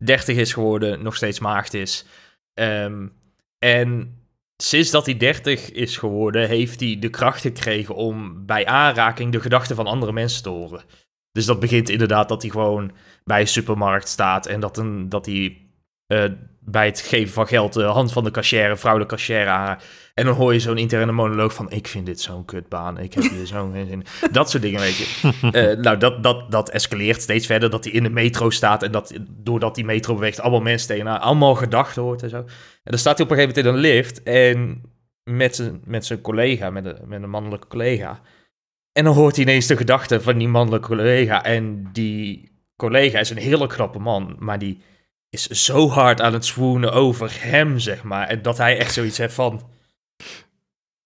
30 0.03 0.37
is 0.37 0.53
geworden, 0.53 1.03
nog 1.03 1.15
steeds 1.15 1.39
maagd 1.39 1.73
is. 1.73 2.05
Ehm, 2.53 3.07
en 3.59 4.15
sinds 4.57 4.91
dat 4.91 5.05
hij 5.05 5.17
30 5.17 5.71
is 5.71 5.97
geworden, 5.97 6.47
heeft 6.47 6.79
hij 6.79 6.97
de 6.99 7.09
kracht 7.09 7.41
gekregen 7.41 7.95
om 7.95 8.45
bij 8.45 8.65
aanraking 8.65 9.31
de 9.31 9.39
gedachten 9.41 9.75
van 9.75 9.87
andere 9.87 10.11
mensen 10.11 10.43
te 10.43 10.49
horen. 10.49 10.83
Dus 11.31 11.45
dat 11.45 11.59
begint 11.59 11.89
inderdaad 11.89 12.29
dat 12.29 12.41
hij 12.41 12.51
gewoon 12.51 12.91
bij 13.23 13.39
een 13.41 13.47
supermarkt 13.47 14.07
staat 14.07 14.45
en 14.45 14.59
dat, 14.59 14.77
een, 14.77 15.09
dat 15.09 15.25
hij 15.25 15.57
eh, 16.11 16.31
bij 16.59 16.85
het 16.85 16.99
geven 17.01 17.33
van 17.33 17.47
geld 17.47 17.73
de 17.73 17.83
hand 17.83 18.11
van 18.11 18.23
de 18.23 18.31
cashier, 18.31 18.69
een 18.69 18.77
vrouwelijke 18.77 19.15
cashier 19.15 19.47
aanraakt. 19.47 19.85
En 20.13 20.25
dan 20.25 20.35
hoor 20.35 20.53
je 20.53 20.59
zo'n 20.59 20.77
interne 20.77 21.11
monoloog 21.11 21.53
van, 21.53 21.71
ik 21.71 21.87
vind 21.87 22.05
dit 22.05 22.21
zo'n 22.21 22.45
kutbaan, 22.45 22.99
ik 22.99 23.13
heb 23.13 23.23
hier 23.23 23.47
zo'n 23.47 23.71
geen 23.73 23.87
zin. 23.87 24.03
in." 24.21 24.31
Dat 24.31 24.49
soort 24.49 24.63
dingen, 24.63 24.79
weet 24.79 24.97
je. 24.97 25.31
Eh, 25.51 25.77
nou, 25.77 25.97
dat, 25.97 26.23
dat, 26.23 26.51
dat 26.51 26.69
escaleert 26.69 27.21
steeds 27.21 27.45
verder, 27.45 27.69
dat 27.69 27.83
hij 27.83 27.93
in 27.93 28.03
de 28.03 28.09
metro 28.09 28.49
staat 28.49 28.83
en 28.83 28.91
dat 28.91 29.13
doordat 29.29 29.75
die 29.75 29.85
metro 29.85 30.13
beweegt, 30.13 30.39
allemaal 30.39 30.61
mensen 30.61 30.87
tegen 30.87 31.05
haar, 31.05 31.19
allemaal 31.19 31.55
gedachten 31.55 32.01
hoort 32.01 32.23
en 32.23 32.29
zo. 32.29 32.37
En 32.37 32.47
dan 32.83 32.99
staat 32.99 33.17
hij 33.17 33.25
op 33.25 33.31
een 33.31 33.37
gegeven 33.37 33.63
moment 33.63 33.83
in 33.83 33.89
een 33.89 33.95
lift 33.95 34.23
en 34.23 34.81
met 35.23 35.55
zijn, 35.55 35.81
met 35.85 36.05
zijn 36.05 36.21
collega, 36.21 36.69
met 36.69 36.85
een, 36.85 36.97
met 37.05 37.23
een 37.23 37.29
mannelijke 37.29 37.67
collega. 37.67 38.21
En 38.91 39.03
dan 39.03 39.13
hoort 39.13 39.35
hij 39.35 39.45
ineens 39.45 39.67
de 39.67 39.77
gedachten 39.77 40.23
van 40.23 40.37
die 40.37 40.47
mannelijke 40.47 40.87
collega. 40.87 41.43
En 41.43 41.89
die 41.91 42.51
collega 42.75 43.19
is 43.19 43.29
een 43.29 43.37
hele 43.37 43.67
knappe 43.67 43.99
man, 43.99 44.35
maar 44.39 44.59
die 44.59 44.81
is 45.31 45.47
zo 45.47 45.89
hard 45.89 46.21
aan 46.21 46.33
het 46.33 46.45
swoonen 46.45 46.93
over 46.93 47.31
hem, 47.39 47.79
zeg 47.79 48.03
maar. 48.03 48.27
En 48.27 48.41
dat 48.41 48.57
hij 48.57 48.77
echt 48.77 48.93
zoiets 48.93 49.17
heeft 49.17 49.33
van... 49.33 49.69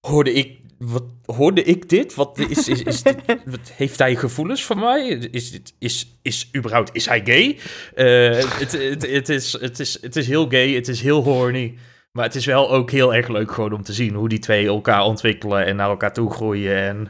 Hoorde 0.08 0.34
ik, 0.34 0.60
wat, 0.78 1.04
hoorde 1.26 1.64
ik 1.64 1.90
dit? 1.90 2.16
Wat 2.16 2.38
is, 2.38 2.68
is, 2.68 2.84
is 2.84 3.04
dit, 3.04 3.18
wat, 3.46 3.72
heeft 3.72 4.00
hij 4.00 4.16
gevoelens 4.16 4.64
voor 4.64 4.78
mij? 4.78 5.08
Is, 5.08 5.52
dit, 5.52 5.74
is, 5.80 6.18
is 6.22 6.50
überhaupt, 6.56 6.90
is 6.94 7.06
hij 7.06 7.22
gay? 7.26 7.60
Eh, 7.96 8.60
het, 8.60 8.72
het, 8.72 9.12
het, 9.12 9.30
is, 9.30 9.52
het, 9.60 9.80
is, 9.80 10.02
het 10.02 10.16
is 10.16 10.28
heel 10.28 10.50
gay, 10.50 10.74
het 10.74 10.88
is 10.88 11.02
heel 11.02 11.24
horny. 11.24 11.78
Maar 12.12 12.26
het 12.26 12.36
is 12.36 12.46
wel 12.46 12.72
ook 12.72 12.92
heel 12.92 13.14
erg 13.14 13.28
leuk 13.28 13.52
gewoon 13.52 13.74
om 13.74 13.84
te 13.84 13.94
zien 13.94 14.14
hoe 14.14 14.30
die 14.30 14.40
twee 14.40 14.68
elkaar 14.68 15.04
ontwikkelen 15.04 15.66
en 15.66 15.76
naar 15.76 15.90
elkaar 15.90 16.14
toe 16.14 16.32
groeien. 16.32 16.78
En 16.78 17.10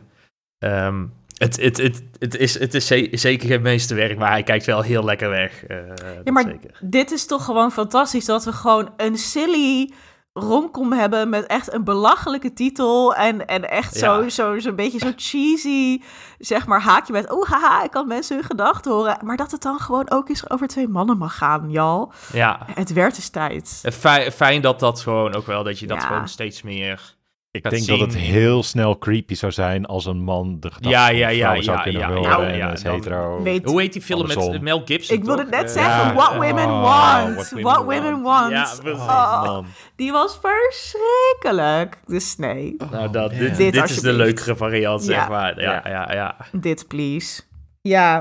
ehm, 0.58 1.06
het, 1.38 1.62
het, 1.62 1.78
het, 1.78 2.04
het, 2.20 2.36
is, 2.38 2.60
het 2.60 2.74
is 2.74 2.88
ze- 2.88 3.10
zeker 3.12 3.48
geen 3.48 3.62
meesterwerk, 3.62 4.18
maar 4.18 4.32
hij 4.32 4.44
kijkt 4.44 4.66
wel 4.66 4.82
heel 4.82 5.04
lekker 5.04 5.30
weg. 5.30 5.66
eh, 5.66 5.78
Ja, 6.24 6.32
maar 6.32 6.44
zeker. 6.44 6.78
dit 6.82 7.12
is 7.12 7.26
toch 7.26 7.46
gewoon 7.46 7.72
fantastisch 7.72 8.26
dat 8.26 8.46
we 8.46 8.52
gewoon 8.54 8.90
een 8.98 9.18
silly 9.18 9.92
romcom 10.34 10.94
hebben 10.94 11.30
met 11.30 11.46
echt 11.46 11.74
een 11.74 11.84
belachelijke 11.84 12.54
titel 12.54 13.16
en, 13.16 13.46
en 13.48 13.70
echt 13.70 13.96
zo, 13.96 14.22
Ja. 14.24 14.30
zo, 14.30 14.60
zo'n 14.60 14.76
beetje 14.76 15.00
zo 15.00 15.12
cheesy, 15.16 16.02
zeg 16.40 16.66
maar, 16.68 16.82
haakje 16.82 17.14
met, 17.14 17.32
oh 17.32 17.46
haha, 17.50 17.84
ik 17.84 17.92
kan 17.92 18.08
mensen 18.08 18.36
hun 18.36 18.46
gedachten 18.46 18.92
horen. 18.92 19.18
Maar 19.24 19.38
dat 19.38 19.52
het 19.52 19.62
dan 19.62 19.80
gewoon 19.80 20.12
ook 20.12 20.30
eens 20.30 20.50
over 20.50 20.68
twee 20.68 20.88
mannen 20.88 21.18
mag 21.18 21.38
gaan, 21.38 21.72
Jal. 21.72 22.12
Ja, 22.34 22.66
Het 22.74 22.94
werd 22.94 23.16
eens 23.16 23.30
tijd. 23.30 23.80
En 23.84 23.94
Fijn, 23.94 24.32
fijn 24.32 24.62
dat 24.62 24.80
dat 24.80 25.00
gewoon 25.00 25.36
ook 25.36 25.46
wel, 25.46 25.64
dat 25.64 25.80
je 25.80 25.88
dat 25.88 26.02
Ja. 26.02 26.08
gewoon 26.08 26.28
steeds 26.28 26.62
meer... 26.62 27.15
Ik 27.56 27.62
gaat 27.62 27.72
denk 27.72 27.84
zien. 27.84 28.00
dat 28.00 28.08
het 28.08 28.18
heel 28.18 28.64
snel 28.64 28.98
creepy 28.98 29.34
zou 29.36 29.52
zijn 29.52 29.86
als 29.86 30.06
een 30.06 30.24
man 30.24 30.60
de 30.60 30.72
gedachten 30.72 30.90
Ja, 30.92 31.06
van 31.08 31.16
ja, 31.16 31.30
ja, 31.30 31.62
zou 31.62 31.78
ja, 31.78 31.84
kunnen 31.84 32.02
ja, 32.02 32.08
horen 32.14 32.22
ja, 32.46 32.52
en 32.52 32.58
ja, 32.58 32.72
is 32.72 32.82
dan- 32.82 32.94
hetero. 32.96 33.42
Weet- 33.44 33.66
Hoe 33.66 33.82
heet 33.82 33.94
die 33.94 34.02
film 34.02 34.28
met. 34.28 34.62
Mel 34.62 34.82
Gibson, 34.86 35.18
Ik 35.18 35.24
wilde 35.24 35.44
net 35.50 35.72
zeggen, 35.72 36.06
ja. 36.08 36.14
What 36.14 36.32
Women 36.34 36.66
Oh, 36.70 36.82
Want. 36.82 37.50
What 37.50 37.62
What 37.62 37.78
Women 37.78 38.22
Want. 38.22 38.24
Want. 38.24 38.52
Ja, 38.52 38.76
precies. 38.82 39.00
Oh, 39.02 39.44
Man. 39.44 39.66
die 39.96 40.12
was 40.12 40.40
verschrikkelijk. 40.42 41.98
Dus 42.06 42.38
nee, 42.38 42.76
Nou, 42.92 43.12
dat, 43.12 43.32
man. 43.32 43.40
dit, 43.40 43.58
Dit 43.58 43.74
dit, 43.74 43.90
is 43.90 44.00
de 44.00 44.14
leukere 44.14 44.56
variant, 44.56 45.04
zeg 45.04 45.16
Ja. 45.16 45.28
maar. 45.30 45.62
Ja, 45.62 45.82
ja, 45.88 46.12
ja. 46.14 46.36
dit 46.52 46.88
please. 46.88 47.42
Ja. 47.82 48.14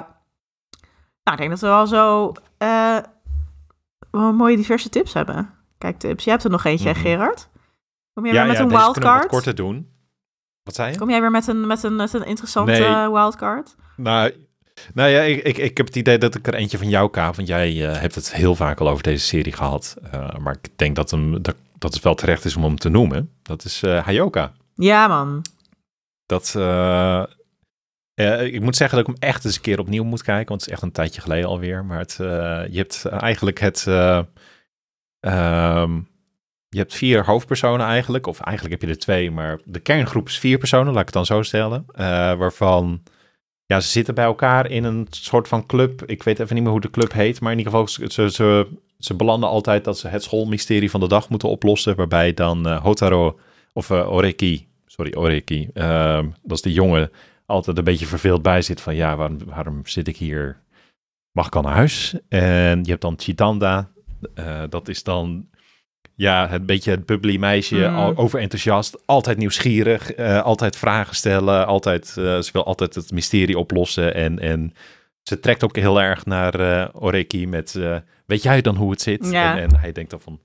Nou, 1.25 1.37
ik 1.37 1.39
denk 1.39 1.51
dat 1.51 1.61
we 1.61 1.67
wel 1.67 1.87
zo 1.87 2.33
eh, 2.59 2.97
wel 4.11 4.33
mooie 4.33 4.57
diverse 4.57 4.89
tips 4.89 5.13
hebben. 5.15 5.51
Kijk, 5.79 5.99
tips. 5.99 6.25
Jij 6.25 6.33
hebt 6.33 6.45
er 6.45 6.51
nog 6.51 6.65
eentje, 6.65 6.91
Mhm. 6.91 6.99
Gerard? 7.01 7.49
Kom 8.15 8.25
jij 8.25 8.35
Ja, 8.35 8.41
weer 8.41 8.49
met 8.49 8.57
ja, 8.57 8.63
een 8.63 8.69
wildcard? 8.69 9.27
korter 9.27 9.55
doen. 9.55 9.89
Wat 10.63 10.75
zei 10.75 10.93
je? 10.93 10.99
Kom 10.99 11.11
jij 11.11 11.21
weer 11.21 11.31
met 11.31 11.47
een, 11.47 11.67
met 11.67 11.83
een, 11.83 11.97
met 11.97 12.13
een 12.13 12.25
interessante 12.27 12.73
Nee. 12.73 13.11
wildcard? 13.11 13.75
Nou, 13.97 14.33
nou 14.95 15.09
ja, 15.11 15.21
ik, 15.21 15.43
ik, 15.43 15.59
ik 15.59 15.77
heb 15.77 15.87
het 15.87 15.97
idee 15.97 16.19
dat 16.19 16.35
ik 16.35 16.47
er 16.47 16.55
eentje 16.55 16.79
van 16.79 16.89
jou, 16.89 17.11
Kaap, 17.11 17.37
want 17.37 17.49
jij 17.49 17.89
eh, 17.91 18.01
hebt 18.01 18.15
het 18.15 18.33
heel 18.35 18.55
vaak 18.55 18.81
al 18.81 18.89
over 18.89 19.03
deze 19.03 19.25
serie 19.27 19.53
gehad. 19.53 19.97
Eh, 20.11 20.37
maar 20.37 20.57
ik 20.63 20.79
denk 20.79 20.97
dat, 20.97 21.11
hem, 21.11 21.43
dat, 21.43 21.57
dat 21.79 21.95
het 21.95 22.03
wel 22.03 22.15
terecht 22.15 22.45
is 22.45 22.57
om 22.57 22.63
hem 22.63 22.77
te 22.79 22.89
noemen. 22.89 23.31
Dat 23.43 23.65
is 23.65 23.83
eh 23.83 24.05
Hayoka. 24.05 24.53
Ja, 24.75 25.07
man. 25.07 25.43
Dat, 26.27 26.49
ik 28.45 28.61
moet 28.61 28.77
zeggen 28.77 28.99
dat 28.99 29.09
ik 29.09 29.15
hem 29.15 29.29
echt 29.31 29.45
eens 29.45 29.57
een 29.57 29.61
keer 29.63 29.79
opnieuw 29.79 30.05
moet 30.05 30.23
kijken, 30.23 30.49
want 30.49 30.61
het 30.61 30.69
is 30.71 30.75
echt 30.77 30.83
een 30.85 30.93
tijdje 30.93 31.21
geleden 31.21 31.49
alweer. 31.49 31.85
Maar 31.85 31.99
het, 31.99 32.15
je 32.71 32.77
hebt 32.77 33.05
eigenlijk 33.05 33.61
het... 33.61 33.87
eh, 33.87 34.21
ehm, 35.21 36.01
je 36.75 36.81
hebt 36.81 36.95
vier 36.95 37.25
hoofdpersonen 37.25 37.87
eigenlijk, 37.87 38.27
of 38.27 38.41
eigenlijk 38.41 38.81
heb 38.81 38.89
je 38.89 38.95
er 38.97 39.01
twee, 39.01 39.31
maar 39.31 39.59
de 39.65 39.81
kerngroep 39.81 40.29
is 40.29 40.39
vier 40.39 40.59
personen, 40.59 40.93
laat 40.93 41.01
ik 41.01 41.05
het 41.05 41.15
dan 41.15 41.27
zo 41.27 41.43
stellen. 41.43 41.85
eh, 41.95 42.05
waarvan, 42.35 43.03
ja, 43.67 43.81
ze 43.81 43.89
zitten 43.89 44.15
bij 44.15 44.25
elkaar 44.25 44.71
in 44.71 44.85
een 44.85 45.07
soort 45.11 45.49
van 45.49 45.67
club. 45.67 46.03
Ik 46.07 46.23
weet 46.23 46.39
even 46.39 46.55
niet 46.55 46.63
meer 46.63 46.73
hoe 46.73 46.81
de 46.81 46.91
club 46.91 47.13
heet, 47.13 47.41
maar 47.41 47.53
in 47.53 47.59
ieder 47.59 47.73
geval, 47.73 47.89
ze, 47.89 48.31
ze, 48.31 48.67
ze, 48.99 49.15
belanden 49.15 49.49
altijd 49.49 49.85
dat 49.85 49.99
ze 49.99 50.09
het 50.09 50.23
schoolmysterie 50.23 50.91
van 50.91 51.01
de 51.01 51.09
dag 51.09 51.29
moeten 51.29 51.49
oplossen, 51.49 51.97
waarbij 51.97 52.35
dan 52.35 52.69
eh, 52.69 52.83
Hotaro, 52.83 53.39
of 53.73 53.91
eh, 53.91 54.13
Oreki, 54.13 54.67
sorry, 54.87 55.15
Oreki, 55.17 55.69
ehm, 55.75 56.29
dat 56.43 56.57
is 56.57 56.63
de 56.63 56.73
jongen, 56.73 57.11
altijd 57.47 57.79
een 57.79 57.85
beetje 57.85 58.07
verveeld 58.07 58.43
bij 58.43 58.63
zit 58.63 58.81
van, 58.81 58.95
ja, 58.95 59.17
waarom, 59.47 59.81
zit 59.87 60.09
ik 60.09 60.17
hier? 60.17 60.63
Mag 61.33 61.47
ik 61.47 61.57
al 61.57 61.63
naar 61.63 61.75
huis? 61.75 62.15
En 62.29 62.85
je 62.85 62.91
hebt 62.91 63.03
dan 63.03 63.15
Chitanda, 63.19 63.91
dat 64.69 64.89
is 64.89 65.03
dan 65.03 65.49
ja, 66.15 66.49
het 66.49 66.67
beetje 66.67 66.91
het 66.91 67.07
bubbly 67.07 67.37
meisje, 67.37 67.77
Mm. 67.89 67.97
al 67.97 68.17
overenthousiast, 68.17 69.03
altijd 69.07 69.39
nieuwsgierig, 69.39 70.13
eh, 70.13 70.43
altijd 70.43 70.77
vragen 70.77 71.17
stellen, 71.17 71.67
altijd, 71.67 72.09
eh, 72.09 72.15
ze 72.39 72.51
wil 72.53 72.65
altijd 72.65 72.95
het 72.95 73.11
mysterie 73.13 73.59
oplossen 73.59 74.15
en, 74.15 74.39
en 74.39 74.75
ze 75.23 75.41
trekt 75.41 75.65
ook 75.65 75.77
heel 75.77 76.01
erg 76.03 76.27
naar 76.27 76.55
eh 76.55 76.89
Oreki 76.93 77.47
met, 77.47 77.79
weet 78.27 78.43
jij 78.43 78.61
dan 78.61 78.77
hoe 78.77 78.91
het 78.91 79.01
zit? 79.03 79.31
Ja. 79.31 79.57
En, 79.57 79.63
en 79.63 79.77
hij 79.77 79.93
denkt 79.93 80.11
dan 80.11 80.21
van, 80.21 80.39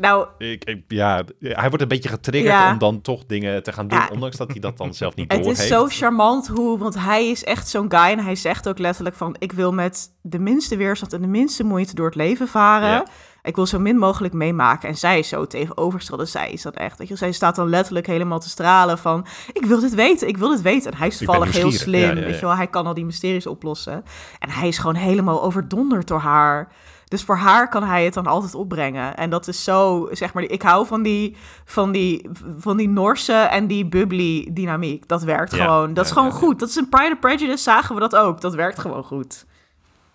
Nou, 0.00 0.26
ik, 0.38 0.64
ik- 0.64 0.84
ja, 0.88 1.24
hij 1.40 1.68
wordt 1.68 1.82
een 1.82 1.88
beetje 1.88 2.08
getriggerd 2.08 2.54
Ja. 2.54 2.72
om 2.72 2.78
dan 2.78 3.00
toch 3.00 3.24
dingen 3.26 3.62
te 3.62 3.72
gaan 3.72 3.88
doen, 3.88 3.98
Ja. 3.98 4.08
ondanks 4.12 4.36
dat 4.36 4.50
hij 4.50 4.60
dat 4.60 4.76
dan 4.78 4.94
zelf 4.94 5.14
niet 5.14 5.32
het 5.32 5.42
door 5.42 5.52
is 5.52 5.66
zo 5.66 5.86
charmant 5.88 6.46
hoe, 6.46 6.78
want 6.78 6.98
hij 6.98 7.28
is 7.28 7.44
echt 7.44 7.68
zo'n 7.68 7.90
guy 7.90 8.00
en 8.10 8.18
hij 8.18 8.34
zegt 8.34 8.68
ook 8.68 8.78
letterlijk 8.78 9.16
van, 9.16 9.36
ik 9.38 9.52
wil 9.52 9.72
met 9.72 10.08
de 10.22 10.38
minste 10.38 10.76
weerstand 10.76 11.12
en 11.12 11.20
de 11.20 11.26
minste 11.26 11.64
moeite 11.64 11.94
door 11.94 12.06
het 12.06 12.14
leven 12.14 12.48
varen. 12.48 13.04
Ik 13.46 13.56
wil 13.56 13.66
zo 13.66 13.78
min 13.78 13.98
mogelijk 13.98 14.34
meemaken. 14.34 14.88
En 14.88 14.96
zij 14.96 15.18
is 15.18 15.28
zo 15.28 15.46
tegenovergestelde. 15.46 16.24
Zij 16.24 16.52
is 16.52 16.62
dat 16.62 16.74
echt. 16.74 16.98
Weet 16.98 17.08
je, 17.08 17.16
zij 17.16 17.32
staat 17.32 17.56
dan 17.56 17.68
letterlijk 17.68 18.06
helemaal 18.06 18.40
te 18.40 18.48
stralen 18.48 18.98
van... 18.98 19.26
ik 19.52 19.64
wil 19.64 19.80
dit 19.80 19.94
weten, 19.94 20.28
ik 20.28 20.36
wil 20.36 20.48
dit 20.48 20.62
weten. 20.62 20.92
En 20.92 20.98
hij 20.98 21.06
is 21.06 21.16
toevallig 21.16 21.52
heel 21.52 21.72
slim. 21.72 22.00
Ja, 22.00 22.06
ja, 22.06 22.20
ja. 22.20 22.24
Weet 22.26 22.34
je 22.34 22.46
wel, 22.46 22.56
hij 22.56 22.66
kan 22.66 22.86
al 22.86 22.94
die 22.94 23.04
mysteries 23.04 23.46
oplossen. 23.46 24.04
En 24.38 24.50
hij 24.50 24.68
is 24.68 24.78
gewoon 24.78 24.94
helemaal 24.94 25.42
overdonderd 25.42 26.08
door 26.08 26.18
haar. 26.18 26.68
Dus 27.08 27.22
voor 27.22 27.36
haar 27.36 27.68
kan 27.68 27.82
hij 27.82 28.04
het 28.04 28.14
dan 28.14 28.26
altijd 28.26 28.54
opbrengen. 28.54 29.16
En 29.16 29.30
dat 29.30 29.48
is 29.48 29.64
zo, 29.64 30.08
zeg 30.10 30.32
maar... 30.32 30.42
Ik 30.42 30.62
hou 30.62 30.86
van 30.86 31.02
die, 31.02 31.36
van 31.64 31.92
die, 31.92 32.30
van 32.58 32.76
die 32.76 32.88
Norse 32.88 33.32
en 33.32 33.66
die 33.66 33.86
bubbly 33.86 34.48
dynamiek. 34.52 35.08
Dat 35.08 35.22
werkt 35.22 35.54
Ja, 35.54 35.64
gewoon. 35.64 35.94
Dat 35.94 36.04
is 36.04 36.10
ja, 36.10 36.16
gewoon 36.16 36.32
ja. 36.32 36.38
goed. 36.38 36.58
Dat 36.58 36.68
is 36.68 36.76
een 36.76 36.88
Pride 36.88 37.10
and 37.10 37.20
Prejudice, 37.20 37.62
zagen 37.62 37.94
we 37.94 38.00
dat 38.00 38.16
ook. 38.16 38.40
Dat 38.40 38.54
werkt 38.54 38.78
gewoon 38.78 39.04
goed. 39.04 39.46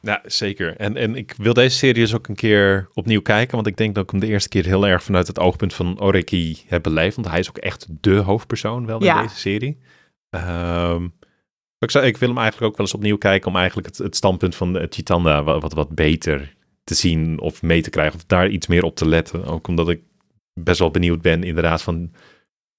Ja, 0.02 0.22
zeker. 0.26 0.76
En, 0.78 0.98
en 0.98 1.16
ik 1.16 1.34
wil 1.38 1.54
deze 1.54 1.78
serie 1.78 2.02
dus 2.02 2.16
ook 2.16 2.28
een 2.28 2.36
keer 2.36 2.90
opnieuw 2.94 3.22
kijken, 3.22 3.56
want 3.56 3.68
ik 3.68 3.78
denk 3.78 3.96
dat 3.96 4.04
ik 4.04 4.10
hem 4.10 4.20
de 4.20 4.28
eerste 4.28 4.50
keer 4.50 4.66
heel 4.66 4.88
erg 4.88 5.04
vanuit 5.04 5.28
het 5.28 5.40
oogpunt 5.40 5.74
van 5.74 6.00
Oreki 6.02 6.58
heb 6.68 6.84
beleefd, 6.84 7.16
want 7.16 7.28
hij 7.28 7.40
is 7.40 7.50
ook 7.50 7.58
echt 7.58 7.88
de 7.90 8.16
hoofdpersoon 8.16 8.86
wel 8.86 9.04
Ja. 9.04 9.16
in 9.16 9.28
deze 9.28 9.40
serie. 9.40 9.78
Ehm, 10.30 11.08
ik, 11.80 11.92
zou, 11.92 12.06
ik 12.06 12.18
wil 12.18 12.30
hem 12.30 12.38
eigenlijk 12.38 12.72
ook 12.72 12.78
wel 12.78 12.86
eens 12.86 12.96
opnieuw 12.96 13.18
kijken 13.18 13.50
om 13.50 13.56
eigenlijk 13.56 13.88
het, 13.88 13.98
het 13.98 14.16
standpunt 14.16 14.56
van 14.56 14.78
eh, 14.78 14.86
Chitanda 14.90 15.44
wat, 15.44 15.62
wat, 15.62 15.74
wat 15.74 15.90
beter 15.96 16.56
te 16.84 16.94
zien 16.94 17.40
of 17.40 17.62
mee 17.62 17.82
te 17.82 17.90
krijgen, 17.90 18.16
of 18.16 18.26
daar 18.26 18.50
iets 18.50 18.68
meer 18.68 18.84
op 18.84 18.96
te 18.96 19.08
letten. 19.08 19.46
Ook 19.46 19.68
omdat 19.68 19.90
ik 19.90 20.02
best 20.54 20.80
wel 20.80 20.92
benieuwd 20.92 21.22
ben 21.22 21.44
inderdaad 21.44 21.82
van, 21.82 22.12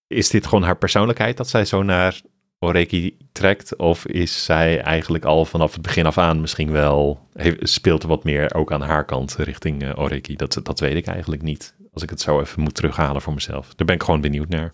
is 0.07 0.29
dit 0.29 0.47
gewoon 0.47 0.65
haar 0.65 0.77
persoonlijkheid 0.79 1.37
dat 1.37 1.49
zij 1.49 1.65
zo 1.65 1.83
naar 1.83 2.21
Oreki 2.63 3.17
trekt? 3.33 3.77
Of 3.77 4.07
is 4.07 4.45
zij 4.45 4.81
eigenlijk 4.81 5.25
al 5.25 5.45
vanaf 5.45 5.73
het 5.73 5.83
begin 5.83 6.07
af 6.07 6.19
aan 6.19 6.41
misschien 6.41 6.71
wel... 6.71 7.29
Heeft, 7.33 7.69
speelt 7.69 8.03
er 8.03 8.09
wat 8.09 8.25
meer 8.25 8.55
ook 8.55 8.73
aan 8.73 8.81
haar 8.83 9.05
kant 9.05 9.35
richting 9.37 9.83
eh, 9.83 9.99
Oreki? 9.99 10.37
Dat, 10.37 10.61
dat 10.63 10.81
weet 10.81 10.97
ik 10.97 11.07
eigenlijk 11.07 11.43
niet. 11.43 11.75
Als 11.93 12.03
ik 12.03 12.11
het 12.11 12.21
zo 12.21 12.41
even 12.41 12.63
moet 12.63 12.75
terughalen 12.75 13.23
voor 13.23 13.35
mezelf. 13.35 13.75
Daar 13.75 13.87
ben 13.87 13.95
ik 13.95 14.03
gewoon 14.03 14.21
benieuwd 14.21 14.49
naar. 14.49 14.73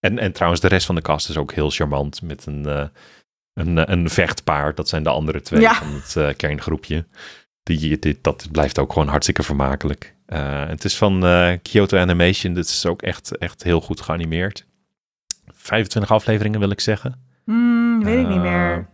En, 0.00 0.18
en 0.18 0.32
trouwens, 0.32 0.60
de 0.62 0.68
rest 0.68 0.86
van 0.86 0.94
de 0.94 1.00
cast 1.00 1.28
is 1.28 1.36
ook 1.36 1.52
heel 1.52 1.70
charmant 1.70 2.22
met 2.22 2.46
een, 2.46 2.66
eh, 2.66 2.86
een, 3.52 3.92
een 3.92 4.10
vechtpaard. 4.10 4.76
Dat 4.76 4.88
zijn 4.88 5.02
de 5.02 5.10
andere 5.10 5.40
twee 5.40 5.60
Ja. 5.60 5.74
van 5.74 5.92
het 5.92 6.16
eh, 6.16 6.28
kerngroepje. 6.36 7.06
Die, 7.62 7.98
dit, 7.98 8.24
dat 8.24 8.48
blijft 8.52 8.78
ook 8.78 8.92
gewoon 8.92 9.08
hartstikke 9.08 9.42
vermakelijk. 9.42 10.14
Het 10.66 10.84
is 10.84 10.96
van 10.96 11.20
Kyoto 11.62 11.98
Animation. 11.98 12.54
Dit 12.54 12.66
is 12.66 12.86
ook 12.86 13.02
echt, 13.02 13.38
echt 13.38 13.62
heel 13.62 13.80
goed 13.80 14.00
geanimeerd. 14.00 14.66
25 15.54 16.12
afleveringen 16.12 16.60
wil 16.60 16.70
ik 16.70 16.80
zeggen. 16.80 17.24
Hmm, 17.44 18.04
weet 18.04 18.18
ik 18.20 18.26
niet 18.28 18.36
Eh, 18.36 18.42
meer. 18.42 18.88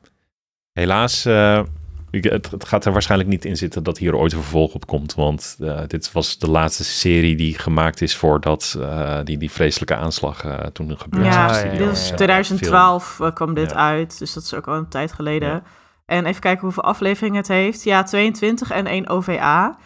Helaas, 0.73 1.25
eh, 1.25 1.63
ik- 2.11 2.25
het, 2.25 2.51
het 2.51 2.65
gaat 2.65 2.85
er 2.85 2.93
waarschijnlijk 2.93 3.31
niet 3.31 3.45
in 3.45 3.57
zitten 3.57 3.83
dat 3.83 3.99
hier 3.99 4.17
ooit 4.17 4.33
een 4.33 4.41
vervolg 4.41 4.75
op 4.75 4.87
komt. 4.87 5.15
Want 5.15 5.57
eh, 5.61 5.81
dit 5.87 6.13
was 6.13 6.39
de 6.39 6.51
laatste 6.51 6.85
serie 6.85 7.37
die 7.37 7.59
gemaakt 7.59 8.01
is 8.01 8.17
voordat 8.17 8.79
die, 9.25 9.39
die 9.39 9.51
vreselijke 9.51 9.95
aanslag 9.97 10.45
toen 10.73 10.99
gebeurde. 10.99 11.27
Ja, 11.29 11.63
die- 11.63 11.79
dit 11.79 12.09
ja. 12.09 12.15
2012 12.17 13.21
eh, 13.21 13.33
kwam 13.33 13.55
dit 13.55 13.71
Ja. 13.71 13.77
uit, 13.77 14.19
dus 14.19 14.33
dat 14.33 14.43
is 14.43 14.55
ook 14.55 14.69
al 14.69 14.75
een 14.75 14.89
tijd 14.89 15.13
geleden. 15.13 15.49
Ja. 15.49 15.63
En 16.07 16.27
even 16.27 16.41
kijken 16.41 16.63
hoeveel 16.63 16.83
afleveringen 16.83 17.37
het 17.37 17.49
heeft. 17.49 17.83
Ja, 17.85 18.03
22 18.03 18.71
en 18.71 18.87
1 18.87 19.09
OVA. 19.09 19.77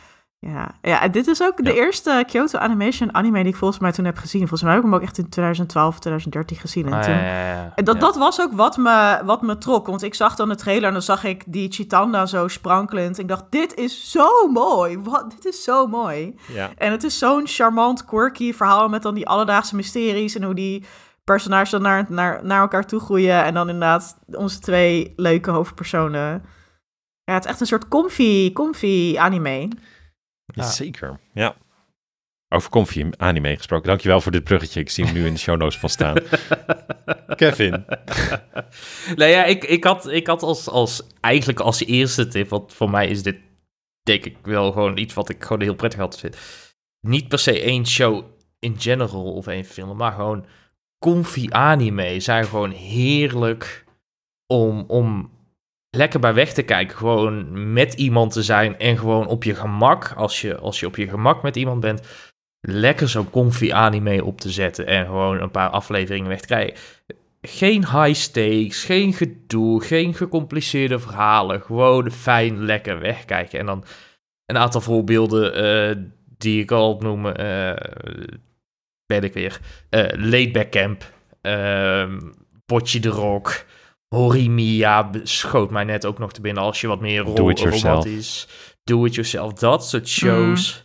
Ja, 0.46 0.74
ja 0.82 1.02
en 1.02 1.10
dit 1.10 1.26
is 1.26 1.42
ook 1.42 1.64
de 1.64 1.74
eerste 1.74 2.24
Kyoto 2.26 2.58
Animation 2.58 3.14
anime 3.14 3.42
die 3.42 3.52
ik 3.52 3.56
volgens 3.58 3.80
mij 3.80 3.92
toen 3.92 4.04
heb 4.04 4.16
gezien. 4.18 4.40
Volgens 4.40 4.62
mij 4.62 4.72
heb 4.72 4.80
ik 4.82 4.86
hem 4.88 4.94
ook 4.98 5.02
echt 5.04 5.18
in 5.18 5.28
2012, 5.28 5.98
2013 5.98 6.56
gezien. 6.56 6.86
En 6.86 6.92
Ah, 6.92 7.02
toen, 7.02 7.14
ja, 7.14 7.72
en 7.74 7.84
dat, 7.84 8.00
dat 8.00 8.16
was 8.16 8.40
ook 8.40 8.52
wat 8.52 8.76
me, 8.76 9.20
wat 9.24 9.42
me 9.42 9.58
trok. 9.58 9.86
Want 9.86 10.02
ik 10.02 10.14
zag 10.14 10.36
dan 10.36 10.48
de 10.48 10.54
trailer 10.54 10.86
en 10.86 10.92
dan 10.92 11.02
zag 11.02 11.24
ik 11.24 11.42
die 11.46 11.72
Chitanda 11.72 12.26
zo 12.26 12.48
sprankelend. 12.48 13.18
Ik 13.18 13.28
dacht, 13.28 13.44
dit 13.50 13.74
is 13.74 14.10
zo 14.10 14.48
mooi. 14.48 14.98
Wat, 14.98 15.30
dit 15.30 15.44
is 15.44 15.62
zo 15.62 15.86
mooi. 15.86 16.34
ja. 16.48 16.70
En 16.76 16.90
het 16.90 17.04
is 17.04 17.18
zo'n 17.18 17.46
charmant, 17.46 18.04
quirky 18.04 18.52
verhaal 18.54 18.88
met 18.88 19.02
dan 19.02 19.14
die 19.14 19.28
alledaagse 19.28 19.76
mysteries 19.76 20.34
en 20.34 20.42
hoe 20.42 20.54
die 20.54 20.84
personages 21.24 21.70
dan 21.70 21.82
naar, 21.82 22.06
naar, 22.08 22.40
naar 22.44 22.60
elkaar 22.60 22.86
toe 22.86 23.00
groeien. 23.00 23.44
En 23.44 23.54
dan 23.54 23.68
inderdaad 23.68 24.18
onze 24.26 24.58
twee 24.58 25.12
leuke 25.16 25.50
hoofdpersonen. 25.50 26.42
Ja, 27.24 27.34
het 27.34 27.44
is 27.44 27.50
echt 27.50 27.60
een 27.60 27.66
soort 27.66 27.88
comfy, 27.88 28.52
comfy 28.52 29.16
anime. 29.18 29.68
Ja. 30.52 30.62
Zeker, 30.62 31.20
ja. 31.32 31.56
Over 32.48 32.70
comfy 32.70 33.10
anime 33.16 33.56
gesproken. 33.56 33.88
Dankjewel 33.88 34.20
voor 34.20 34.32
dit 34.32 34.44
bruggetje. 34.44 34.80
Ik 34.80 34.90
zie 34.90 35.04
hem 35.04 35.14
nu 35.14 35.26
in 35.26 35.32
de 35.32 35.38
show 35.38 35.56
notes 35.56 35.78
van 35.78 35.88
staan. 35.88 36.16
Kevin. 37.36 37.84
nee, 39.16 39.30
ja, 39.30 39.44
ik, 39.44 39.64
ik 39.64 39.84
had, 39.84 40.08
ik 40.08 40.26
had 40.26 40.42
als, 40.42 40.68
als, 40.68 41.02
eigenlijk 41.20 41.60
als 41.60 41.84
eerste 41.84 42.28
tip, 42.28 42.48
want 42.48 42.74
voor 42.74 42.90
mij 42.90 43.08
is 43.08 43.22
dit 43.22 43.36
denk 44.02 44.24
ik 44.24 44.36
wel 44.42 44.72
gewoon 44.72 44.98
iets 44.98 45.14
wat 45.14 45.28
ik 45.28 45.42
gewoon 45.44 45.62
heel 45.62 45.74
prettig 45.74 46.00
had 46.00 46.18
vind. 46.18 46.36
Niet 47.00 47.28
per 47.28 47.38
se 47.38 47.60
één 47.60 47.86
show 47.86 48.24
in 48.58 48.80
general 48.80 49.32
of 49.32 49.46
één 49.46 49.64
film, 49.64 49.96
maar 49.96 50.12
gewoon 50.12 50.46
comfy 50.98 51.46
anime 51.50 52.20
zijn 52.20 52.44
gewoon 52.44 52.70
heerlijk 52.70 53.84
om, 54.46 54.84
om 54.86 55.30
lekker 55.90 56.20
bij 56.20 56.34
weg 56.34 56.52
te 56.52 56.62
kijken. 56.62 56.96
Gewoon 56.96 57.72
met 57.72 57.94
iemand 57.94 58.32
te 58.32 58.42
zijn 58.42 58.78
en 58.78 58.98
gewoon 58.98 59.26
op 59.26 59.44
je 59.44 59.54
gemak, 59.54 60.12
als 60.16 60.40
je, 60.40 60.56
als 60.58 60.80
je 60.80 60.86
op 60.86 60.96
je 60.96 61.08
gemak 61.08 61.42
met 61.42 61.56
iemand 61.56 61.80
bent, 61.80 62.00
lekker 62.60 63.08
zo'n 63.08 63.30
comfy 63.30 63.72
anime 63.72 64.24
op 64.24 64.40
te 64.40 64.50
zetten 64.50 64.86
en 64.86 65.06
gewoon 65.06 65.40
een 65.40 65.50
paar 65.50 65.68
afleveringen 65.68 66.28
weg 66.28 66.40
te 66.40 66.46
krijgen. 66.46 66.74
Geen 67.42 67.80
high 67.86 68.14
stakes, 68.20 68.84
geen 68.84 69.12
gedoe, 69.12 69.82
geen 69.84 70.14
gecompliceerde 70.14 70.98
verhalen. 70.98 71.60
Gewoon 71.60 72.10
fijn, 72.10 72.64
lekker 72.64 72.98
wegkijken. 72.98 73.58
En 73.58 73.66
dan 73.66 73.84
een 74.46 74.56
aantal 74.56 74.80
voorbeelden 74.80 75.54
eh, 75.54 75.96
die 76.38 76.62
ik 76.62 76.70
al 76.70 76.90
opnoem. 76.90 77.26
eh 77.26 77.74
ben 79.06 79.22
ik 79.22 79.32
weer. 79.32 79.60
eh 79.90 80.08
Laidback 80.12 80.70
Camp. 80.70 81.12
ehm 81.40 82.20
Potje 82.66 83.00
de 83.00 83.08
Rock. 83.08 83.64
Horimiya 84.14 85.10
be- 85.10 85.20
schoot 85.24 85.70
mij 85.70 85.84
net 85.84 86.06
ook 86.06 86.18
nog 86.18 86.32
te 86.32 86.40
binnen 86.40 86.62
als 86.62 86.80
je 86.80 86.86
wat 86.86 87.00
meer 87.00 87.20
ro 87.22 87.50
romantisch... 87.54 88.48
Do 88.84 89.04
it 89.04 89.14
yourself. 89.14 89.52
Dat 89.52 89.86
soort 89.88 90.08
shows 90.08 90.84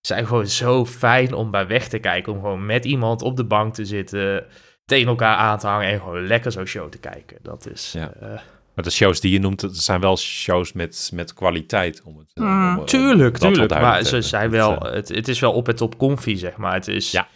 zijn 0.00 0.26
gewoon 0.26 0.46
zo 0.46 0.86
fijn 0.86 1.32
om 1.34 1.50
bij 1.50 1.66
weg 1.66 1.88
te 1.88 1.98
kijken. 1.98 2.32
Om 2.32 2.40
gewoon 2.40 2.66
met 2.66 2.84
iemand 2.84 3.22
op 3.22 3.36
de 3.36 3.44
bank 3.44 3.74
te 3.74 3.84
zitten, 3.84 4.46
tegen 4.84 5.08
elkaar 5.08 5.36
aan 5.36 5.58
te 5.58 5.66
hangen 5.66 5.88
en 5.88 5.98
gewoon 6.00 6.26
lekker 6.26 6.52
zo'n 6.52 6.66
show 6.66 6.88
te 6.88 6.98
kijken. 6.98 7.36
Dat 7.42 7.68
is... 7.72 7.92
Ja. 7.92 8.12
eh, 8.20 8.28
Maar 8.74 8.84
de 8.84 8.90
shows 8.90 9.20
die 9.20 9.32
je 9.32 9.38
noemt, 9.40 9.60
dat 9.60 9.76
zijn 9.76 10.00
wel 10.00 10.16
shows 10.16 10.72
met, 10.72 11.10
met 11.14 11.34
kwaliteit. 11.34 12.02
Om 12.04 12.18
het, 12.18 12.30
Mm. 12.34 12.72
om- 12.72 12.78
om 12.78 12.86
Tuurlijk, 12.86 13.38
tuurlijk. 13.38 13.70
Maar 13.70 14.02
ze 14.02 14.22
zijn 14.22 14.50
wel, 14.50 14.78
eh, 14.78 14.92
het, 14.94 15.08
het 15.08 15.28
is 15.28 15.40
wel 15.40 15.52
op 15.52 15.66
het 15.66 15.80
op 15.80 15.98
comfy, 15.98 16.34
zeg 16.36 16.56
maar. 16.56 16.72
Het 16.74 16.88
is, 16.88 17.10
Ja. 17.10 17.28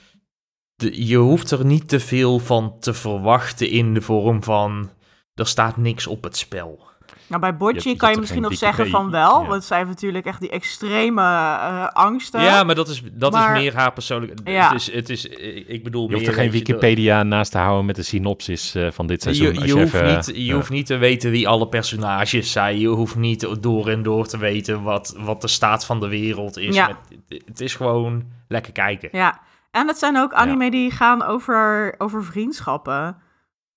de, 0.75 1.07
je 1.07 1.17
hoeft 1.17 1.51
er 1.51 1.65
niet 1.65 1.89
te 1.89 2.01
veel 2.01 2.39
van 2.39 2.77
te 2.81 2.95
verwachten 2.95 3.69
in 3.71 3.95
de 3.95 4.01
vorm 4.01 4.43
van, 4.43 4.91
er 5.35 5.47
staat 5.47 5.77
niks 5.77 6.07
op 6.07 6.23
het 6.23 6.37
spel. 6.37 6.93
Nou, 7.27 7.41
bij 7.41 7.57
Bocci 7.57 7.89
je 7.89 7.97
kan 7.97 8.11
je 8.13 8.19
misschien 8.19 8.43
nog 8.43 8.55
zeggen 8.55 8.89
van 8.89 9.11
wel. 9.11 9.43
ja. 9.43 9.49
Want 9.49 9.65
zij 9.65 9.77
heeft 9.79 9.89
natuurlijk 9.89 10.27
echt 10.27 10.41
die 10.41 10.51
extreme 10.51 11.21
eh, 11.23 11.87
angsten. 11.89 12.43
Ja, 12.43 12.65
maar 12.65 12.75
dat 12.75 12.89
is, 12.89 13.03
dat 13.13 13.33
Maar- 13.33 13.57
is 13.57 13.63
meer 13.63 13.75
haar 13.77 13.93
persoonlijke... 13.93 14.51
Ja. 14.51 14.69
Het 14.69 14.81
is, 14.81 14.93
het 14.93 15.09
is, 15.11 15.27
ik 15.67 15.85
bedoel 15.85 16.03
Je 16.09 16.09
hoeft 16.15 16.21
meer... 16.21 16.29
er 16.31 16.35
geen 16.35 16.45
dat- 16.51 16.55
Wikipedia 16.55 17.23
naast 17.23 17.51
te 17.53 17.59
houden 17.59 17.87
met 17.87 17.97
de 17.97 18.03
synopsis 18.03 18.75
eh, 18.75 18.91
van 18.91 19.07
dit 19.07 19.23
seizoen. 19.23 19.53
Je, 19.53 19.61
als 19.61 19.65
je, 19.65 19.73
hoeft, 19.73 19.95
even, 19.95 20.15
niet, 20.15 20.33
je 20.47 20.53
hoeft 20.53 20.71
niet 20.71 20.87
te 20.87 20.97
weten 20.97 21.31
wie 21.31 21.49
alle 21.49 21.69
personages 21.69 22.53
zijn. 22.53 22.79
Je 22.79 22.89
hoeft 22.89 23.17
niet 23.17 23.63
door 23.63 23.89
en 23.89 24.03
door 24.03 24.27
te 24.27 24.39
weten 24.39 24.83
wat, 24.83 25.15
wat 25.19 25.41
de 25.41 25.49
staat 25.49 25.85
van 25.87 26.01
de 26.01 26.09
wereld 26.09 26.59
is. 26.59 26.75
Ja. 26.75 26.87
Met- 26.87 27.43
het 27.47 27.61
is 27.61 27.75
gewoon 27.75 28.25
lekker 28.49 28.73
kijken. 28.73 29.09
Ja, 29.13 29.41
en 29.71 29.87
het 29.87 29.99
zijn 29.99 30.17
ook 30.17 30.33
anime 30.33 30.71
die 30.71 30.91
gaan 30.91 31.23
over, 31.23 31.95
over 31.99 32.25
vriendschappen. 32.25 33.17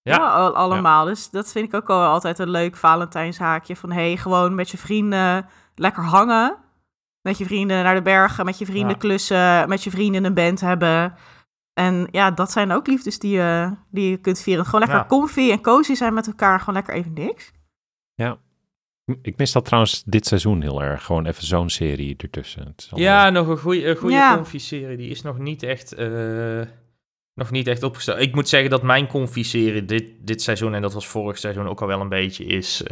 Ja, 0.08 0.16
Ja. 0.16 0.30
al- 0.30 0.56
allemaal. 0.56 1.06
Dus 1.06 1.30
dat 1.30 1.52
vind 1.52 1.68
ik 1.68 1.74
ook 1.74 1.88
wel 1.88 2.04
altijd 2.06 2.40
een 2.40 2.50
leuk 2.50 2.76
Valentijnshaakje. 2.76 3.76
Van 3.76 3.92
hey, 3.92 4.18
gewoon 4.18 4.56
met 4.56 4.70
je 4.70 4.78
vrienden 4.78 5.46
lekker 5.76 6.04
hangen. 6.04 6.58
Met 7.22 7.38
je 7.38 7.46
vrienden 7.46 7.84
naar 7.84 7.96
de 7.96 8.02
bergen, 8.02 8.46
met 8.46 8.58
je 8.58 8.66
vrienden 8.66 8.90
Ja. 8.92 8.98
klussen, 8.98 9.70
met 9.70 9.84
je 9.84 9.92
vrienden 9.92 10.24
een 10.26 10.34
band 10.34 10.62
hebben. 10.62 11.14
En 11.74 12.08
ja, 12.12 12.32
dat 12.32 12.52
zijn 12.52 12.72
ook 12.72 12.88
liefdes 12.88 13.20
die 13.20 13.32
je, 13.32 13.72
die 13.92 14.10
je 14.10 14.18
kunt 14.18 14.40
vieren. 14.42 14.66
Gewoon 14.66 14.80
lekker 14.80 15.00
Ja. 15.00 15.06
comfy 15.06 15.52
en 15.52 15.62
cozy 15.62 15.94
zijn 15.94 16.14
met 16.14 16.28
elkaar. 16.28 16.60
Gewoon 16.60 16.76
lekker 16.76 16.94
even 16.94 17.14
niks. 17.14 17.52
Ik 19.22 19.38
mis 19.38 19.52
dat 19.52 19.66
trouwens 19.66 20.04
dit 20.04 20.26
seizoen 20.28 20.62
heel 20.62 20.84
erg. 20.84 21.04
Gewoon 21.04 21.26
even 21.26 21.46
zo'n 21.46 21.70
serie 21.70 22.16
ertussen. 22.18 22.76
Ja, 22.96 23.30
nog 23.30 23.48
een 23.48 23.58
goede, 23.58 23.96
goede 23.96 24.16
ja. 24.16 24.44
serie 24.44 24.98
Die 24.98 25.10
is 25.10 25.22
nog 25.22 25.38
niet 25.38 25.64
echt, 25.64 26.00
uh, 26.00 26.62
nog 27.38 27.52
niet 27.52 27.68
echt 27.68 27.84
opgesteld. 27.84 28.20
Ik 28.20 28.36
moet 28.36 28.50
zeggen 28.50 28.70
dat 28.70 28.84
mijn 28.84 29.08
confie 29.08 29.86
dit, 29.86 30.06
dit 30.20 30.42
seizoen, 30.42 30.74
en 30.74 30.82
dat 30.82 30.94
was 30.94 31.08
vorig 31.08 31.38
seizoen 31.38 31.68
ook 31.68 31.82
al 31.82 31.88
wel 31.88 32.02
een 32.02 32.10
beetje, 32.10 32.46
is 32.46 32.82
uh, 32.82 32.88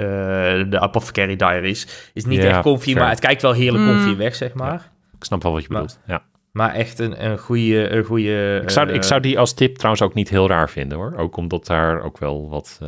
de 0.70 0.80
Apothecary 0.80 1.36
Diaries. 1.36 2.12
Is 2.14 2.26
niet 2.26 2.44
echt 2.44 2.62
confie, 2.62 2.96
maar 2.96 3.10
het 3.10 3.20
kijkt 3.20 3.42
wel 3.42 3.54
heerlijk 3.54 3.84
mm. 3.84 4.18
weg, 4.18 4.36
zeg 4.36 4.54
maar. 4.54 4.92
ik 5.18 5.24
snap 5.24 5.44
wel 5.44 5.52
wat 5.52 5.62
je 5.62 5.68
bedoelt, 5.68 6.00
ja. 6.06 6.24
Maar 6.52 6.74
echt 6.74 7.00
een, 7.00 7.26
een 7.26 7.38
goede... 7.38 7.90
Een 7.90 8.04
goede 8.04 8.60
ik, 8.64 8.70
zou, 8.70 8.92
ik 8.92 9.04
zou 9.04 9.22
die 9.22 9.40
als 9.40 9.54
tip 9.54 9.76
trouwens 9.76 10.04
ook 10.04 10.14
niet 10.14 10.30
heel 10.30 10.48
raar 10.48 10.70
vinden 10.70 10.98
hoor. 10.98 11.14
Ook 11.18 11.38
omdat 11.38 11.66
daar 11.66 12.02
ook 12.02 12.18
wel 12.18 12.50
wat... 12.50 12.80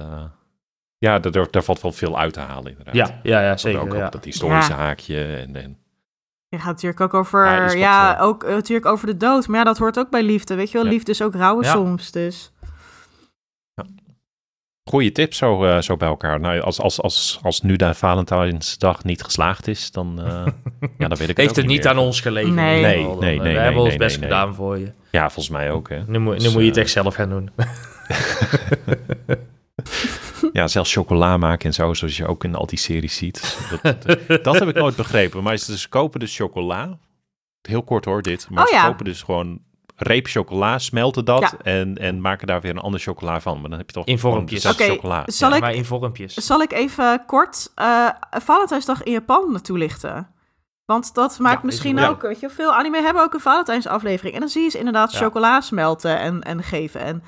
Ja, 0.97 1.19
daar, 1.19 1.47
daar 1.51 1.63
valt 1.63 1.81
wel 1.81 1.91
veel 1.91 2.19
uit 2.19 2.33
te 2.33 2.39
halen 2.39 2.71
inderdaad. 2.71 2.95
Ja, 2.95 3.19
ja, 3.23 3.41
ja 3.41 3.57
zeker. 3.57 3.81
Ook 3.81 3.93
ja. 3.93 4.09
dat 4.09 4.25
historische 4.25 4.73
haakje 4.73 5.25
en... 5.25 5.55
en 5.55 5.77
je 6.49 6.57
gaat 6.57 6.65
natuurlijk 6.65 7.01
ook 7.01 7.13
over, 7.13 7.77
ja, 7.77 8.17
ook 8.19 8.43
uh, 8.43 8.49
natuurlijk 8.49 8.85
over 8.85 9.07
de 9.07 9.17
dood. 9.17 9.47
Maar 9.47 9.57
ja, 9.57 9.63
dat 9.63 9.77
hoort 9.77 9.99
ook 9.99 10.09
bij 10.09 10.23
liefde, 10.23 10.55
weet 10.55 10.71
je 10.71 10.77
wel. 10.77 10.87
Liefde 10.87 11.11
is 11.11 11.21
ook 11.21 11.35
rouwen 11.35 11.65
soms, 11.65 12.11
dus... 12.11 12.51
Goeie 14.89 15.11
tip 15.11 15.33
zo, 15.33 15.65
uh, 15.65 15.81
zo 15.81 15.97
bij 15.97 16.07
elkaar. 16.07 16.39
Nou, 16.39 16.59
als, 16.59 16.79
als, 16.79 17.01
als, 17.01 17.39
als 17.43 17.61
nu 17.61 17.75
de 17.75 17.93
Valentijnsdag 17.93 19.03
niet 19.03 19.23
geslaagd 19.23 19.67
is, 19.67 19.91
dan, 19.91 20.19
uh, 20.19 20.25
ja, 20.97 21.07
dan 21.07 21.17
weet 21.17 21.29
ik 21.29 21.37
Heeft 21.37 21.55
het, 21.55 21.65
niet, 21.65 21.87
aan 21.87 21.97
ons 21.97 22.21
gelegen? 22.21 22.53
Nee, 22.53 22.81
nee, 22.81 23.05
nee. 23.05 23.15
nee, 23.15 23.39
nee 23.39 23.53
we 23.53 23.59
hebben 23.59 23.81
ons 23.81 23.95
best 23.95 24.17
gedaan 24.17 24.55
voor 24.55 24.77
je. 24.77 24.91
Ja, 25.11 25.29
volgens 25.29 25.49
mij 25.49 25.71
ook, 25.71 25.89
hè. 25.89 26.03
Nu, 26.07 26.19
moet, 26.19 26.41
nu 26.41 26.49
moet 26.49 26.61
je 26.61 26.67
het 26.67 26.77
echt 26.77 26.89
zelf 26.89 27.15
gaan 27.15 27.29
doen. 27.29 27.49
ja, 30.53 30.67
zelfs 30.67 30.93
chocola 30.93 31.37
maken 31.37 31.65
en 31.65 31.73
zo, 31.73 31.93
zoals 31.93 32.17
je 32.17 32.27
ook 32.27 32.43
in 32.43 32.55
al 32.55 32.65
die 32.65 32.79
series 32.79 33.15
ziet. 33.15 33.57
Dat, 33.81 34.43
dat 34.43 34.59
heb 34.59 34.67
ik 34.67 34.75
nooit 34.75 34.95
begrepen. 34.95 35.43
Maar 35.43 35.57
ze 35.57 35.89
kopen 35.89 36.19
dus 36.19 36.35
chocola. 36.35 36.97
Heel 37.61 37.83
kort 37.83 38.05
hoor, 38.05 38.21
dit. 38.21 38.47
Maar 38.49 38.67
oh, 38.67 38.79
ze 38.79 38.85
kopen 38.87 39.05
dus 39.05 39.21
gewoon 39.21 39.61
reep 39.95 40.27
chocola, 40.27 40.79
smelten 40.79 41.25
dat 41.25 41.55
en, 41.63 41.97
en 41.97 42.21
maken 42.21 42.47
daar 42.47 42.61
weer 42.61 42.71
een 42.71 42.77
ander 42.77 42.99
chocola 42.99 43.41
van. 43.41 43.61
Maar 43.61 43.69
dan 43.69 43.77
heb 43.77 43.87
je 43.87 43.93
toch 43.93 44.05
in 44.05 44.19
vormpjes. 44.19 44.65
Oké, 44.65 44.83
chocola. 44.83 45.23
Zal 45.25 45.51
ik, 45.51 45.61
maar 45.61 45.73
in 45.73 45.85
vormpjes. 45.85 46.33
Zal 46.33 46.61
ik 46.61 46.71
even 46.71 47.25
kort 47.25 47.71
uh, 47.75 48.09
Valentijnsdag 48.29 49.03
in 49.03 49.11
Japan 49.11 49.61
toelichten? 49.61 50.35
Want 50.85 51.13
dat 51.13 51.39
maakt 51.39 51.63
misschien 51.63 51.99
ook, 51.99 52.21
weet 52.21 52.39
je, 52.39 52.49
veel 52.49 52.73
anime 52.73 53.01
hebben 53.01 53.23
ook 53.23 53.33
een 53.33 53.39
Valentijnsaflevering. 53.39 54.33
En 54.33 54.39
dan 54.39 54.49
zie 54.49 54.63
je 54.63 54.69
ze 54.69 54.77
inderdaad 54.77 55.15
chocola 55.15 55.61
smelten 55.61 56.19
en, 56.19 56.41
en 56.41 56.63
geven. 56.63 57.01
En 57.01 57.23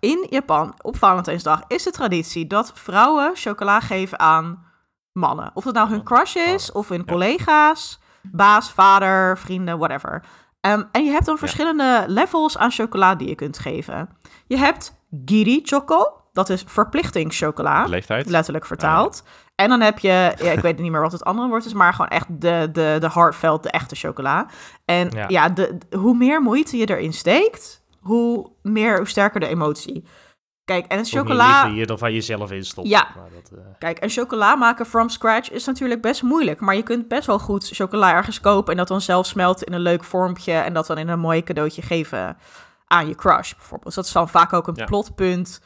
in 0.00 0.26
Japan 0.30 0.74
op 0.82 0.96
Valentijnsdag 0.96 1.62
is 1.66 1.82
de 1.82 1.90
traditie 1.90 2.46
dat 2.46 2.72
vrouwen 2.74 3.30
chocola 3.34 3.80
geven 3.80 4.18
aan 4.18 4.64
mannen. 5.12 5.50
Of 5.54 5.64
het 5.64 5.74
nou 5.74 5.88
hun 5.88 6.02
crush 6.02 6.34
is, 6.34 6.72
of 6.72 6.88
hun 6.88 7.06
collega's, 7.06 8.00
baas, 8.22 8.70
vader, 8.70 9.38
vrienden, 9.38 9.78
whatever. 9.78 10.22
Um, 10.60 10.88
en 10.92 11.04
je 11.04 11.10
hebt 11.10 11.26
dan 11.26 11.38
verschillende 11.38 12.04
levels 12.06 12.58
aan 12.58 12.70
chocola 12.70 13.14
die 13.14 13.28
je 13.28 13.34
kunt 13.34 13.58
geven. 13.58 14.08
Je 14.46 14.56
hebt 14.56 14.94
giri 15.24 15.60
choco, 15.64 16.22
dat 16.32 16.48
is 16.48 16.64
verplichtingschocola. 16.66 17.84
Leeftijd. 17.84 18.26
Letterlijk 18.26 18.66
vertaald. 18.66 19.22
En 19.54 19.68
dan 19.68 19.80
heb 19.80 19.98
je, 19.98 20.32
ja, 20.36 20.50
ik 20.50 20.60
weet 20.60 20.78
niet 20.80 20.90
meer 20.90 21.00
wat 21.00 21.12
het 21.12 21.24
andere 21.24 21.48
woord 21.48 21.64
is, 21.64 21.72
maar 21.72 21.92
gewoon 21.92 22.10
echt 22.10 22.26
de, 22.28 22.68
de, 22.72 22.96
de 23.00 23.10
heartfelt, 23.12 23.62
de 23.62 23.70
echte 23.70 23.94
chocola. 23.94 24.46
En 24.84 25.26
ja, 25.28 25.48
de, 25.48 25.78
hoe 25.96 26.16
meer 26.16 26.42
moeite 26.42 26.76
je 26.76 26.90
erin 26.90 27.12
steekt, 27.12 27.81
hoe 28.02 28.50
meer, 28.62 28.96
hoe 28.96 29.08
sterker 29.08 29.40
de 29.40 29.46
emotie. 29.46 30.04
Kijk, 30.64 30.86
en 30.86 31.04
chocola... 31.04 31.66
Hoe 31.66 31.76
je 31.76 31.86
er 31.86 31.98
van 31.98 32.12
jezelf 32.12 32.52
in 32.52 32.64
stopt. 32.64 32.88
Ja. 32.88 33.08
Dat, 33.34 33.58
uh... 33.58 33.64
Kijk, 33.78 33.98
en 33.98 34.08
chocola 34.08 34.54
maken 34.54 34.86
from 34.86 35.08
scratch 35.08 35.50
is 35.50 35.64
natuurlijk 35.64 36.02
best 36.02 36.22
moeilijk. 36.22 36.60
Maar 36.60 36.76
je 36.76 36.82
kunt 36.82 37.08
best 37.08 37.26
wel 37.26 37.38
goed 37.38 37.68
chocola 37.72 38.12
ergens 38.12 38.40
kopen... 38.40 38.72
en 38.72 38.78
dat 38.78 38.88
dan 38.88 39.00
zelf 39.00 39.26
smelten 39.26 39.66
in 39.66 39.72
een 39.72 39.80
leuk 39.80 40.04
vormpje... 40.04 40.52
en 40.52 40.72
dat 40.72 40.86
dan 40.86 40.98
in 40.98 41.08
een 41.08 41.18
mooi 41.18 41.42
cadeautje 41.42 41.82
geven 41.82 42.36
aan 42.86 43.08
je 43.08 43.14
crush, 43.14 43.52
bijvoorbeeld. 43.52 43.84
Dus 43.84 43.94
dat 43.94 44.04
is 44.04 44.12
dan 44.12 44.28
vaak 44.28 44.52
ook 44.52 44.66
een 44.66 44.84
plotpunt 44.84 45.60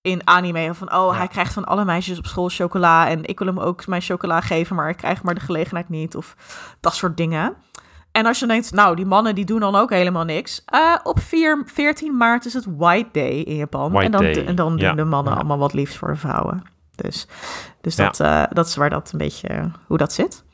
in 0.00 0.26
anime. 0.26 0.74
Van, 0.74 0.94
oh, 0.94 1.16
hij 1.16 1.28
krijgt 1.28 1.52
van 1.52 1.64
alle 1.64 1.84
meisjes 1.84 2.18
op 2.18 2.26
school 2.26 2.48
chocola... 2.48 3.08
en 3.08 3.24
ik 3.24 3.38
wil 3.38 3.48
hem 3.48 3.60
ook 3.60 3.86
mijn 3.86 4.02
chocola 4.02 4.40
geven... 4.40 4.76
maar 4.76 4.88
ik 4.88 4.96
krijg 4.96 5.22
maar 5.22 5.34
de 5.34 5.40
gelegenheid 5.40 5.88
niet. 5.88 6.16
Of 6.16 6.36
dat 6.80 6.94
soort 6.94 7.16
dingen. 7.16 7.56
En 8.12 8.26
als 8.26 8.38
je 8.38 8.46
denkt, 8.46 8.72
nou, 8.72 8.96
die 8.96 9.06
mannen 9.06 9.34
die 9.34 9.44
doen 9.44 9.60
dan 9.60 9.74
ook 9.74 9.90
helemaal 9.90 10.24
niks. 10.24 10.64
Uh, 10.74 10.96
op 11.02 11.20
4, 11.20 11.62
14 11.66 12.16
maart 12.16 12.44
is 12.44 12.54
het 12.54 12.66
White 12.76 13.08
Day 13.12 13.30
in 13.30 13.56
Japan. 13.56 13.92
White 13.92 14.04
en 14.04 14.10
dan, 14.10 14.22
Day. 14.22 14.46
En 14.46 14.54
dan 14.54 14.76
doen 14.76 14.96
de 14.96 15.04
mannen 15.04 15.34
allemaal 15.34 15.58
wat 15.58 15.72
liefst 15.72 15.96
voor 15.96 16.08
de 16.08 16.16
vrouwen. 16.16 16.62
Dus, 16.94 17.26
dus 17.80 17.96
dat, 17.96 18.20
uh, 18.20 18.44
dat 18.52 18.66
is 18.66 18.76
waar 18.76 18.90
dat 18.90 19.12
een 19.12 19.18
beetje, 19.18 19.70
hoe 19.86 19.98
dat 19.98 20.12
zit. 20.12 20.44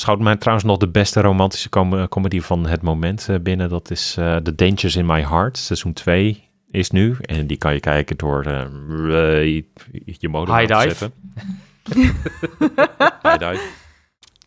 Schout 0.00 0.18
mij 0.18 0.36
trouwens 0.36 0.66
nog 0.66 0.78
de 0.78 0.88
beste 0.88 1.20
romantische 1.20 1.68
com 1.68 2.08
comedy 2.08 2.40
van 2.40 2.66
het 2.66 2.82
moment 2.82 3.28
uh, 3.30 3.38
binnen. 3.40 3.68
Dat 3.68 3.90
is 3.90 4.12
The 4.14 4.52
Dangers 4.54 4.96
in 4.96 5.06
My 5.06 5.22
Heart. 5.22 5.58
Seizoen 5.58 5.92
2 5.92 6.50
is 6.70 6.90
nu. 6.90 7.16
En 7.20 7.46
die 7.46 7.56
kan 7.56 7.74
je 7.74 7.80
kijken 7.80 8.16
door 8.16 8.44
je 8.44 10.28
modem 10.30 10.56
High 10.56 10.72
te 10.72 10.80
zetten. 10.80 11.12
High 13.22 13.38
dive. 13.38 13.82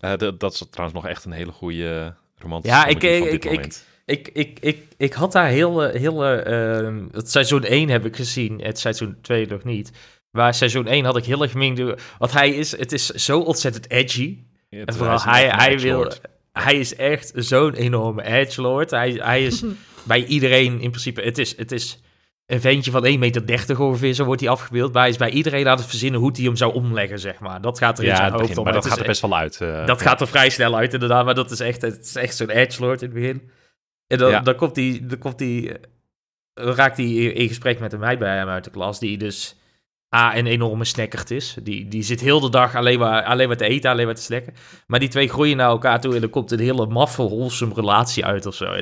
Uh, 0.01 0.13
dat 0.37 0.53
is 0.53 0.63
trouwens 0.69 0.99
nog 1.01 1.07
echt 1.07 1.25
een 1.25 1.31
hele 1.31 1.51
goede 1.51 2.13
romantische 2.37 2.77
ja, 2.77 2.85
ik, 2.85 3.03
ik, 3.03 3.43
ik, 3.43 3.81
ik, 4.05 4.27
ik, 4.33 4.59
ik, 4.59 4.83
ik 4.97 5.13
had 5.13 5.31
daar 5.31 5.47
heel, 5.47 5.81
heel 5.81 6.47
uh, 6.47 7.03
het 7.11 7.31
seizoen 7.31 7.63
1 7.63 7.89
heb 7.89 8.05
ik 8.05 8.15
gezien, 8.15 8.61
het 8.61 8.79
seizoen 8.79 9.17
2 9.21 9.47
nog 9.47 9.63
niet. 9.63 9.91
Maar 10.31 10.53
seizoen 10.53 10.87
1 10.87 11.05
had 11.05 11.17
ik 11.17 11.25
heel 11.25 11.41
erg 11.41 11.51
gemengd. 11.51 12.01
Want 12.17 12.31
hij 12.31 12.49
is, 12.49 12.77
het 12.77 12.91
is 12.91 13.05
zo 13.05 13.39
ontzettend 13.39 13.89
edgy. 13.89 14.37
Ja, 14.69 14.85
en 14.85 14.93
vooral 14.93 15.21
hij, 15.21 15.49
hij, 15.49 15.79
wil, 15.79 16.11
hij 16.51 16.79
is 16.79 16.95
echt 16.95 17.31
zo'n 17.35 17.73
enorme 17.73 18.23
edgelord. 18.23 18.91
Hij, 18.91 19.11
hij 19.11 19.45
is 19.45 19.63
bij 20.03 20.25
iedereen 20.25 20.81
in 20.81 20.89
principe, 20.89 21.21
het 21.21 21.37
is, 21.37 21.57
het 21.57 21.71
is 21.71 21.99
een 22.47 22.61
ventje 22.61 22.91
van 22.91 23.05
1,30 23.05 23.17
meter 23.19 23.81
ongeveer, 23.81 24.13
zo 24.13 24.25
wordt 24.25 24.41
hij 24.41 24.49
afgebeeld. 24.49 24.93
Maar 24.93 25.01
hij 25.01 25.11
is 25.11 25.17
bij 25.17 25.29
iedereen 25.29 25.67
aan 25.67 25.77
het 25.77 25.85
verzinnen 25.85 26.19
hoe 26.19 26.31
hij 26.33 26.43
hem 26.43 26.55
zou 26.55 26.73
omleggen, 26.73 27.19
zeg 27.19 27.39
maar. 27.39 27.61
Dat 27.61 27.77
gaat 27.77 27.99
er 27.99 28.05
in 28.05 28.15
zijn 28.15 28.31
hoofd 28.31 28.57
om. 28.57 28.63
Maar 28.63 28.73
dat 28.73 28.85
gaat 28.85 28.99
er 28.99 29.05
best 29.05 29.21
wel 29.21 29.37
uit. 29.37 29.59
Uh, 29.61 29.85
dat 29.85 30.01
gaat 30.01 30.21
er 30.21 30.27
vrij 30.27 30.49
snel 30.49 30.75
uit, 30.75 30.93
inderdaad. 30.93 31.25
Maar 31.25 31.35
dat 31.35 31.51
is 31.51 31.59
echt, 31.59 31.81
het 31.81 32.05
is 32.05 32.15
echt 32.15 32.35
zo'n 32.35 32.49
edgelord 32.49 33.01
in 33.01 33.07
het 33.07 33.17
begin. 33.17 33.49
En 34.07 34.17
dan, 34.17 34.43
dan 34.43 34.55
komt 34.55 34.75
hij, 34.75 34.99
dan 35.03 35.17
komt 35.17 35.39
hij, 35.39 35.77
dan 36.53 36.73
raakt 36.73 36.97
hij 36.97 37.05
in 37.13 37.47
gesprek 37.47 37.79
met 37.79 37.93
een 37.93 37.99
meid 37.99 38.19
bij 38.19 38.37
hem 38.37 38.47
uit 38.47 38.63
de 38.63 38.69
klas, 38.69 38.99
die 38.99 39.17
dus 39.17 39.55
A, 40.15 40.37
een 40.37 40.47
enorme 40.47 40.85
snackert 40.85 41.31
is. 41.31 41.57
Die, 41.63 41.87
die 41.87 42.03
zit 42.03 42.19
heel 42.19 42.39
de 42.39 42.49
dag 42.49 42.75
alleen 42.75 42.99
maar, 42.99 43.23
alleen 43.23 43.47
maar 43.47 43.57
te 43.57 43.65
eten, 43.65 43.91
alleen 43.91 44.05
maar 44.05 44.15
te 44.15 44.21
snacken. 44.21 44.53
Maar 44.87 44.99
die 44.99 45.09
twee 45.09 45.29
groeien 45.29 45.57
naar 45.57 45.69
elkaar 45.69 46.01
toe 46.01 46.15
en 46.15 46.21
er 46.21 46.29
komt 46.29 46.51
een 46.51 46.59
hele 46.59 46.85
maffe, 46.85 47.23
wholesome 47.23 47.73
relatie 47.73 48.25
uit 48.25 48.45
of 48.45 48.55
zo. 48.55 48.73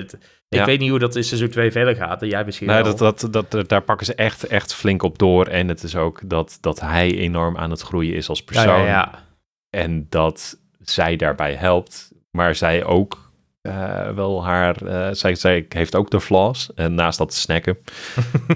ik 0.49 0.65
weet 0.65 0.79
niet 0.79 0.89
hoe 0.89 0.99
dat 0.99 1.15
in 1.15 1.23
seizoen 1.23 1.49
2 1.49 1.71
verder 1.71 1.95
gaat. 1.95 2.21
En 2.21 2.27
jij 2.27 2.45
misschien 2.45 2.67
nee, 2.67 2.83
dat, 2.83 2.97
dat, 2.97 3.27
dat, 3.31 3.69
daar 3.69 3.81
pakken 3.81 4.05
ze 4.05 4.15
echt, 4.15 4.47
echt 4.47 4.73
flink 4.73 5.03
op 5.03 5.17
door. 5.17 5.47
En 5.47 5.67
het 5.67 5.83
is 5.83 5.95
ook 5.95 6.21
dat, 6.25 6.57
dat 6.61 6.79
hij 6.79 7.17
enorm 7.17 7.57
aan 7.57 7.71
het 7.71 7.81
groeien 7.81 8.15
is 8.15 8.29
als 8.29 8.43
persoon. 8.43 8.79
Ja, 8.79 8.85
ja, 8.85 9.25
en 9.69 10.05
dat 10.09 10.59
zij 10.79 11.15
daarbij 11.15 11.53
helpt. 11.53 12.11
Maar 12.31 12.55
zij 12.55 12.83
ook 12.83 13.31
uh, 13.61 14.09
wel 14.09 14.45
haar... 14.45 14.83
Uh, 14.83 15.07
zij, 15.11 15.35
zij 15.35 15.65
heeft 15.69 15.95
ook 15.95 16.09
de 16.09 16.21
flaws. 16.21 16.73
En 16.73 16.93
naast 16.93 17.17
dat 17.17 17.33
snacken. 17.33 17.77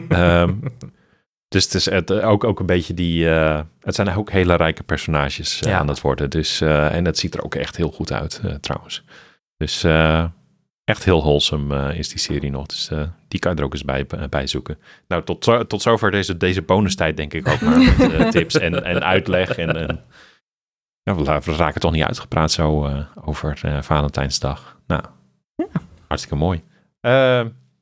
um, 0.10 0.62
Dus 1.50 1.64
het 1.64 1.74
is 1.74 1.86
het, 1.86 2.10
eh, 2.10 2.30
ook, 2.30 2.44
ook 2.44 2.60
een 2.60 2.66
beetje 2.66 2.94
die. 2.94 3.26
Uh, 3.26 3.60
het 3.82 3.96
zijn 3.96 4.16
ook 4.16 4.32
hele 4.32 4.56
rijke 4.56 4.84
personages 4.84 5.62
uh, 5.62 5.76
aan 5.76 5.88
het 5.88 6.02
worden. 6.02 6.30
Dus, 6.30 6.62
uh, 6.62 6.96
en 6.96 7.06
het 7.06 7.18
ziet 7.18 7.34
er 7.34 7.44
ook 7.44 7.56
echt 7.56 7.76
heel 7.76 7.92
goed 7.92 8.12
uit, 8.12 8.42
trouwens. 8.62 9.04
Dus 9.58 9.84
echt 10.84 11.04
heel 11.04 11.22
wholesome 11.22 11.96
is 11.98 12.10
die 12.10 12.20
serie 12.20 12.52
nog. 12.52 12.66
Dus 12.66 12.90
die 13.28 13.40
kan 13.40 13.52
je 13.52 13.58
er 13.58 13.64
ook 13.64 13.74
eens 13.74 13.86
bij, 13.86 14.06
bij 14.30 14.48
zoeken. 14.48 14.78
Nou, 15.08 15.24
tot, 15.24 15.70
tot 15.70 15.82
zover 15.82 16.12
deze, 16.12 16.38
deze 16.38 16.62
bonustijd, 16.62 17.18
denk 17.18 17.34
ik 17.34 17.48
ook 17.48 17.62
maar. 17.62 17.78
Met 17.98 18.32
tips 18.38 18.58
en, 18.58 18.84
en 18.84 19.04
uitleg. 19.04 19.58
En, 19.58 19.76
en 19.76 20.04
ja, 21.04 21.16
we, 21.16 21.24
we, 21.24 21.56
raken 21.56 21.82
toch 21.82 21.92
niet 21.92 22.04
uitgepraat 22.04 22.52
zo 22.52 22.90
over 23.24 23.78
Valentijnsdag. 23.82 24.78
Nou, 24.88 25.04
ja. 25.56 25.68
hartstikke 26.08 26.38
mooi. 26.38 26.64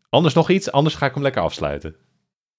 anders 0.10 0.34
nog 0.34 0.50
iets? 0.50 0.72
Anders 0.72 0.96
ga 0.96 1.06
ik 1.06 1.14
hem 1.14 1.24
lekker 1.24 1.42
afsluiten. 1.42 1.96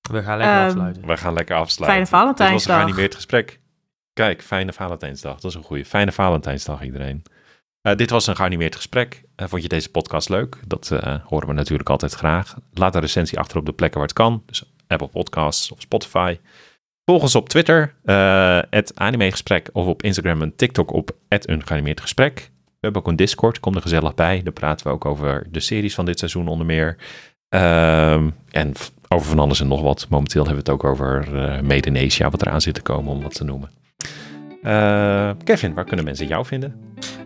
We 0.08 0.22
gaan 0.22 0.38
lekker 0.38 0.60
um, 0.60 0.66
afsluiten. 0.66 1.06
We 1.06 1.16
gaan 1.16 1.32
lekker 1.32 1.56
afsluiten. 1.56 2.06
Fijne 2.06 2.06
Valentijnsdag. 2.06 2.58
Dit 2.58 2.66
was 2.66 2.76
een 2.76 2.82
geanimeerd 2.82 3.14
gesprek. 3.14 3.60
Kijk, 4.12 4.42
fijne 4.42 4.72
Valentijnsdag. 4.72 5.40
Dat 5.40 5.50
is 5.50 5.54
een 5.54 5.62
goede. 5.62 5.84
Fijne 5.84 6.12
Valentijnsdag 6.12 6.82
iedereen. 6.82 7.22
Uh, 7.82 7.94
dit 7.94 8.10
was 8.10 8.26
een 8.26 8.36
geanimeerd 8.36 8.76
gesprek. 8.76 9.22
Uh, 9.36 9.48
vond 9.48 9.62
je 9.62 9.68
deze 9.68 9.90
podcast 9.90 10.28
leuk? 10.28 10.56
Dat 10.66 10.90
uh, 10.92 11.14
horen 11.24 11.48
we 11.48 11.54
natuurlijk 11.54 11.90
altijd 11.90 12.14
graag. 12.14 12.56
Laat 12.72 12.94
een 12.94 13.00
recensie 13.00 13.38
achter 13.38 13.58
op 13.58 13.66
de 13.66 13.72
plekken 13.72 13.98
waar 13.98 14.08
het 14.08 14.16
kan. 14.16 14.42
Dus 14.46 14.72
Apple 14.86 15.08
Podcasts 15.08 15.72
of 15.72 15.80
Spotify. 15.80 16.38
Volg 17.04 17.22
ons 17.22 17.34
op 17.34 17.48
Twitter, 17.48 17.94
het 18.70 18.92
animegesprek. 18.94 19.70
Of 19.72 19.86
op 19.86 20.02
Instagram 20.02 20.42
en 20.42 20.56
TikTok 20.56 20.92
op 20.92 21.10
het 21.28 21.48
een 21.48 21.66
geanimeerd 21.66 22.00
gesprek. 22.00 22.50
We 22.64 22.86
hebben 22.86 23.02
ook 23.02 23.08
een 23.08 23.16
Discord, 23.16 23.60
kom 23.60 23.74
er 23.74 23.82
gezellig 23.82 24.14
bij. 24.14 24.42
Daar 24.42 24.52
praten 24.52 24.86
we 24.86 24.92
ook 24.92 25.04
over 25.04 25.46
de 25.50 25.60
series 25.60 25.94
van 25.94 26.04
dit 26.04 26.18
seizoen 26.18 26.48
onder 26.48 26.66
meer. 26.66 26.96
Ehm, 27.48 28.30
en 28.50 28.72
over 29.08 29.28
van 29.28 29.38
alles 29.38 29.60
en 29.60 29.68
nog 29.68 29.82
wat. 29.82 30.06
Momenteel 30.08 30.44
hebben 30.44 30.64
we 30.64 30.70
het 30.70 30.80
ook 30.80 30.90
over 30.90 31.28
uh, 31.32 31.60
Made 31.60 31.90
in 31.90 32.06
Asia, 32.06 32.30
wat 32.30 32.42
eraan 32.42 32.60
zit 32.60 32.74
te 32.74 32.82
komen, 32.82 33.12
om 33.12 33.22
wat 33.22 33.34
te 33.34 33.44
noemen. 33.44 33.70
Uh, 34.62 35.30
Kevin, 35.44 35.74
waar 35.74 35.84
kunnen 35.84 36.04
mensen 36.04 36.26
jou 36.26 36.46
vinden? 36.46 36.74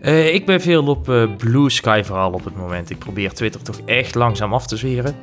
Uh, 0.01 0.33
ik 0.33 0.45
ben 0.45 0.61
veel 0.61 0.87
op 0.87 1.09
uh, 1.09 1.35
Blue 1.35 1.69
Sky 1.69 2.01
vooral 2.03 2.31
op 2.31 2.45
het 2.45 2.55
moment. 2.55 2.89
Ik 2.89 2.97
probeer 2.97 3.33
Twitter 3.33 3.61
toch 3.61 3.79
echt 3.85 4.15
langzaam 4.15 4.53
af 4.53 4.67
te 4.67 4.77
zweren. 4.77 5.15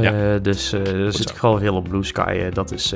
Ja. 0.00 0.38
Dus 0.38 0.70
daar 0.70 1.12
zit 1.12 1.30
ik 1.30 1.36
gewoon 1.36 1.58
veel 1.58 1.74
op 1.74 1.88
Blue 1.88 2.04
Sky. 2.04 2.48
dat 2.48 2.72
is 2.72 2.94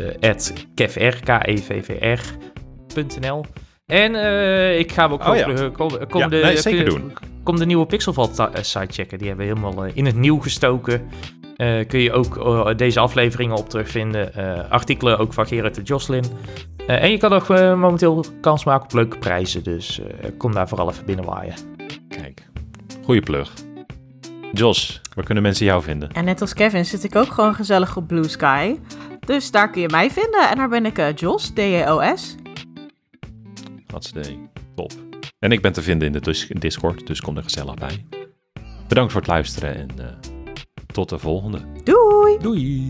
@kevr, 0.75 1.17
K-E-V-V-R.nl. 1.25 2.25
En 3.87 4.15
ik 4.79 4.93
ga 4.93 5.09
ook 5.09 5.29
oh, 5.29 5.37
ja. 5.37 5.47
de, 5.47 5.71
kom, 5.71 5.89
de, 5.89 6.41
nee, 6.43 6.57
zeker 6.57 6.85
doen. 6.85 7.13
kom 7.43 7.59
de 7.59 7.67
nieuwe 7.67 7.87
Pixelvat 7.87 8.51
site 8.61 8.93
checken. 8.93 9.19
Die 9.19 9.29
hebben 9.29 9.47
we 9.47 9.53
helemaal 9.53 9.85
in 9.85 10.07
het 10.07 10.17
nieuw 10.17 10.39
gestoken. 10.39 11.09
Uh, 11.61 11.87
kun 11.87 12.01
je 12.01 12.13
ook 12.13 12.37
uh, 12.37 12.77
deze 12.77 13.01
afleveringen 13.01 13.57
op 13.57 13.69
terugvinden. 13.69 14.33
Uh, 14.37 14.71
artikelen 14.71 15.19
ook 15.19 15.33
van 15.33 15.47
Gerrit 15.47 15.79
en 15.79 15.83
Jocelyn. 15.83 16.25
en 16.87 17.11
je 17.11 17.19
kan 17.19 17.33
ook 17.33 17.49
momenteel 17.49 18.25
kans 18.41 18.65
maken 18.65 18.85
op 18.85 18.93
leuke 18.93 19.19
prijzen. 19.19 19.63
Dus 19.63 20.01
kom 20.37 20.53
daar 20.53 20.69
vooral 20.69 20.91
even 20.91 21.05
binnenwaaien. 21.05 21.55
Kijk, 22.09 22.47
goede 23.05 23.21
plug. 23.21 23.53
Jos, 24.53 25.01
waar 25.15 25.25
kunnen 25.25 25.43
mensen 25.43 25.67
jou 25.67 25.83
vinden? 25.83 26.13
En 26.13 26.25
net 26.25 26.41
als 26.41 26.55
Kevin 26.55 26.85
zit 26.85 27.05
ik 27.05 27.17
ook 27.17 27.33
gewoon 27.33 27.55
gezellig 27.55 27.97
op 27.97 28.07
Blue 28.07 28.29
Sky. 28.29 28.77
Dus 29.27 29.51
daar 29.51 29.71
kun 29.71 29.81
je 29.81 29.89
mij 29.89 30.11
vinden. 30.11 30.51
En 30.51 30.57
daar 30.57 30.69
ben 30.69 30.87
ik 30.87 31.19
Jos, 31.21 31.51
D-E-O-S. 31.51 32.35
Wat 33.87 34.05
is 34.05 34.37
Top. 34.75 34.93
En 35.39 35.53
ik 35.53 35.63
ben 35.63 35.73
te 35.73 35.83
vinden 35.83 36.15
in 36.15 36.21
de 36.21 36.47
Discord, 36.59 37.07
dus 37.07 37.21
kom 37.21 37.37
er 37.37 37.43
gezellig 37.43 37.75
bij. 37.75 38.07
Bedankt 38.89 39.13
voor 39.13 39.21
het 39.21 39.31
luisteren 39.31 39.77
en 39.77 39.89
tot 40.93 41.09
de 41.09 41.19
volgende. 41.19 41.59
Doei! 41.85 42.39
Doei! 42.39 42.87